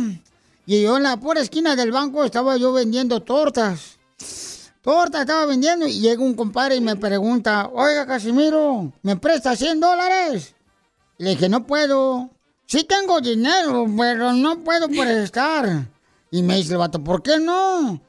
Y 0.66 0.82
yo 0.82 0.96
en 0.96 1.02
la 1.02 1.16
pura 1.16 1.40
esquina 1.40 1.74
del 1.74 1.90
banco 1.90 2.24
estaba 2.24 2.56
yo 2.56 2.72
vendiendo 2.72 3.20
tortas. 3.20 3.98
Tortas 4.82 5.20
estaba 5.20 5.46
vendiendo 5.46 5.86
y 5.86 6.00
llega 6.00 6.20
un 6.20 6.34
compadre 6.34 6.74
y 6.74 6.80
me 6.80 6.96
pregunta, 6.96 7.70
oiga, 7.72 8.04
Casimiro, 8.04 8.92
¿me 9.02 9.16
presta 9.16 9.54
100 9.54 9.78
dólares? 9.78 10.56
Le 11.18 11.30
dije, 11.30 11.48
no 11.48 11.64
puedo. 11.64 12.30
Sí 12.66 12.82
tengo 12.82 13.20
dinero, 13.20 13.86
pero 13.96 14.32
no 14.32 14.58
puedo 14.64 14.88
prestar. 14.88 15.86
Y 16.32 16.42
me 16.42 16.56
dice 16.56 16.72
el 16.72 16.78
vato, 16.78 16.98
¿por 16.98 17.22
qué 17.22 17.38
no? 17.38 18.00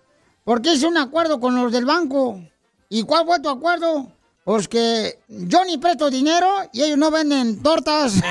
Porque 0.43 0.73
hice 0.73 0.87
un 0.87 0.97
acuerdo 0.97 1.39
con 1.39 1.55
los 1.55 1.71
del 1.71 1.85
banco. 1.85 2.41
¿Y 2.89 3.03
cuál 3.03 3.27
fue 3.27 3.39
tu 3.39 3.49
acuerdo? 3.49 4.11
Pues 4.43 4.67
que 4.67 5.19
yo 5.27 5.63
ni 5.65 5.77
presto 5.77 6.09
dinero 6.09 6.47
y 6.71 6.81
ellos 6.81 6.97
no 6.97 7.11
venden 7.11 7.61
tortas. 7.61 8.15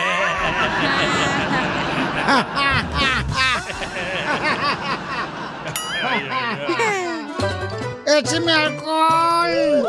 ¡Écheme 8.18 8.52
alcohol! 8.52 9.86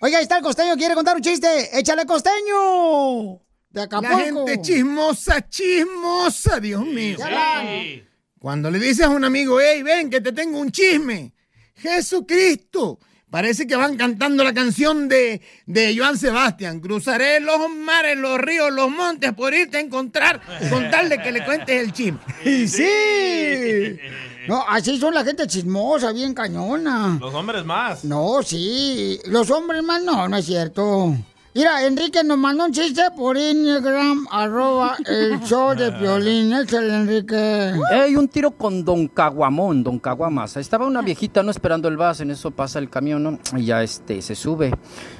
Oiga, 0.00 0.18
ahí 0.18 0.22
está 0.22 0.38
el 0.38 0.42
costeño, 0.42 0.76
quiere 0.76 0.94
contar 0.94 1.16
un 1.16 1.22
chiste. 1.22 1.78
¡Échale 1.78 2.06
costeño! 2.06 3.40
De 3.70 3.80
La 3.80 3.82
Acapulco. 3.84 4.46
gente 4.46 4.62
chismosa, 4.62 5.48
chismosa, 5.48 6.58
Dios 6.60 6.84
mío. 6.84 7.18
Van. 7.18 8.08
Cuando 8.38 8.70
le 8.70 8.78
dices 8.78 9.04
a 9.04 9.10
un 9.10 9.24
amigo, 9.24 9.60
hey, 9.60 9.82
ven 9.82 10.10
que 10.10 10.20
te 10.20 10.32
tengo 10.32 10.58
un 10.58 10.70
chisme. 10.70 11.34
Jesucristo. 11.76 12.98
Parece 13.30 13.66
que 13.66 13.76
van 13.76 13.96
cantando 13.96 14.42
la 14.42 14.52
canción 14.52 15.08
de, 15.08 15.40
de 15.66 15.96
Joan 15.96 16.18
Sebastián. 16.18 16.80
Cruzaré 16.80 17.38
los 17.38 17.70
mares, 17.70 18.16
los 18.16 18.38
ríos, 18.38 18.72
los 18.72 18.90
montes 18.90 19.32
por 19.34 19.54
irte 19.54 19.76
a 19.76 19.80
encontrar 19.80 20.40
con 20.68 20.90
tal 20.90 21.08
de 21.08 21.22
que 21.22 21.30
le 21.30 21.44
cuentes 21.44 21.80
el 21.80 21.92
chisme. 21.92 22.18
Y 22.44 22.66
sí. 22.68 23.98
No, 24.50 24.64
así 24.68 24.98
son 24.98 25.14
la 25.14 25.22
gente 25.22 25.46
chismosa, 25.46 26.10
bien 26.10 26.34
cañona. 26.34 27.18
Los 27.20 27.32
hombres 27.32 27.64
más. 27.64 28.04
No, 28.04 28.42
sí. 28.42 29.20
Los 29.26 29.48
hombres 29.48 29.80
más 29.84 30.02
no, 30.02 30.26
no 30.26 30.36
es 30.36 30.44
cierto. 30.44 31.14
Mira, 31.54 31.84
Enrique 31.84 32.22
nos 32.24 32.38
mandó 32.38 32.64
un 32.64 32.72
chiste 32.72 33.02
por 33.16 33.36
Instagram, 33.36 34.26
arroba 34.30 34.96
el 35.06 35.40
show 35.40 35.74
de 35.76 35.90
violín. 35.90 36.52
Échale, 36.52 36.94
Enrique. 36.96 37.74
Hay 37.92 38.16
un 38.16 38.26
tiro 38.26 38.50
con 38.50 38.84
Don 38.84 39.06
Caguamón, 39.06 39.84
Don 39.84 40.00
Caguamas. 40.00 40.56
Estaba 40.56 40.86
una 40.86 41.02
viejita, 41.02 41.44
¿no? 41.44 41.52
Esperando 41.52 41.88
el 41.88 41.96
bus, 41.96 42.20
en 42.20 42.32
eso 42.32 42.50
pasa 42.50 42.80
el 42.80 42.90
camión, 42.90 43.22
¿no? 43.22 43.38
Y 43.56 43.64
ya 43.64 43.84
este, 43.84 44.20
se 44.20 44.34
sube. 44.34 44.72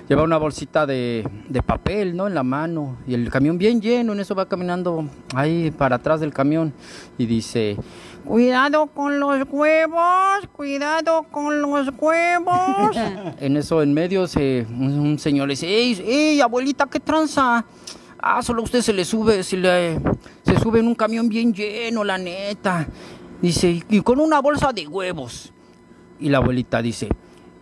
Lleva 0.08 0.24
una 0.24 0.38
bolsita 0.38 0.86
de, 0.86 1.28
de 1.48 1.62
papel, 1.62 2.16
¿no? 2.16 2.26
En 2.26 2.34
la 2.34 2.42
mano. 2.42 2.98
Y 3.08 3.14
el 3.14 3.30
camión 3.30 3.58
bien 3.58 3.80
lleno, 3.80 4.12
en 4.12 4.20
eso 4.20 4.34
va 4.34 4.46
caminando 4.46 5.08
ahí 5.34 5.72
para 5.72 5.96
atrás 5.96 6.20
del 6.20 6.32
camión. 6.32 6.72
Y 7.18 7.26
dice, 7.26 7.76
Cuidado 8.24 8.86
con 8.86 9.18
los 9.18 9.46
huevos, 9.50 10.48
cuidado 10.52 11.24
con 11.30 11.60
los 11.60 11.88
huevos. 11.98 12.96
en 13.40 13.56
eso, 13.56 13.82
en 13.82 13.92
medio, 13.92 14.26
se, 14.26 14.66
un, 14.68 15.18
señor 15.18 15.48
le 15.48 15.52
dice, 15.52 15.66
¡Ey, 15.66 16.02
ey, 16.06 16.40
abuelita, 16.40 16.86
qué 16.86 17.00
tranza! 17.00 17.64
Ah, 18.18 18.42
solo 18.42 18.60
a 18.60 18.64
usted 18.64 18.82
se 18.82 18.92
le 18.92 19.04
sube, 19.04 19.42
se 19.42 19.56
le 19.56 19.98
se 20.44 20.58
sube 20.58 20.80
en 20.80 20.86
un 20.86 20.94
camión 20.94 21.28
bien 21.28 21.54
lleno, 21.54 22.04
la 22.04 22.18
neta. 22.18 22.86
Dice, 23.40 23.82
y 23.88 24.00
con 24.02 24.20
una 24.20 24.40
bolsa 24.40 24.72
de 24.72 24.86
huevos. 24.86 25.52
Y 26.18 26.28
la 26.28 26.38
abuelita 26.38 26.82
dice, 26.82 27.08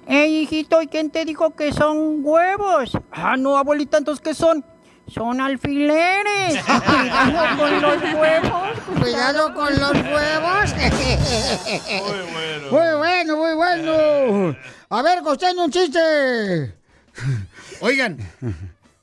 ¡Ey, 0.06 0.39
hijito, 0.39 0.82
¿y 0.82 0.86
quién 0.89 1.10
te 1.10 1.24
dijo 1.24 1.55
que 1.55 1.72
son 1.72 2.20
huevos? 2.24 2.98
Ah, 3.12 3.36
no, 3.36 3.56
abuelita, 3.56 3.98
entonces, 3.98 4.22
¿qué 4.22 4.35
son? 4.35 4.64
Son 5.12 5.40
alfileres. 5.40 6.62
Cuidado 6.64 7.56
con 7.56 7.82
los 7.82 8.02
huevos. 8.14 8.78
Cuidado 9.01 9.55
con 9.55 9.80
los 9.80 9.93
huevos. 9.93 10.74
Muy 12.70 12.97
bueno, 12.98 13.36
muy 13.36 13.55
bueno. 13.55 14.56
A 14.90 15.02
ver, 15.02 15.22
costeño, 15.22 15.64
un 15.64 15.70
chiste. 15.70 16.74
Oigan, 17.80 18.18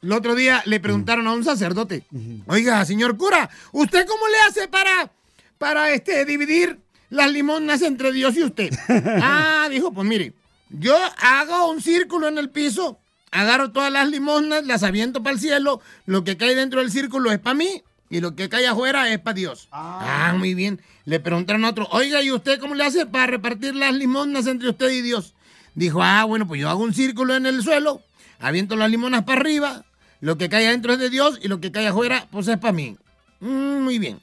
el 0.02 0.12
otro 0.12 0.36
día 0.36 0.62
le 0.66 0.80
preguntaron 0.80 1.28
a 1.28 1.34
un 1.34 1.44
sacerdote, 1.44 2.04
oiga, 2.48 2.86
señor 2.86 3.18
cura, 3.18 3.50
¿usted 3.72 4.06
cómo 4.06 4.28
le 4.28 4.38
hace 4.48 4.68
para, 4.68 5.12
para 5.58 5.92
este, 5.92 6.26
dividir 6.26 6.80
las 7.10 7.32
limonas 7.32 7.82
entre 7.82 8.12
Dios 8.12 8.36
y 8.36 8.44
usted? 8.44 8.70
ah, 8.88 9.68
dijo, 9.70 9.92
pues 9.92 10.08
mire, 10.08 10.34
yo 10.70 10.96
hago 11.18 11.72
un 11.72 11.82
círculo 11.82 12.28
en 12.28 12.38
el 12.38 12.50
piso, 12.50 13.00
agarro 13.36 13.72
todas 13.72 13.92
las 13.92 14.10
limonas, 14.10 14.66
las 14.66 14.84
aviento 14.84 15.22
para 15.22 15.34
el 15.34 15.40
cielo, 15.40 15.82
lo 16.06 16.24
que 16.24 16.38
cae 16.38 16.56
dentro 16.56 16.80
del 16.80 16.92
círculo 16.92 17.32
es 17.32 17.40
para 17.40 17.54
mí 17.54 17.84
y 18.10 18.22
lo 18.22 18.36
que 18.36 18.48
cae 18.50 18.66
afuera 18.66 19.10
es 19.10 19.20
para 19.20 19.34
Dios. 19.34 19.68
Ah. 19.72 20.34
muy 20.38 20.54
bien. 20.54 20.82
Le 21.04 21.20
preguntaron 21.20 21.66
a 21.66 21.70
otro, 21.70 21.88
oiga, 21.92 22.22
¿y 22.24 22.32
usted 22.32 22.60
cómo 22.60 22.76
le 22.76 22.86
hace 22.86 23.06
para 23.06 23.28
repartir 23.28 23.76
las 23.76 23.94
limonas 23.94 24.48
entre 24.48 24.70
usted 24.70 24.90
y 24.90 25.02
Dios? 25.02 25.34
Dijo, 25.76 26.02
ah, 26.02 26.24
bueno, 26.24 26.48
pues 26.48 26.62
yo 26.62 26.70
hago 26.70 26.82
un 26.82 26.94
círculo 26.94 27.36
en 27.36 27.46
el 27.46 27.62
suelo, 27.62 28.02
aviento 28.40 28.78
las 28.78 28.90
limonas 28.90 29.24
para 29.24 29.42
arriba, 29.42 29.84
lo 30.22 30.38
que 30.38 30.48
cae 30.48 30.68
adentro 30.68 30.94
es 30.94 31.00
de 31.00 31.10
Dios 31.10 31.40
y 31.44 31.50
lo 31.50 31.60
que 31.60 31.72
cae 31.72 31.88
afuera, 31.88 32.28
pues 32.32 32.48
es 32.48 32.58
para 32.58 32.72
mí. 32.72 32.98
Mm, 33.42 33.82
muy 33.82 34.00
bien. 34.00 34.20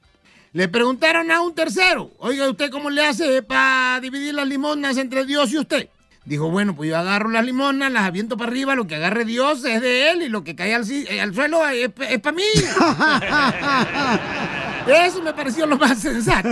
Le 0.55 0.69
preguntaron 0.69 1.31
a 1.31 1.43
un 1.43 1.55
tercero, 1.55 2.11
oiga, 2.19 2.49
¿usted 2.49 2.71
cómo 2.71 2.89
le 2.89 3.05
hace 3.05 3.43
para 3.43 4.01
dividir 4.01 4.35
las 4.35 4.49
limonas 4.49 4.97
entre 4.97 5.27
Dios 5.27 5.53
y 5.53 5.59
usted? 5.59 5.89
Dijo, 6.25 6.51
bueno, 6.51 6.77
pues 6.77 6.89
yo 6.89 6.97
agarro 6.97 7.31
las 7.31 7.45
limonas, 7.45 7.91
las 7.91 8.05
aviento 8.05 8.37
para 8.37 8.51
arriba, 8.51 8.77
lo 8.77 8.87
que 8.87 8.95
agarre 8.95 9.25
Dios 9.25 9.65
es 9.65 9.81
de 9.81 10.13
él 10.13 10.23
y 10.23 10.29
lo 10.29 10.45
que 10.45 10.55
cae 10.55 10.73
al, 10.73 10.89
eh, 10.89 11.21
al 11.21 11.35
suelo 11.35 11.67
es, 11.69 11.89
para 12.21 12.37
mí. 12.37 12.45
Eso 14.87 15.21
me 15.23 15.35
pareció 15.35 15.67
lo 15.67 15.77
más 15.77 15.99
sensato. 15.99 16.49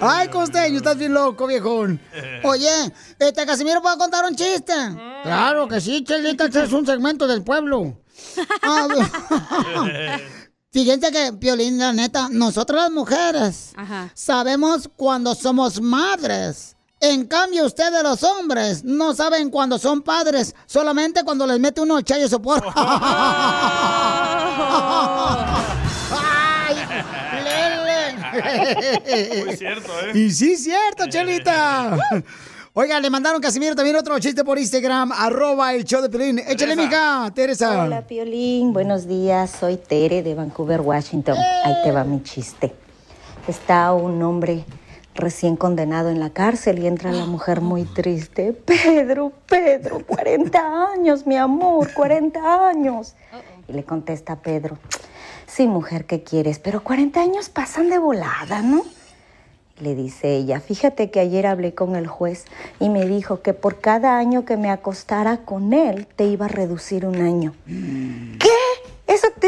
Ay, 0.00 0.28
costeño, 0.28 0.76
estás 0.76 0.98
bien 0.98 1.14
loco, 1.14 1.46
viejón. 1.46 1.98
Oye, 2.42 2.92
este 3.18 3.46
Casimiro, 3.46 3.80
¿puedo 3.80 3.96
contar 3.96 4.24
un 4.26 4.36
chiste? 4.36 4.74
Claro 5.22 5.66
que 5.68 5.80
sí, 5.80 6.04
Chelita, 6.04 6.44
este 6.44 6.64
es 6.64 6.72
un 6.72 6.84
segmento 6.84 7.26
del 7.26 7.42
pueblo. 7.42 7.98
Ah, 8.62 8.88
Fíjense 10.70 11.10
que, 11.10 11.32
Piolín, 11.34 11.78
la 11.78 11.92
neta, 11.92 12.28
nosotras 12.30 12.82
las 12.82 12.90
mujeres 12.90 13.72
sabemos 14.14 14.88
cuando 14.96 15.34
somos 15.34 15.80
madres. 15.80 16.76
En 17.04 17.26
cambio, 17.26 17.66
ustedes 17.66 18.00
los 18.04 18.22
hombres 18.22 18.84
no 18.84 19.12
saben 19.12 19.50
cuando 19.50 19.76
son 19.76 20.02
padres, 20.02 20.54
solamente 20.66 21.24
cuando 21.24 21.44
les 21.48 21.58
mete 21.58 21.80
uno 21.80 22.00
chayo 22.00 22.28
sopor. 22.28 22.62
¡Ay, 22.76 22.86
Lele! 27.42 29.44
Muy 29.44 29.56
cierto, 29.56 29.90
¿eh? 30.00 30.12
Y 30.14 30.30
sí, 30.30 30.56
cierto, 30.56 31.08
Chelita. 31.08 31.98
Oiga, 32.72 33.00
le 33.00 33.10
mandaron 33.10 33.40
Casimiro 33.40 33.74
también 33.74 33.96
otro 33.96 34.16
chiste 34.20 34.44
por 34.44 34.60
Instagram, 34.60 35.10
arroba 35.10 35.74
el 35.74 35.84
show 35.84 36.00
de 36.00 36.08
Pelín. 36.08 36.38
Échale, 36.38 36.76
mija, 36.76 37.32
Teresa. 37.34 37.82
Hola, 37.82 38.06
Piolín. 38.06 38.72
Buenos 38.72 39.08
días. 39.08 39.50
Soy 39.58 39.76
Tere 39.76 40.22
de 40.22 40.36
Vancouver, 40.36 40.80
Washington. 40.80 41.36
Ahí 41.64 41.74
te 41.82 41.90
va 41.90 42.04
mi 42.04 42.22
chiste. 42.22 42.72
Está 43.48 43.92
un 43.92 44.22
hombre 44.22 44.64
recién 45.14 45.56
condenado 45.56 46.10
en 46.10 46.20
la 46.20 46.30
cárcel 46.30 46.78
y 46.78 46.86
entra 46.86 47.12
la 47.12 47.26
mujer 47.26 47.60
muy 47.60 47.84
triste. 47.84 48.52
Pedro, 48.52 49.32
Pedro, 49.46 50.04
40 50.06 50.92
años, 50.92 51.26
mi 51.26 51.36
amor, 51.36 51.92
40 51.94 52.68
años. 52.68 53.14
Y 53.68 53.72
le 53.72 53.84
contesta 53.84 54.36
Pedro, 54.36 54.78
sí, 55.46 55.66
mujer, 55.66 56.04
¿qué 56.06 56.22
quieres? 56.22 56.58
Pero 56.58 56.82
40 56.82 57.20
años 57.20 57.48
pasan 57.48 57.88
de 57.88 57.98
volada, 57.98 58.62
¿no? 58.62 58.82
Le 59.80 59.94
dice 59.96 60.36
ella, 60.36 60.60
fíjate 60.60 61.10
que 61.10 61.18
ayer 61.18 61.46
hablé 61.46 61.74
con 61.74 61.96
el 61.96 62.06
juez 62.06 62.44
y 62.78 62.88
me 62.88 63.06
dijo 63.06 63.42
que 63.42 63.52
por 63.52 63.80
cada 63.80 64.16
año 64.18 64.44
que 64.44 64.56
me 64.56 64.70
acostara 64.70 65.38
con 65.38 65.72
él 65.72 66.06
te 66.14 66.24
iba 66.24 66.44
a 66.44 66.48
reducir 66.48 67.04
un 67.04 67.16
año. 67.16 67.54
¿Qué? 67.66 68.51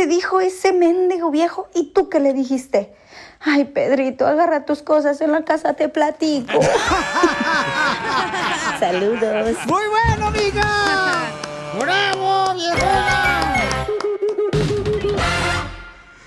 ¿Eso 0.05 0.11
te 0.11 0.17
dijo 0.17 0.41
ese 0.41 0.73
mendigo 0.75 1.31
viejo? 1.31 1.67
¿Y 1.75 1.95
tú 1.95 2.11
qué 2.11 2.21
le 2.21 2.35
dijiste? 2.35 2.93
Ay, 3.41 3.65
Pedrito, 3.65 4.27
agarra 4.27 4.67
tus 4.67 4.83
cosas 4.83 5.23
en 5.23 5.33
la 5.33 5.45
casa, 5.45 5.73
te 5.73 5.89
platico. 5.89 6.61
Saludos. 8.79 9.57
Muy 9.67 9.83
bueno, 9.89 10.27
amiga. 10.27 11.31
¡Bravo, 11.81 12.53
viejona! 12.53 13.87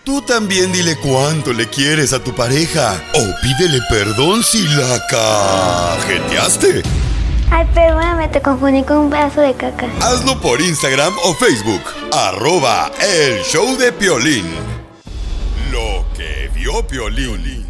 Tú 0.04 0.24
también 0.24 0.72
dile 0.72 0.98
cuánto 0.98 1.54
le 1.54 1.68
quieres 1.68 2.14
a 2.14 2.24
tu 2.24 2.34
pareja 2.34 3.00
o 3.14 3.22
pídele 3.44 3.80
perdón 3.92 4.44
si 4.44 4.68
la 4.70 5.00
cajeteaste. 5.08 6.82
Ay, 7.50 7.66
perdóname, 7.74 8.28
te 8.28 8.42
confundí 8.42 8.84
con 8.84 8.98
un 8.98 9.10
pedazo 9.10 9.42
de 9.42 9.54
caca. 9.54 9.88
Hazlo 10.02 10.40
por 10.42 10.62
Instagram 10.62 11.14
o 11.24 11.34
Facebook. 11.34 11.82
Arroba 12.12 12.92
el 13.00 13.42
show 13.44 13.78
de 13.78 13.92
Piolín. 13.94 14.46
Lo 15.72 16.06
que 16.16 16.50
vio 16.54 16.86
Piolín. 16.86 17.68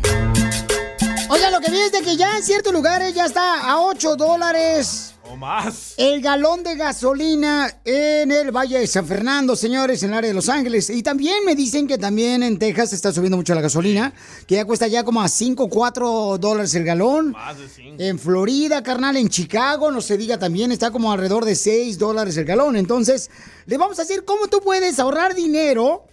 Oiga, 1.30 1.52
lo 1.52 1.60
que 1.60 1.72
vi 1.72 1.80
es 1.80 1.92
de 1.92 2.02
que 2.02 2.18
ya 2.18 2.38
en 2.38 2.44
ciertos 2.44 2.74
lugares 2.74 3.14
ya 3.14 3.26
está 3.26 3.70
a 3.70 3.82
8 3.82 4.16
dólares 4.16 5.14
Más. 5.38 5.94
el 5.98 6.22
galón 6.22 6.64
de 6.64 6.76
gasolina 6.76 7.72
en 7.86 8.32
el 8.32 8.52
Valle 8.52 8.80
de 8.80 8.88
San 8.88 9.06
Fernando, 9.06 9.56
señores, 9.56 10.02
en 10.02 10.10
el 10.10 10.18
área 10.18 10.30
de 10.30 10.34
Los 10.34 10.50
Ángeles. 10.50 10.90
Y 10.90 11.04
también 11.04 11.46
me 11.46 11.56
dicen 11.56 11.88
que 11.88 11.98
también 11.98 12.42
en 12.42 12.58
Texas 12.58 12.94
está 12.94 13.14
subiendo 13.14 13.38
mucho 13.38 13.54
la 13.54 13.62
gasolina, 13.62 14.14
que 14.48 14.56
ya 14.56 14.66
cuesta 14.66 14.88
ya 14.88 15.04
como 15.04 15.22
a 15.22 15.28
5, 15.28 15.70
4 15.70 16.38
dólares 16.40 16.74
el 16.76 16.84
galón. 16.84 17.32
Más 17.32 17.58
de 17.58 17.68
cinco. 17.68 17.96
En 18.02 18.18
Florida, 18.18 18.82
carnal, 18.82 19.18
en 19.18 19.30
Chicago, 19.30 19.92
no 19.92 20.02
se 20.02 20.18
diga 20.18 20.40
también, 20.40 20.72
está 20.72 20.92
como 20.92 21.12
alrededor 21.12 21.46
de 21.46 21.56
6 21.56 22.00
dólares 22.00 22.38
el 22.38 22.46
galón. 22.46 22.76
Entonces, 22.76 23.30
le 23.66 23.78
vamos 23.78 24.00
a 24.00 24.04
decir 24.04 24.24
cómo 24.26 24.48
tú 24.48 24.62
puedes 24.62 24.98
ahorrar 25.00 25.36
dinero 25.36 26.06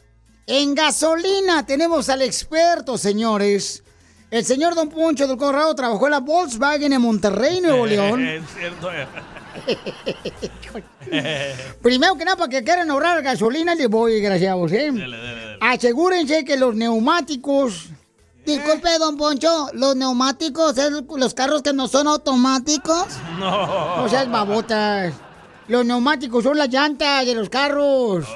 en 0.46 0.74
gasolina. 0.74 1.64
Tenemos 1.64 2.08
al 2.08 2.22
experto, 2.22 2.98
señores. 2.98 3.83
El 4.34 4.44
señor 4.44 4.74
Don 4.74 4.88
Poncho 4.88 5.28
del 5.28 5.36
Corrado 5.36 5.72
trabajó 5.76 6.06
en 6.06 6.10
la 6.10 6.18
Volkswagen 6.18 6.92
en 6.92 7.00
Monterrey, 7.00 7.60
Nuevo 7.60 7.86
León. 7.86 8.26
Es 8.26 8.42
cierto. 8.58 8.90
Primero 11.80 12.16
que 12.16 12.24
nada, 12.24 12.36
para 12.36 12.48
que 12.48 12.64
quieran 12.64 12.90
ahorrar 12.90 13.22
gasolina, 13.22 13.76
les 13.76 13.88
voy, 13.88 14.14
desgraciados, 14.14 14.72
¿eh? 14.72 14.90
Asegúrense 15.60 16.44
que 16.44 16.56
los 16.56 16.74
neumáticos... 16.74 17.90
Disculpe, 18.44 18.98
don 18.98 19.16
Poncho, 19.16 19.68
¿los 19.72 19.94
neumáticos 19.94 20.76
es 20.78 20.90
los 20.90 21.32
carros 21.32 21.62
que 21.62 21.72
no 21.72 21.86
son 21.86 22.08
automáticos? 22.08 23.06
No. 23.38 23.98
No 23.98 24.08
seas 24.08 24.28
babotas. 24.28 25.14
Los 25.68 25.86
neumáticos 25.86 26.42
son 26.42 26.58
las 26.58 26.70
llantas 26.70 27.24
de 27.24 27.36
los 27.36 27.48
carros. 27.48 28.26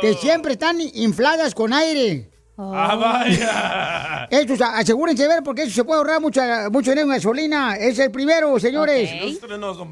Que 0.00 0.14
siempre 0.14 0.54
están 0.54 0.80
infladas 0.80 1.54
con 1.54 1.72
aire. 1.72 2.32
Ah, 2.58 2.96
vaya. 2.96 4.28
Estos, 4.30 4.60
a- 4.62 4.78
asegúrense 4.78 5.22
de 5.24 5.28
ver 5.28 5.42
porque 5.42 5.64
eso 5.64 5.72
se 5.74 5.84
puede 5.84 5.98
ahorrar 5.98 6.20
mucha, 6.20 6.70
mucho 6.70 6.90
dinero 6.90 7.06
en 7.08 7.14
gasolina. 7.16 7.76
Es 7.76 7.98
el 7.98 8.10
primero, 8.10 8.58
señores. 8.58 9.10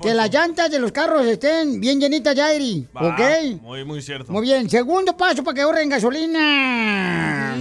Que 0.03 0.15
las 0.15 0.31
llantas 0.32 0.70
de 0.70 0.78
los 0.78 0.91
carros 0.91 1.27
estén 1.27 1.78
bien 1.81 2.01
llenitas 2.01 2.35
de 2.35 2.41
aire. 2.43 2.86
Va, 2.97 3.09
¿Ok? 3.09 3.61
Muy, 3.62 3.85
muy 3.85 4.01
cierto. 4.01 4.32
Muy 4.32 4.43
bien. 4.43 4.69
Segundo 4.70 5.15
paso 5.16 5.45
para 5.45 5.55
que 5.55 5.61
ahorren 5.61 5.89
gasolina. 5.91 7.57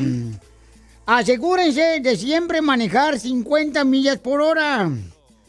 Asegúrense 1.06 2.00
de 2.00 2.16
siempre 2.16 2.62
manejar 2.62 3.20
50 3.20 3.84
millas 3.84 4.18
por 4.20 4.42
hora. 4.42 4.90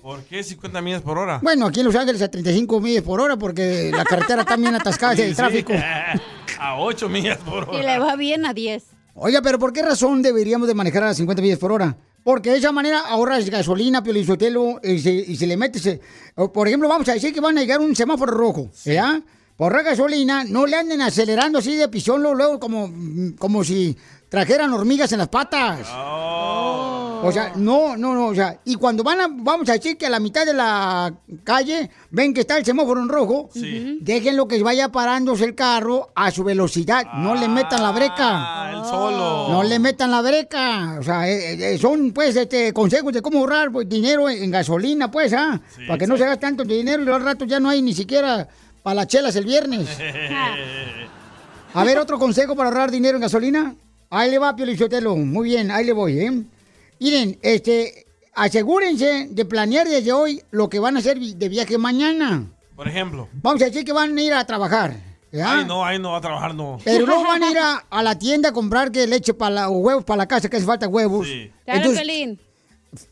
¿Por 0.02 0.22
qué 0.24 0.42
50 0.42 0.82
millas 0.82 1.00
por 1.02 1.16
hora? 1.16 1.38
Bueno, 1.42 1.66
aquí 1.66 1.80
en 1.80 1.86
Los 1.86 1.94
Ángeles 1.94 2.20
a 2.22 2.28
35 2.28 2.80
millas 2.80 3.02
por 3.04 3.20
hora 3.20 3.36
porque 3.36 3.90
la 3.94 4.04
carretera 4.04 4.42
está 4.42 4.56
bien 4.56 4.74
atascada 4.74 5.14
Sí, 5.16 5.22
sí. 5.28 5.34
tráfico. 5.34 5.72
A 6.58 6.78
8 6.78 7.08
millas 7.08 7.38
por 7.38 7.68
hora. 7.68 7.78
Y 7.78 7.82
le 7.82 7.98
va 7.98 8.16
bien 8.16 8.46
a 8.46 8.52
10. 8.54 8.82
Oiga, 9.16 9.40
pero 9.42 9.58
¿por 9.58 9.72
qué 9.72 9.82
razón 9.82 10.22
deberíamos 10.22 10.66
de 10.66 10.74
manejar 10.74 11.04
a 11.04 11.06
las 11.06 11.16
50 11.16 11.40
millas 11.40 11.58
por 11.58 11.70
hora? 11.70 11.96
Porque 12.24 12.50
de 12.50 12.56
esa 12.58 12.72
manera 12.72 13.00
ahorras 13.00 13.48
gasolina, 13.48 14.02
piolizotelo, 14.02 14.80
y 14.82 14.98
se, 14.98 15.12
y 15.12 15.36
se 15.36 15.46
le 15.46 15.56
metes... 15.56 16.00
o, 16.34 16.52
Por 16.52 16.66
ejemplo, 16.66 16.88
vamos 16.88 17.08
a 17.08 17.12
decir 17.12 17.32
que 17.32 17.40
van 17.40 17.56
a 17.56 17.60
llegar 17.60 17.80
a 17.80 17.84
un 17.84 17.94
semáforo 17.94 18.32
rojo, 18.32 18.70
¿ya? 18.84 19.22
Por 19.56 19.72
gasolina, 19.84 20.42
no 20.42 20.66
le 20.66 20.76
anden 20.76 21.00
acelerando 21.00 21.60
así 21.60 21.76
de 21.76 21.88
pisón 21.88 22.22
luego, 22.22 22.34
luego 22.34 22.58
como, 22.58 22.90
como 23.38 23.62
si 23.62 23.96
trajeran 24.28 24.72
hormigas 24.72 25.12
en 25.12 25.18
las 25.18 25.28
patas. 25.28 25.86
O 27.24 27.32
sea, 27.32 27.52
no, 27.56 27.96
no, 27.96 28.14
no, 28.14 28.26
o 28.26 28.34
sea, 28.34 28.58
y 28.64 28.74
cuando 28.76 29.02
van 29.02 29.20
a, 29.20 29.28
vamos 29.28 29.68
a 29.68 29.72
decir 29.72 29.96
que 29.96 30.06
a 30.06 30.10
la 30.10 30.20
mitad 30.20 30.44
de 30.46 30.52
la 30.54 31.12
calle 31.42 31.90
ven 32.10 32.32
que 32.34 32.40
está 32.40 32.56
el 32.58 32.64
semáforo 32.64 33.00
en 33.00 33.08
rojo, 33.08 33.48
Sí. 33.52 33.98
déjenlo 34.00 34.46
que 34.46 34.62
vaya 34.62 34.90
parándose 34.90 35.44
el 35.44 35.54
carro 35.54 36.10
a 36.14 36.30
su 36.30 36.44
velocidad, 36.44 37.04
no 37.14 37.34
le 37.34 37.48
metan 37.48 37.82
la 37.82 37.92
breca. 37.92 38.14
Ah, 38.18 38.70
el 38.76 38.84
solo. 38.84 39.48
No 39.50 39.62
le 39.62 39.78
metan 39.78 40.10
la 40.10 40.20
breca. 40.22 40.96
O 41.00 41.02
sea, 41.02 41.28
eh, 41.28 41.74
eh, 41.74 41.78
son 41.78 42.12
pues 42.12 42.36
este 42.36 42.72
consejos 42.72 43.12
de 43.12 43.22
cómo 43.22 43.38
ahorrar 43.40 43.72
pues, 43.72 43.88
dinero 43.88 44.28
en, 44.28 44.42
en 44.44 44.50
gasolina, 44.50 45.10
pues, 45.10 45.32
¿ah? 45.32 45.60
para 45.86 45.98
que 45.98 46.06
no 46.06 46.16
se 46.16 46.24
haga 46.24 46.36
tanto 46.38 46.64
dinero 46.64 47.02
y 47.04 47.08
al 47.08 47.22
rato 47.22 47.44
ya 47.44 47.58
no 47.60 47.68
hay 47.70 47.80
ni 47.82 47.94
siquiera 47.94 48.46
para 48.82 48.94
las 48.96 49.06
chelas 49.06 49.34
el 49.36 49.44
viernes. 49.46 49.88
A 51.74 51.82
ver, 51.84 51.98
otro 51.98 52.18
consejo 52.18 52.54
para 52.54 52.68
ahorrar 52.68 52.90
dinero 52.90 53.16
en 53.16 53.22
gasolina. 53.22 53.74
Ahí 54.10 54.30
le 54.30 54.38
va, 54.38 54.54
Piolichotelo. 54.54 55.16
Muy 55.16 55.48
bien, 55.48 55.70
ahí 55.72 55.84
le 55.84 55.92
voy, 55.92 56.20
¿eh? 56.20 56.42
Miren, 57.00 57.38
este, 57.42 58.06
asegúrense 58.34 59.28
de 59.30 59.44
planear 59.44 59.88
desde 59.88 60.12
hoy 60.12 60.42
lo 60.50 60.68
que 60.68 60.78
van 60.78 60.96
a 60.96 61.00
hacer 61.00 61.18
de 61.18 61.48
viaje 61.48 61.78
mañana. 61.78 62.50
Por 62.76 62.88
ejemplo. 62.88 63.28
Vamos 63.42 63.62
a 63.62 63.66
decir 63.66 63.84
que 63.84 63.92
van 63.92 64.16
a 64.16 64.22
ir 64.22 64.32
a 64.34 64.44
trabajar. 64.46 64.96
¿ya? 65.32 65.58
Ay, 65.58 65.64
no, 65.64 65.84
ay, 65.84 65.98
no 65.98 66.12
va 66.12 66.18
a 66.18 66.20
trabajar, 66.20 66.54
no. 66.54 66.78
Pero 66.84 67.06
luego 67.06 67.24
van 67.24 67.42
a 67.42 67.50
ir 67.50 67.58
a, 67.58 67.84
a 67.90 68.02
la 68.02 68.18
tienda 68.18 68.48
a 68.50 68.52
comprar 68.52 68.90
que 68.90 69.06
leche 69.06 69.34
para 69.34 69.54
la, 69.54 69.68
o 69.68 69.78
huevos 69.78 70.04
para 70.04 70.18
la 70.18 70.26
casa, 70.28 70.48
que 70.48 70.56
hace 70.56 70.66
falta 70.66 70.88
huevos. 70.88 71.26
Claro, 71.26 71.78
Entonces, 71.80 72.00
Pelín. 72.00 72.40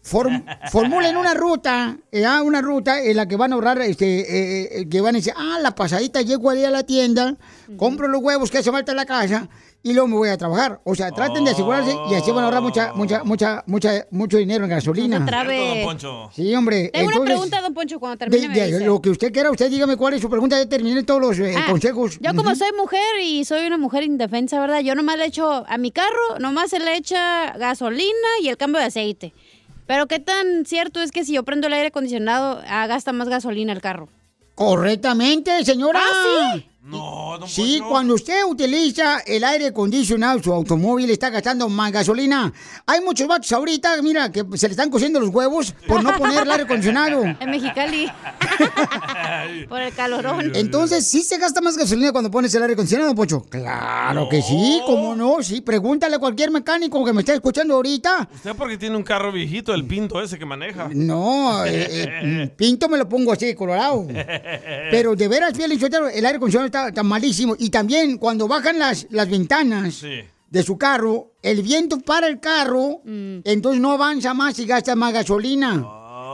form- 0.04 0.44
formulen 0.70 1.16
una 1.16 1.34
ruta, 1.34 1.96
¿ya? 2.12 2.42
una 2.42 2.60
ruta 2.60 3.02
en 3.02 3.16
la 3.16 3.26
que 3.26 3.36
van 3.36 3.52
a 3.52 3.54
ahorrar, 3.56 3.80
este, 3.82 4.20
eh, 4.20 4.80
eh, 4.80 4.88
que 4.88 5.00
van 5.00 5.14
a 5.16 5.18
decir, 5.18 5.32
ah, 5.36 5.59
la 5.60 5.74
pasadita 5.74 6.22
llego 6.22 6.50
ahí 6.50 6.64
a 6.64 6.70
la 6.70 6.84
tienda, 6.84 7.36
compro 7.76 8.06
los 8.09 8.22
huevos 8.22 8.50
que 8.50 8.59
hace 8.59 8.70
falta 8.70 8.92
en 8.92 8.96
la 8.96 9.06
casa 9.06 9.48
y 9.84 9.92
luego 9.92 10.06
me 10.09 10.16
voy 10.16 10.28
a 10.28 10.36
trabajar. 10.38 10.80
O 10.84 10.94
sea, 10.94 11.10
traten 11.10 11.44
de 11.44 11.50
asegurarse 11.50 11.94
y 12.10 12.14
así 12.14 12.30
van 12.30 12.40
a 12.40 12.44
ahorrar 12.44 12.62
mucha, 12.62 12.92
mucha, 12.94 13.24
mucha, 13.24 13.64
mucha, 13.66 14.06
mucho 14.10 14.36
dinero 14.36 14.64
en 14.64 14.70
gasolina. 14.70 15.18
No 15.18 15.26
don 15.26 15.84
Poncho. 15.84 16.30
Sí, 16.34 16.54
hombre. 16.54 16.90
Tengo 16.92 17.09
una 17.16 17.24
pregunta, 17.24 17.60
don 17.60 17.74
Poncho, 17.74 17.98
cuando 17.98 18.16
de- 18.24 18.30
termine 18.30 18.48
me 18.48 18.54
de- 18.60 18.66
dice. 18.72 18.84
lo 18.86 19.00
que 19.02 19.10
usted 19.10 19.32
quiera, 19.32 19.50
usted 19.50 19.68
dígame 19.70 19.96
cuál 19.96 20.14
es 20.14 20.20
su 20.22 20.30
pregunta, 20.30 20.56
ya 20.59 20.68
terminé 20.68 21.02
todos 21.02 21.20
los 21.20 21.38
eh, 21.38 21.54
Ah, 21.56 21.66
consejos. 21.68 22.18
Yo 22.20 22.34
como 22.34 22.54
soy 22.54 22.70
mujer 22.78 23.00
y 23.22 23.44
soy 23.44 23.66
una 23.66 23.78
mujer 23.78 24.04
indefensa, 24.04 24.60
¿verdad? 24.60 24.80
Yo 24.80 24.94
nomás 24.94 25.18
le 25.18 25.24
echo 25.26 25.64
a 25.68 25.78
mi 25.78 25.90
carro, 25.90 26.38
nomás 26.38 26.70
se 26.70 26.78
le 26.78 26.96
echa 26.96 27.52
gasolina 27.59 28.28
y 28.40 28.48
el 28.48 28.56
cambio 28.56 28.80
de 28.80 28.86
aceite. 28.86 29.32
Pero 29.86 30.06
qué 30.06 30.20
tan 30.20 30.64
cierto 30.64 31.00
es 31.00 31.10
que 31.10 31.24
si 31.24 31.32
yo 31.34 31.42
prendo 31.42 31.66
el 31.66 31.72
aire 31.72 31.88
acondicionado, 31.88 32.62
ah, 32.68 32.86
gasta 32.86 33.12
más 33.12 33.28
gasolina 33.28 33.72
el 33.72 33.80
carro. 33.80 34.09
Correctamente, 34.54 35.64
señora. 35.64 36.00
¿Ah, 36.02 36.52
sí? 36.54 36.66
No, 36.84 37.36
don 37.38 37.48
Sí, 37.48 37.80
cuando 37.88 38.14
usted 38.14 38.42
utiliza 38.44 39.20
el 39.20 39.44
aire 39.44 39.66
acondicionado, 39.66 40.42
su 40.42 40.52
automóvil 40.52 41.09
está 41.10 41.30
gastando 41.30 41.68
más 41.68 41.92
gasolina. 41.92 42.52
Hay 42.86 43.00
muchos 43.00 43.28
vatos 43.28 43.52
ahorita, 43.52 44.02
mira, 44.02 44.32
que 44.32 44.44
se 44.54 44.66
le 44.66 44.72
están 44.72 44.90
cociendo 44.90 45.20
los 45.20 45.28
huevos 45.28 45.76
por 45.86 46.02
no 46.02 46.12
poner 46.18 46.42
el 46.42 46.50
aire 46.50 46.64
acondicionado. 46.64 47.22
En 47.42 47.50
Mexicali. 47.50 48.09
Por 49.68 49.80
el 49.80 49.92
calorón. 49.94 50.52
Entonces, 50.54 51.06
¿sí 51.06 51.22
se 51.22 51.38
gasta 51.38 51.60
más 51.60 51.76
gasolina 51.76 52.12
cuando 52.12 52.30
pones 52.30 52.54
el 52.54 52.62
aire 52.62 52.74
acondicionado, 52.74 53.14
Pocho? 53.14 53.42
Claro 53.48 54.28
que 54.28 54.42
sí, 54.42 54.80
¿cómo 54.86 55.16
no? 55.16 55.42
Sí, 55.42 55.60
pregúntale 55.60 56.16
a 56.16 56.18
cualquier 56.18 56.50
mecánico 56.50 57.04
que 57.04 57.12
me 57.12 57.20
esté 57.20 57.34
escuchando 57.34 57.74
ahorita. 57.74 58.28
Usted 58.32 58.54
porque 58.56 58.76
tiene 58.76 58.96
un 58.96 59.02
carro 59.02 59.32
viejito, 59.32 59.74
el 59.74 59.84
pinto 59.84 60.20
ese 60.20 60.38
que 60.38 60.44
maneja. 60.44 60.88
No, 60.92 61.64
eh, 61.64 61.88
eh, 61.90 62.52
pinto 62.56 62.88
me 62.88 62.98
lo 62.98 63.09
pongo 63.09 63.32
así, 63.32 63.54
colorado. 63.54 64.06
Pero 64.90 65.16
de 65.16 65.28
veras, 65.28 65.52
fiel 65.54 65.72
el 65.72 66.26
aire 66.26 66.36
acondicionado 66.36 66.72
está, 66.78 66.89
está 66.89 67.03
malísimo. 67.03 67.55
Y 67.59 67.70
también 67.70 68.16
cuando 68.19 68.49
bajan 68.49 68.78
las, 68.78 69.07
las 69.11 69.28
ventanas 69.28 69.94
Sí. 69.94 70.20
de 70.49 70.62
su 70.62 70.77
carro, 70.78 71.32
el 71.43 71.62
viento 71.62 71.99
para 72.01 72.27
el 72.28 72.40
carro, 72.40 73.01
entonces 73.05 73.81
no 73.81 73.93
avanza 73.93 74.35
más 74.35 74.59
y 74.59 74.65
gasta 74.66 74.97
más 74.97 75.12
gasolina. 75.12 75.86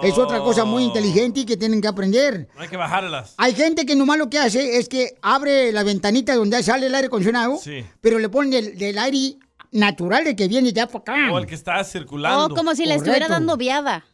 Es 0.02 0.16
otra 0.16 0.39
cosa 0.39 0.65
muy 0.65 0.85
inteligente 0.85 1.40
y 1.40 1.44
que 1.44 1.56
tienen 1.56 1.81
que 1.81 1.89
aprender. 1.89 2.48
No 2.55 2.60
hay 2.62 2.69
que 2.69 2.77
bajarlas. 2.77 3.35
Hay 3.36 3.52
gente 3.52 3.85
que 3.85 3.97
nomás 3.97 4.16
lo 4.16 4.31
que 4.31 4.39
hace 4.39 4.78
es 4.78 4.89
que 4.89 5.16
abre 5.23 5.73
la 5.73 5.82
ventanita 5.82 6.36
donde 6.36 6.62
sale 6.62 6.86
el 6.86 6.94
aire 6.94 7.09
acondicionado, 7.09 7.56
Sí. 7.56 7.85
pero 8.01 8.20
le 8.20 8.28
ponen 8.28 8.51
del, 8.52 8.78
del 8.78 8.97
aire 8.97 9.39
natural 9.73 10.23
de 10.24 10.36
que 10.36 10.47
viene 10.47 10.73
ya 10.73 10.86
para 10.86 10.98
acá. 11.01 11.32
O 11.32 11.39
el 11.39 11.47
que 11.47 11.56
está 11.56 11.82
circulando. 11.82 12.47
O 12.47 12.56
como 12.56 12.77
si 12.77 12.86
le 12.86 12.94
estuviera 12.94 13.27
dando 13.27 13.56
viada. 13.56 14.05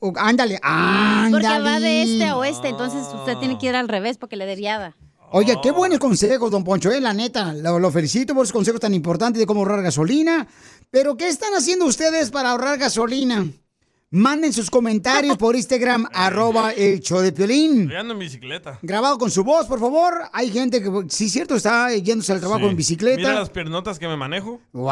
O- 0.00 0.12
ándale, 0.16 0.58
ándale. 0.62 1.30
Porque 1.46 1.60
va 1.62 1.78
de 1.80 2.02
este 2.02 2.24
a 2.24 2.36
oeste, 2.36 2.68
entonces 2.68 3.02
usted 3.14 3.36
tiene 3.36 3.58
que 3.58 3.66
ir 3.66 3.76
al 3.76 3.88
revés 3.88 4.16
para 4.16 4.28
que 4.30 4.36
le 4.36 4.46
dé 4.46 4.56
viada. 4.56 4.96
Oye, 5.36 5.56
qué 5.60 5.72
buenos 5.72 5.98
consejos, 5.98 6.48
don 6.48 6.62
Poncho, 6.62 6.92
eh, 6.92 7.00
la 7.00 7.12
neta. 7.12 7.52
Lo, 7.54 7.80
lo 7.80 7.90
felicito 7.90 8.34
por 8.34 8.44
esos 8.44 8.52
consejos 8.52 8.80
tan 8.80 8.94
importantes 8.94 9.40
de 9.40 9.46
cómo 9.46 9.62
ahorrar 9.62 9.82
gasolina. 9.82 10.46
Pero, 10.92 11.16
¿qué 11.16 11.26
están 11.26 11.52
haciendo 11.54 11.86
ustedes 11.86 12.30
para 12.30 12.52
ahorrar 12.52 12.78
gasolina? 12.78 13.44
Manden 14.10 14.52
sus 14.52 14.70
comentarios 14.70 15.36
por 15.36 15.56
Instagram, 15.56 16.06
arroba 16.14 16.70
el 16.70 17.00
show 17.00 17.18
de 17.18 17.32
Piolín. 17.32 17.90
Ando 17.92 18.12
en 18.14 18.20
bicicleta. 18.20 18.78
Grabado 18.80 19.18
con 19.18 19.28
su 19.28 19.42
voz, 19.42 19.66
por 19.66 19.80
favor. 19.80 20.20
Hay 20.32 20.52
gente 20.52 20.80
que, 20.80 20.88
sí, 21.08 21.28
cierto, 21.28 21.56
está 21.56 21.92
yéndose 21.92 22.30
al 22.30 22.38
trabajo 22.38 22.60
Sí. 22.60 22.66
en 22.66 22.76
bicicleta. 22.76 23.16
Mira 23.16 23.34
las 23.34 23.50
piernotas 23.50 23.98
que 23.98 24.06
me 24.06 24.16
manejo. 24.16 24.60
Wow. 24.72 24.86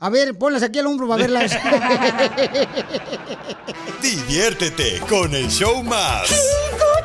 A 0.00 0.10
ver, 0.10 0.36
ponlas 0.36 0.64
aquí 0.64 0.80
al 0.80 0.88
hombro 0.88 1.06
para 1.06 1.22
verlas. 1.22 1.52
Diviértete 4.02 5.00
con 5.08 5.32
el 5.32 5.48
show 5.48 5.84
más. 5.84 6.28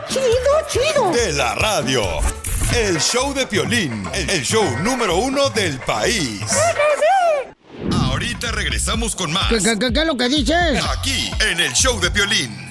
Chido, 0.10 0.24
chido. 0.68 1.12
De 1.12 1.34
la 1.34 1.56
radio. 1.56 2.04
El 2.76 3.00
show 3.00 3.34
de 3.34 3.46
Piolín. 3.48 4.04
El 4.14 4.42
show 4.44 4.64
número 4.84 5.18
uno 5.18 5.50
del 5.50 5.80
país. 5.80 6.42
Ahorita 7.92 8.52
regresamos 8.52 9.16
con 9.16 9.32
más. 9.32 9.50
¿Qué, 9.50 9.58
qué- 9.60 9.78
qué- 9.80 9.94
qué 9.94 10.00
es 10.02 10.06
lo 10.06 10.18
que 10.18 10.28
dices? 10.30 10.84
Aquí, 10.98 11.32
en 11.52 11.60
el 11.60 11.72
show 11.74 12.00
de 12.00 12.12
Piolín. 12.12 12.70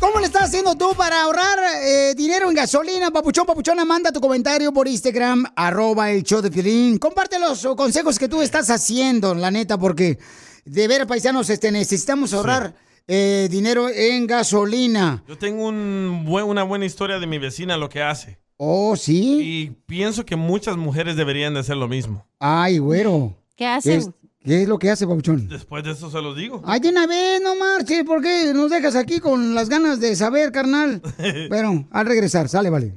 ¿Cómo 0.00 0.20
le 0.20 0.26
estás 0.26 0.44
haciendo 0.44 0.74
tú 0.76 0.94
para 0.94 1.22
ahorrar 1.22 1.58
eh, 1.82 2.14
dinero 2.16 2.48
en 2.50 2.54
gasolina, 2.56 3.10
papuchón, 3.10 3.46
papuchona? 3.46 3.84
Manda 3.84 4.12
tu 4.12 4.20
comentario 4.20 4.72
por 4.72 4.86
Instagram, 4.86 5.44
arroba 5.56 6.10
el 6.10 6.22
show 6.22 6.42
de 6.42 6.50
Piolín. 6.50 6.98
Comparte 6.98 7.38
los 7.38 7.66
consejos 7.76 8.18
que 8.18 8.28
tú 8.28 8.42
estás 8.42 8.68
haciendo, 8.70 9.34
la 9.34 9.50
neta, 9.50 9.78
porque 9.78 10.18
de 10.66 10.88
veras, 10.88 11.06
paisanos, 11.06 11.48
este, 11.48 11.70
necesitamos 11.70 12.34
ahorrar 12.34 12.74
eh, 13.06 13.48
dinero 13.50 13.88
en 13.88 14.26
gasolina. 14.26 15.22
Yo 15.28 15.36
tengo 15.38 15.68
un 15.68 16.24
buen- 16.26 16.46
una 16.46 16.62
buena 16.62 16.84
historia 16.86 17.18
de 17.18 17.26
mi 17.26 17.38
vecina, 17.38 17.76
lo 17.76 17.88
que 17.88 18.02
hace. 18.02 18.38
Oh, 18.56 18.96
¿sí? 18.96 19.40
Y 19.42 19.70
pienso 19.86 20.24
que 20.24 20.36
muchas 20.36 20.76
mujeres 20.76 21.16
deberían 21.16 21.54
de 21.54 21.60
hacer 21.60 21.76
lo 21.76 21.88
mismo. 21.88 22.24
Ay, 22.38 22.78
güero. 22.78 23.34
¿Qué 23.56 23.66
hace? 23.66 23.96
es, 23.96 24.10
¿Qué 24.44 24.62
es 24.62 24.68
lo 24.68 24.78
que 24.78 24.90
hace, 24.90 25.06
papuchón? 25.06 25.48
Después 25.48 25.82
de 25.84 25.90
eso 25.92 26.10
se 26.10 26.20
los 26.22 26.36
digo. 26.36 26.62
Ay, 26.64 26.78
de 26.80 26.90
una 26.90 27.06
vez, 27.06 27.40
no 27.42 27.56
marches, 27.56 28.04
¿por 28.04 28.22
qué 28.22 28.52
nos 28.54 28.70
dejas 28.70 28.94
aquí 28.94 29.18
con 29.18 29.54
las 29.54 29.68
ganas 29.68 30.00
de 30.00 30.14
saber, 30.16 30.52
carnal? 30.52 31.00
Bueno, 31.48 31.86
al 31.90 32.06
regresar, 32.06 32.48
sale, 32.48 32.70
vale. 32.70 32.94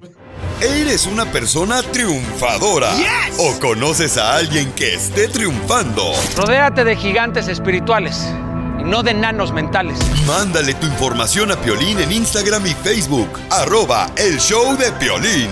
¿Eres 0.61 1.05
una 1.05 1.25
persona 1.31 1.81
triunfadora? 1.83 2.91
¿O 3.39 3.59
conoces 3.59 4.17
a 4.17 4.35
alguien 4.37 4.71
que 4.73 4.93
esté 4.95 5.27
triunfando? 5.27 6.03
Rodéate 6.35 6.83
de 6.83 6.95
gigantes 6.95 7.47
espirituales 7.47 8.25
y 8.79 8.83
no 8.83 9.03
de 9.03 9.11
enanos 9.11 9.51
mentales. 9.53 9.99
Mándale 10.25 10.73
tu 10.75 10.85
información 10.87 11.51
a 11.51 11.55
Piolín 11.57 11.99
en 11.99 12.11
Instagram 12.11 12.65
y 12.65 12.73
Facebook. 12.73 13.29
Arroba 13.49 14.09
el 14.15 14.37
show 14.39 14.77
de 14.77 14.91
Piolín. 14.93 15.49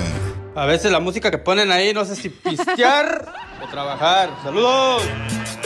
A 0.56 0.66
veces 0.66 0.90
la 0.92 1.00
música 1.02 1.30
que 1.30 1.38
ponen 1.38 1.70
ahí, 1.72 1.94
no 1.94 2.06
sé 2.06 2.16
si 2.16 2.30
pistear 2.30 3.34
o 3.64 3.68
trabajar. 3.70 4.30
¡Saludos! 4.42 5.04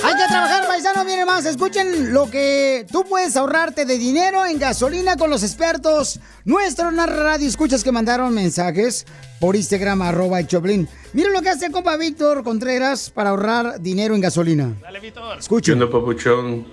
Hay 0.04 0.16
que 0.16 0.28
trabajar, 0.28 0.66
paisano, 0.66 1.06
viene 1.06 1.26
más. 1.26 1.46
Escuchen 1.46 2.12
lo 2.12 2.30
que 2.32 2.88
tú 2.92 3.04
puedes 3.08 3.36
ahorrarte 3.36 3.86
de 3.86 3.98
dinero 3.98 4.46
en 4.46 4.58
gasolina 4.58 5.16
con 5.18 5.30
los 5.30 5.44
expertos. 5.44 6.20
Nuestro 6.46 6.90
radio 6.90 7.48
escuchas 7.48 7.84
que 7.84 7.92
mandaron 7.92 8.34
mensajes 8.34 9.06
por 9.40 9.56
Instagram, 9.56 10.02
arroba 10.02 10.40
el 10.40 10.48
Choplin. 10.48 10.88
Miren 11.14 11.34
lo 11.34 11.42
que 11.42 11.50
hace 11.50 11.68
el 11.68 11.72
compa 11.72 11.96
Víctor 11.98 12.44
Contreras 12.44 13.10
para 13.10 13.30
ahorrar 13.30 13.80
dinero 13.80 14.16
en 14.16 14.22
gasolina. 14.22 14.74
Dale, 14.82 15.00
Víctor. 15.00 15.34
¿Qué 15.34 15.40
Escuchen. 15.40 15.80
papuchón? 15.80 16.66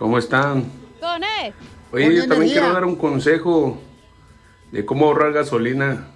¿Cómo 0.00 0.16
están? 0.16 0.64
Con 0.98 1.22
él. 1.22 1.52
Oye, 1.92 2.04
Con 2.06 2.14
yo 2.14 2.20
también 2.22 2.42
energía. 2.42 2.60
quiero 2.62 2.72
dar 2.72 2.84
un 2.86 2.96
consejo 2.96 3.78
de 4.72 4.86
cómo 4.86 5.04
ahorrar 5.04 5.34
gasolina. 5.34 6.06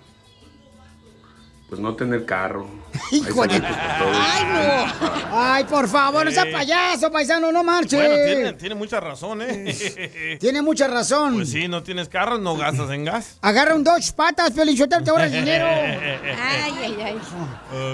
Pues 1.69 1.82
no 1.82 1.94
tener 1.94 2.24
carro. 2.24 2.66
Todo. 3.11 3.43
Ay, 3.43 4.44
no. 4.47 5.09
Ay, 5.32 5.65
por 5.65 5.86
favor, 5.86 6.24
no 6.24 6.31
sea 6.31 6.51
payaso, 6.51 7.12
paisano, 7.12 7.52
no 7.52 7.62
marche. 7.62 7.97
Bueno, 7.97 8.15
tiene, 8.24 8.52
tiene 8.55 8.74
mucha 8.74 9.01
razón, 9.01 9.43
¿eh? 9.43 10.36
Tiene 10.40 10.62
mucha 10.62 10.89
razón. 10.89 11.35
Pues 11.35 11.51
sí, 11.51 11.69
no 11.69 11.82
tienes 11.82 12.09
carro, 12.09 12.39
no 12.39 12.56
gastas 12.56 12.90
en 12.90 13.05
gas. 13.05 13.36
Agarra 13.43 13.74
un 13.74 13.85
Dodge 13.85 14.12
patas, 14.12 14.52
Pelichotel, 14.52 15.05
te 15.05 15.11
ahorra 15.11 15.27
el 15.27 15.32
dinero. 15.32 15.66
Ay, 15.69 16.73
ay, 16.82 16.97
ay. 17.05 17.19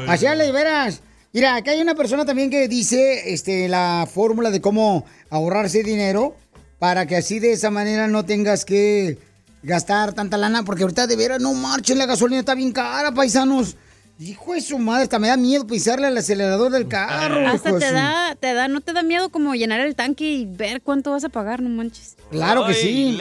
Así 0.07 0.25
es, 0.27 0.39
de 0.39 0.53
veras. 0.53 1.03
Mira, 1.33 1.55
acá 1.55 1.71
hay 1.71 1.81
una 1.81 1.95
persona 1.95 2.25
también 2.25 2.51
que 2.51 2.67
dice 2.67 3.33
este, 3.33 3.69
la 3.69 4.09
fórmula 4.13 4.51
de 4.51 4.61
cómo 4.61 5.07
ahorrarse 5.31 5.83
dinero 5.83 6.37
para 6.79 7.07
que 7.07 7.17
así 7.17 7.39
de 7.39 7.53
esa 7.53 7.71
manera 7.71 8.09
no 8.09 8.25
tengas 8.25 8.65
que 8.65 9.19
gastar 9.63 10.13
tanta 10.13 10.37
lana, 10.37 10.65
porque 10.65 10.83
ahorita 10.83 11.07
de 11.07 11.17
veras 11.17 11.41
no 11.41 11.55
marchen, 11.55 11.99
la 11.99 12.07
gasolina 12.07 12.41
está 12.41 12.55
bien 12.55 12.73
cara, 12.73 13.13
paisanos. 13.13 13.77
Hijo 14.23 14.53
de 14.53 14.61
su 14.61 14.79
madre, 14.79 15.05
hasta 15.05 15.19
me 15.19 15.29
da 15.29 15.39
miedo 15.39 15.67
pisarle 15.67 16.07
al 16.07 16.17
acelerador 16.19 16.71
del 16.71 16.87
carro. 16.89 17.49
Hasta 17.49 17.71
hijo 17.71 17.79
de 17.79 17.87
te 17.87 17.93
da, 17.93 18.37
te 18.39 18.53
da, 18.53 18.69
no 18.69 18.83
te 18.83 18.93
da 18.93 19.03
miedo 19.03 19.31
como 19.31 19.55
llenar 19.55 19.81
el 19.81 19.95
tanque 19.97 20.31
y 20.31 20.45
ver 20.45 20.83
cuánto 20.83 21.13
vas 21.13 21.25
a 21.25 21.31
pagar, 21.31 21.63
no 21.63 21.71
manches. 21.71 22.19
Claro 22.31 22.67
que 22.67 22.75
sí. 22.75 23.17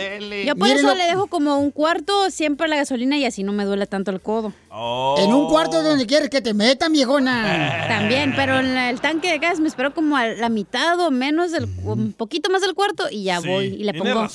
Yo 0.46 0.56
por 0.58 0.68
Miren 0.68 0.80
eso 0.80 0.88
lo- 0.90 0.96
le 0.96 1.06
dejo 1.06 1.28
como 1.28 1.58
un 1.58 1.72
cuarto 1.72 2.30
siempre 2.32 2.68
la 2.68 2.76
gasolina 2.76 3.18
y 3.18 3.24
así 3.24 3.44
no 3.44 3.54
me 3.54 3.64
duele 3.64 3.88
tanto 3.88 4.12
el 4.12 4.20
codo. 4.20 4.52
En 5.18 5.34
un 5.34 5.48
cuarto 5.48 5.82
donde 5.82 6.06
quieres 6.06 6.30
que 6.30 6.42
te 6.42 6.54
metan, 6.54 6.92
viejona. 6.92 7.86
También, 7.88 8.34
pero 8.36 8.60
en 8.60 8.76
la- 8.76 8.90
el 8.90 9.00
tanque 9.00 9.32
de 9.32 9.40
gas 9.40 9.62
me 9.62 9.70
espero 9.70 9.94
como 9.94 10.18
a 10.18 10.28
la 10.28 10.50
mitad 10.50 11.00
o 11.00 11.12
menos 11.12 11.52
del, 11.52 11.66
un 11.86 12.12
poquito 12.12 12.50
más 12.50 12.62
del 12.62 12.74
cuarto 12.74 13.06
y 13.10 13.24
ya 13.24 13.40
voy 13.40 13.68
y 13.68 13.84
le 13.86 13.94
pongo. 13.94 14.28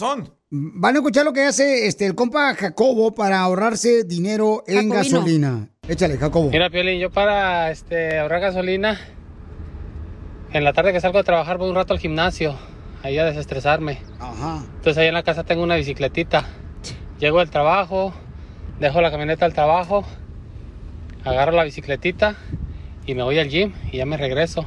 Van 0.57 0.95
a 0.95 0.99
escuchar 0.99 1.25
lo 1.25 1.33
que 1.33 1.43
hace 1.43 1.89
este 1.89 2.07
el 2.07 2.15
compa 2.15 2.55
Jacobo 2.55 3.13
para 3.13 3.41
ahorrarse 3.41 4.05
dinero 4.05 4.63
en 4.69 4.89
Jacobino. 4.89 4.95
gasolina. 5.19 5.69
Échale, 5.89 6.17
Jacobo. 6.17 6.51
Mira, 6.51 6.71
Piolín, 6.71 7.01
yo 7.01 7.11
para 7.11 7.73
este, 7.73 8.21
ahorrar 8.21 8.41
gasolina, 8.41 9.01
en 10.53 10.63
la 10.63 10.73
tarde 10.73 10.93
que 10.93 11.01
salgo 11.01 11.19
a 11.19 11.25
trabajar 11.25 11.59
voy 11.59 11.69
un 11.71 11.75
rato 11.75 11.93
al 11.93 11.99
gimnasio, 11.99 12.55
ahí 13.03 13.19
a 13.19 13.25
desestresarme. 13.25 13.99
Ajá. 14.21 14.63
Entonces 14.77 14.99
ahí 14.99 15.09
en 15.09 15.15
la 15.15 15.25
casa 15.25 15.43
tengo 15.43 15.65
una 15.65 15.75
bicicletita. 15.75 16.45
Llego 17.19 17.41
del 17.41 17.51
trabajo, 17.51 18.15
dejo 18.79 19.01
la 19.01 19.11
camioneta 19.11 19.47
al 19.47 19.55
trabajo, 19.55 20.05
agarro 21.25 21.51
la 21.51 21.65
bicicletita 21.65 22.37
y 23.07 23.17
me 23.17 23.25
voy 23.25 23.41
al 23.41 23.49
gym 23.49 23.73
y 23.91 23.97
ya 23.97 24.07
me 24.07 24.17
regreso. 24.17 24.67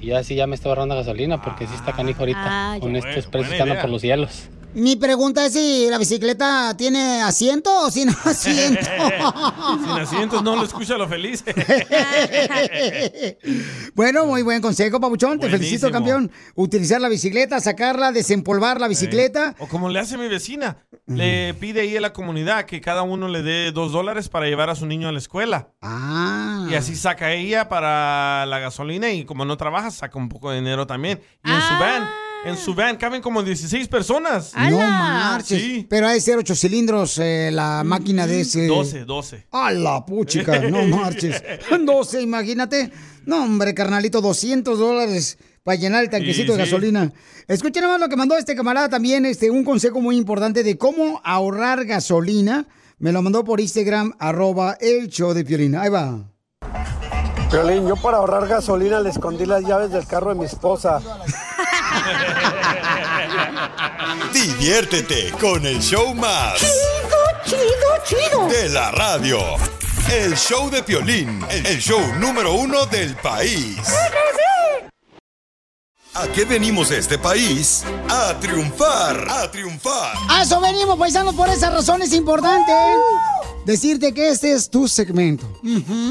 Y 0.00 0.08
ya 0.08 0.18
así 0.18 0.34
ya 0.34 0.48
me 0.48 0.56
estoy 0.56 0.70
ahorrando 0.70 0.96
gasolina 0.96 1.40
porque 1.40 1.68
sí 1.68 1.74
está 1.76 1.92
canijo 1.92 2.18
ahorita 2.20 2.72
Ah, 2.72 2.78
con 2.80 2.96
estos 2.96 3.28
precios 3.28 3.54
que 3.54 3.62
andan 3.62 3.80
por 3.80 3.90
los 3.90 4.00
cielos. 4.00 4.50
Mi 4.72 4.94
pregunta 4.94 5.46
es 5.46 5.52
si 5.52 5.88
la 5.90 5.98
bicicleta 5.98 6.76
tiene 6.76 7.22
asiento 7.22 7.86
o 7.86 7.90
sin 7.90 8.08
asiento. 8.24 8.80
Sin 8.80 9.90
asientos 9.90 10.42
no 10.44 10.54
lo 10.54 10.64
escucha 10.64 10.96
lo 10.96 11.08
feliz. 11.08 11.42
bueno, 13.94 14.26
muy 14.26 14.42
buen 14.42 14.62
consejo, 14.62 15.00
Pabuchón. 15.00 15.40
Te 15.40 15.50
felicito, 15.50 15.88
Buenísimo. 15.88 15.92
campeón. 15.92 16.30
Utilizar 16.54 17.00
la 17.00 17.08
bicicleta, 17.08 17.60
sacarla, 17.60 18.12
desempolvar 18.12 18.80
la 18.80 18.86
bicicleta. 18.86 19.56
O 19.58 19.66
como 19.66 19.88
le 19.88 19.98
hace 19.98 20.16
mi 20.16 20.28
vecina, 20.28 20.84
le 21.06 21.52
pide 21.54 21.80
ahí 21.80 21.96
a 21.96 22.00
la 22.00 22.12
comunidad 22.12 22.66
que 22.66 22.80
cada 22.80 23.02
uno 23.02 23.26
le 23.26 23.42
dé 23.42 23.72
dos 23.72 23.90
dólares 23.90 24.28
para 24.28 24.46
llevar 24.46 24.70
a 24.70 24.76
su 24.76 24.86
niño 24.86 25.08
a 25.08 25.12
la 25.12 25.18
escuela. 25.18 25.70
Ah. 25.82 26.68
Y 26.70 26.74
así 26.74 26.94
saca 26.94 27.32
ella 27.32 27.68
para 27.68 28.46
la 28.46 28.60
gasolina 28.60 29.10
y 29.10 29.24
como 29.24 29.44
no 29.44 29.56
trabaja, 29.56 29.90
saca 29.90 30.16
un 30.16 30.28
poco 30.28 30.50
de 30.50 30.58
dinero 30.58 30.86
también. 30.86 31.20
Y 31.44 31.50
en 31.50 31.60
su 31.60 31.74
van, 31.80 32.08
en 32.44 32.56
su 32.56 32.74
van 32.74 32.96
caben 32.96 33.20
como 33.20 33.42
16 33.42 33.88
personas. 33.88 34.52
No 34.54 34.78
marches. 34.78 35.60
Sí. 35.60 35.86
Pero 35.88 36.06
ha 36.08 36.12
de 36.12 36.20
ser 36.20 36.38
ocho 36.38 36.54
cilindros 36.54 37.18
eh, 37.18 37.50
la 37.52 37.82
máquina 37.84 38.26
de 38.26 38.40
ese. 38.42 38.66
12, 38.66 39.04
12. 39.04 39.46
A 39.52 39.70
la 39.72 40.04
puchica, 40.06 40.58
no 40.60 40.82
marches. 40.96 41.42
12, 41.84 42.22
imagínate. 42.22 42.90
No, 43.26 43.44
hombre, 43.44 43.74
carnalito, 43.74 44.20
200 44.20 44.78
dólares 44.78 45.38
para 45.62 45.76
llenar 45.76 46.02
el 46.04 46.10
tanquecito 46.10 46.52
Sí, 46.54 46.58
de 46.58 46.64
sí. 46.64 46.70
gasolina. 46.70 47.12
Escuchen 47.46 47.82
nomás 47.82 48.00
lo 48.00 48.08
que 48.08 48.16
mandó 48.16 48.36
este 48.38 48.56
camarada 48.56 48.88
también, 48.88 49.26
este, 49.26 49.50
un 49.50 49.62
consejo 49.64 50.00
muy 50.00 50.16
importante 50.16 50.62
de 50.62 50.78
cómo 50.78 51.20
ahorrar 51.24 51.84
gasolina. 51.84 52.66
Me 52.98 53.12
lo 53.12 53.22
mandó 53.22 53.44
por 53.44 53.60
Instagram, 53.60 54.14
arroba 54.18 54.76
el 54.80 55.08
show 55.08 55.32
de 55.34 55.44
Piolina. 55.44 55.82
Ahí 55.82 55.90
va. 55.90 56.24
Violín, 57.50 57.88
yo 57.88 57.96
para 57.96 58.18
ahorrar 58.18 58.46
gasolina 58.46 59.00
le 59.00 59.10
escondí 59.10 59.44
las 59.44 59.64
llaves 59.64 59.90
del 59.90 60.06
carro 60.06 60.28
de 60.32 60.36
mi 60.38 60.44
esposa. 60.44 61.00
Diviértete 64.32 65.32
con 65.40 65.64
el 65.66 65.80
show 65.80 66.14
más. 66.14 66.58
Chido, 66.58 67.18
chido, 67.44 67.60
chido. 68.04 68.48
De 68.48 68.68
la 68.68 68.90
radio. 68.90 69.38
El 70.10 70.36
show 70.36 70.68
de 70.70 70.82
Piolín, 70.82 71.44
el 71.50 71.78
show 71.78 72.00
número 72.18 72.54
uno 72.54 72.86
del 72.86 73.14
país. 73.16 73.76
¿A 76.14 76.26
qué 76.28 76.44
venimos 76.44 76.90
a 76.90 76.96
este 76.96 77.18
país? 77.18 77.84
A 78.08 78.34
triunfar, 78.40 79.26
a 79.28 79.48
triunfar. 79.50 80.14
A 80.28 80.42
eso 80.42 80.60
venimos, 80.60 80.98
paisanos, 80.98 81.34
por 81.34 81.48
esa 81.48 81.70
razón 81.70 82.02
es 82.02 82.12
importante 82.12 82.72
decirte 83.70 84.12
que 84.12 84.28
este 84.28 84.52
es 84.52 84.68
tu 84.68 84.88
segmento. 84.88 85.46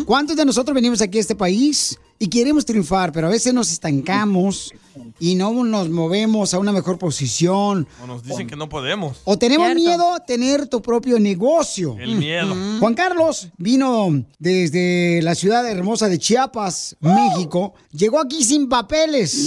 ¿Cuántos 0.06 0.36
de 0.38 0.45
nosotros 0.45 0.73
venimos 0.73 1.02
aquí 1.02 1.18
a 1.18 1.22
este 1.22 1.36
país 1.36 1.99
y 2.18 2.27
queremos 2.27 2.65
triunfar, 2.65 3.11
pero 3.11 3.27
a 3.27 3.30
veces 3.30 3.53
nos 3.53 3.72
estancamos 3.72 4.73
y 5.19 5.36
no 5.36 5.52
nos 5.64 5.90
movemos 5.90 6.53
a 6.53 6.60
una 6.60 6.72
mejor 6.72 6.98
posición? 6.98 7.86
O 8.02 8.07
nos 8.07 8.23
dicen 8.23 8.48
que 8.48 8.56
no 8.56 8.69
podemos. 8.69 9.18
O 9.26 9.38
tenemos 9.38 9.73
miedo 9.76 10.14
a 10.14 10.19
tener 10.26 10.68
tu 10.68 10.81
propio 10.81 11.19
negocio. 11.19 11.98
El 11.99 12.15
miedo. 12.15 12.56
Juan 12.80 12.94
Carlos 12.94 13.49
vino 13.57 14.23
desde 14.40 15.22
la 15.22 15.36
ciudad 15.36 15.68
hermosa 15.69 16.07
de 16.07 16.18
Chiapas, 16.18 16.95
México. 17.02 17.73
Llegó 17.91 18.19
aquí 18.19 18.44
sin 18.44 18.69
papeles, 18.69 19.38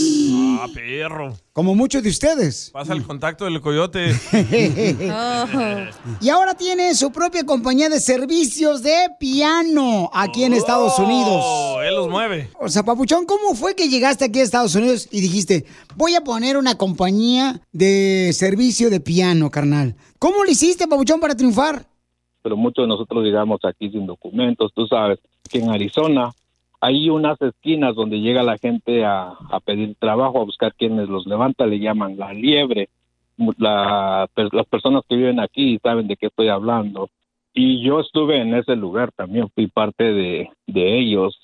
Ah, 0.61 0.67
perro. 0.73 1.35
Como 1.53 1.75
muchos 1.75 2.03
de 2.03 2.09
ustedes. 2.09 2.71
Pasa 2.73 2.93
el 2.95 3.03
contacto 3.05 3.45
del 3.45 3.61
coyote. 3.61 4.13
Y 6.21 6.29
ahora 6.29 6.55
tiene 6.55 6.95
su 6.95 7.11
propia 7.11 7.45
compañía 7.45 7.89
de 7.89 8.01
servicios 8.01 8.83
de 8.83 8.95
piano 9.19 10.11
aquí 10.13 10.45
en 10.45 10.53
Estados 10.55 10.99
Unidos. 10.99 11.43
Oh, 11.45 11.81
él 11.83 11.95
los 11.95 12.09
mueve. 12.09 12.51
O 12.61 12.69
sea, 12.69 12.83
Papuchón, 12.83 13.27
¿cómo 13.27 13.55
fue 13.55 13.75
que 13.75 13.89
llegaste 13.89 14.25
aquí 14.25 14.41
a 14.41 14.43
Estados 14.43 14.75
Unidos 14.75 15.09
y 15.11 15.21
dijiste, 15.21 15.65
voy 15.97 16.15
a 16.15 16.23
poner 16.23 16.57
una 16.57 16.77
compañía 16.77 17.61
de 17.73 18.31
servicio 18.33 18.91
de 18.91 19.01
piano, 19.01 19.51
carnal? 19.51 19.97
¿Cómo 20.19 20.45
lo 20.45 20.51
hiciste, 20.51 20.87
Papuchón, 20.87 21.21
para 21.21 21.37
triunfar? 21.37 21.87
pero 22.43 22.57
muchos 22.57 22.83
de 22.83 22.89
nosotros 22.89 23.23
llegamos 23.25 23.61
aquí 23.65 23.89
sin 23.91 24.07
documentos. 24.07 24.73
Tú 24.75 24.87
sabes 24.87 25.21
que 25.49 25.59
en 25.59 25.71
Arizona 25.71 26.33
hay 26.83 27.09
unas 27.11 27.41
esquinas 27.41 27.95
donde 27.95 28.21
llega 28.21 28.43
la 28.43 28.59
gente 28.59 29.05
a, 29.05 29.35
a 29.51 29.61
pedir 29.61 29.95
trabajo, 30.01 30.41
a 30.41 30.45
buscar 30.45 30.75
quienes 30.75 31.09
los 31.09 31.27
levanta, 31.27 31.65
le 31.65 31.79
llaman 31.79 32.19
la 32.19 32.33
liebre. 32.33 32.89
La, 33.57 34.29
las 34.53 34.67
personas 34.67 35.05
que 35.09 35.17
viven 35.17 35.39
aquí 35.41 35.79
saben 35.83 36.09
de 36.09 36.17
qué 36.17 36.27
estoy 36.27 36.49
hablando. 36.49 37.09
Y 37.55 37.83
yo 37.85 38.01
estuve 38.01 38.39
en 38.41 38.55
ese 38.55 38.75
lugar 38.77 39.13
también, 39.13 39.49
fui 39.55 39.69
parte 39.69 40.13
de, 40.13 40.49
de 40.67 40.99
ellos, 40.99 41.39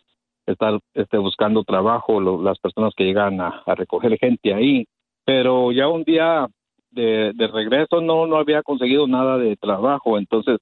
estar 0.47 0.81
este, 0.95 1.19
buscando 1.19 1.63
trabajo, 1.63 2.21
lo- 2.21 2.43
las 2.43 2.59
personas 2.59 2.93
que 2.97 3.05
llegan 3.05 3.41
a, 3.41 3.63
a 3.65 3.75
recoger 3.77 4.19
gente 4.19 4.53
ahí. 4.53 4.87
Pero 5.25 5.71
ya 5.71 5.87
un 5.89 6.03
día 6.03 6.49
de, 6.91 7.33
de 7.35 7.47
regreso 7.47 8.01
no, 8.01 8.27
no 8.27 8.37
había 8.39 8.63
conseguido 8.63 9.07
nada 9.07 9.39
de 9.39 9.55
trabajo, 9.57 10.19
entonces 10.19 10.59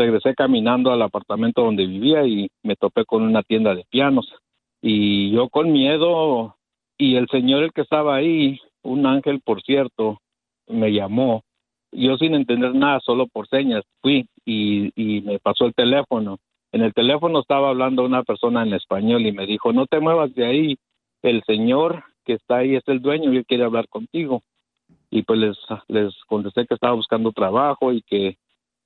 regresé 0.00 0.34
caminando 0.34 0.90
al 0.90 1.02
apartamento 1.02 1.62
donde 1.62 1.86
vivía 1.86 2.26
y 2.26 2.48
me 2.62 2.74
topé 2.74 3.04
con 3.04 3.22
una 3.22 3.42
tienda 3.42 3.74
de 3.74 3.84
pianos. 3.90 4.32
Y 4.80 5.30
yo 5.30 5.50
con 5.50 5.72
miedo, 5.72 6.56
y 6.96 7.16
el 7.16 7.28
señor 7.28 7.64
el 7.64 7.72
que 7.72 7.82
estaba 7.82 8.16
ahí, 8.16 8.58
un 8.82 9.04
ángel 9.04 9.40
por 9.44 9.62
cierto, 9.62 10.18
me 10.66 10.90
llamó. 10.90 11.42
Yo 11.92 12.16
sin 12.16 12.34
entender 12.34 12.74
nada, 12.74 13.00
solo 13.00 13.26
por 13.26 13.46
señas, 13.48 13.84
fui 14.00 14.26
y, 14.46 15.20
me 15.26 15.38
pasó 15.38 15.66
el 15.66 15.74
teléfono. 15.74 16.38
En 16.72 16.82
el 16.82 16.94
teléfono 16.94 17.40
estaba 17.40 17.68
hablando 17.68 18.04
una 18.04 18.22
persona 18.22 18.62
en 18.62 18.72
español 18.72 19.26
y 19.26 19.32
me 19.32 19.44
dijo, 19.44 19.72
no 19.72 19.86
te 19.86 20.00
muevas 20.00 20.34
de 20.34 20.46
ahí, 20.46 20.76
el 21.22 21.42
señor 21.44 22.04
que 22.24 22.34
está 22.34 22.58
ahí 22.58 22.74
es 22.74 22.84
el 22.86 23.02
dueño 23.02 23.32
y 23.32 23.38
él 23.38 23.46
quiere 23.46 23.64
hablar 23.64 23.86
contigo. 23.88 24.40
Y 25.10 25.22
pues 25.24 25.40
les, 25.40 25.58
les 25.88 26.14
contesté 26.26 26.66
que 26.66 26.74
estaba 26.74 26.94
buscando 26.94 27.32
trabajo 27.32 27.92
y 27.92 28.00
que 28.02 28.38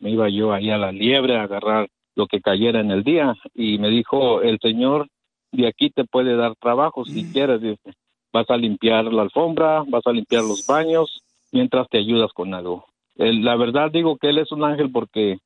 me 0.05 0.11
iba 0.11 0.29
yo 0.29 0.53
ahí 0.53 0.69
a 0.71 0.77
la 0.77 0.93
liebre 0.93 1.35
a 1.37 1.45
agarrar 1.45 1.89
lo 2.15 2.27
que 2.27 2.43
cayera 2.43 2.81
en 2.81 2.91
el 2.91 3.03
día 3.05 3.35
y 3.55 3.79
me 3.79 3.89
dijo 3.89 4.43
el 4.43 4.59
señor 4.61 5.09
de 5.51 5.67
aquí 5.67 5.89
te 5.89 6.05
puede 6.05 6.37
dar 6.37 6.55
trabajo 6.57 7.07
si 7.07 7.25
quieres 7.33 7.63
dice. 7.63 7.95
Vas 8.33 8.51
a 8.51 8.57
limpiar 8.59 9.07
la 9.07 9.23
alfombra 9.23 9.83
vas 9.89 10.07
a 10.07 10.13
limpiar 10.13 10.45
los 10.45 10.63
baños 10.67 11.23
mientras 11.53 11.89
te 11.89 11.97
ayudas 11.99 12.33
con 12.35 12.53
algo 12.53 12.85
Él- 13.17 13.43
la 13.45 13.57
verdad 13.57 13.91
digo 13.91 14.19
que 14.19 14.29
él 14.29 14.39
es 14.39 14.53
un 14.53 14.63
ángel 14.63 14.91
porque 14.93 15.39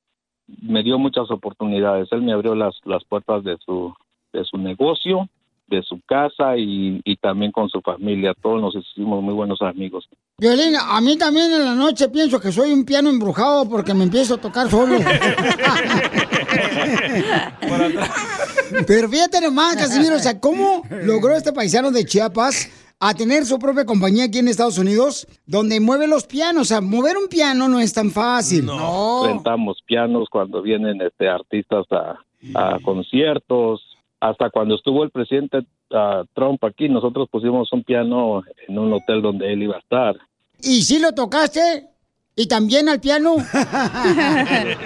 me 0.63 0.83
dio 0.83 0.99
muchas 0.99 1.31
oportunidades. 1.31 2.11
Él 2.11 2.23
me 2.23 2.33
abrió 2.33 2.55
las 2.57 2.75
las 2.85 3.05
puertas 3.05 3.45
de 3.45 3.57
su 3.65 3.95
de 4.33 4.45
su 4.45 4.59
negocio 4.59 5.29
de 5.69 5.83
su 5.83 6.01
casa 6.07 6.57
y, 6.57 7.01
y 7.05 7.17
también 7.17 7.53
con 7.53 7.69
su 7.69 7.81
familia 7.81 8.35
todos 8.41 8.61
nos 8.61 8.75
hicimos 8.75 9.23
muy 9.23 9.35
buenos 9.35 9.61
amigos 9.63 10.09
Violín, 10.41 10.77
a 10.77 11.01
mí 11.01 11.19
también 11.19 11.51
en 11.51 11.65
la 11.65 11.75
noche 11.75 12.09
pienso 12.11 12.39
que 12.39 12.53
soy 12.53 12.73
un 12.73 12.85
piano 12.85 13.11
embrujado 13.11 13.69
porque 13.69 13.93
me 13.93 14.05
empiezo 14.05 14.35
a 14.35 14.39
tocar 14.39 14.71
solo. 14.71 14.97
Pero 18.87 19.09
fíjate 19.09 19.41
nomás, 19.41 19.75
Casimiro, 19.75 20.15
o 20.15 20.21
sea, 20.21 20.39
¿cómo 20.39 20.85
logró 21.03 21.35
este 21.35 21.53
paisano 21.53 21.91
de 21.91 22.05
Chiapas 22.05 22.71
a 23.01 23.15
tener 23.15 23.47
su 23.47 23.59
propia 23.59 23.85
compañía 23.85 24.27
aquí 24.27 24.39
en 24.39 24.47
Estados 24.47 24.79
Unidos 24.79 25.27
donde 25.45 25.81
mueve 25.81 26.07
los 26.07 26.29
pianos? 26.29 26.63
O 26.63 26.67
sea, 26.67 26.81
mover 26.81 27.17
un 27.17 27.27
piano 27.27 27.69
no 27.69 27.81
es 27.81 27.93
tan 27.93 28.13
fácil. 28.13 28.67
No. 28.67 29.27
rentamos 29.27 29.81
pianos 29.87 30.29
cuando 30.31 30.63
vienen 30.63 31.03
este 31.03 31.29
artistas 31.29 31.85
a, 31.91 32.15
a 32.55 32.79
conciertos 32.81 33.88
hasta 34.21 34.51
cuando 34.51 34.75
estuvo 34.75 35.05
el 35.05 35.11
presidente 35.11 35.67
ah, 35.93 36.25
Trump 36.35 36.63
aquí 36.65 36.89
nosotros 36.89 37.29
pusimos 37.31 37.73
un 37.73 37.85
piano 37.85 38.43
en 38.67 38.79
un 38.79 38.93
hotel 38.93 39.23
donde 39.23 39.53
él 39.53 39.63
iba 39.63 39.77
a 39.77 39.81
estar 39.81 40.17
¿Y 40.61 40.83
si 40.83 40.99
lo 40.99 41.13
tocaste? 41.13 41.89
¿Y 42.35 42.47
también 42.47 42.89
al 42.89 43.01
piano? 43.01 43.37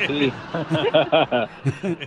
Sí. 0.06 0.32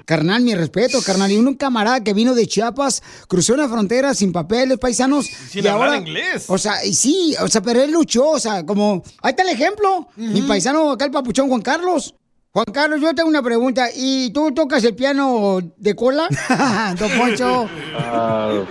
Carnal, 0.05 0.41
mi 0.41 0.53
respeto, 0.55 0.99
carnal. 1.05 1.31
Y 1.31 1.37
un 1.37 1.55
camarada 1.55 2.03
que 2.03 2.13
vino 2.13 2.33
de 2.35 2.47
Chiapas, 2.47 3.01
cruzó 3.27 3.53
una 3.53 3.69
frontera 3.69 4.13
sin 4.13 4.31
papeles, 4.31 4.77
paisanos. 4.79 5.25
Sin 5.25 5.63
y 5.63 5.67
hablar 5.67 5.89
ahora, 5.89 5.99
inglés. 5.99 6.45
O 6.49 6.57
sea, 6.57 6.83
y 6.83 6.93
sí, 6.93 7.35
o 7.41 7.47
sea, 7.47 7.61
pero 7.61 7.81
él 7.81 7.91
luchó, 7.91 8.31
o 8.31 8.39
sea, 8.39 8.65
como... 8.65 9.03
Ahí 9.21 9.31
está 9.31 9.43
el 9.43 9.49
ejemplo. 9.49 10.07
Mi 10.15 10.41
paisano 10.41 10.91
acá, 10.91 11.05
el 11.05 11.11
papuchón 11.11 11.47
Juan 11.47 11.61
Carlos. 11.61 12.15
Juan 12.55 12.65
Carlos, 12.73 13.01
yo 13.01 13.13
tengo 13.13 13.27
una 13.27 13.41
pregunta. 13.43 13.87
¿Y 13.93 14.31
tú 14.31 14.53
tocas 14.53 14.81
el 14.85 14.95
piano 14.95 15.57
de 15.75 15.93
cola? 15.93 16.29
Don 16.97 17.11
Poncho. 17.17 17.67
Ah, 17.99 18.63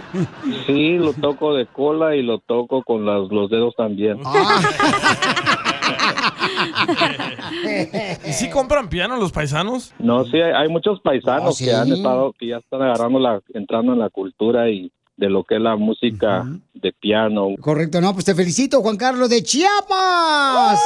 sí, 0.66 0.97
lo 0.97 1.12
toco 1.12 1.52
de 1.55 1.66
cola 1.66 2.16
y 2.16 2.23
lo 2.23 2.39
toco 2.39 2.82
con 2.82 3.05
las- 3.05 3.28
los 3.31 3.51
dedos 3.51 3.74
también. 3.77 4.20
¿Y 8.27 8.32
si 8.32 8.48
compran 8.48 8.89
piano 8.89 9.16
los 9.19 9.32
paisanos? 9.32 9.93
No, 9.98 10.24
sí, 10.24 10.39
hay, 10.40 10.52
hay 10.52 10.69
muchos 10.69 11.01
paisanos 11.01 11.51
Oh, 11.51 11.52
¿sí? 11.52 11.66
que 11.66 11.74
han 11.74 11.93
estado, 11.93 12.32
que 12.39 12.47
ya 12.48 12.56
están 12.56 12.81
agarrando 12.81 13.19
la, 13.19 13.40
entrando 13.52 13.93
en 13.93 13.98
la 13.98 14.09
cultura 14.09 14.70
y 14.70 14.90
de 15.16 15.31
lo 15.31 15.45
que 15.45 15.57
es 15.57 15.61
la 15.61 15.77
música 15.77 16.45
de 16.74 16.93
piano. 16.93 17.55
Correcto, 17.61 18.01
no, 18.01 18.12
pues 18.12 18.24
te 18.24 18.35
felicito, 18.35 18.81
Juan 18.81 18.97
Carlos 18.97 19.31
de 19.31 19.43
Chiapas. 19.43 20.81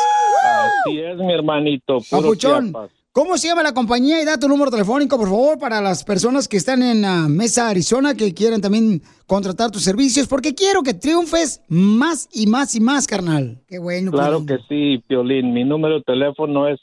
Así 0.45 0.99
es, 0.99 1.17
mi 1.17 1.33
hermanito, 1.33 1.99
puro 2.11 2.23
Papuchón, 2.23 2.67
Chiapas. 2.67 2.91
¿cómo 3.19 3.37
se 3.37 3.49
llama 3.49 3.65
la 3.65 3.75
compañía? 3.75 4.23
Y 4.23 4.25
da 4.25 4.39
tu 4.39 4.49
número 4.49 4.71
telefónico, 4.71 5.19
por 5.19 5.29
favor, 5.29 5.59
para 5.59 5.81
las 5.81 6.05
personas 6.05 6.47
que 6.47 6.57
están 6.57 6.85
en 6.85 7.05
ah, 7.05 7.27
Mesa, 7.29 7.69
Arizona, 7.69 8.15
que 8.15 8.33
quieran 8.33 8.61
también 8.61 9.03
contratar 9.27 9.73
tus 9.73 9.83
servicios, 9.83 10.29
porque 10.29 10.55
quiero 10.55 10.85
que 10.85 10.95
triunfes 10.95 11.61
más 11.69 12.29
y 12.33 12.47
más 12.47 12.77
y 12.77 12.81
más, 12.81 13.09
carnal. 13.09 13.59
Qué 13.67 13.81
bueno. 13.81 14.13
Claro 14.13 14.47
que 14.47 14.59
sí, 14.69 15.03
Piolín. 15.09 15.53
Mi 15.53 15.65
número 15.65 15.97
de 15.97 16.03
teléfono 16.03 16.69
es 16.69 16.79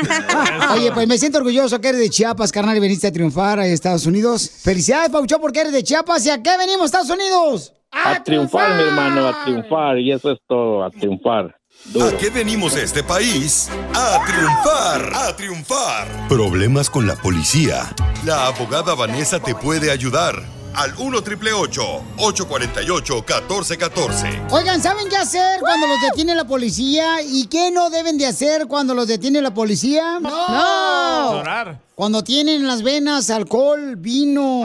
Oye, 0.73 0.91
pues 0.91 1.07
me 1.07 1.17
siento 1.17 1.39
orgulloso 1.39 1.79
que 1.79 1.89
eres 1.89 2.01
de 2.01 2.09
Chiapas, 2.09 2.51
carnal, 2.51 2.77
y 2.77 2.79
veniste 2.79 3.07
a 3.07 3.11
triunfar 3.11 3.59
a 3.59 3.67
Estados 3.67 4.05
Unidos. 4.05 4.49
Felicidades, 4.63 5.09
Pauchón, 5.09 5.41
porque 5.41 5.61
eres 5.61 5.73
de 5.73 5.83
Chiapas. 5.83 6.25
¿Y 6.25 6.29
a 6.29 6.41
qué 6.41 6.57
venimos, 6.57 6.85
Estados 6.85 7.09
Unidos? 7.09 7.73
A 7.91 8.21
triunfar, 8.23 8.75
mi 8.75 8.83
hermano, 8.83 9.27
a 9.27 9.43
triunfar. 9.43 9.99
Y 9.99 10.11
eso 10.11 10.31
es 10.31 10.39
todo, 10.47 10.83
a 10.83 10.89
triunfar. 10.89 11.55
¿A 11.93 12.17
qué 12.17 12.29
venimos 12.31 12.75
a 12.75 12.81
este 12.81 13.03
país? 13.03 13.69
A 13.93 14.19
triunfar, 14.25 15.13
a 15.13 15.35
triunfar. 15.35 16.27
Problemas 16.27 16.89
con 16.89 17.05
la 17.05 17.15
policía. 17.15 17.93
La 18.25 18.47
abogada 18.47 18.95
Vanessa 18.95 19.39
te 19.39 19.53
puede 19.53 19.91
ayudar. 19.91 20.43
Al 20.75 20.93
1 20.97 21.21
triple 21.21 21.53
848 21.53 23.13
1414. 23.15 24.41
Oigan, 24.51 24.81
¿saben 24.81 25.07
qué 25.07 25.15
hacer 25.15 25.61
cuando 25.61 25.87
los 25.87 26.01
detiene 26.01 26.35
la 26.35 26.45
policía 26.45 27.21
y 27.21 27.47
qué 27.47 27.71
no 27.71 27.89
deben 27.89 28.17
de 28.17 28.25
hacer 28.25 28.67
cuando 28.67 28.93
los 28.93 29.07
detiene 29.07 29.41
la 29.41 29.53
policía? 29.53 30.19
No. 30.19 31.33
Llorar. 31.33 31.79
Cuando 31.95 32.25
tienen 32.25 32.55
en 32.57 32.67
las 32.67 32.83
venas 32.83 33.29
alcohol, 33.29 33.95
vino, 33.95 34.63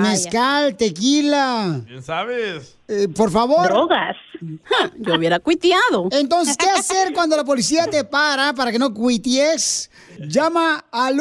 mezcal, 0.00 0.76
tequila. 0.76 1.80
¿Quién 1.86 2.02
sabes? 2.02 2.76
Eh, 2.88 3.06
por 3.06 3.30
favor. 3.30 3.68
Drogas. 3.68 4.16
Yo 4.98 5.14
hubiera 5.14 5.38
cuiteado. 5.38 6.08
Entonces, 6.10 6.56
¿qué 6.56 6.68
hacer 6.70 7.12
cuando 7.12 7.36
la 7.36 7.44
policía 7.44 7.86
te 7.86 8.02
para 8.02 8.52
para 8.52 8.72
que 8.72 8.80
no 8.80 8.92
cuities? 8.92 9.90
Llama 10.18 10.86
al 10.90 11.20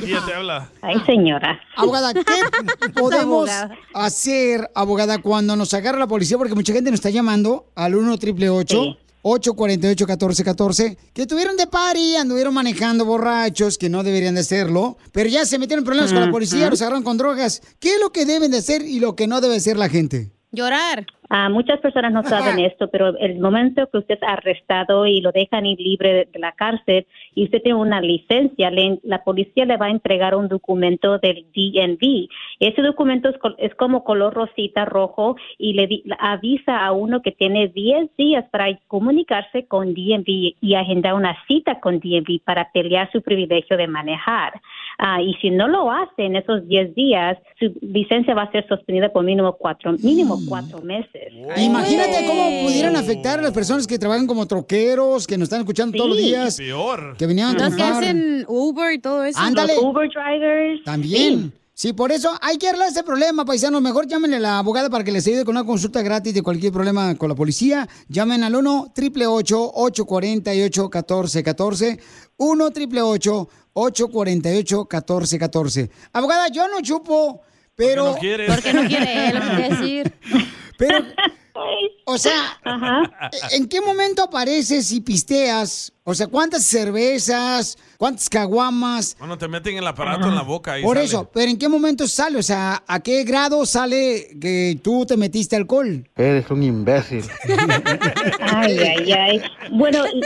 ¿Quién 0.00 0.18
te 0.26 0.34
habla? 0.34 0.70
Ay, 0.82 1.00
señora. 1.06 1.60
Abogada, 1.76 2.14
¿qué 2.14 2.22
podemos 2.94 3.50
Abogada. 3.50 3.76
hacer, 3.94 4.70
abogada, 4.74 5.18
cuando 5.18 5.56
nos 5.56 5.74
agarra 5.74 5.98
la 5.98 6.06
policía? 6.06 6.38
Porque 6.38 6.54
mucha 6.54 6.72
gente 6.72 6.90
nos 6.90 6.98
está 6.98 7.10
llamando 7.10 7.66
al 7.74 7.94
1 7.96 8.12
888 8.14 8.78
848 8.80 9.09
1414 9.22 10.96
que 11.12 11.26
tuvieron 11.26 11.56
de 11.56 11.66
party, 11.66 12.16
anduvieron 12.16 12.54
manejando 12.54 13.04
borrachos, 13.04 13.78
que 13.78 13.88
no 13.88 14.02
deberían 14.02 14.34
de 14.34 14.40
hacerlo, 14.40 14.96
pero 15.12 15.28
ya 15.28 15.44
se 15.44 15.58
metieron 15.58 15.82
en 15.82 15.86
problemas 15.86 16.12
con 16.12 16.22
la 16.22 16.30
policía, 16.30 16.70
los 16.70 16.80
agarraron 16.80 17.02
con 17.02 17.18
drogas. 17.18 17.62
¿Qué 17.78 17.94
es 17.94 18.00
lo 18.00 18.10
que 18.10 18.24
deben 18.24 18.50
de 18.50 18.58
hacer 18.58 18.82
y 18.82 19.00
lo 19.00 19.16
que 19.16 19.26
no 19.26 19.40
debe 19.40 19.56
hacer 19.56 19.76
la 19.76 19.88
gente? 19.88 20.30
Llorar. 20.52 21.06
Ah, 21.32 21.48
muchas 21.48 21.78
personas 21.78 22.12
no 22.12 22.24
saben 22.24 22.58
esto, 22.58 22.88
pero 22.90 23.16
el 23.16 23.38
momento 23.38 23.86
que 23.88 23.98
usted 23.98 24.16
es 24.16 24.22
arrestado 24.28 25.06
y 25.06 25.20
lo 25.20 25.30
dejan 25.30 25.64
ir 25.64 25.78
libre 25.78 26.26
de, 26.32 26.38
la 26.40 26.50
cárcel 26.52 27.06
y 27.36 27.44
usted 27.44 27.62
tiene 27.62 27.78
una 27.78 28.00
licencia, 28.00 28.68
le- 28.68 28.98
la 29.04 29.22
policía 29.22 29.64
le 29.64 29.76
va 29.76 29.86
a 29.86 29.90
entregar 29.90 30.34
un 30.34 30.48
documento 30.48 31.18
del 31.18 31.46
DNV. 31.54 32.26
Ese 32.58 32.82
documento 32.82 33.28
es, 33.28 33.36
es 33.58 33.72
como 33.76 34.02
color 34.02 34.34
rosita 34.34 34.84
rojo 34.84 35.36
y 35.56 35.74
le, 35.74 35.86
di- 35.86 36.02
le 36.04 36.16
avisa 36.18 36.84
a 36.84 36.90
uno 36.90 37.22
que 37.22 37.30
tiene 37.30 37.68
10 37.68 38.10
días 38.16 38.44
para 38.50 38.76
comunicarse 38.88 39.66
con 39.66 39.94
DNV 39.94 40.56
y 40.60 40.74
agendar 40.74 41.14
una 41.14 41.36
cita 41.46 41.78
con 41.78 42.00
DNV 42.00 42.40
para 42.44 42.72
pelear 42.72 43.08
su 43.12 43.22
privilegio 43.22 43.76
de 43.76 43.86
manejar. 43.86 44.60
Ah, 45.02 45.22
y 45.22 45.32
si 45.40 45.48
no 45.48 45.66
lo 45.66 45.90
hace 45.90 46.26
en 46.26 46.36
esos 46.36 46.68
10 46.68 46.94
días, 46.94 47.38
su 47.58 47.72
licencia 47.80 48.34
va 48.34 48.42
a 48.42 48.52
ser 48.52 48.68
suspendida 48.68 49.10
por 49.10 49.24
mínimo 49.24 49.56
cuatro, 49.58 49.92
mínimo 50.02 50.38
cuatro 50.46 50.82
meses. 50.82 51.32
Imagínate 51.56 52.26
cómo 52.26 52.66
pudieran 52.66 52.94
afectar 52.96 53.38
a 53.38 53.42
las 53.42 53.52
personas 53.52 53.86
que 53.86 53.98
trabajan 53.98 54.26
como 54.26 54.46
troqueros, 54.46 55.26
que 55.26 55.38
nos 55.38 55.44
están 55.44 55.60
escuchando 55.60 55.96
todos 55.96 56.10
los 56.10 56.18
días. 56.18 56.54
Peor. 56.58 57.16
Que 57.16 57.26
venían 57.26 57.58
a 57.58 57.68
Los 57.68 57.76
que 57.76 57.82
hacen 57.82 58.44
Uber 58.46 58.92
y 58.92 58.98
todo 58.98 59.24
eso. 59.24 59.40
Ándale. 59.40 59.74
Los 59.76 59.84
Uber 59.84 60.06
drivers. 60.10 60.84
También. 60.84 61.54
Sí, 61.72 61.94
por 61.94 62.12
eso 62.12 62.28
hay 62.42 62.58
que 62.58 62.68
arreglar 62.68 62.90
ese 62.90 63.02
problema, 63.02 63.46
paisanos. 63.46 63.80
Mejor 63.80 64.06
llámenle 64.06 64.36
a 64.36 64.40
la 64.40 64.58
abogada 64.58 64.90
para 64.90 65.02
que 65.02 65.12
les 65.12 65.26
ayude 65.26 65.46
con 65.46 65.56
una 65.56 65.64
consulta 65.64 66.02
gratis 66.02 66.34
de 66.34 66.42
cualquier 66.42 66.74
problema 66.74 67.14
con 67.14 67.30
la 67.30 67.34
policía. 67.34 67.88
Llamen 68.06 68.44
al 68.44 68.54
1 68.54 68.92
888 68.94 69.70
848 69.76 70.82
1414 70.82 71.98
1 72.36 72.64
888 72.66 73.48
848 73.80 74.76
1414 74.90 75.90
Abogada, 76.12 76.48
yo 76.48 76.68
no 76.68 76.80
chupo, 76.80 77.42
pero... 77.74 78.12
no 78.12 78.14
quieres. 78.16 78.50
Porque 78.52 78.72
no 78.72 78.86
quiere 78.86 79.28
él, 79.28 79.40
decir. 79.70 80.14
Pero, 80.78 81.04
o 82.06 82.18
sea, 82.18 82.58
¿en 83.52 83.68
qué 83.68 83.80
momento 83.80 84.22
apareces 84.22 84.90
y 84.92 85.00
pisteas? 85.00 85.92
O 86.02 86.14
sea, 86.14 86.26
¿cuántas 86.28 86.64
cervezas? 86.64 87.76
¿Cuántas 87.98 88.30
caguamas? 88.30 89.14
Bueno, 89.18 89.36
te 89.36 89.46
meten 89.46 89.76
el 89.76 89.86
aparato 89.86 90.28
en 90.28 90.34
la 90.34 90.42
boca 90.42 90.78
y 90.78 90.82
Por 90.82 90.96
sale. 90.96 91.04
eso, 91.06 91.30
pero 91.32 91.50
¿en 91.50 91.58
qué 91.58 91.68
momento 91.68 92.06
sale? 92.06 92.38
O 92.38 92.42
sea, 92.42 92.82
¿a 92.86 93.00
qué 93.00 93.22
grado 93.24 93.66
sale 93.66 94.28
que 94.40 94.78
tú 94.82 95.04
te 95.06 95.18
metiste 95.18 95.56
alcohol? 95.56 96.08
Eres 96.16 96.50
un 96.50 96.62
imbécil. 96.62 97.22
Ay, 98.40 98.78
ay, 98.78 99.12
ay. 99.12 99.42
Bueno, 99.72 99.98
y- 100.14 100.20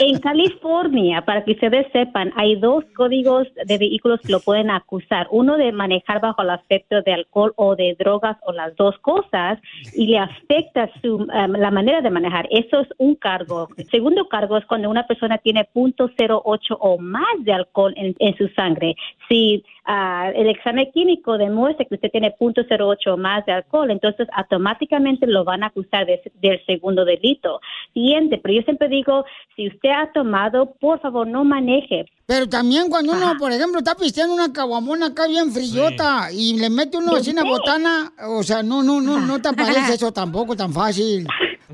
en 0.00 0.18
California, 0.18 1.24
para 1.24 1.44
que 1.44 1.52
ustedes 1.52 1.86
sepan, 1.92 2.32
hay 2.36 2.56
dos 2.60 2.84
códigos 2.96 3.46
de 3.64 3.78
vehículos 3.78 4.20
que 4.20 4.32
lo 4.32 4.40
pueden 4.40 4.70
acusar. 4.70 5.26
Uno 5.30 5.56
de 5.56 5.70
manejar 5.72 6.20
bajo 6.20 6.42
el 6.42 6.50
efecto 6.50 7.02
de 7.02 7.14
alcohol 7.14 7.52
o 7.56 7.76
de 7.76 7.96
drogas 7.98 8.36
o 8.42 8.52
las 8.52 8.74
dos 8.76 8.96
cosas 9.00 9.58
y 9.94 10.06
le 10.08 10.18
afecta 10.18 10.90
su, 11.00 11.14
um, 11.16 11.28
la 11.28 11.70
manera 11.70 12.00
de 12.00 12.10
manejar. 12.10 12.46
Eso 12.50 12.80
es 12.80 12.88
un 12.98 13.14
cargo. 13.14 13.68
El 13.76 13.88
segundo 13.88 14.28
cargo 14.28 14.56
es 14.58 14.66
cuando 14.66 14.90
una 14.90 15.06
persona 15.06 15.19
persona 15.20 15.38
tiene 15.38 15.68
.08 15.74 16.76
o 16.80 16.98
más 16.98 17.24
de 17.40 17.52
alcohol 17.52 17.92
en, 17.96 18.14
en 18.18 18.36
su 18.36 18.48
sangre. 18.54 18.94
Si 19.28 19.62
ah, 19.84 20.30
el 20.34 20.48
examen 20.48 20.90
químico 20.92 21.36
demuestra 21.36 21.84
que 21.84 21.94
usted 21.96 22.10
tiene 22.10 22.34
.08 22.40 22.96
o 23.12 23.16
más 23.16 23.44
de 23.46 23.52
alcohol, 23.52 23.90
entonces 23.90 24.26
automáticamente 24.32 25.26
lo 25.26 25.44
van 25.44 25.62
a 25.62 25.66
acusar 25.66 26.06
de- 26.06 26.22
del 26.40 26.64
segundo 26.66 27.04
delito. 27.04 27.60
Siguiente, 27.92 28.38
pero 28.42 28.54
yo 28.54 28.62
siempre 28.62 28.88
digo, 28.88 29.24
si 29.56 29.68
usted 29.68 29.90
ha 29.90 30.10
tomado, 30.12 30.72
por 30.80 31.00
favor, 31.00 31.26
no 31.26 31.44
maneje. 31.44 32.06
Pero 32.26 32.48
también 32.48 32.88
cuando 32.88 33.12
uno, 33.12 33.32
por 33.38 33.50
ejemplo, 33.52 33.78
está 33.78 33.94
pisteando 33.96 34.34
una 34.34 34.52
caguamona 34.52 35.06
acá 35.06 35.26
bien 35.26 35.50
frillota 35.50 36.28
y 36.32 36.58
le 36.58 36.70
mete 36.70 36.96
uno 36.96 37.16
así 37.16 37.30
una 37.32 37.42
botana, 37.44 38.12
o 38.28 38.42
sea, 38.42 38.62
no, 38.62 38.82
no, 38.82 39.00
no, 39.00 39.18
no 39.20 39.42
te 39.42 39.48
aparece 39.84 39.94
eso 39.94 40.12
tampoco 40.12 40.54
tan 40.56 40.72
fácil. 40.72 41.26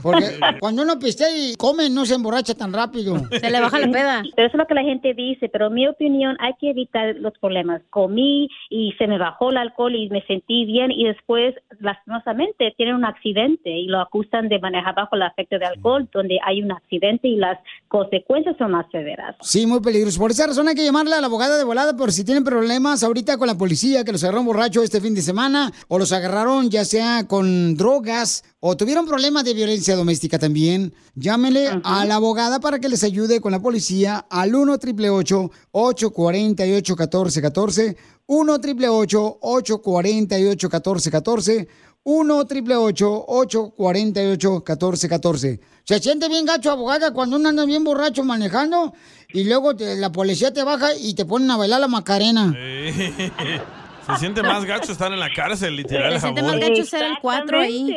Porque 0.03 0.39
cuando 0.61 0.83
uno 0.83 0.99
pistea 0.99 1.29
y 1.37 1.55
come, 1.57 1.89
no 1.91 2.05
se 2.05 2.15
emborracha 2.15 2.55
tan 2.55 2.73
rápido. 2.73 3.17
Pero 3.31 3.49
eso 4.37 4.47
es 4.47 4.55
lo 4.55 4.67
que 4.67 4.75
la 4.75 4.83
gente 4.83 5.15
dice, 5.15 5.49
pero 5.49 5.69
en 5.69 5.75
mi 5.75 5.87
opinión 5.87 6.37
hay 6.41 6.53
que 6.61 6.71
evitar 6.71 7.17
los 7.17 7.33
problemas. 7.39 7.83
Comí 7.91 8.49
y 8.71 8.93
se 8.99 9.07
me 9.07 9.19
bajó 9.19 9.51
el 9.51 9.57
alcohol 9.57 9.95
y 9.95 10.09
me 10.11 10.23
sentí 10.27 10.65
bien 10.65 10.91
y 10.91 11.05
después 11.05 11.55
lastimosamente 11.81 12.75
tienen 12.77 12.95
un 12.95 13.05
accidente 13.05 13.71
y 13.71 13.87
lo 13.87 14.01
acusan 14.01 14.49
de 14.49 14.59
manejar 14.59 14.95
bajo 14.95 15.17
el 15.17 15.23
efecto 15.23 15.59
de 15.59 15.67
alcohol 15.67 16.09
donde 16.13 16.39
hay 16.45 16.63
un 16.63 16.73
accidente 16.73 17.29
y 17.29 17.37
las 17.37 17.59
consecuencias 17.89 18.57
son 18.59 18.73
más 18.73 18.87
severas. 18.91 19.37
Sí, 19.41 19.67
muy 19.67 19.81
peligroso. 19.81 20.19
Por 20.19 20.31
esa 20.31 20.47
razón 20.47 20.69
hay 20.69 20.75
que 20.75 20.85
llamarle 20.85 21.15
a 21.15 21.21
la 21.21 21.27
abogada 21.27 21.59
de 21.59 21.65
volada 21.65 21.97
por 21.97 22.13
si 22.13 22.25
tienen 22.25 22.45
problemas 22.45 23.03
ahorita 23.03 23.39
con 23.39 23.47
la 23.47 23.57
policía, 23.57 24.05
que 24.05 24.13
los 24.13 24.23
agarraron 24.25 24.47
borrachos 24.47 24.85
este 24.85 25.01
fin 25.01 25.15
de 25.15 25.23
semana, 25.23 25.73
o 25.89 25.99
los 25.99 26.13
agarraron 26.13 26.71
ya 26.71 26.85
sea 26.85 27.27
con 27.27 27.77
drogas, 27.77 28.45
o 28.61 28.77
tuvieron 28.77 29.07
problemas 29.07 29.45
de 29.45 29.55
violencia 29.55 29.86
doméstica 29.95 30.39
también. 30.39 30.93
Llámenle 31.15 31.69
a 31.85 32.05
la 32.05 32.17
abogada 32.17 32.59
para 32.59 32.79
que 32.81 32.89
les 32.89 33.05
ayude 33.05 33.41
con 33.41 33.53
la 33.53 33.61
policía 33.61 34.27
al 34.31 34.55
1 34.55 34.73
888 34.73 35.51
848 35.73 36.93
1414 36.97 37.97
1 38.27 38.53
888 38.55 39.39
848 39.41 40.69
1414 40.69 41.69
1 42.05 42.37
888 42.39 43.25
848 43.29 44.51
1414 44.65 45.61
Se 45.85 45.99
siente 46.01 46.29
bien 46.29 46.45
gacho, 46.45 46.71
abogada, 46.71 47.13
cuando 47.13 47.37
uno 47.37 47.49
anda 47.49 47.65
bien 47.65 47.85
borracho 47.85 48.25
manejando 48.25 48.93
y 49.33 49.45
luego 49.45 49.75
te- 49.77 49.97
la 49.97 50.11
policía 50.13 50.53
te 50.53 50.63
baja 50.65 50.89
y 51.01 51.15
te 51.15 51.25
ponen 51.25 51.51
a 51.51 51.57
bailar 51.57 51.81
la 51.81 51.89
macarena. 51.89 52.55
Se 54.07 54.17
siente 54.21 54.41
más 54.43 54.65
gacho 54.65 54.93
estar 54.93 55.13
en 55.13 55.19
la 55.19 55.33
cárcel, 55.35 55.75
literal. 55.75 56.13
Se 56.15 56.21
siente 56.21 56.43
más 56.43 56.59
gacho 56.61 56.85
ser 56.85 57.03
el 57.07 57.15
cuatro 57.21 57.59
ahí. 57.61 57.93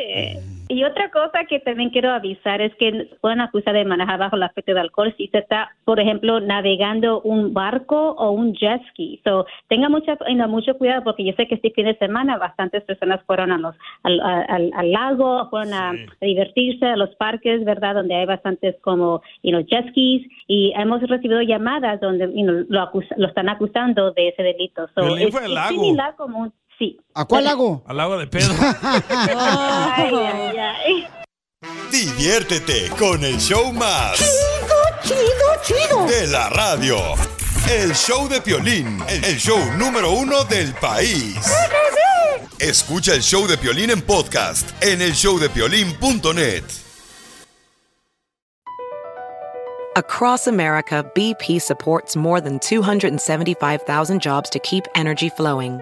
Y 0.71 0.83
otra 0.83 1.09
cosa 1.09 1.45
que 1.49 1.59
también 1.59 1.89
quiero 1.89 2.11
avisar 2.11 2.61
es 2.61 2.73
que 2.75 3.09
pueden 3.21 3.41
acusar 3.41 3.73
de 3.73 3.85
manejar 3.85 4.19
bajo 4.19 4.35
el 4.35 4.43
efecto 4.43 4.73
de 4.75 4.79
alcohol 4.79 5.11
si 5.17 5.27
se 5.29 5.39
está, 5.39 5.71
por 5.83 5.99
ejemplo, 5.99 6.39
navegando 6.39 7.21
un 7.21 7.55
barco 7.55 8.11
o 8.11 8.29
un 8.31 8.53
jet 8.53 8.79
ski. 8.91 9.19
So, 9.23 9.47
tenga 9.67 9.89
mucha, 9.89 10.15
tenga 10.17 10.45
mucho 10.45 10.77
cuidado 10.77 11.03
porque 11.03 11.25
yo 11.25 11.33
sé 11.33 11.47
que 11.47 11.55
este 11.55 11.71
fin 11.71 11.85
de 11.85 11.97
semana 11.97 12.37
bastantes 12.37 12.83
personas 12.83 13.19
fueron 13.25 13.51
a 13.51 13.57
los, 13.57 13.75
al, 14.03 14.19
al- 14.21 14.71
al 14.75 14.91
lago, 14.91 15.49
fueron 15.49 15.73
a, 15.73 15.89
a 15.89 16.25
divertirse 16.25 16.85
a 16.85 16.95
los 16.97 17.15
parques, 17.15 17.65
¿verdad? 17.65 17.95
Donde 17.95 18.13
hay 18.15 18.27
bastantes 18.27 18.75
como, 18.81 19.21
you 19.41 19.49
know, 19.49 19.61
jet 19.65 19.89
skis 19.89 20.27
y 20.47 20.71
hemos 20.75 21.01
recibido 21.01 21.41
llamadas 21.41 21.99
donde, 21.99 22.25
you 22.27 22.43
know, 22.45 22.63
lo, 22.69 22.81
acusa- 22.81 23.15
lo 23.17 23.27
están 23.27 23.49
acusando 23.49 24.11
de 24.11 24.27
ese 24.27 24.43
delito. 24.43 24.87
So, 24.93 25.17
es- 25.17 25.31
fue 25.31 25.47
lago. 25.47 25.69
similar 25.69 26.15
como 26.15 26.37
un- 26.39 26.53
sí. 26.79 26.97
¿A 27.13 27.25
cuál 27.25 27.43
lago? 27.43 27.83
Al 27.85 27.97
lago 27.97 28.17
de 28.17 28.25
Pedro. 28.27 28.53
Ay, 28.59 30.15
ay, 30.15 30.57
ay. 30.57 31.07
Diviértete 31.91 32.89
con 32.97 33.23
el 33.23 33.37
show 33.37 33.71
más. 33.73 34.17
Chido, 34.17 35.19
chido, 35.63 35.87
chido. 35.87 36.05
De 36.07 36.27
la 36.27 36.49
radio. 36.49 36.97
El 37.69 37.93
show 37.93 38.27
de 38.29 38.41
Piolín, 38.41 39.03
el 39.07 39.37
show 39.37 39.59
número 39.77 40.11
uno 40.13 40.43
del 40.45 40.73
país. 40.75 41.35
Escucha 42.57 43.13
el 43.13 43.21
show 43.21 43.45
de 43.47 43.57
Piolín 43.57 43.89
en 43.91 44.01
podcast 44.01 44.71
en 44.81 45.01
el 45.01 45.11
showdepiolín.net. 45.11 46.63
Across 49.95 50.47
America, 50.47 51.03
BP 51.15 51.59
supports 51.61 52.15
more 52.15 52.39
than 52.39 52.59
275,000 52.59 54.19
jobs 54.21 54.49
to 54.49 54.59
keep 54.59 54.85
energy 54.95 55.29
flowing. 55.29 55.81